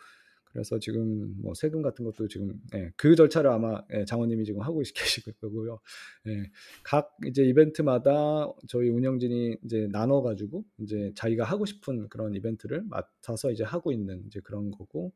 그래서 0.52 0.78
지금 0.78 1.34
뭐 1.40 1.54
세금 1.54 1.82
같은 1.82 2.04
것도 2.04 2.28
지금 2.28 2.60
예, 2.74 2.92
그 2.96 3.16
절차를 3.16 3.50
아마 3.50 3.82
예, 3.92 4.04
장모님이 4.04 4.44
지금 4.44 4.60
하고 4.60 4.82
계실 4.94 5.24
거고요. 5.40 5.80
예, 6.28 6.50
각 6.82 7.16
이제 7.26 7.42
이벤트마다 7.44 8.52
저희 8.68 8.88
운영진이 8.90 9.56
이제 9.64 9.88
나눠 9.90 10.22
가지고 10.22 10.64
이제 10.78 11.12
자기가 11.14 11.44
하고 11.44 11.64
싶은 11.64 12.08
그런 12.08 12.34
이벤트를 12.34 12.82
맡아서 12.88 13.50
이제 13.50 13.64
하고 13.64 13.92
있는 13.92 14.22
이제 14.26 14.40
그런 14.40 14.70
거고 14.70 15.12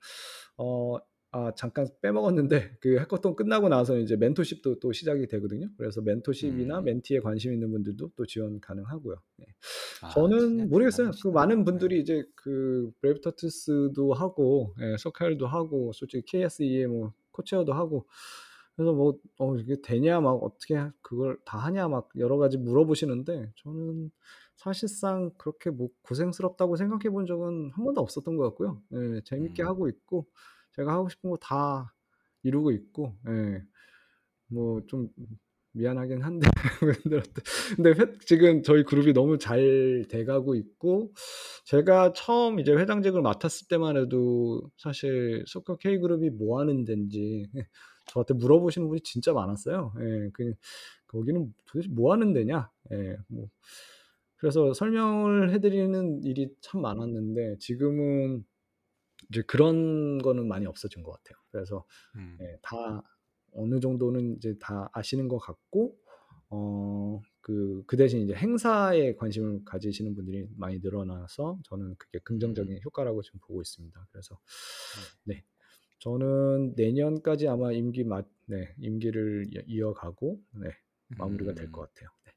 어 0.56 0.98
아 1.32 1.52
잠깐 1.56 1.88
빼먹었는데 2.02 2.78
그 2.80 2.98
해커톤 2.98 3.36
끝나고 3.36 3.68
나서 3.68 3.98
이제 3.98 4.16
멘토십도 4.16 4.80
또 4.80 4.92
시작이 4.92 5.26
되거든요. 5.26 5.68
그래서 5.76 6.00
멘토십이나 6.00 6.78
음. 6.78 6.84
멘티에 6.84 7.20
관심 7.20 7.52
있는 7.52 7.70
분들도 7.70 8.12
또 8.16 8.26
지원 8.26 8.60
가능하고요. 8.60 9.16
네. 9.38 9.46
아, 10.02 10.10
저는 10.10 10.68
모르겠어요. 10.70 11.10
그. 11.22 11.28
많은 11.28 11.58
네. 11.58 11.64
분들이 11.64 12.00
이제 12.00 12.24
그 12.34 12.90
브레이브 13.00 13.20
터트스도 13.20 14.14
하고 14.14 14.74
예, 14.80 14.96
소칼도 14.98 15.46
하고 15.46 15.92
솔직히 15.92 16.24
KSE의 16.26 16.86
뭐 16.86 17.12
코체어도 17.32 17.72
하고 17.72 18.06
그래서 18.76 18.92
뭐 18.92 19.18
어, 19.38 19.56
이게 19.56 19.76
되냐 19.82 20.20
막 20.20 20.34
어떻게 20.42 20.76
그걸 21.02 21.38
다 21.44 21.58
하냐 21.58 21.88
막 21.88 22.08
여러 22.18 22.36
가지 22.36 22.56
물어보시는데 22.58 23.52
저는 23.56 24.10
사실상 24.56 25.30
그렇게 25.36 25.70
뭐 25.70 25.88
고생스럽다고 26.02 26.76
생각해 26.76 27.10
본 27.10 27.26
적은 27.26 27.72
한 27.74 27.84
번도 27.84 28.00
없었던 28.00 28.36
것 28.36 28.44
같고요. 28.44 28.80
예, 28.92 29.20
재밌게 29.24 29.62
음. 29.62 29.68
하고 29.68 29.88
있고 29.88 30.26
제가 30.76 30.92
하고 30.94 31.08
싶은 31.08 31.30
거 31.30 31.36
다 31.38 31.94
이루고 32.42 32.70
있고 32.72 33.16
예, 33.28 33.62
뭐 34.48 34.80
좀 34.88 35.08
미안하긴 35.72 36.22
한데 36.22 36.48
근데 37.76 37.90
회- 37.90 38.18
지금 38.26 38.62
저희 38.62 38.82
그룹이 38.84 39.12
너무 39.12 39.38
잘 39.38 40.06
돼가고 40.08 40.54
있고 40.54 41.12
제가 41.66 42.12
처음 42.14 42.60
이제 42.60 42.72
회장직을 42.72 43.22
맡았을 43.22 43.68
때만 43.68 43.96
해도 43.98 44.70
사실 44.78 45.44
소커 45.46 45.76
K 45.76 45.98
그룹이 45.98 46.30
뭐 46.30 46.60
하는 46.60 46.84
데인지 46.84 47.46
저한테 48.06 48.34
물어보시는 48.34 48.88
분이 48.88 49.00
진짜 49.02 49.32
많았어요. 49.34 49.92
예, 50.00 50.30
그 50.32 50.54
거기는 51.08 51.54
도대체 51.66 51.88
뭐 51.92 52.12
하는 52.12 52.32
데냐? 52.32 52.70
예, 52.92 53.16
뭐 53.28 53.48
그래서 54.36 54.74
설명을 54.74 55.52
해드리는 55.54 56.22
일이 56.24 56.48
참 56.60 56.82
많았는데 56.82 57.56
지금은 57.58 58.44
이제 59.30 59.42
그런 59.42 60.18
거는 60.18 60.46
많이 60.48 60.66
없어진 60.66 61.02
것 61.02 61.12
같아요. 61.12 61.38
그래서 61.50 61.84
음. 62.16 62.38
예, 62.40 62.58
다 62.62 63.02
어느 63.52 63.80
정도는 63.80 64.36
이제 64.36 64.56
다 64.60 64.88
아시는 64.92 65.28
것 65.28 65.38
같고 65.38 65.96
어, 66.48 67.20
그, 67.40 67.82
그 67.86 67.96
대신 67.96 68.20
이제 68.20 68.34
행사에 68.34 69.14
관심을 69.16 69.64
가지시는 69.64 70.14
분들이 70.14 70.46
많이 70.56 70.78
늘어나서 70.78 71.58
저는 71.64 71.96
그게 71.96 72.18
긍정적인 72.20 72.72
음. 72.74 72.80
효과라고 72.84 73.22
지금 73.22 73.40
보고 73.40 73.60
있습니다. 73.62 74.06
그래서 74.12 74.38
네. 75.24 75.44
저는 75.98 76.74
내년까지 76.76 77.48
아마 77.48 77.72
임기 77.72 78.04
맞, 78.04 78.26
네, 78.46 78.74
임기를 78.78 79.46
이- 79.50 79.64
이어가고 79.66 80.40
네, 80.62 80.70
마무리가 81.18 81.54
될것 81.54 81.88
음. 81.88 81.94
같아요. 81.94 82.08
네. 82.24 82.32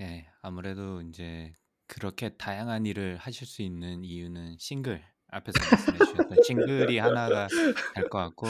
예, 0.00 0.26
아무래도 0.42 1.00
이제 1.02 1.52
그렇게 1.86 2.36
다양한 2.36 2.86
일을 2.86 3.16
하실 3.18 3.46
수 3.46 3.62
있는 3.62 4.04
이유는 4.04 4.56
싱글 4.58 5.04
앞에서 5.34 5.58
말씀해 5.70 5.98
주셨던 5.98 6.38
싱글이 6.44 6.98
하나가 6.98 7.48
될 7.94 8.08
것 8.08 8.18
같고 8.18 8.46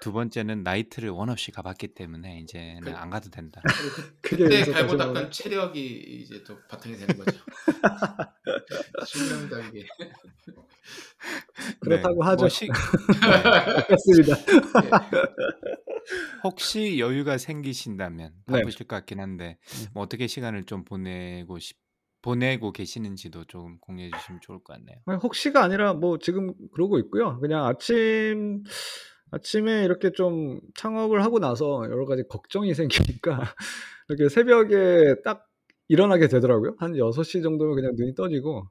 두 0.00 0.12
번째는 0.12 0.62
나이트를 0.62 1.08
원 1.10 1.30
없이 1.30 1.50
가봤기 1.50 1.88
때문에 1.88 2.40
이제는 2.40 2.80
그- 2.82 2.90
안 2.92 3.10
가도 3.10 3.30
된다. 3.30 3.62
그때 4.20 4.64
갈고 4.64 4.96
닦은. 4.96 5.30
체력이 5.30 6.20
이제 6.22 6.42
또 6.44 6.58
바탕이 6.68 6.96
되는 6.96 7.16
거죠. 7.16 7.38
이게. 9.72 9.86
그렇다고 11.80 12.22
네, 12.22 12.28
하죠. 12.28 12.42
뭐 12.42 12.48
시- 12.48 12.66
네, 12.66 12.72
맞습니다. 13.90 14.36
혹시 16.44 16.98
여유가 16.98 17.38
생기신다면 17.38 18.32
네. 18.46 18.58
바쁘실 18.60 18.86
것 18.86 18.96
같긴 18.96 19.20
한데 19.20 19.58
음. 19.80 19.86
뭐 19.94 20.02
어떻게 20.04 20.26
시간을 20.26 20.64
좀 20.64 20.84
보내고 20.84 21.58
싶 21.58 21.76
보내고 22.26 22.72
계시는지도 22.72 23.44
좀 23.44 23.78
공유해 23.78 24.10
주시면 24.10 24.40
좋을 24.42 24.58
것 24.58 24.74
같네요. 24.74 24.98
아니, 25.06 25.18
혹시가 25.18 25.62
아니라 25.62 25.94
뭐 25.94 26.18
지금 26.18 26.52
그러고 26.72 26.98
있고요. 26.98 27.38
그냥 27.40 27.66
아침 27.66 28.64
아침에 29.30 29.84
이렇게 29.84 30.10
좀 30.12 30.60
창업을 30.74 31.22
하고 31.22 31.38
나서 31.38 31.84
여러 31.84 32.04
가지 32.06 32.24
걱정이 32.28 32.74
생기니까 33.20 33.42
이렇게 34.08 34.28
새벽에 34.28 35.22
딱 35.24 35.46
일어나게 35.88 36.26
되더라고요. 36.28 36.74
한 36.78 36.96
6시 36.96 37.42
정도면 37.42 37.76
그냥 37.76 37.92
눈이 37.96 38.14
떠지고 38.16 38.68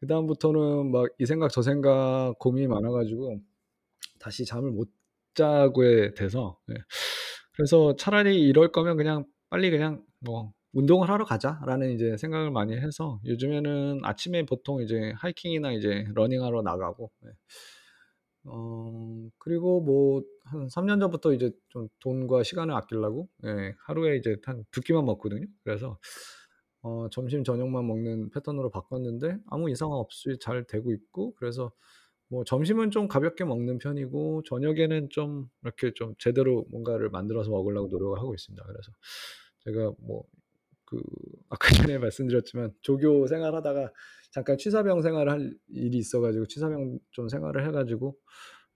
그다음부터는 0.00 0.90
막 0.92 1.06
이 1.18 1.26
생각 1.26 1.50
저 1.50 1.62
생각 1.62 2.34
고민이 2.38 2.66
많아 2.68 2.90
가지고 2.90 3.40
다시 4.20 4.44
잠을 4.44 4.70
못 4.70 4.88
자게 5.34 6.12
돼서 6.14 6.58
예. 6.70 6.74
그래서 7.56 7.96
차라리 7.96 8.40
이럴 8.42 8.70
거면 8.72 8.96
그냥 8.96 9.24
빨리 9.50 9.70
그냥 9.70 10.04
뭐 10.20 10.52
운동을 10.72 11.08
하러 11.10 11.24
가자라는 11.24 11.92
이제 11.92 12.16
생각을 12.16 12.50
많이 12.50 12.76
해서 12.76 13.20
요즘에는 13.24 14.00
아침에 14.04 14.44
보통 14.46 14.82
이제 14.82 15.12
하이킹이나 15.16 15.72
이제 15.72 16.04
러닝하러 16.14 16.62
나가고 16.62 17.10
예. 17.26 17.30
어 18.44 19.28
그리고 19.38 19.80
뭐 19.80 20.22
한 20.50 20.68
3년 20.68 20.98
전부터 21.00 21.34
이제 21.34 21.50
좀 21.68 21.88
돈과 22.00 22.42
시간을 22.42 22.74
아끼려고 22.74 23.28
예, 23.44 23.74
하루에 23.86 24.16
이제 24.16 24.36
한두 24.44 24.80
끼만 24.80 25.04
먹거든요. 25.04 25.46
그래서 25.64 25.98
어 26.82 27.08
점심 27.10 27.44
저녁만 27.44 27.86
먹는 27.86 28.30
패턴으로 28.30 28.70
바꿨는데 28.70 29.38
아무 29.48 29.70
이상 29.70 29.90
없이 29.92 30.38
잘 30.40 30.64
되고 30.64 30.92
있고 30.92 31.34
그래서 31.36 31.72
뭐 32.28 32.44
점심은 32.44 32.90
좀 32.92 33.08
가볍게 33.08 33.44
먹는 33.44 33.78
편이고 33.78 34.42
저녁에는 34.46 35.08
좀 35.10 35.48
이렇게 35.62 35.92
좀 35.94 36.14
제대로 36.18 36.66
뭔가를 36.70 37.10
만들어서 37.10 37.50
먹으려고 37.50 37.88
노력을 37.88 38.18
하고 38.18 38.34
있습니다. 38.34 38.64
그래서 38.66 38.92
제가 39.64 39.92
뭐 40.00 40.24
그 40.88 41.00
아까 41.50 41.68
전에 41.74 41.98
말씀드렸지만 41.98 42.72
조교 42.82 43.26
생활하다가 43.28 43.92
잠깐 44.32 44.58
취사병 44.58 45.02
생활을 45.02 45.32
할 45.32 45.54
일이 45.68 45.98
있어 45.98 46.20
가지고 46.20 46.46
취사병 46.46 46.98
좀 47.12 47.28
생활을 47.28 47.66
해 47.66 47.72
가지고 47.72 48.16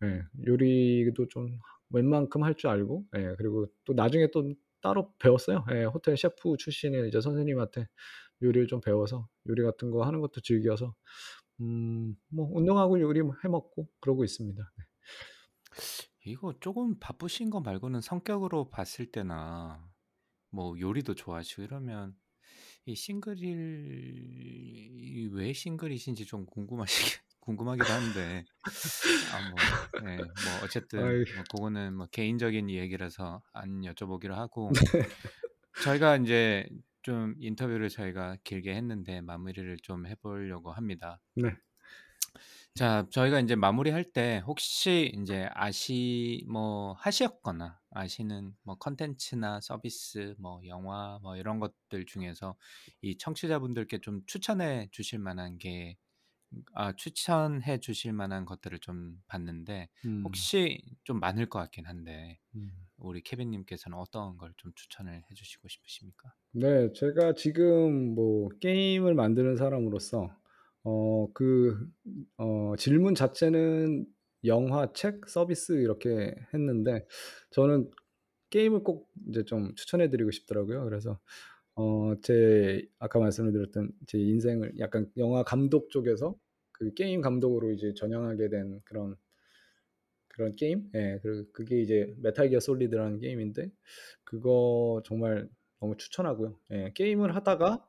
예 0.04 0.22
요리도 0.46 1.28
좀 1.28 1.58
웬만큼 1.90 2.42
할 2.44 2.54
줄 2.56 2.70
알고 2.70 3.06
예 3.16 3.34
그리고 3.38 3.66
또 3.84 3.94
나중에 3.94 4.28
또 4.32 4.52
따로 4.82 5.12
배웠어요. 5.18 5.64
예 5.72 5.84
호텔 5.84 6.16
셰프 6.16 6.56
출신의 6.58 7.08
이제 7.08 7.20
선생님한테 7.20 7.86
요리를 8.42 8.66
좀 8.68 8.80
배워서 8.80 9.28
요리 9.48 9.62
같은 9.64 9.90
거 9.90 10.04
하는 10.04 10.20
것도 10.20 10.40
즐겨서 10.42 10.94
음 11.60 12.16
뭐 12.30 12.48
운동하고 12.54 13.00
요리 13.00 13.22
뭐해 13.22 13.48
먹고 13.48 13.88
그러고 14.00 14.24
있습니다. 14.24 14.72
네. 14.78 14.84
이거 16.24 16.54
쪼금 16.60 16.98
바쁘신 17.00 17.50
거 17.50 17.60
말고는 17.60 18.00
성격으로 18.00 18.70
봤을 18.70 19.06
때나 19.10 19.91
뭐 20.52 20.78
요리도 20.80 21.14
좋아하시고 21.16 21.62
이러면 21.64 22.16
이 22.86 22.94
싱글이 22.96 23.48
왜 25.32 25.52
싱글이신지 25.52 26.26
좀 26.26 26.46
궁금하시긴 26.46 27.20
궁금하기도 27.40 27.92
한데 27.92 28.46
아뭐예뭐 29.26 30.58
어쨌든. 30.62 31.24
뭐 31.32 31.44
고거는 31.44 31.94
뭐 31.96 32.06
개인적인 32.08 32.70
얘기라서 32.70 33.42
안 33.52 33.82
여쭤보기로 33.82 34.32
하고 34.34 34.80
네. 34.92 35.08
저희가 35.80 36.16
인제 36.16 36.68
좀 37.02 37.34
인터뷰를 37.40 37.88
저희가 37.90 38.36
길게 38.44 38.74
했는데 38.74 39.20
마무리를 39.20 39.76
좀 39.82 40.06
해 40.06 40.14
보려고 40.16 40.72
합니다. 40.72 41.20
네. 41.34 41.56
자 42.74 43.06
저희가 43.10 43.40
인제 43.40 43.56
마무리할 43.56 44.04
때 44.04 44.42
혹시 44.46 45.10
인제 45.14 45.48
아시 45.52 46.44
뭐 46.48 46.94
하셨거나 46.94 47.80
아시는 47.94 48.54
뭐 48.62 48.76
콘텐츠나 48.78 49.60
서비스 49.60 50.34
뭐 50.38 50.60
영화 50.66 51.18
뭐 51.22 51.36
이런 51.36 51.60
것들 51.60 52.06
중에서 52.06 52.56
이 53.02 53.16
청취자분들께 53.18 53.98
좀 54.00 54.22
추천해 54.26 54.88
주실 54.92 55.18
만한 55.18 55.58
게 55.58 55.96
아 56.74 56.92
추천해 56.92 57.78
주실 57.80 58.12
만한 58.12 58.44
것들을 58.44 58.78
좀 58.80 59.22
봤는데 59.26 59.88
음. 60.04 60.22
혹시 60.24 60.82
좀 61.04 61.18
많을 61.20 61.48
것 61.48 61.58
같긴 61.60 61.86
한데 61.86 62.38
음. 62.54 62.70
우리 62.98 63.22
케빈 63.22 63.50
님께서는 63.50 63.96
어떤 63.98 64.36
걸 64.36 64.52
좀 64.58 64.72
추천을 64.74 65.14
해 65.30 65.34
주시고 65.34 65.68
싶으십니까? 65.68 66.34
네. 66.52 66.92
제가 66.92 67.34
지금 67.34 68.14
뭐 68.14 68.48
게임을 68.60 69.14
만드는 69.14 69.56
사람으로서 69.56 70.36
어 70.84 71.28
그 71.34 71.88
어 72.36 72.74
질문 72.76 73.14
자체는 73.14 74.06
영화, 74.44 74.92
책, 74.92 75.28
서비스 75.28 75.72
이렇게 75.74 76.34
했는데 76.54 77.06
저는 77.50 77.90
게임을 78.50 78.84
꼭 78.84 79.10
이제 79.28 79.44
좀 79.44 79.74
추천해 79.76 80.10
드리고 80.10 80.30
싶더라고요. 80.32 80.84
그래서 80.84 81.20
어 81.76 82.16
제 82.22 82.86
아까 82.98 83.18
말씀을 83.20 83.52
드렸던 83.52 83.92
제 84.06 84.18
인생을 84.18 84.78
약간 84.80 85.10
영화 85.18 85.42
감독 85.44 85.90
쪽에서 85.90 86.36
그 86.72 86.94
게임 86.94 87.20
감독으로 87.22 87.72
이제 87.72 87.94
전향하게 87.94 88.48
된 88.50 88.80
그런 88.84 89.16
그런 90.28 90.56
게임? 90.56 90.88
예. 90.94 91.18
그 91.22 91.50
그게 91.52 91.80
이제 91.82 92.14
메탈 92.18 92.48
기어 92.48 92.60
솔리드라는 92.60 93.18
게임인데 93.20 93.70
그거 94.24 95.02
정말 95.04 95.48
너무 95.80 95.96
추천하고요. 95.96 96.58
예. 96.72 96.92
게임을 96.94 97.34
하다가 97.36 97.86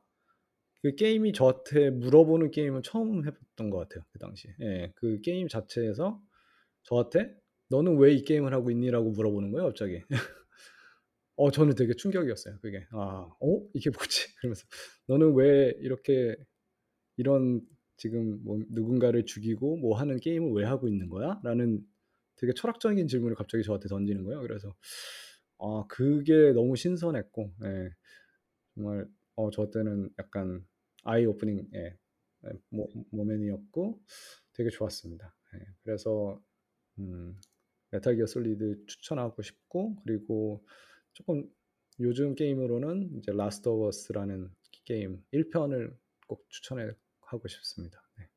그 0.82 0.94
게임이 0.96 1.32
저한테 1.32 1.90
물어보는 1.90 2.50
게임은 2.52 2.82
처음 2.82 3.26
해 3.26 3.32
봤던 3.32 3.70
것 3.70 3.78
같아요, 3.78 4.04
그 4.12 4.18
당시에. 4.18 4.54
예. 4.62 4.92
그 4.96 5.20
게임 5.22 5.48
자체에서 5.48 6.22
저한테 6.84 7.34
"너는 7.70 7.98
왜 7.98 8.14
이 8.14 8.24
게임을 8.24 8.52
하고 8.54 8.70
있니?"라고 8.70 9.10
물어보는 9.12 9.52
거예요, 9.52 9.66
갑자기. 9.68 10.02
어 11.36 11.50
저는 11.50 11.74
되게 11.74 11.94
충격이었어요, 11.94 12.58
그게. 12.62 12.86
'아 12.92 13.28
어 13.40 13.62
이게 13.74 13.90
뭐지?' 13.90 14.34
그러면서 14.40 14.64
"너는 15.08 15.34
왜 15.34 15.74
이렇게 15.80 16.36
이런 17.18 17.62
지금 17.98 18.42
뭐 18.44 18.60
누군가를 18.70 19.26
죽이고 19.26 19.78
뭐 19.78 19.96
하는 19.98 20.20
게임을 20.20 20.52
왜 20.52 20.64
하고 20.66 20.88
있는 20.88 21.08
거야?"라는 21.10 21.82
되게 22.36 22.52
철학적인 22.54 23.08
질문을 23.08 23.36
갑자기 23.36 23.64
저한테 23.64 23.88
던지는 23.88 24.24
거예요. 24.24 24.42
그래서 24.42 24.74
아 25.60 25.84
그게 25.88 26.52
너무 26.54 26.76
신선했고 26.76 27.54
예. 27.64 27.90
정말 28.74 29.06
어 29.36 29.50
저 29.50 29.70
때는 29.70 30.10
약간 30.18 30.64
eye 31.04 31.26
opening 31.26 31.68
예. 31.74 31.96
예 32.72 32.80
mo 32.80 32.88
moment이었고 33.10 34.00
되게 34.54 34.70
좋았습니다. 34.70 35.34
예. 35.56 35.60
그래서 35.84 36.40
음 36.98 37.38
메탈 37.90 38.16
기어 38.16 38.26
솔리드 38.26 38.86
추천하고 38.86 39.42
싶고 39.42 39.96
그리고 40.04 40.64
쪼끔 41.14 41.50
요즘 42.00 42.34
게임으로는 42.34 43.18
이제 43.18 43.32
라스트 43.32 43.68
오브 43.68 43.86
어스라는 43.88 44.50
게임 44.84 45.22
1 45.32 45.50
편을 45.50 45.96
꼭 46.26 46.46
추천해 46.50 46.90
하고 47.22 47.48
싶습니다. 47.48 48.02
네. 48.18 48.28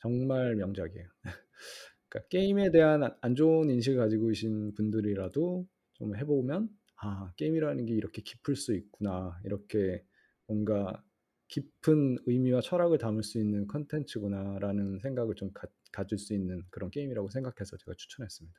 정말 0.00 0.56
명작이에요. 0.56 1.08
그러니까 2.08 2.28
게임에 2.30 2.70
대한 2.70 3.02
안안 3.04 3.34
좋은 3.36 3.70
인식을 3.70 3.98
가지고 3.98 4.28
계신 4.28 4.74
분들이라도 4.74 5.66
좀 5.94 6.14
해 6.16 6.24
보면 6.24 6.68
'아 7.02 7.32
게임이라는 7.36 7.86
게 7.86 7.94
이렇게 7.94 8.22
깊을 8.22 8.56
수 8.56 8.74
있구나. 8.74 9.40
이렇게 9.44 10.04
뭔가 10.46 11.02
깊은 11.48 12.18
의미와 12.26 12.60
철학을 12.62 12.98
담을 12.98 13.22
수 13.24 13.38
있는 13.38 13.66
콘텐츠구나.'라는 13.68 14.98
생각을 15.00 15.34
좀갖 15.36 15.70
가질 15.92 16.18
수 16.18 16.34
있는 16.34 16.62
그런 16.70 16.90
게임이라고 16.90 17.28
생각해서 17.30 17.76
제가 17.76 17.94
추천했습니다. 17.96 18.58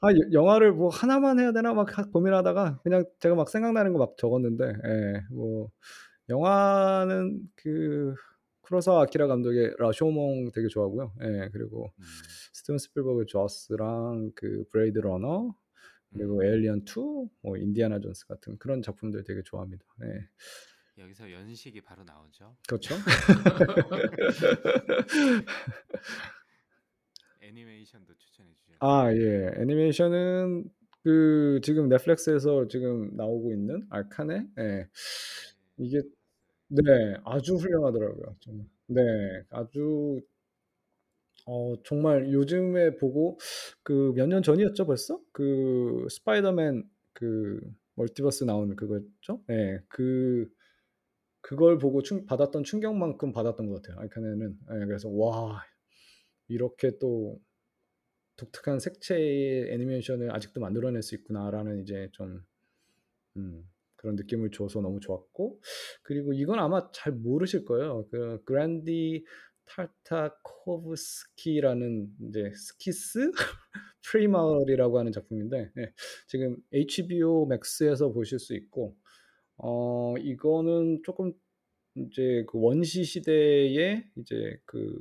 아여 0.00 0.16
영화를 0.32 0.72
뭐 0.72 0.88
하나만 0.88 1.38
해야 1.40 1.52
되나 1.52 1.74
막하 1.74 2.04
고민하다가 2.06 2.80
그냥 2.82 3.04
제가 3.20 3.34
막 3.34 3.48
생각나는 3.50 3.92
거 3.92 3.98
막 3.98 4.16
적었는데 4.16 4.64
예 4.66 5.22
뭐 5.32 5.70
영화는 6.28 7.40
그 7.56 8.14
쿠로사와 8.62 9.02
아키라 9.04 9.28
감독의 9.28 9.74
라쇼몽 9.78 10.50
되게 10.52 10.66
좋아하고요. 10.68 11.12
예. 11.22 11.48
그리고 11.52 11.92
음. 11.98 12.04
스티븐 12.52 12.78
스필버그 12.78 13.26
죠스랑 13.28 14.32
그 14.34 14.64
블레이드 14.70 14.98
러너 14.98 15.54
그리고 16.12 16.38
음. 16.40 16.42
에일리언 16.44 16.84
2 16.84 17.28
뭐 17.42 17.56
인디아나 17.56 18.00
존스 18.00 18.26
같은 18.26 18.58
그런 18.58 18.82
작품들 18.82 19.22
되게 19.24 19.42
좋아합니다. 19.44 19.84
예. 20.04 20.28
여기서 21.02 21.30
연식이 21.30 21.80
바로 21.82 22.02
나오죠. 22.04 22.56
그렇죠. 22.66 22.94
애니메이션도 27.46 28.16
추천해 28.18 28.54
주셨고. 28.54 28.80
아 28.80 29.12
예. 29.14 29.52
애니메이션은 29.58 30.64
그 31.02 31.60
지금 31.62 31.88
넷플릭스에서 31.88 32.68
지금 32.68 33.16
나오고 33.16 33.52
있는 33.52 33.86
아케인? 33.90 34.46
예. 34.58 34.88
이게 35.78 36.02
네. 36.68 36.82
아주 37.24 37.56
훌륭하더라고요, 37.56 38.36
정말. 38.40 38.66
네. 38.88 39.02
아주 39.50 40.20
어 41.46 41.74
정말 41.84 42.32
요즘에 42.32 42.96
보고 42.96 43.38
그 43.82 44.12
몇 44.14 44.26
년 44.28 44.42
전이었죠, 44.42 44.86
벌써? 44.86 45.20
그 45.32 46.06
스파이더맨 46.10 46.84
그 47.12 47.60
멀티버스 47.94 48.44
나온 48.44 48.74
그거였죠? 48.76 49.42
예. 49.50 49.80
그 49.88 50.48
그걸 51.42 51.78
보고 51.78 52.02
충 52.02 52.26
받았던 52.26 52.64
충격만큼 52.64 53.32
받았던 53.32 53.68
것 53.68 53.82
같아요, 53.82 54.04
아케인은. 54.04 54.58
예. 54.82 54.86
그래서 54.86 55.08
'와 55.10 55.62
이렇게 56.48 56.98
또 56.98 57.40
독특한 58.36 58.80
색채의 58.80 59.72
애니메이션을 59.72 60.34
아직도 60.34 60.60
만들어낼 60.60 61.02
수 61.02 61.14
있구나.'라는 61.16 61.82
이제 61.82 62.08
좀 62.12 62.44
음 63.36 63.68
그런 63.96 64.16
느낌을 64.16 64.50
줘서 64.50 64.80
너무 64.80 64.98
좋았고 65.00 65.60
그리고 66.02 66.32
이건 66.32 66.58
아마 66.60 66.90
잘 66.92 67.12
모르실 67.12 67.64
거예요. 67.64 68.06
그 68.10 68.42
겐디 68.44 69.24
타르타코브스키라는 69.66 72.08
인제 72.20 72.52
스키스 72.54 73.30
프라이멀이라고 74.10 74.98
하는 74.98 75.12
작품인데 75.12 75.70
예 75.78 75.92
지금 76.28 76.56
HBO 76.72 77.46
맥스에서 77.46 78.10
보실 78.12 78.38
수 78.38 78.54
있고 78.54 78.96
어 79.58 80.14
이거는 80.18 81.02
쪼끔 81.04 81.32
인제 81.96 82.44
그 82.48 82.58
원시 82.60 83.04
시대의 83.04 84.04
이제 84.16 84.58
그 84.66 84.98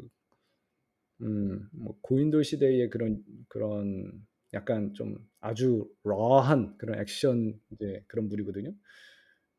음 1.21 1.69
뭐 1.73 1.97
고인돌 2.01 2.43
시대의 2.43 2.89
그런 2.89 3.23
그런 3.49 4.25
약간 4.53 4.93
좀 4.93 5.17
아주 5.39 5.89
raw한 6.03 6.77
그런 6.77 6.99
액션 6.99 7.59
이제 7.71 8.03
그런 8.07 8.27
물이거든요. 8.29 8.73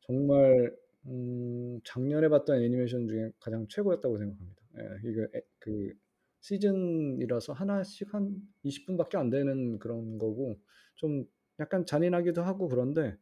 정말 0.01 0.75
음 1.07 1.79
작년에 1.85 2.29
봤던 2.29 2.61
애니메이션 2.61 3.07
중에 3.07 3.31
가장 3.39 3.67
최고였다고 3.69 4.17
생각합니다. 4.17 4.61
예. 4.79 5.09
이게 5.09 5.27
애그 5.33 5.93
시즌이라서 6.41 7.53
하나씩 7.53 8.13
한 8.13 8.35
20 8.63 8.85
분밖에 8.87 9.17
안 9.17 9.29
되는 9.29 9.79
그런 9.79 10.17
거고 10.17 10.59
좀 10.95 11.25
약간 11.59 11.85
잔인하기도 11.85 12.41
하고 12.43 12.67
그런데 12.69 13.17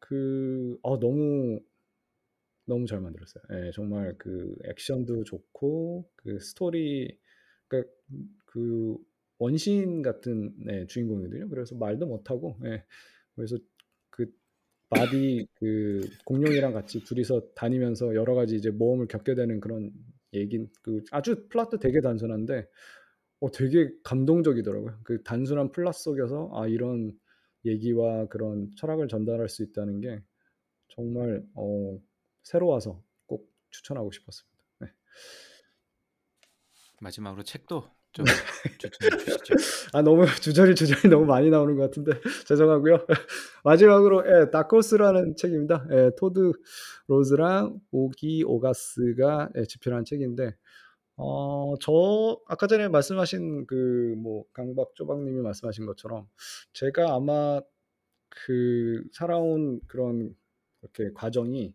그 0.00 0.78
어 0.82 0.98
너무 1.00 1.60
너무 2.66 2.86
잘 2.86 3.00
만들었어요. 3.00 3.42
예. 3.52 3.70
정말 3.72 4.14
그 4.18 4.54
액션도 4.64 5.24
좋고 5.24 6.08
그 6.16 6.38
스토리 6.40 7.18
그러니까 7.70 7.92
그 8.46 8.98
원시인 9.38 10.02
같은 10.02 10.54
네, 10.58 10.86
주인공이거든요. 10.86 11.48
그래서 11.48 11.76
말도 11.76 12.06
못하고 12.06 12.58
예. 12.66 12.84
그래서 13.36 13.56
그 14.10 14.26
buddy 14.90 15.46
그 15.54 16.02
공룡이랑 16.26 16.72
같이 16.74 17.04
둘이서 17.04 17.52
다니면서 17.54 18.14
여러 18.16 18.34
가지 18.34 18.56
이제 18.56 18.70
모험을 18.70 19.06
겪게 19.08 19.34
되는 19.34 19.60
그런 19.60 19.92
얘긴 20.34 20.68
그 20.82 21.04
아주 21.12 21.48
플롯도 21.48 21.78
되게 21.78 22.00
단순한데 22.02 22.68
어 23.40 23.50
되게 23.52 23.90
감동적이더라고요. 24.04 25.00
그 25.04 25.22
단순한 25.22 25.72
플롯 25.72 25.94
속에서 25.94 26.50
아 26.54 26.66
이런 26.68 27.18
얘기와 27.64 28.26
그런 28.28 28.70
철학을 28.76 29.08
전달할 29.08 29.48
수 29.48 29.62
있다는 29.62 30.00
게 30.00 30.22
정말 30.88 31.44
어 31.54 32.00
새로워서 32.42 33.02
꼭 33.26 33.50
추천하고 33.70 34.10
싶었습니다. 34.12 34.58
네. 34.80 34.88
마지막으로 37.00 37.42
책도 37.42 37.84
좀 38.12 38.24
추천해 38.78 39.16
주시죠. 39.24 39.54
아 39.94 40.02
너무 40.02 40.26
주저리 40.26 40.74
주저리 40.74 41.08
너무 41.08 41.26
많이 41.26 41.50
나오는 41.50 41.76
것 41.76 41.82
같은데 41.82 42.12
죄송하고요. 42.46 43.06
마지막으로 43.64 44.24
예, 44.26 44.50
다코스라는 44.50 45.36
책입니다. 45.36 45.86
예, 45.92 46.10
토드 46.18 46.52
로즈랑 47.08 47.80
오기 47.90 48.44
오가스가 48.44 49.50
예, 49.56 49.64
집필한 49.64 50.04
책인데 50.04 50.54
어, 51.16 51.74
저 51.80 52.40
아까 52.48 52.66
전에 52.66 52.88
말씀하신 52.88 53.66
그 53.66 54.14
뭐 54.22 54.44
강박 54.52 54.94
조박님이 54.94 55.40
말씀하신 55.42 55.86
것처럼 55.86 56.28
제가 56.72 57.14
아마 57.14 57.60
그 58.28 59.02
살아온 59.12 59.80
그런 59.86 60.34
이렇게 60.82 61.12
과정이 61.14 61.74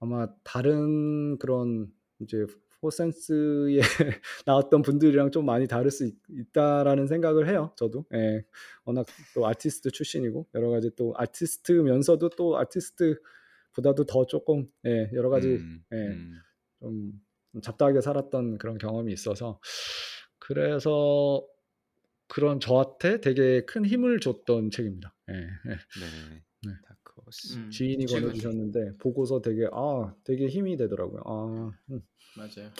아마 0.00 0.28
다른 0.44 1.38
그런 1.38 1.88
이제 2.20 2.46
포센스에 2.82 3.78
나왔던 4.44 4.82
분들이랑 4.82 5.30
좀 5.30 5.46
많이 5.46 5.68
다를 5.68 5.90
수 5.90 6.04
있, 6.04 6.14
있다라는 6.28 7.06
생각을 7.06 7.48
해요. 7.48 7.72
저도 7.76 8.04
예, 8.12 8.44
워낙 8.84 9.06
또 9.34 9.46
아티스트 9.46 9.92
출신이고 9.92 10.48
여러 10.54 10.68
가지 10.68 10.90
또 10.96 11.14
아티스트면서도 11.16 12.30
또 12.30 12.58
아티스트보다도 12.58 14.04
더 14.06 14.26
조금 14.26 14.68
예, 14.84 15.08
여러 15.14 15.30
가지 15.30 15.48
음, 15.48 15.84
예, 15.92 15.96
음. 15.96 16.40
좀 16.80 17.12
잡다하게 17.62 18.00
살았던 18.00 18.58
그런 18.58 18.78
경험이 18.78 19.12
있어서 19.12 19.60
그래서 20.38 21.46
그런 22.26 22.58
저한테 22.58 23.20
되게 23.20 23.64
큰 23.64 23.86
힘을 23.86 24.18
줬던 24.18 24.70
책입니다. 24.70 25.14
예, 25.30 25.34
예. 25.34 25.76
네. 26.64 26.72
다크호스. 26.88 27.58
음, 27.58 27.70
지인이 27.70 28.06
권해주셨는데 28.06 28.96
보고서 28.98 29.40
되게 29.40 29.68
아 29.72 30.14
되게 30.24 30.46
힘이 30.48 30.76
되더라고요. 30.76 31.22
아, 31.24 31.72
음, 31.90 32.00
맞아요. 32.36 32.72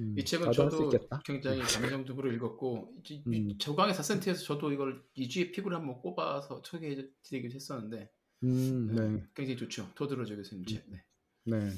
음, 0.00 0.14
이 0.18 0.24
책은 0.24 0.52
저도. 0.52 0.90
굉장히 1.24 1.60
감정적으로 1.62 2.32
읽었고 2.32 2.92
음. 3.28 3.58
저강의 3.58 3.94
4센트에서 3.94 4.44
저도 4.44 4.72
이걸 4.72 5.04
2주의 5.16 5.52
픽으로 5.52 5.76
한번 5.76 6.00
꼽아서 6.00 6.62
소개해드리기도 6.64 7.54
했었는데 7.54 8.10
음, 8.42 8.94
네, 8.94 9.08
네, 9.08 9.26
굉장히 9.34 9.56
좋죠. 9.56 9.90
토드로저 9.94 10.36
교수님 10.36 10.66
책. 10.66 10.84
네. 10.88 11.04
네. 11.44 11.70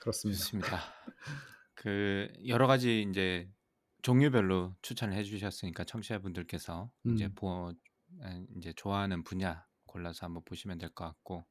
그렇습니다. 0.00 0.38
좋습니다. 0.38 0.80
그 1.74 2.28
여러 2.46 2.66
가지 2.66 3.04
이제 3.08 3.50
종류별로 4.02 4.74
추천을 4.82 5.14
해주셨으니까 5.16 5.84
청취자분들께서 5.84 6.90
이제 7.06 7.26
음. 7.26 7.34
보 7.34 7.74
아, 8.22 8.42
이제 8.56 8.72
좋아하는 8.74 9.22
분야 9.24 9.66
골라서 9.86 10.26
한번 10.26 10.42
보시면 10.44 10.78
될 10.78 10.90
것 10.90 11.04
같고, 11.04 11.44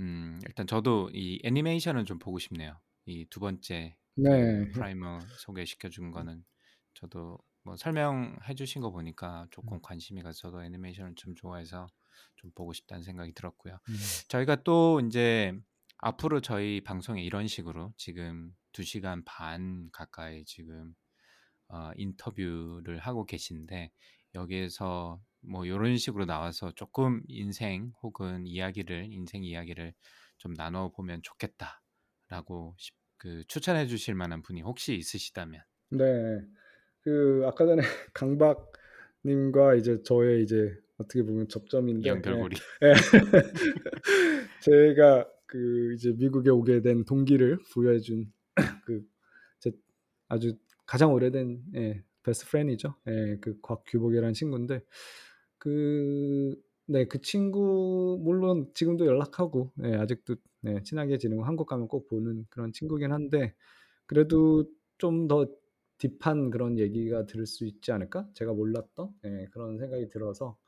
음 0.00 0.40
일단 0.46 0.66
저도 0.66 1.10
이 1.12 1.40
애니메이션은 1.44 2.04
좀 2.06 2.18
보고 2.18 2.38
싶네요. 2.38 2.78
이 3.06 3.26
두 3.30 3.40
번째 3.40 3.96
그 4.16 4.20
네, 4.22 4.70
프라이멀 4.70 5.20
소개시켜 5.38 5.88
준 5.88 6.10
거는 6.10 6.44
저도 6.94 7.38
뭐 7.64 7.76
설명해 7.76 8.54
주신 8.56 8.80
거 8.82 8.90
보니까 8.90 9.42
음. 9.44 9.48
조금 9.50 9.80
관심이 9.82 10.22
가서 10.22 10.38
저도 10.38 10.62
애니메이션을 10.64 11.14
좀 11.16 11.34
좋아해서 11.34 11.86
좀 12.36 12.50
보고 12.54 12.72
싶다는 12.72 13.02
생각이 13.02 13.32
들었고요. 13.34 13.78
음. 13.88 13.94
저희가 14.28 14.62
또 14.64 15.00
이제 15.06 15.52
앞으로 15.98 16.40
저희 16.40 16.80
방송에 16.82 17.22
이런 17.22 17.46
식으로 17.46 17.92
지금 17.96 18.52
2시간 18.72 19.22
반 19.24 19.88
가까이 19.92 20.44
지금 20.44 20.94
어, 21.68 21.90
인터뷰를 21.96 22.98
하고 22.98 23.24
계신데 23.26 23.90
여기에서 24.34 25.20
뭐 25.48 25.64
이런 25.64 25.96
식으로 25.96 26.24
나와서 26.26 26.72
조금 26.74 27.22
인생 27.28 27.92
혹은 28.02 28.46
이야기를 28.46 29.08
인생 29.12 29.44
이야기를 29.44 29.94
좀 30.38 30.54
나눠 30.54 30.90
보면 30.90 31.20
좋겠다라고 31.22 32.74
싶- 32.78 32.94
그 33.18 33.44
추천해 33.48 33.86
주실 33.86 34.14
만한 34.14 34.42
분이 34.42 34.60
혹시 34.62 34.94
있으시다면 34.94 35.62
네. 35.90 36.40
그 37.02 37.42
아까 37.46 37.64
전에 37.66 37.82
강박 38.12 38.72
님과 39.24 39.74
이제 39.76 40.02
저의 40.02 40.42
이제 40.42 40.76
어떻게 40.98 41.22
보면 41.22 41.48
접점인데, 41.48 42.08
예, 42.08 42.12
연결고리 42.12 42.56
예. 42.82 42.94
제가 44.60 45.28
그 45.46 45.94
이제 45.94 46.12
미국에 46.16 46.50
오게 46.50 46.82
된 46.82 47.04
동기를 47.04 47.58
부여해 47.72 48.00
준 48.00 48.32
그제 48.84 49.76
아주 50.28 50.56
가장 50.86 51.12
오래된 51.12 51.62
예, 51.76 52.04
베스트 52.22 52.46
프렌이죠. 52.46 52.94
예, 53.08 53.38
그 53.40 53.58
곽규복이라는 53.60 54.34
친구인데 54.34 54.82
그 55.66 56.54
네, 56.86 57.06
그 57.06 57.20
친구 57.20 58.18
물론 58.22 58.70
지금도 58.74 59.06
연락하고 59.06 59.72
예, 59.84 59.94
아직도 59.96 60.36
네, 60.62 60.82
친하게 60.84 61.18
지내고 61.18 61.44
한국 61.44 61.66
가면 61.66 61.88
꼭 61.88 62.06
보는 62.08 62.46
그런 62.50 62.72
친구긴 62.72 63.12
한데 63.12 63.54
그래도 64.06 64.64
좀 64.98 65.28
더 65.28 65.46
딥한 65.98 66.50
그런 66.50 66.78
얘기가 66.78 67.26
들을 67.26 67.46
수 67.46 67.66
있지 67.66 67.90
않을까? 67.92 68.28
제가 68.34 68.52
몰랐던 68.54 69.10
예, 69.24 69.46
그런 69.52 69.78
생각이 69.78 70.08
들어서 70.10 70.58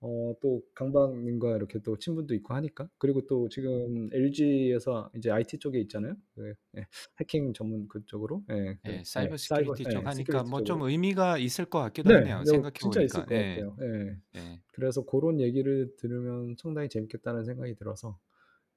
어, 0.00 0.34
또 0.40 0.62
강박님과 0.74 1.56
이렇게 1.56 1.80
또 1.80 1.98
친분도 1.98 2.34
있고 2.36 2.54
하니까 2.54 2.88
그리고 2.98 3.26
또 3.26 3.48
지금 3.48 4.08
LG에서 4.12 5.10
이제 5.16 5.30
IT 5.30 5.58
쪽에 5.58 5.80
있잖아요. 5.80 6.16
그, 6.34 6.54
예, 6.78 6.86
해킹 7.20 7.52
전문 7.54 7.88
그쪽으로 7.88 8.44
예, 8.50 8.78
그, 8.84 8.92
예, 8.92 9.02
예, 9.18 9.28
cyber 9.28 9.36
cyber 9.40 9.76
security 9.76 9.86
쪽 9.88 10.06
예, 10.06 10.06
하니까 10.06 10.42
security 10.42 10.44
뭐 10.44 10.62
좀 10.62 10.82
쪽으로 10.82 10.88
의미가 10.88 11.38
있을 11.38 11.64
것 11.66 11.80
같기도 11.80 12.10
네, 12.10 12.14
하네요. 12.14 12.44
네, 12.44 12.44
생각해 12.44 12.78
진짜 12.78 13.02
있을 13.02 13.24
보니까 13.24 13.26
것 13.26 13.34
예, 13.34 13.36
같아요. 13.36 13.76
예. 13.82 14.16
예. 14.36 14.62
그래서 14.72 15.04
그런 15.04 15.40
얘기를 15.40 15.96
들으면 15.96 16.54
상당히 16.58 16.88
재밌겠다는 16.88 17.44
생각이 17.44 17.74
들어서 17.76 18.18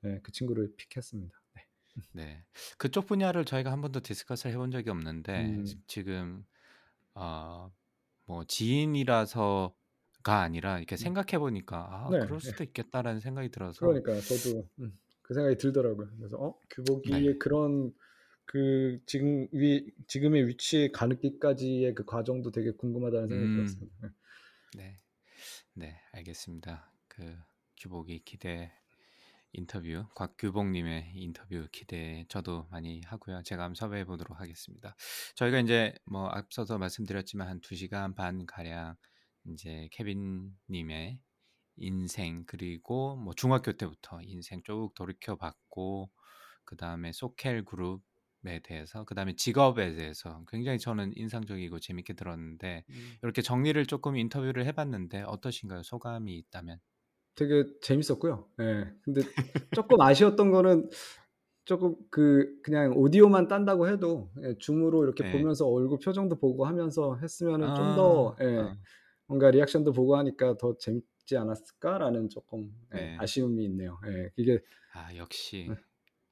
예, 0.05 0.19
그 0.23 0.31
친구를 0.31 0.73
pick했습니다. 0.77 1.41
네. 1.55 1.61
네. 2.13 2.43
그쪽 2.77 3.05
분야를 3.07 3.45
저희가 3.45 3.71
한 3.71 3.81
번도 3.81 4.01
discuss를 4.01 4.53
해본 4.53 4.71
적이 4.71 4.89
없는데 4.91 5.61
음, 5.63 5.83
지금 5.87 6.45
어, 7.15 7.71
뭐 8.25 8.45
지인이라서 8.45 9.75
가 10.23 10.41
아니라 10.41 10.77
이렇게 10.77 10.95
음. 10.95 10.97
생각해 10.97 11.39
보니까 11.39 11.77
아, 11.77 12.09
네, 12.11 12.19
그럴 12.19 12.35
예. 12.35 12.39
수도 12.39 12.63
있겠다라는 12.63 13.19
생각이 13.19 13.49
들어서 13.49 13.79
그러니까 13.79 14.19
저도 14.19 14.67
음, 14.79 14.97
그 15.21 15.33
생각이 15.33 15.57
들더라고요. 15.57 16.07
그래서 16.17 16.37
어 16.37 16.59
규복이의 16.69 17.21
네. 17.21 17.37
그런 17.37 17.93
그 18.45 18.99
지금 19.05 19.47
위 19.51 19.85
지금의 20.07 20.47
위치에 20.47 20.91
가기까지의 20.91 21.95
그 21.95 22.05
과정도 22.05 22.51
되게 22.51 22.71
궁금하다는 22.71 23.27
생각이 23.27 23.49
음, 23.49 23.55
들었습니다. 23.55 23.95
네. 24.01 24.09
네. 24.77 24.97
네, 25.73 26.01
알겠습니다. 26.11 26.91
그 27.07 27.35
규복이 27.77 28.23
기대 28.25 28.71
인터뷰 29.53 30.05
곽규복 30.15 30.67
님의 30.67 31.11
인터뷰 31.15 31.67
기대 31.71 32.25
저도 32.29 32.67
많이 32.71 33.01
하고요. 33.01 33.41
제가 33.43 33.63
한번 33.63 33.75
섭외해 33.75 34.05
보도록 34.05 34.39
하겠습니다. 34.39 34.95
저희가 35.35 35.59
이제 35.59 35.93
뭐 36.05 36.27
앞서서 36.27 36.77
말씀드렸지만 36.77 37.47
한 37.47 37.61
2 37.61 37.75
시간 37.75 38.15
반 38.15 38.45
가량 38.45 38.95
이제 39.45 39.89
케빈 39.91 40.51
님의 40.69 41.19
인생 41.77 42.43
그리고 42.45 43.15
뭐 43.15 43.33
중학교 43.33 43.73
때부터 43.73 44.21
인생 44.21 44.61
쭉 44.63 44.91
돌이켜 44.95 45.35
봤고 45.35 46.09
그 46.65 46.75
다음에 46.75 47.11
소켈 47.11 47.65
그룹에 47.65 48.59
대해서 48.63 49.03
그 49.05 49.15
다음에 49.15 49.35
직업에 49.35 49.93
대해서 49.95 50.43
굉장히 50.47 50.79
저는 50.79 51.11
인상적이고 51.15 51.79
재밌게 51.79 52.13
들었는데 52.13 52.83
음. 52.89 53.17
이렇게 53.23 53.41
정리를 53.41 53.83
조금 53.87 54.15
인터뷰를 54.15 54.65
해 54.65 54.71
봤는데 54.71 55.23
어떠신가요? 55.23 55.83
소감이 55.83 56.37
있다면? 56.37 56.79
되게 57.35 57.65
재밌었고요. 57.81 58.47
예. 58.59 58.91
근데 59.03 59.21
조금 59.73 59.99
아쉬웠던 60.01 60.51
거는 60.51 60.89
조금 61.65 61.95
그 62.09 62.59
그냥 62.63 62.93
오디오만 62.95 63.47
딴다고 63.47 63.87
해도 63.87 64.29
예, 64.43 64.57
줌으로 64.57 65.03
이렇게 65.03 65.23
네. 65.23 65.31
보면서 65.31 65.67
얼굴 65.67 65.99
표정도 65.99 66.37
보고 66.37 66.65
하면서 66.65 67.15
했으면은 67.17 67.67
좀더 67.75 68.35
아, 68.37 68.43
예, 68.43 68.57
아, 68.57 68.77
뭔가 69.31 69.49
리액션도 69.49 69.93
보고 69.93 70.17
하니까 70.17 70.57
더 70.57 70.75
재밌지 70.77 71.37
않았을까라는 71.37 72.27
조금 72.27 72.69
예, 72.93 72.97
네. 72.97 73.17
아쉬움이 73.17 73.63
있네요. 73.63 73.97
예, 74.05 74.29
이게 74.35 74.59
아 74.93 75.07
네. 75.09 75.19
역시 75.19 75.69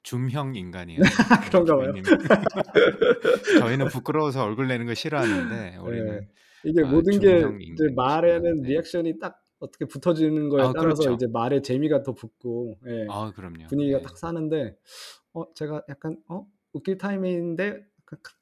줌형 0.02 0.54
인간이에요. 0.54 1.00
그런가 1.50 1.76
봐요. 1.78 1.94
저희는 3.58 3.88
부끄러워서 3.88 4.44
얼굴 4.44 4.68
내는 4.68 4.84
거 4.84 4.92
싫어하는데 4.92 5.78
우리는 5.78 6.14
예. 6.14 6.28
이게 6.68 6.82
아, 6.84 6.90
모든 6.90 7.18
게. 7.20 7.42
말에는 7.96 8.60
네. 8.60 8.68
리액션이 8.68 9.18
딱 9.18 9.42
어떻게 9.60 9.86
붙어지는 9.86 10.50
거에 10.50 10.60
아 10.60 10.72
따라서 10.76 10.96
그렇죠. 11.02 11.12
이제 11.14 11.26
말의 11.26 11.62
재미가 11.62 12.02
더 12.02 12.12
붙고 12.12 12.80
예, 12.86 13.06
아 13.08 13.32
그럼요. 13.34 13.68
분위기가 13.68 13.96
네. 13.98 14.04
딱 14.04 14.18
사는데 14.18 14.76
어 15.32 15.44
제가 15.54 15.84
약간 15.88 16.18
어 16.28 16.46
웃길 16.74 16.98
타이밍인데 16.98 17.82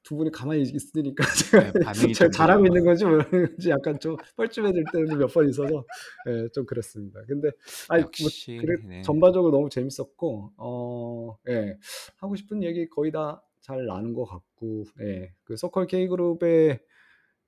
두 0.03 0.16
분이 0.16 0.31
가만히 0.32 0.62
있으니까 0.62 1.24
제가 1.73 1.73
네, 1.73 2.12
제가 2.12 2.31
좀 2.31 2.31
잘하고. 2.31 2.66
있는 2.66 2.85
건지 2.85 3.05
모르는지 3.05 3.70
약간 3.70 3.99
좀 4.01 4.16
뻘쭘해질 4.36 4.85
때도 4.93 5.16
몇 5.16 5.28
번 5.32 5.49
있어서 5.49 5.85
예, 6.28 6.49
좀 6.55 6.65
그랬습니다. 6.66 7.20
근데 7.27 7.51
아니 7.89 8.03
뭐 8.03 8.11
역시 8.27 8.59
그래 8.61 8.77
네. 8.86 9.03
전반적으로 9.03 9.51
너무 9.53 9.69
재밌었고 9.69 10.53
어, 10.57 11.36
예. 11.49 11.77
하고 12.16 12.36
싶은 12.36 12.62
얘기 12.62 12.89
거의 12.89 13.12
다 13.12 13.43
잘 13.61 13.85
나눈 13.85 14.15
것 14.15 14.24
같고 14.24 14.85
예. 15.03 15.35
그 15.45 15.57
서컬 15.57 15.86
K 15.89 16.09
그룹의 16.09 16.81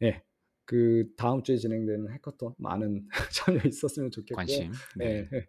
예. 0.02 0.22
그 0.66 1.06
다음 1.16 1.42
주에 1.42 1.56
진행되는 1.56 2.12
해커톤 2.12 2.54
많은 2.58 3.08
참여 3.32 3.60
있었으면 3.66 4.10
좋겠고요. 4.10 4.36
관심. 4.36 4.72
예. 5.00 5.28
네. 5.30 5.46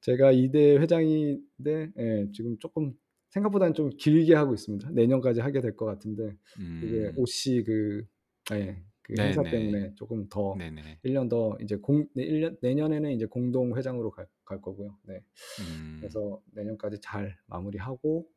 제가 0.00 0.32
이대 0.32 0.76
회장인데 0.78 1.92
예, 1.98 2.28
지금 2.32 2.58
조금 2.58 2.94
생각보다는 3.30 3.74
좀 3.74 3.90
길게 3.90 4.34
하고 4.34 4.54
있습니다. 4.54 4.90
내년까지 4.90 5.40
하게 5.40 5.60
될 5.60 5.76
것 5.76 5.86
같은데 5.86 6.36
이게 6.80 7.08
음. 7.08 7.12
OC 7.16 7.64
그, 7.64 8.06
예, 8.52 8.82
그 9.02 9.14
행사 9.18 9.42
네네. 9.42 9.50
때문에 9.50 9.94
조금 9.96 10.28
더 10.28 10.54
네네. 10.58 11.00
1년 11.04 11.28
더 11.28 11.56
이제 11.60 11.76
공 11.76 12.06
네, 12.14 12.24
1년 12.26 12.58
내년에는 12.62 13.10
이제 13.12 13.26
공동 13.26 13.76
회장으로 13.76 14.10
갈, 14.10 14.26
갈 14.44 14.60
거고요. 14.60 14.96
네. 15.04 15.22
음. 15.60 15.96
그래서 16.00 16.42
내년까지 16.52 17.00
잘 17.00 17.36
마무리하고 17.46 18.28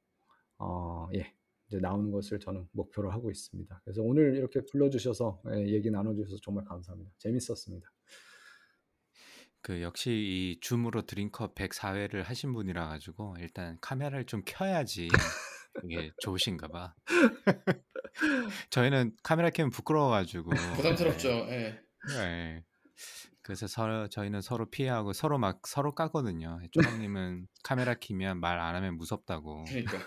어, 0.59 1.07
예. 1.15 1.33
이제 1.67 1.79
나오는 1.79 2.11
것을 2.11 2.39
저는 2.39 2.67
목표로 2.73 3.11
하고 3.11 3.31
있습니다. 3.31 3.81
그래서 3.85 4.01
오늘 4.03 4.35
이렇게 4.35 4.61
불러주셔서 4.71 5.41
예, 5.55 5.67
얘기 5.69 5.89
나눠주셔서 5.91 6.37
정말 6.43 6.65
감사합니다. 6.65 7.11
재밌었습니다. 7.19 7.89
그 9.61 9.81
역시 9.81 10.11
이 10.11 10.59
줌으로 10.61 11.05
드림컵 11.05 11.55
104회를 11.55 12.23
하신 12.23 12.53
분이라 12.53 12.87
가지고 12.87 13.35
일단 13.39 13.77
카메라를 13.81 14.25
좀 14.25 14.41
켜야지 14.45 15.09
이게 15.83 16.11
좋으신가 16.21 16.67
봐. 16.69 16.93
저희는 18.71 19.13
카메라 19.23 19.49
켜면 19.49 19.71
부끄러워 19.71 20.09
가지고 20.09 20.51
부담스럽죠. 20.75 21.29
예. 21.29 21.79
예. 22.11 22.17
예. 22.19 22.63
그래서 23.43 23.65
서로 23.67 24.07
저희는 24.07 24.41
서로 24.41 24.69
피하고 24.69 25.13
서로 25.13 25.37
막 25.39 25.65
서로 25.67 25.93
까거든요. 25.95 26.59
쪼박님은 26.71 27.47
카메라 27.63 27.95
켜면 27.95 28.39
말 28.39 28.59
안 28.59 28.75
하면 28.75 28.97
무섭다고. 28.97 29.65
그러니까. 29.65 29.97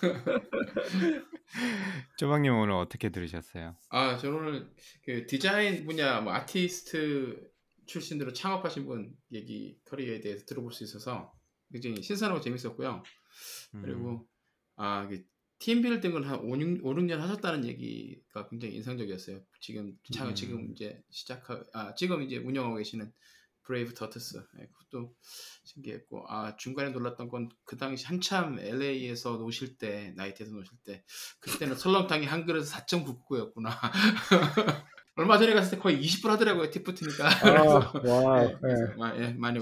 쪼박님 2.18 2.52
오늘 2.54 2.74
어떻게 2.74 3.08
들으셨어요? 3.10 3.76
아, 3.90 4.16
저는 4.18 4.36
오늘 4.38 4.70
그 5.04 5.26
디자인 5.26 5.86
분야 5.86 6.20
뭐 6.20 6.32
아티스트 6.34 7.50
출신으로 7.86 8.32
창업하신 8.32 8.86
분 8.86 9.16
얘기 9.32 9.78
커리어에 9.84 10.20
대해서 10.20 10.44
들어볼 10.46 10.72
수 10.72 10.84
있어서 10.84 11.32
굉장히 11.70 12.02
신선하고 12.02 12.40
재밌었고요. 12.40 13.02
음. 13.74 13.82
그리고 13.82 14.28
아, 14.76 15.06
그 15.08 15.24
team 15.58 15.77
building을 15.77 16.28
한 16.28 16.40
5, 16.40 16.60
6, 16.60 16.84
5, 16.84 16.94
6년 16.94 17.18
하셨다는 17.18 17.64
얘기가 17.66 18.48
굉장히 18.48 18.74
인상적이었어요. 18.76 19.42
지금 19.60 19.96
차, 20.12 20.26
음. 20.28 20.34
지금 20.34 20.70
이제 20.72 21.02
시작하 21.10 21.62
아, 21.72 21.94
지금 21.94 22.22
이제 22.22 22.36
운영하고 22.36 22.76
계시는 22.76 23.12
브레이브 23.62 23.94
터틀스 23.94 24.42
네, 24.58 24.68
그것도 24.72 25.14
신기했고 25.64 26.26
아 26.28 26.56
중간에 26.56 26.90
놀랐던 26.90 27.28
건 27.28 27.48
그 27.64 27.76
당시 27.76 28.04
한참 28.06 28.58
LA에서 28.58 29.38
노실 29.38 29.78
때 29.78 30.12
나이트에서 30.16 30.52
노실 30.52 30.76
때 30.84 31.02
그때는 31.40 31.76
설렁탕이 32.20 32.26
한 32.26 32.44
그릇 32.44 32.64
4.99였구나 32.64 33.70
얼마 35.14 35.38
전에 35.38 35.52
갔을 35.54 35.76
때 35.76 35.82
거의 35.82 36.00
20불 36.00 36.28
하더라고요 36.28 36.70
팁 36.70 36.83
붙으니까 36.83 37.28
아, 37.46 37.62
와, 38.08 38.40
네, 38.46 38.56
그래서 38.60 38.92
예. 38.92 38.96
마- 38.96 39.16
예, 39.18 39.32
많이 39.34 39.58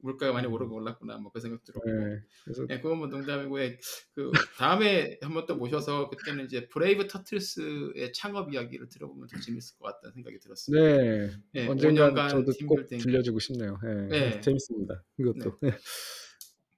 물가가 0.00 0.32
많이 0.34 0.46
오르고 0.46 0.74
올랐구나 0.76 1.16
뭐 1.18 1.32
그 1.32 1.40
생각 1.40 1.64
들었고 1.64 1.88
예. 1.90 2.20
그래서 2.44 2.66
예, 2.70 2.80
그건 2.80 2.98
뭐 2.98 3.06
농담이고 3.08 3.60
예, 3.62 3.78
그 4.14 4.30
다음에 4.58 5.18
한번 5.22 5.46
또 5.46 5.56
모셔서 5.56 6.10
그때는 6.10 6.44
이제 6.44 6.68
브레이브 6.68 7.08
터틀스의 7.08 8.12
창업 8.12 8.52
이야기를 8.52 8.88
들어보면 8.90 9.26
더 9.28 9.40
재밌을 9.40 9.78
것 9.78 9.86
같다는 9.86 10.12
생각이 10.14 10.38
들었어요. 10.40 10.76
네, 10.78 11.30
예, 11.54 11.66
언젠간 11.66 12.12
5년간 12.14 12.28
저도 12.28 12.44
꼭 12.66 12.76
team 12.76 12.83
building. 12.83 12.98
들려주고 12.98 13.38
싶네요. 13.40 13.78
예, 13.84 13.88
네. 14.08 14.40
재밌습니다. 14.42 15.02
이것도. 15.18 15.58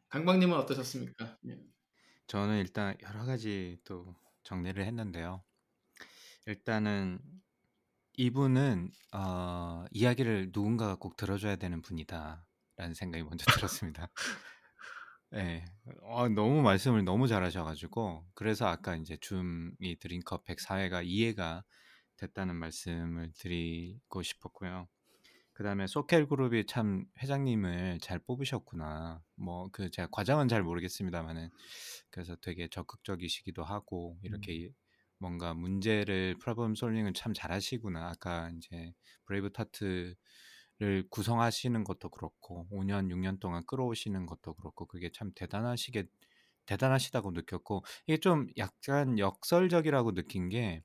강박님은 0.08 0.56
어떠셨습니까? 0.56 1.36
예. 1.48 1.58
저는 2.28 2.58
일단 2.60 2.96
여러 3.02 3.24
가지 3.24 3.78
또 3.84 4.14
정리를 4.44 4.82
했는데요. 4.84 5.42
일단은 6.46 7.18
이분은 8.18 8.90
어, 9.12 9.84
이야기를 9.92 10.50
누군가가 10.52 10.96
꼭 10.96 11.16
들어줘야 11.16 11.54
되는 11.54 11.80
분이다라는 11.80 12.94
생각이 12.94 13.22
먼저 13.22 13.44
들었습니다. 13.62 14.10
네, 15.30 15.64
어, 16.02 16.28
너무 16.28 16.60
말씀을 16.62 17.04
너무 17.04 17.28
잘하셔가지고 17.28 18.26
그래서 18.34 18.66
아까 18.66 18.96
이제 18.96 19.16
줌이 19.20 19.96
드림컵 20.00 20.44
104회가 20.46 21.04
이해가 21.06 21.62
됐다는 22.16 22.56
말씀을 22.56 23.30
드리고 23.38 24.22
싶었고요. 24.22 24.88
그 25.52 25.62
다음에 25.62 25.86
소켈 25.86 26.26
그룹이 26.26 26.66
참 26.66 27.04
회장님을 27.22 28.00
잘 28.00 28.18
뽑으셨구나. 28.18 29.22
뭐 29.36 29.68
그 29.70 29.90
제가 29.90 30.08
과정은 30.10 30.48
잘 30.48 30.64
모르겠습니다만은 30.64 31.50
그래서 32.10 32.34
되게 32.36 32.66
적극적이시기도 32.68 33.62
하고 33.62 34.18
이렇게 34.22 34.70
뭔가 35.18 35.54
문제를 35.54 36.36
problem 36.40 36.74
solving을 36.74 37.12
참 37.14 37.32
잘하시구나. 37.34 38.10
아까 38.10 38.50
이제 38.56 38.92
브레이브 39.26 39.50
터틀스를 39.52 40.16
구성하시는 41.10 41.84
것도 41.84 42.10
그렇고 42.10 42.66
5년 42.70 43.10
6년 43.10 43.40
동안 43.40 43.64
끌어오시는 43.66 44.26
것도 44.26 44.54
그렇고 44.54 44.86
그게 44.86 45.10
참 45.12 45.32
대단하시게 45.34 46.04
대단하시다고 46.66 47.32
느꼈고 47.32 47.84
이게 48.06 48.18
좀 48.18 48.48
약간 48.58 49.18
역설적이라고 49.18 50.14
느낀 50.14 50.48
게 50.48 50.82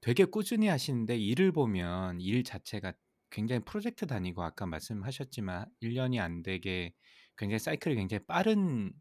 되게 0.00 0.24
꾸준히 0.24 0.68
하시는데 0.68 1.16
일을 1.16 1.52
보면 1.52 2.20
일 2.20 2.44
자체가 2.44 2.92
굉장히 3.30 3.64
프로젝트 3.64 4.06
단위고 4.06 4.42
아까 4.42 4.66
말씀하셨지만 4.66 5.66
1년이 5.82 6.20
안 6.20 6.42
되게 6.42 6.94
굉장히 7.36 7.58
사이클이 7.58 7.96
굉장히 7.96 8.24
빠른 8.26 8.92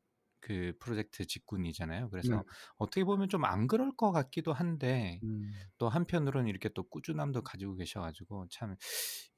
그 0.46 0.74
프로젝트 0.80 1.26
직군이잖아요. 1.26 2.10
그래서 2.12 2.36
네. 2.38 2.42
어떻게 2.78 3.04
보면 3.04 3.30
좀 3.30 3.44
안 3.46 3.68
그럴 3.68 3.92
것 3.96 4.12
같기도 4.12 4.54
한데 4.54 5.20
음. 5.24 5.52
또 5.78 5.90
한편으로는 5.90 6.48
이렇게 6.50 6.70
또 6.70 6.84
꾸준함도 6.90 7.42
가지고 7.44 7.76
계셔가지고 7.76 8.48
참 8.52 8.76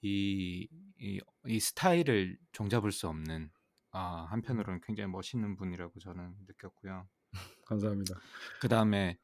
이 0.02 0.68
이, 1.00 1.20
이 1.48 1.60
스타일을 1.60 2.38
종잡을 2.52 2.92
수 2.92 3.08
없는 3.08 3.50
아, 3.92 4.28
한편으로는 4.30 4.82
굉장히 4.86 5.10
멋있는 5.12 5.56
분이라고 5.56 6.00
저는 6.00 6.36
느꼈고요. 6.48 7.08
감사합니다. 7.66 8.22
그 8.60 8.68
다음에 8.68 9.18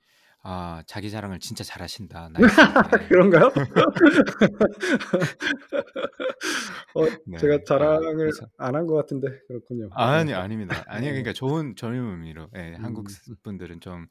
아, 0.46 0.84
자기 0.88 1.10
자랑을 1.10 1.40
진짜 1.40 1.64
잘하신다. 1.64 2.32
Nice. 2.34 2.60
네. 2.60 3.08
그런가요? 3.08 3.48
어, 6.96 7.06
네. 7.26 7.38
제가 7.38 7.56
아, 7.56 7.60
자랑을 7.66 8.18
그래서 8.18 8.46
안한 8.58 8.86
것 8.86 8.96
같은데 8.96 9.30
그렇군요. 9.48 9.88
아니 9.94 10.32
네. 10.32 10.34
아닙니다. 10.34 10.84
아니 10.88 11.06
네. 11.06 11.12
그러니까 11.12 11.32
좋은 11.32 11.78
좋은 11.78 11.94
의미로 11.94 12.50
예, 12.58 12.76
한국 12.76 13.08
음. 13.10 13.36
분들은 13.42 13.80
좀 13.80 14.08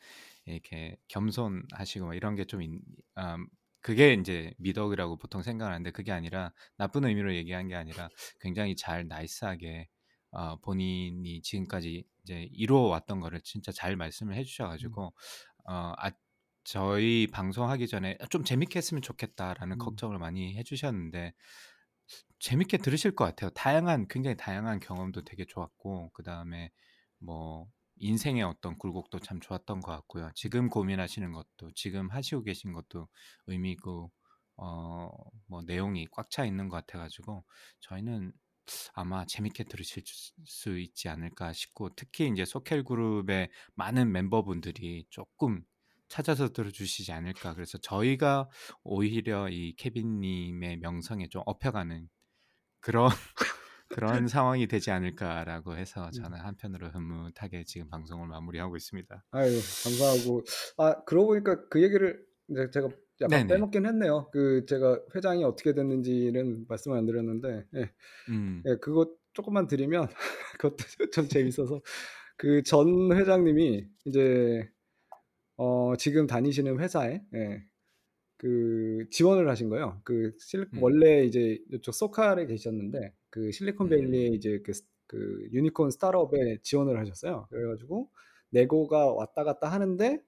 이렇게 0.47 0.97
겸손하시고 1.09 2.07
막 2.07 2.15
이런 2.15 2.35
게좀 2.35 2.63
음, 2.63 3.47
그게 3.83 4.15
이제 4.15 4.55
미덕이라고 4.59 5.19
보통 5.19 5.43
생각하는데 5.43 5.91
그게 5.91 6.13
아니라 6.13 6.55
나쁜 6.79 7.05
의미로 7.05 7.35
얘기한 7.35 7.69
게 7.69 7.75
아니라 7.75 8.09
굉장히 8.41 8.75
잘 8.75 9.07
나이스하게 9.07 9.89
어, 10.31 10.57
본인이 10.61 11.43
지금까지 11.43 12.07
이제 12.25 12.49
이루어왔던 12.53 13.21
거를 13.21 13.41
진짜 13.43 13.73
잘 13.73 13.97
말씀을 13.97 14.35
해주셔가지고 14.37 15.13
어, 15.65 15.93
아, 15.97 16.11
저희 16.65 17.27
방송하기 17.27 17.89
전에 17.89 18.17
좀 18.31 18.45
재밌게 18.45 18.79
했으면 18.79 19.03
좋겠다라는 19.03 19.77
음. 19.77 19.79
걱정을 19.79 20.19
많이 20.19 20.57
해주셨는데 20.57 21.35
재밌게 22.41 22.79
들으실 22.79 23.15
것 23.15 23.25
같아요. 23.25 23.51
다양한 23.51 24.07
굉장히 24.09 24.37
다양한 24.37 24.81
경험도 24.81 25.25
되게 25.25 25.45
좋았고 25.47 26.11
그 26.13 26.23
다음에 26.23 26.71
뭐 27.19 27.67
인생의 27.97 28.43
어떤 28.43 28.77
굴곡도 28.79 29.21
참 29.21 29.41
좋았던 29.41 29.81
것 29.81 29.93
같고요. 29.93 30.31
지금 30.35 30.69
고민하시는 30.69 31.31
것도 31.33 31.71
지금 31.75 32.11
하시고 32.11 32.43
계신 32.45 32.73
것도 32.73 33.09
의미고 33.47 34.11
어 34.57 35.09
뭐 35.49 35.63
내용이 35.67 36.07
꽉 36.13 36.31
차 36.31 36.45
있는 36.47 36.69
것 36.69 36.77
같아가지고 36.79 37.45
저희는 37.81 38.33
아마 38.95 39.25
재밌게 39.27 39.65
들으실 39.65 40.03
수- 40.07 40.33
수 40.45 40.79
있지 40.79 41.09
않을까 41.09 41.53
싶고 41.53 41.91
특히 41.97 42.29
이제 42.29 42.45
소켈 42.45 42.85
그룹의 42.85 43.51
많은 43.75 44.13
멤버분들이 44.13 45.07
조금 45.11 45.63
찾아서 46.09 46.51
들어주시지 46.53 47.11
않을까. 47.13 47.55
그래서 47.55 47.79
저희가 47.79 48.49
오히려 48.85 49.49
이 49.49 49.75
케빈님의 49.77 50.79
명성에 50.79 51.29
좀 51.29 51.43
업혀가는 51.47 52.09
그런 52.81 53.09
그런 53.89 54.27
상황이 54.37 54.67
되지 54.67 54.91
않을까라고 54.91 55.77
해서 55.77 56.11
저는 56.11 56.39
한편으로 56.41 56.89
흐뭇하게 56.91 57.65
지금 57.65 57.89
방송을 57.89 58.27
마무리하고 58.29 58.77
있습니다. 58.77 59.25
아유 59.33 59.53
감사하고. 59.85 60.43
아 60.79 61.03
그러고 61.05 61.29
보니까 61.29 61.69
그 61.69 61.83
얘기를 61.83 62.25
이제 62.49 62.71
제가 62.71 62.89
약간 63.21 63.45
네네. 63.45 63.47
빼먹긴 63.47 63.87
했네요. 63.87 64.29
그 64.33 64.65
제가 64.67 65.01
회장이 65.15 65.45
어떻게 65.45 65.75
됐는지는 65.75 66.67
말씀을 66.69 66.97
안 66.99 67.07
드렸는데 67.07 67.65
예, 67.77 67.91
음, 68.29 68.67
예 68.67 68.77
그거 68.77 69.15
조금만 69.35 69.67
드리면 69.69 70.09
그것도 70.61 71.11
좀 71.13 71.29
재밌어서 71.29 71.83
그 72.39 72.63
전 72.65 73.13
회장님이 73.13 73.89
이제 74.07 74.71
어, 75.57 75.95
지금 75.97 76.27
다니시는 76.27 76.81
회사에 76.81 77.23
예, 77.35 77.65
그 78.39 79.07
지원을 79.11 79.49
하신 79.51 79.69
거예요. 79.71 80.01
그 80.05 80.33
실리 80.41 80.67
음. 80.73 80.79
원래 80.81 81.25
이제 81.25 81.59
이쪽 81.73 81.93
소칼에 81.95 82.47
계셨는데 82.47 83.15
그 83.31 83.53
실리콘밸리에 83.53 84.29
음. 84.29 84.35
이제 84.35 84.61
그, 84.65 84.73
스- 84.73 84.85
그 85.07 85.49
유니콘 85.53 85.91
스타트업에 85.91 86.59
지원을 86.63 86.99
하셨어요. 87.01 87.47
그래가지고 87.51 88.11
네고가 88.51 89.13
왔다 89.15 89.45
갔다 89.45 89.69
하는데 89.71 90.21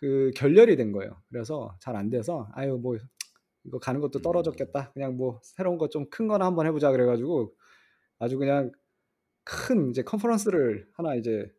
그 0.00 0.30
결렬이 0.36 0.76
된 0.76 0.92
거예요. 0.92 1.20
그래서 1.30 1.76
잘 1.80 1.96
안 1.96 2.10
돼서 2.10 2.48
아유 2.54 2.78
뭐 2.82 2.96
이거 3.64 3.78
가는 3.78 4.00
것도 4.00 4.20
음. 4.20 4.22
떨어졌겠다. 4.22 4.92
그냥 4.92 5.16
뭐 5.16 5.40
새로운 5.42 5.78
거 5.78 5.88
좀 5.88 6.08
큰 6.10 6.28
거나 6.28 6.46
한번 6.46 6.66
해보자 6.66 6.90
그래가지고 6.92 7.54
아주 8.18 8.38
그냥 8.38 8.72
큰 9.44 9.90
이제 9.90 10.02
컨퍼런스를 10.02 10.88
하나 10.94 11.14
이제 11.16 11.50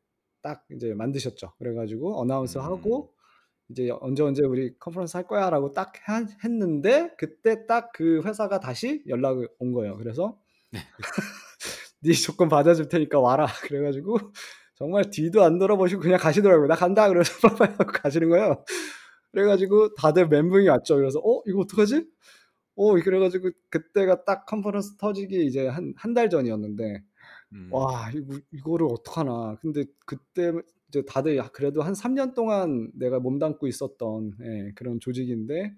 딱 0.41 0.65
이제 0.71 0.93
만드셨죠. 0.93 1.53
그래가지고 1.59 2.19
announce 2.19 2.57
음. 2.57 2.63
하고 2.63 3.13
이제 3.69 3.89
언제 4.01 4.23
언제 4.23 4.43
우리 4.43 4.77
컨퍼런스 4.79 5.15
할 5.17 5.27
거야라고 5.27 5.71
딱 5.73 5.93
하- 6.07 6.25
했는데 6.43 7.13
그때 7.17 7.65
딱 7.67 7.91
그 7.93 8.21
회사가 8.25 8.59
다시 8.59 9.03
연락을 9.07 9.47
온 9.59 9.73
거예요. 9.73 9.97
그래서 9.97 10.39
네 12.01 12.11
조건 12.13 12.49
받아줄 12.49 12.89
테니까 12.89 13.19
와라. 13.19 13.45
그래가지고 13.67 14.17
정말 14.81 15.09
뒤도 15.11 15.43
안 15.43 15.59
돌아보시고 15.59 16.01
그냥 16.01 16.19
가시더라고요. 16.19 16.67
나 16.67 16.75
간다. 16.75 17.07
그래서 17.09 17.31
빨리 17.59 17.71
하고 17.77 17.91
가시는 17.93 18.29
거예요. 18.29 18.63
그래가지고 19.31 19.95
다들 19.95 20.27
멘붕이 20.29 20.67
왔죠. 20.69 20.95
그래서 20.97 21.19
어 21.19 21.41
이거 21.47 21.61
어떡하지? 21.61 22.05
어 22.75 22.93
그래가지고 22.95 23.51
그때가 23.69 24.25
딱 24.25 24.45
컨퍼런스 24.47 24.97
터지기 24.97 25.45
이제 25.45 25.67
한 25.67 25.93
한 25.97 26.13
달 26.15 26.29
전이었는데 26.29 27.03
음. 27.53 27.69
와 27.71 28.09
이거 28.13 28.39
이거를 28.51 28.87
어떡하나. 28.91 29.57
근데 29.61 29.85
그때 30.05 30.53
이제 30.89 31.03
다들 31.05 31.37
야, 31.37 31.49
그래도 31.53 31.81
한 31.83 31.93
3년 31.95 32.33
동안 32.35 32.91
내가 32.95 33.19
몸담고 33.19 33.67
있었던 33.67 34.33
예, 34.43 34.71
그런 34.75 34.99
조직인데 34.99 35.73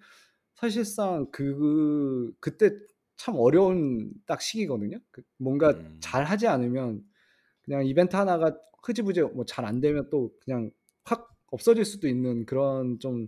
사실상 0.55 1.27
그 1.31 2.31
그때 2.39 2.71
참 3.17 3.35
어려운 3.37 4.11
딱 4.25 4.41
시기거든요. 4.41 4.99
그 5.11 5.21
뭔가 5.37 5.71
음. 5.71 5.97
잘 6.01 6.23
하지 6.25 6.47
않으면 6.47 7.01
그냥 7.65 7.85
이벤트 7.85 8.15
하나가 8.15 8.55
흐지부지 8.83 9.21
뭐 9.33 9.45
잘 9.45 9.65
안 9.65 9.79
되면 9.81 10.09
또 10.09 10.31
그냥 10.43 10.71
확 11.05 11.29
없어질 11.51 11.85
수도 11.85 12.07
있는 12.07 12.45
그런 12.45 12.99
좀 12.99 13.27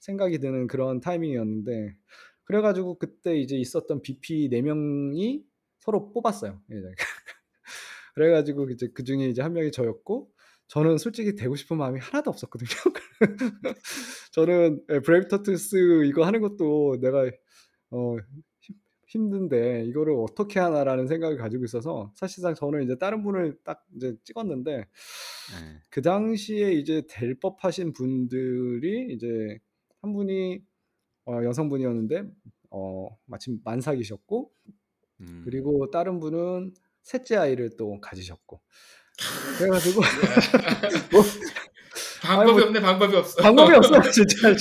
생각이 0.00 0.38
드는 0.38 0.66
그런 0.68 1.00
타이밍이었는데 1.00 1.96
그래가지고 2.44 2.98
그때 2.98 3.36
이제 3.38 3.56
있었던 3.56 4.02
BP 4.02 4.48
네 4.50 4.62
명이 4.62 5.42
서로 5.80 6.12
뽑았어요. 6.12 6.60
예, 6.72 6.74
그래가지고 8.14 8.70
이제 8.70 8.88
그 8.94 9.04
중에 9.04 9.28
이제 9.28 9.42
한 9.42 9.52
명이 9.52 9.72
저였고 9.72 10.30
저는 10.68 10.98
솔직히 10.98 11.34
되고 11.34 11.56
싶은 11.56 11.76
마음이 11.78 12.00
하나도 12.00 12.30
없었거든요. 12.30 12.68
저는 14.32 14.82
예, 14.90 15.00
브레이브 15.00 15.28
터틀스 15.28 16.04
이거 16.06 16.24
하는 16.24 16.40
것도 16.40 16.98
내가 17.00 17.30
어, 17.90 18.16
힘- 19.14 19.24
힘든데 19.24 19.84
이거를 19.86 20.14
어떻게 20.18 20.58
하나라는 20.60 21.06
생각을 21.06 21.36
가지고 21.36 21.64
있어서 21.64 22.10
사실상 22.16 22.54
저는 22.54 22.82
이제 22.82 22.96
다른 22.98 23.22
분을 23.22 23.56
딱 23.64 23.84
이제 23.96 24.16
찍었는데 24.24 24.76
네. 24.76 24.84
그 25.90 26.02
당시에 26.02 26.72
이제 26.72 27.02
될 27.08 27.34
법하신 27.38 27.92
분들이 27.92 29.12
이제 29.14 29.58
한 30.02 30.12
분이 30.12 30.60
어, 31.26 31.40
여성분이었는데 31.44 32.24
어, 32.70 33.08
마침 33.26 33.58
만삭이셨고 33.64 34.50
음. 35.20 35.42
그리고 35.44 35.90
다른 35.90 36.18
분은 36.20 36.74
셋째 37.02 37.36
아이를 37.36 37.76
또 37.76 38.00
가지셨고 38.00 38.60
그래가지고 39.58 40.00
뭐 41.12 41.22
방법이 42.22 42.52
뭐- 42.52 42.62
없네 42.64 42.80
방법이 42.80 43.16
없어. 43.16 43.42
방법이 43.42 43.74
없어요 43.74 44.02
진짜 44.10 44.48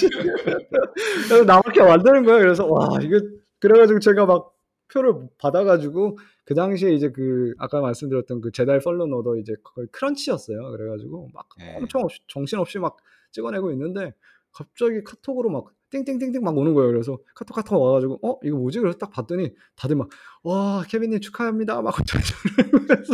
그래서 1.28 1.44
나밖에 1.44 1.82
만드는 1.82 2.24
거예요 2.24 2.40
그래서 2.42 2.68
와 2.68 3.00
이거 3.02 3.20
그래가지고 3.64 4.00
제가 4.00 4.26
막 4.26 4.54
표를 4.92 5.14
받아가지고 5.38 6.18
그 6.46 6.54
당시에 6.56 6.92
이제 6.94 7.10
그 7.10 7.54
아까 7.58 7.82
말씀드렸던 7.82 8.42
그 8.42 8.52
제달 8.52 8.80
펄런 8.80 9.12
오더 9.14 9.38
이제 9.38 9.56
거의 9.64 9.88
크런치였어요. 9.92 10.72
그래가지고 10.72 11.30
막 11.34 11.48
네. 11.58 11.76
엄청 11.78 12.02
없이, 12.04 12.20
정신없이 12.28 12.80
막 12.80 12.98
찍어내고 13.32 13.72
있는데 13.72 14.14
갑자기 14.52 15.04
카톡으로 15.04 15.50
막 15.50 15.66
띵띵띵띵 15.90 16.44
막 16.44 16.58
오는 16.58 16.74
거예요. 16.74 16.92
그래서 16.92 17.18
카톡 17.36 17.54
카톡 17.56 17.82
와가지고 17.82 18.20
어? 18.22 18.40
이거 18.44 18.58
뭐지? 18.58 18.80
그래서 18.80 18.98
딱 18.98 19.10
봤더니 19.12 19.54
다들 19.76 19.96
막 19.96 20.10
와 20.44 20.84
케빈님 20.90 21.22
축하합니다. 21.22 21.82
막 21.82 21.96
그래서 22.88 23.14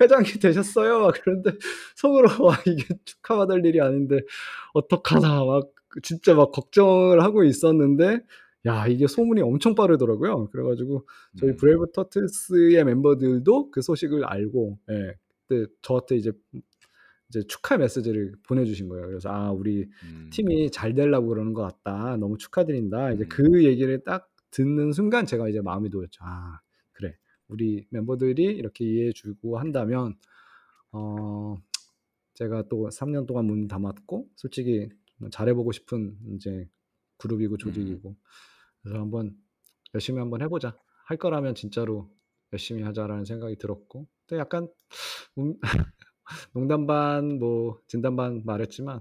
회장이 0.00 0.24
되셨어요. 0.40 1.00
막 1.00 1.14
그런데 1.22 1.52
속으로 1.96 2.28
와 2.44 2.56
이게 2.66 2.84
축하받을 3.04 3.64
일이 3.66 3.80
아닌데 3.80 4.20
어떡하나. 4.74 5.44
막 5.44 5.68
진짜 6.02 6.34
막 6.34 6.52
걱정을 6.52 7.22
하고 7.22 7.42
있었는데 7.44 8.20
야 8.66 8.86
이게 8.86 9.06
소문이 9.06 9.40
엄청 9.42 9.74
빠르더라고요. 9.74 10.50
그래가지고 10.50 11.06
저희 11.38 11.50
음. 11.50 11.56
브레이브 11.56 11.92
터틀스의 11.92 12.84
멤버들도 12.84 13.70
그 13.70 13.80
소식을 13.80 14.24
알고 14.24 14.78
예, 14.90 15.14
그때 15.46 15.72
저한테 15.82 16.16
이제 16.16 16.32
이제 17.28 17.42
축하 17.48 17.76
메시지를 17.76 18.34
보내주신 18.46 18.88
거예요. 18.88 19.06
그래서 19.06 19.30
아 19.30 19.50
우리 19.52 19.88
음. 20.04 20.30
팀이 20.32 20.70
잘 20.70 20.94
되려고 20.94 21.28
그러는 21.28 21.52
것 21.52 21.62
같다. 21.62 22.16
너무 22.16 22.38
축하드린다. 22.38 23.12
이제 23.12 23.24
음. 23.24 23.28
그 23.28 23.64
얘기를 23.64 24.02
딱 24.04 24.28
듣는 24.50 24.92
순간 24.92 25.26
제가 25.26 25.48
이제 25.48 25.60
마음이 25.60 25.88
놓였죠. 25.88 26.24
아 26.24 26.60
그래 26.92 27.16
우리 27.48 27.86
멤버들이 27.90 28.42
이렇게 28.44 28.84
이해해주고 28.84 29.58
한다면 29.58 30.16
어 30.92 31.56
제가 32.34 32.64
또 32.68 32.88
3년 32.88 33.26
동안 33.26 33.46
문 33.46 33.68
담았고 33.68 34.28
솔직히 34.36 34.88
잘해보고 35.30 35.72
싶은 35.72 36.16
이제 36.34 36.68
그룹이고 37.18 37.56
조직이고 37.56 38.16
그래서 38.86 39.00
한번 39.00 39.36
열심히 39.94 40.20
한번 40.20 40.42
해보자 40.42 40.76
할 41.06 41.16
거라면 41.16 41.56
진짜로 41.56 42.08
열심히 42.52 42.82
하자라는 42.82 43.24
생각이 43.24 43.56
들었고 43.56 44.06
또 44.28 44.38
약간 44.38 44.68
음, 45.38 45.54
농담 46.54 46.86
반 46.86 47.38
뭐 47.38 47.80
진담 47.88 48.14
반 48.14 48.42
말했지만 48.44 49.00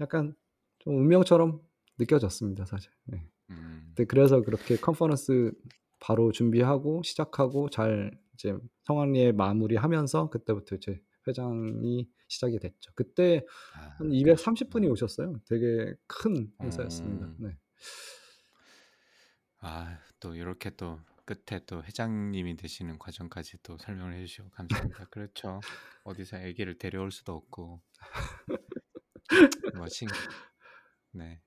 약간 0.00 0.34
좀 0.80 0.96
운명처럼 0.96 1.60
느껴졌습니다 1.98 2.64
사실. 2.64 2.90
네. 3.04 3.24
음. 3.50 3.82
근데 3.88 4.04
그래서 4.06 4.42
그렇게 4.42 4.76
컨퍼런스 4.76 5.52
바로 6.00 6.32
준비하고 6.32 7.02
시작하고 7.04 7.70
잘 7.70 8.18
이제 8.34 8.56
성황리에 8.84 9.32
마무리하면서 9.32 10.30
그때부터 10.30 10.76
이제 10.76 11.00
회장이 11.28 12.08
시작이 12.26 12.58
됐죠. 12.58 12.90
그때 12.96 13.44
아, 13.76 13.94
한 13.98 14.08
230분이 14.08 14.90
오셨어요. 14.90 15.40
되게 15.46 15.94
큰 16.06 16.50
행사였습니다. 16.62 17.26
음. 17.26 17.36
네. 17.38 17.56
아, 19.60 19.98
또 20.20 20.34
이렇게 20.34 20.70
또 20.76 21.00
끝에 21.24 21.60
또 21.66 21.82
회장님이 21.84 22.56
되시는 22.56 22.98
과정까지 22.98 23.58
또 23.62 23.78
설명을 23.78 24.14
해 24.14 24.20
주시고 24.26 24.50
감사합니다. 24.50 25.04
그렇죠. 25.06 25.64
어디서 26.02 26.38
아기를 26.38 26.78
데려올 26.78 27.10
수도 27.12 27.34
없고 27.34 27.82
뭐 29.72 29.88
신, 29.88 30.16
네, 31.12 31.40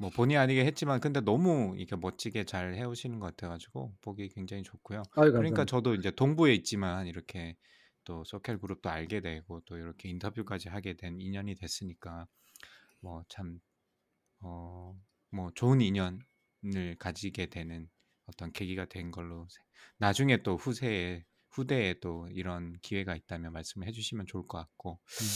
뭐 0.00 0.10
본의 0.10 0.36
아니게 0.38 0.64
했지만 0.66 1.00
근데 1.00 1.20
너무 1.20 1.74
이게 1.78 1.96
멋지게 1.96 2.44
잘 2.44 2.74
해오시는 2.74 3.20
것 3.20 3.28
같아가지고 3.36 3.96
보기 4.02 4.30
굉장히 4.30 4.62
좋고요. 4.64 5.08
아유, 5.16 5.32
그러니까 5.34 5.64
감사합니다. 5.64 5.66
저도 5.66 5.94
이제 5.94 6.10
동부에 6.12 6.54
있지만 6.54 7.06
이렇게 7.08 7.56
또 8.04 8.24
소켈 8.24 8.60
그룹도 8.60 8.90
알게 8.90 9.20
되고 9.22 9.60
또 9.66 9.78
이렇게 9.78 10.08
인터뷰까지 10.10 10.68
하게 10.70 10.94
된 10.94 11.20
인연이 11.20 11.54
됐으니까 11.56 12.28
뭐 13.02 13.24
참 13.28 13.60
어 14.42 14.96
뭐 15.30 15.50
좋은 15.54 15.80
인연을 15.82 16.20
가지게 16.98 17.46
되는 17.46 17.88
어떤 18.26 18.52
계기가 18.52 18.84
된 18.86 19.10
걸로 19.10 19.46
세- 19.50 19.60
나중에 19.98 20.42
또 20.42 20.56
후세에 20.56 21.24
후대에 21.50 21.94
또 22.00 22.28
이런 22.32 22.76
기회가 22.82 23.14
있다면 23.16 23.52
말씀을 23.52 23.86
해주시면 23.88 24.26
좋을 24.26 24.46
것 24.46 24.58
같고 24.58 25.00
음. 25.04 25.26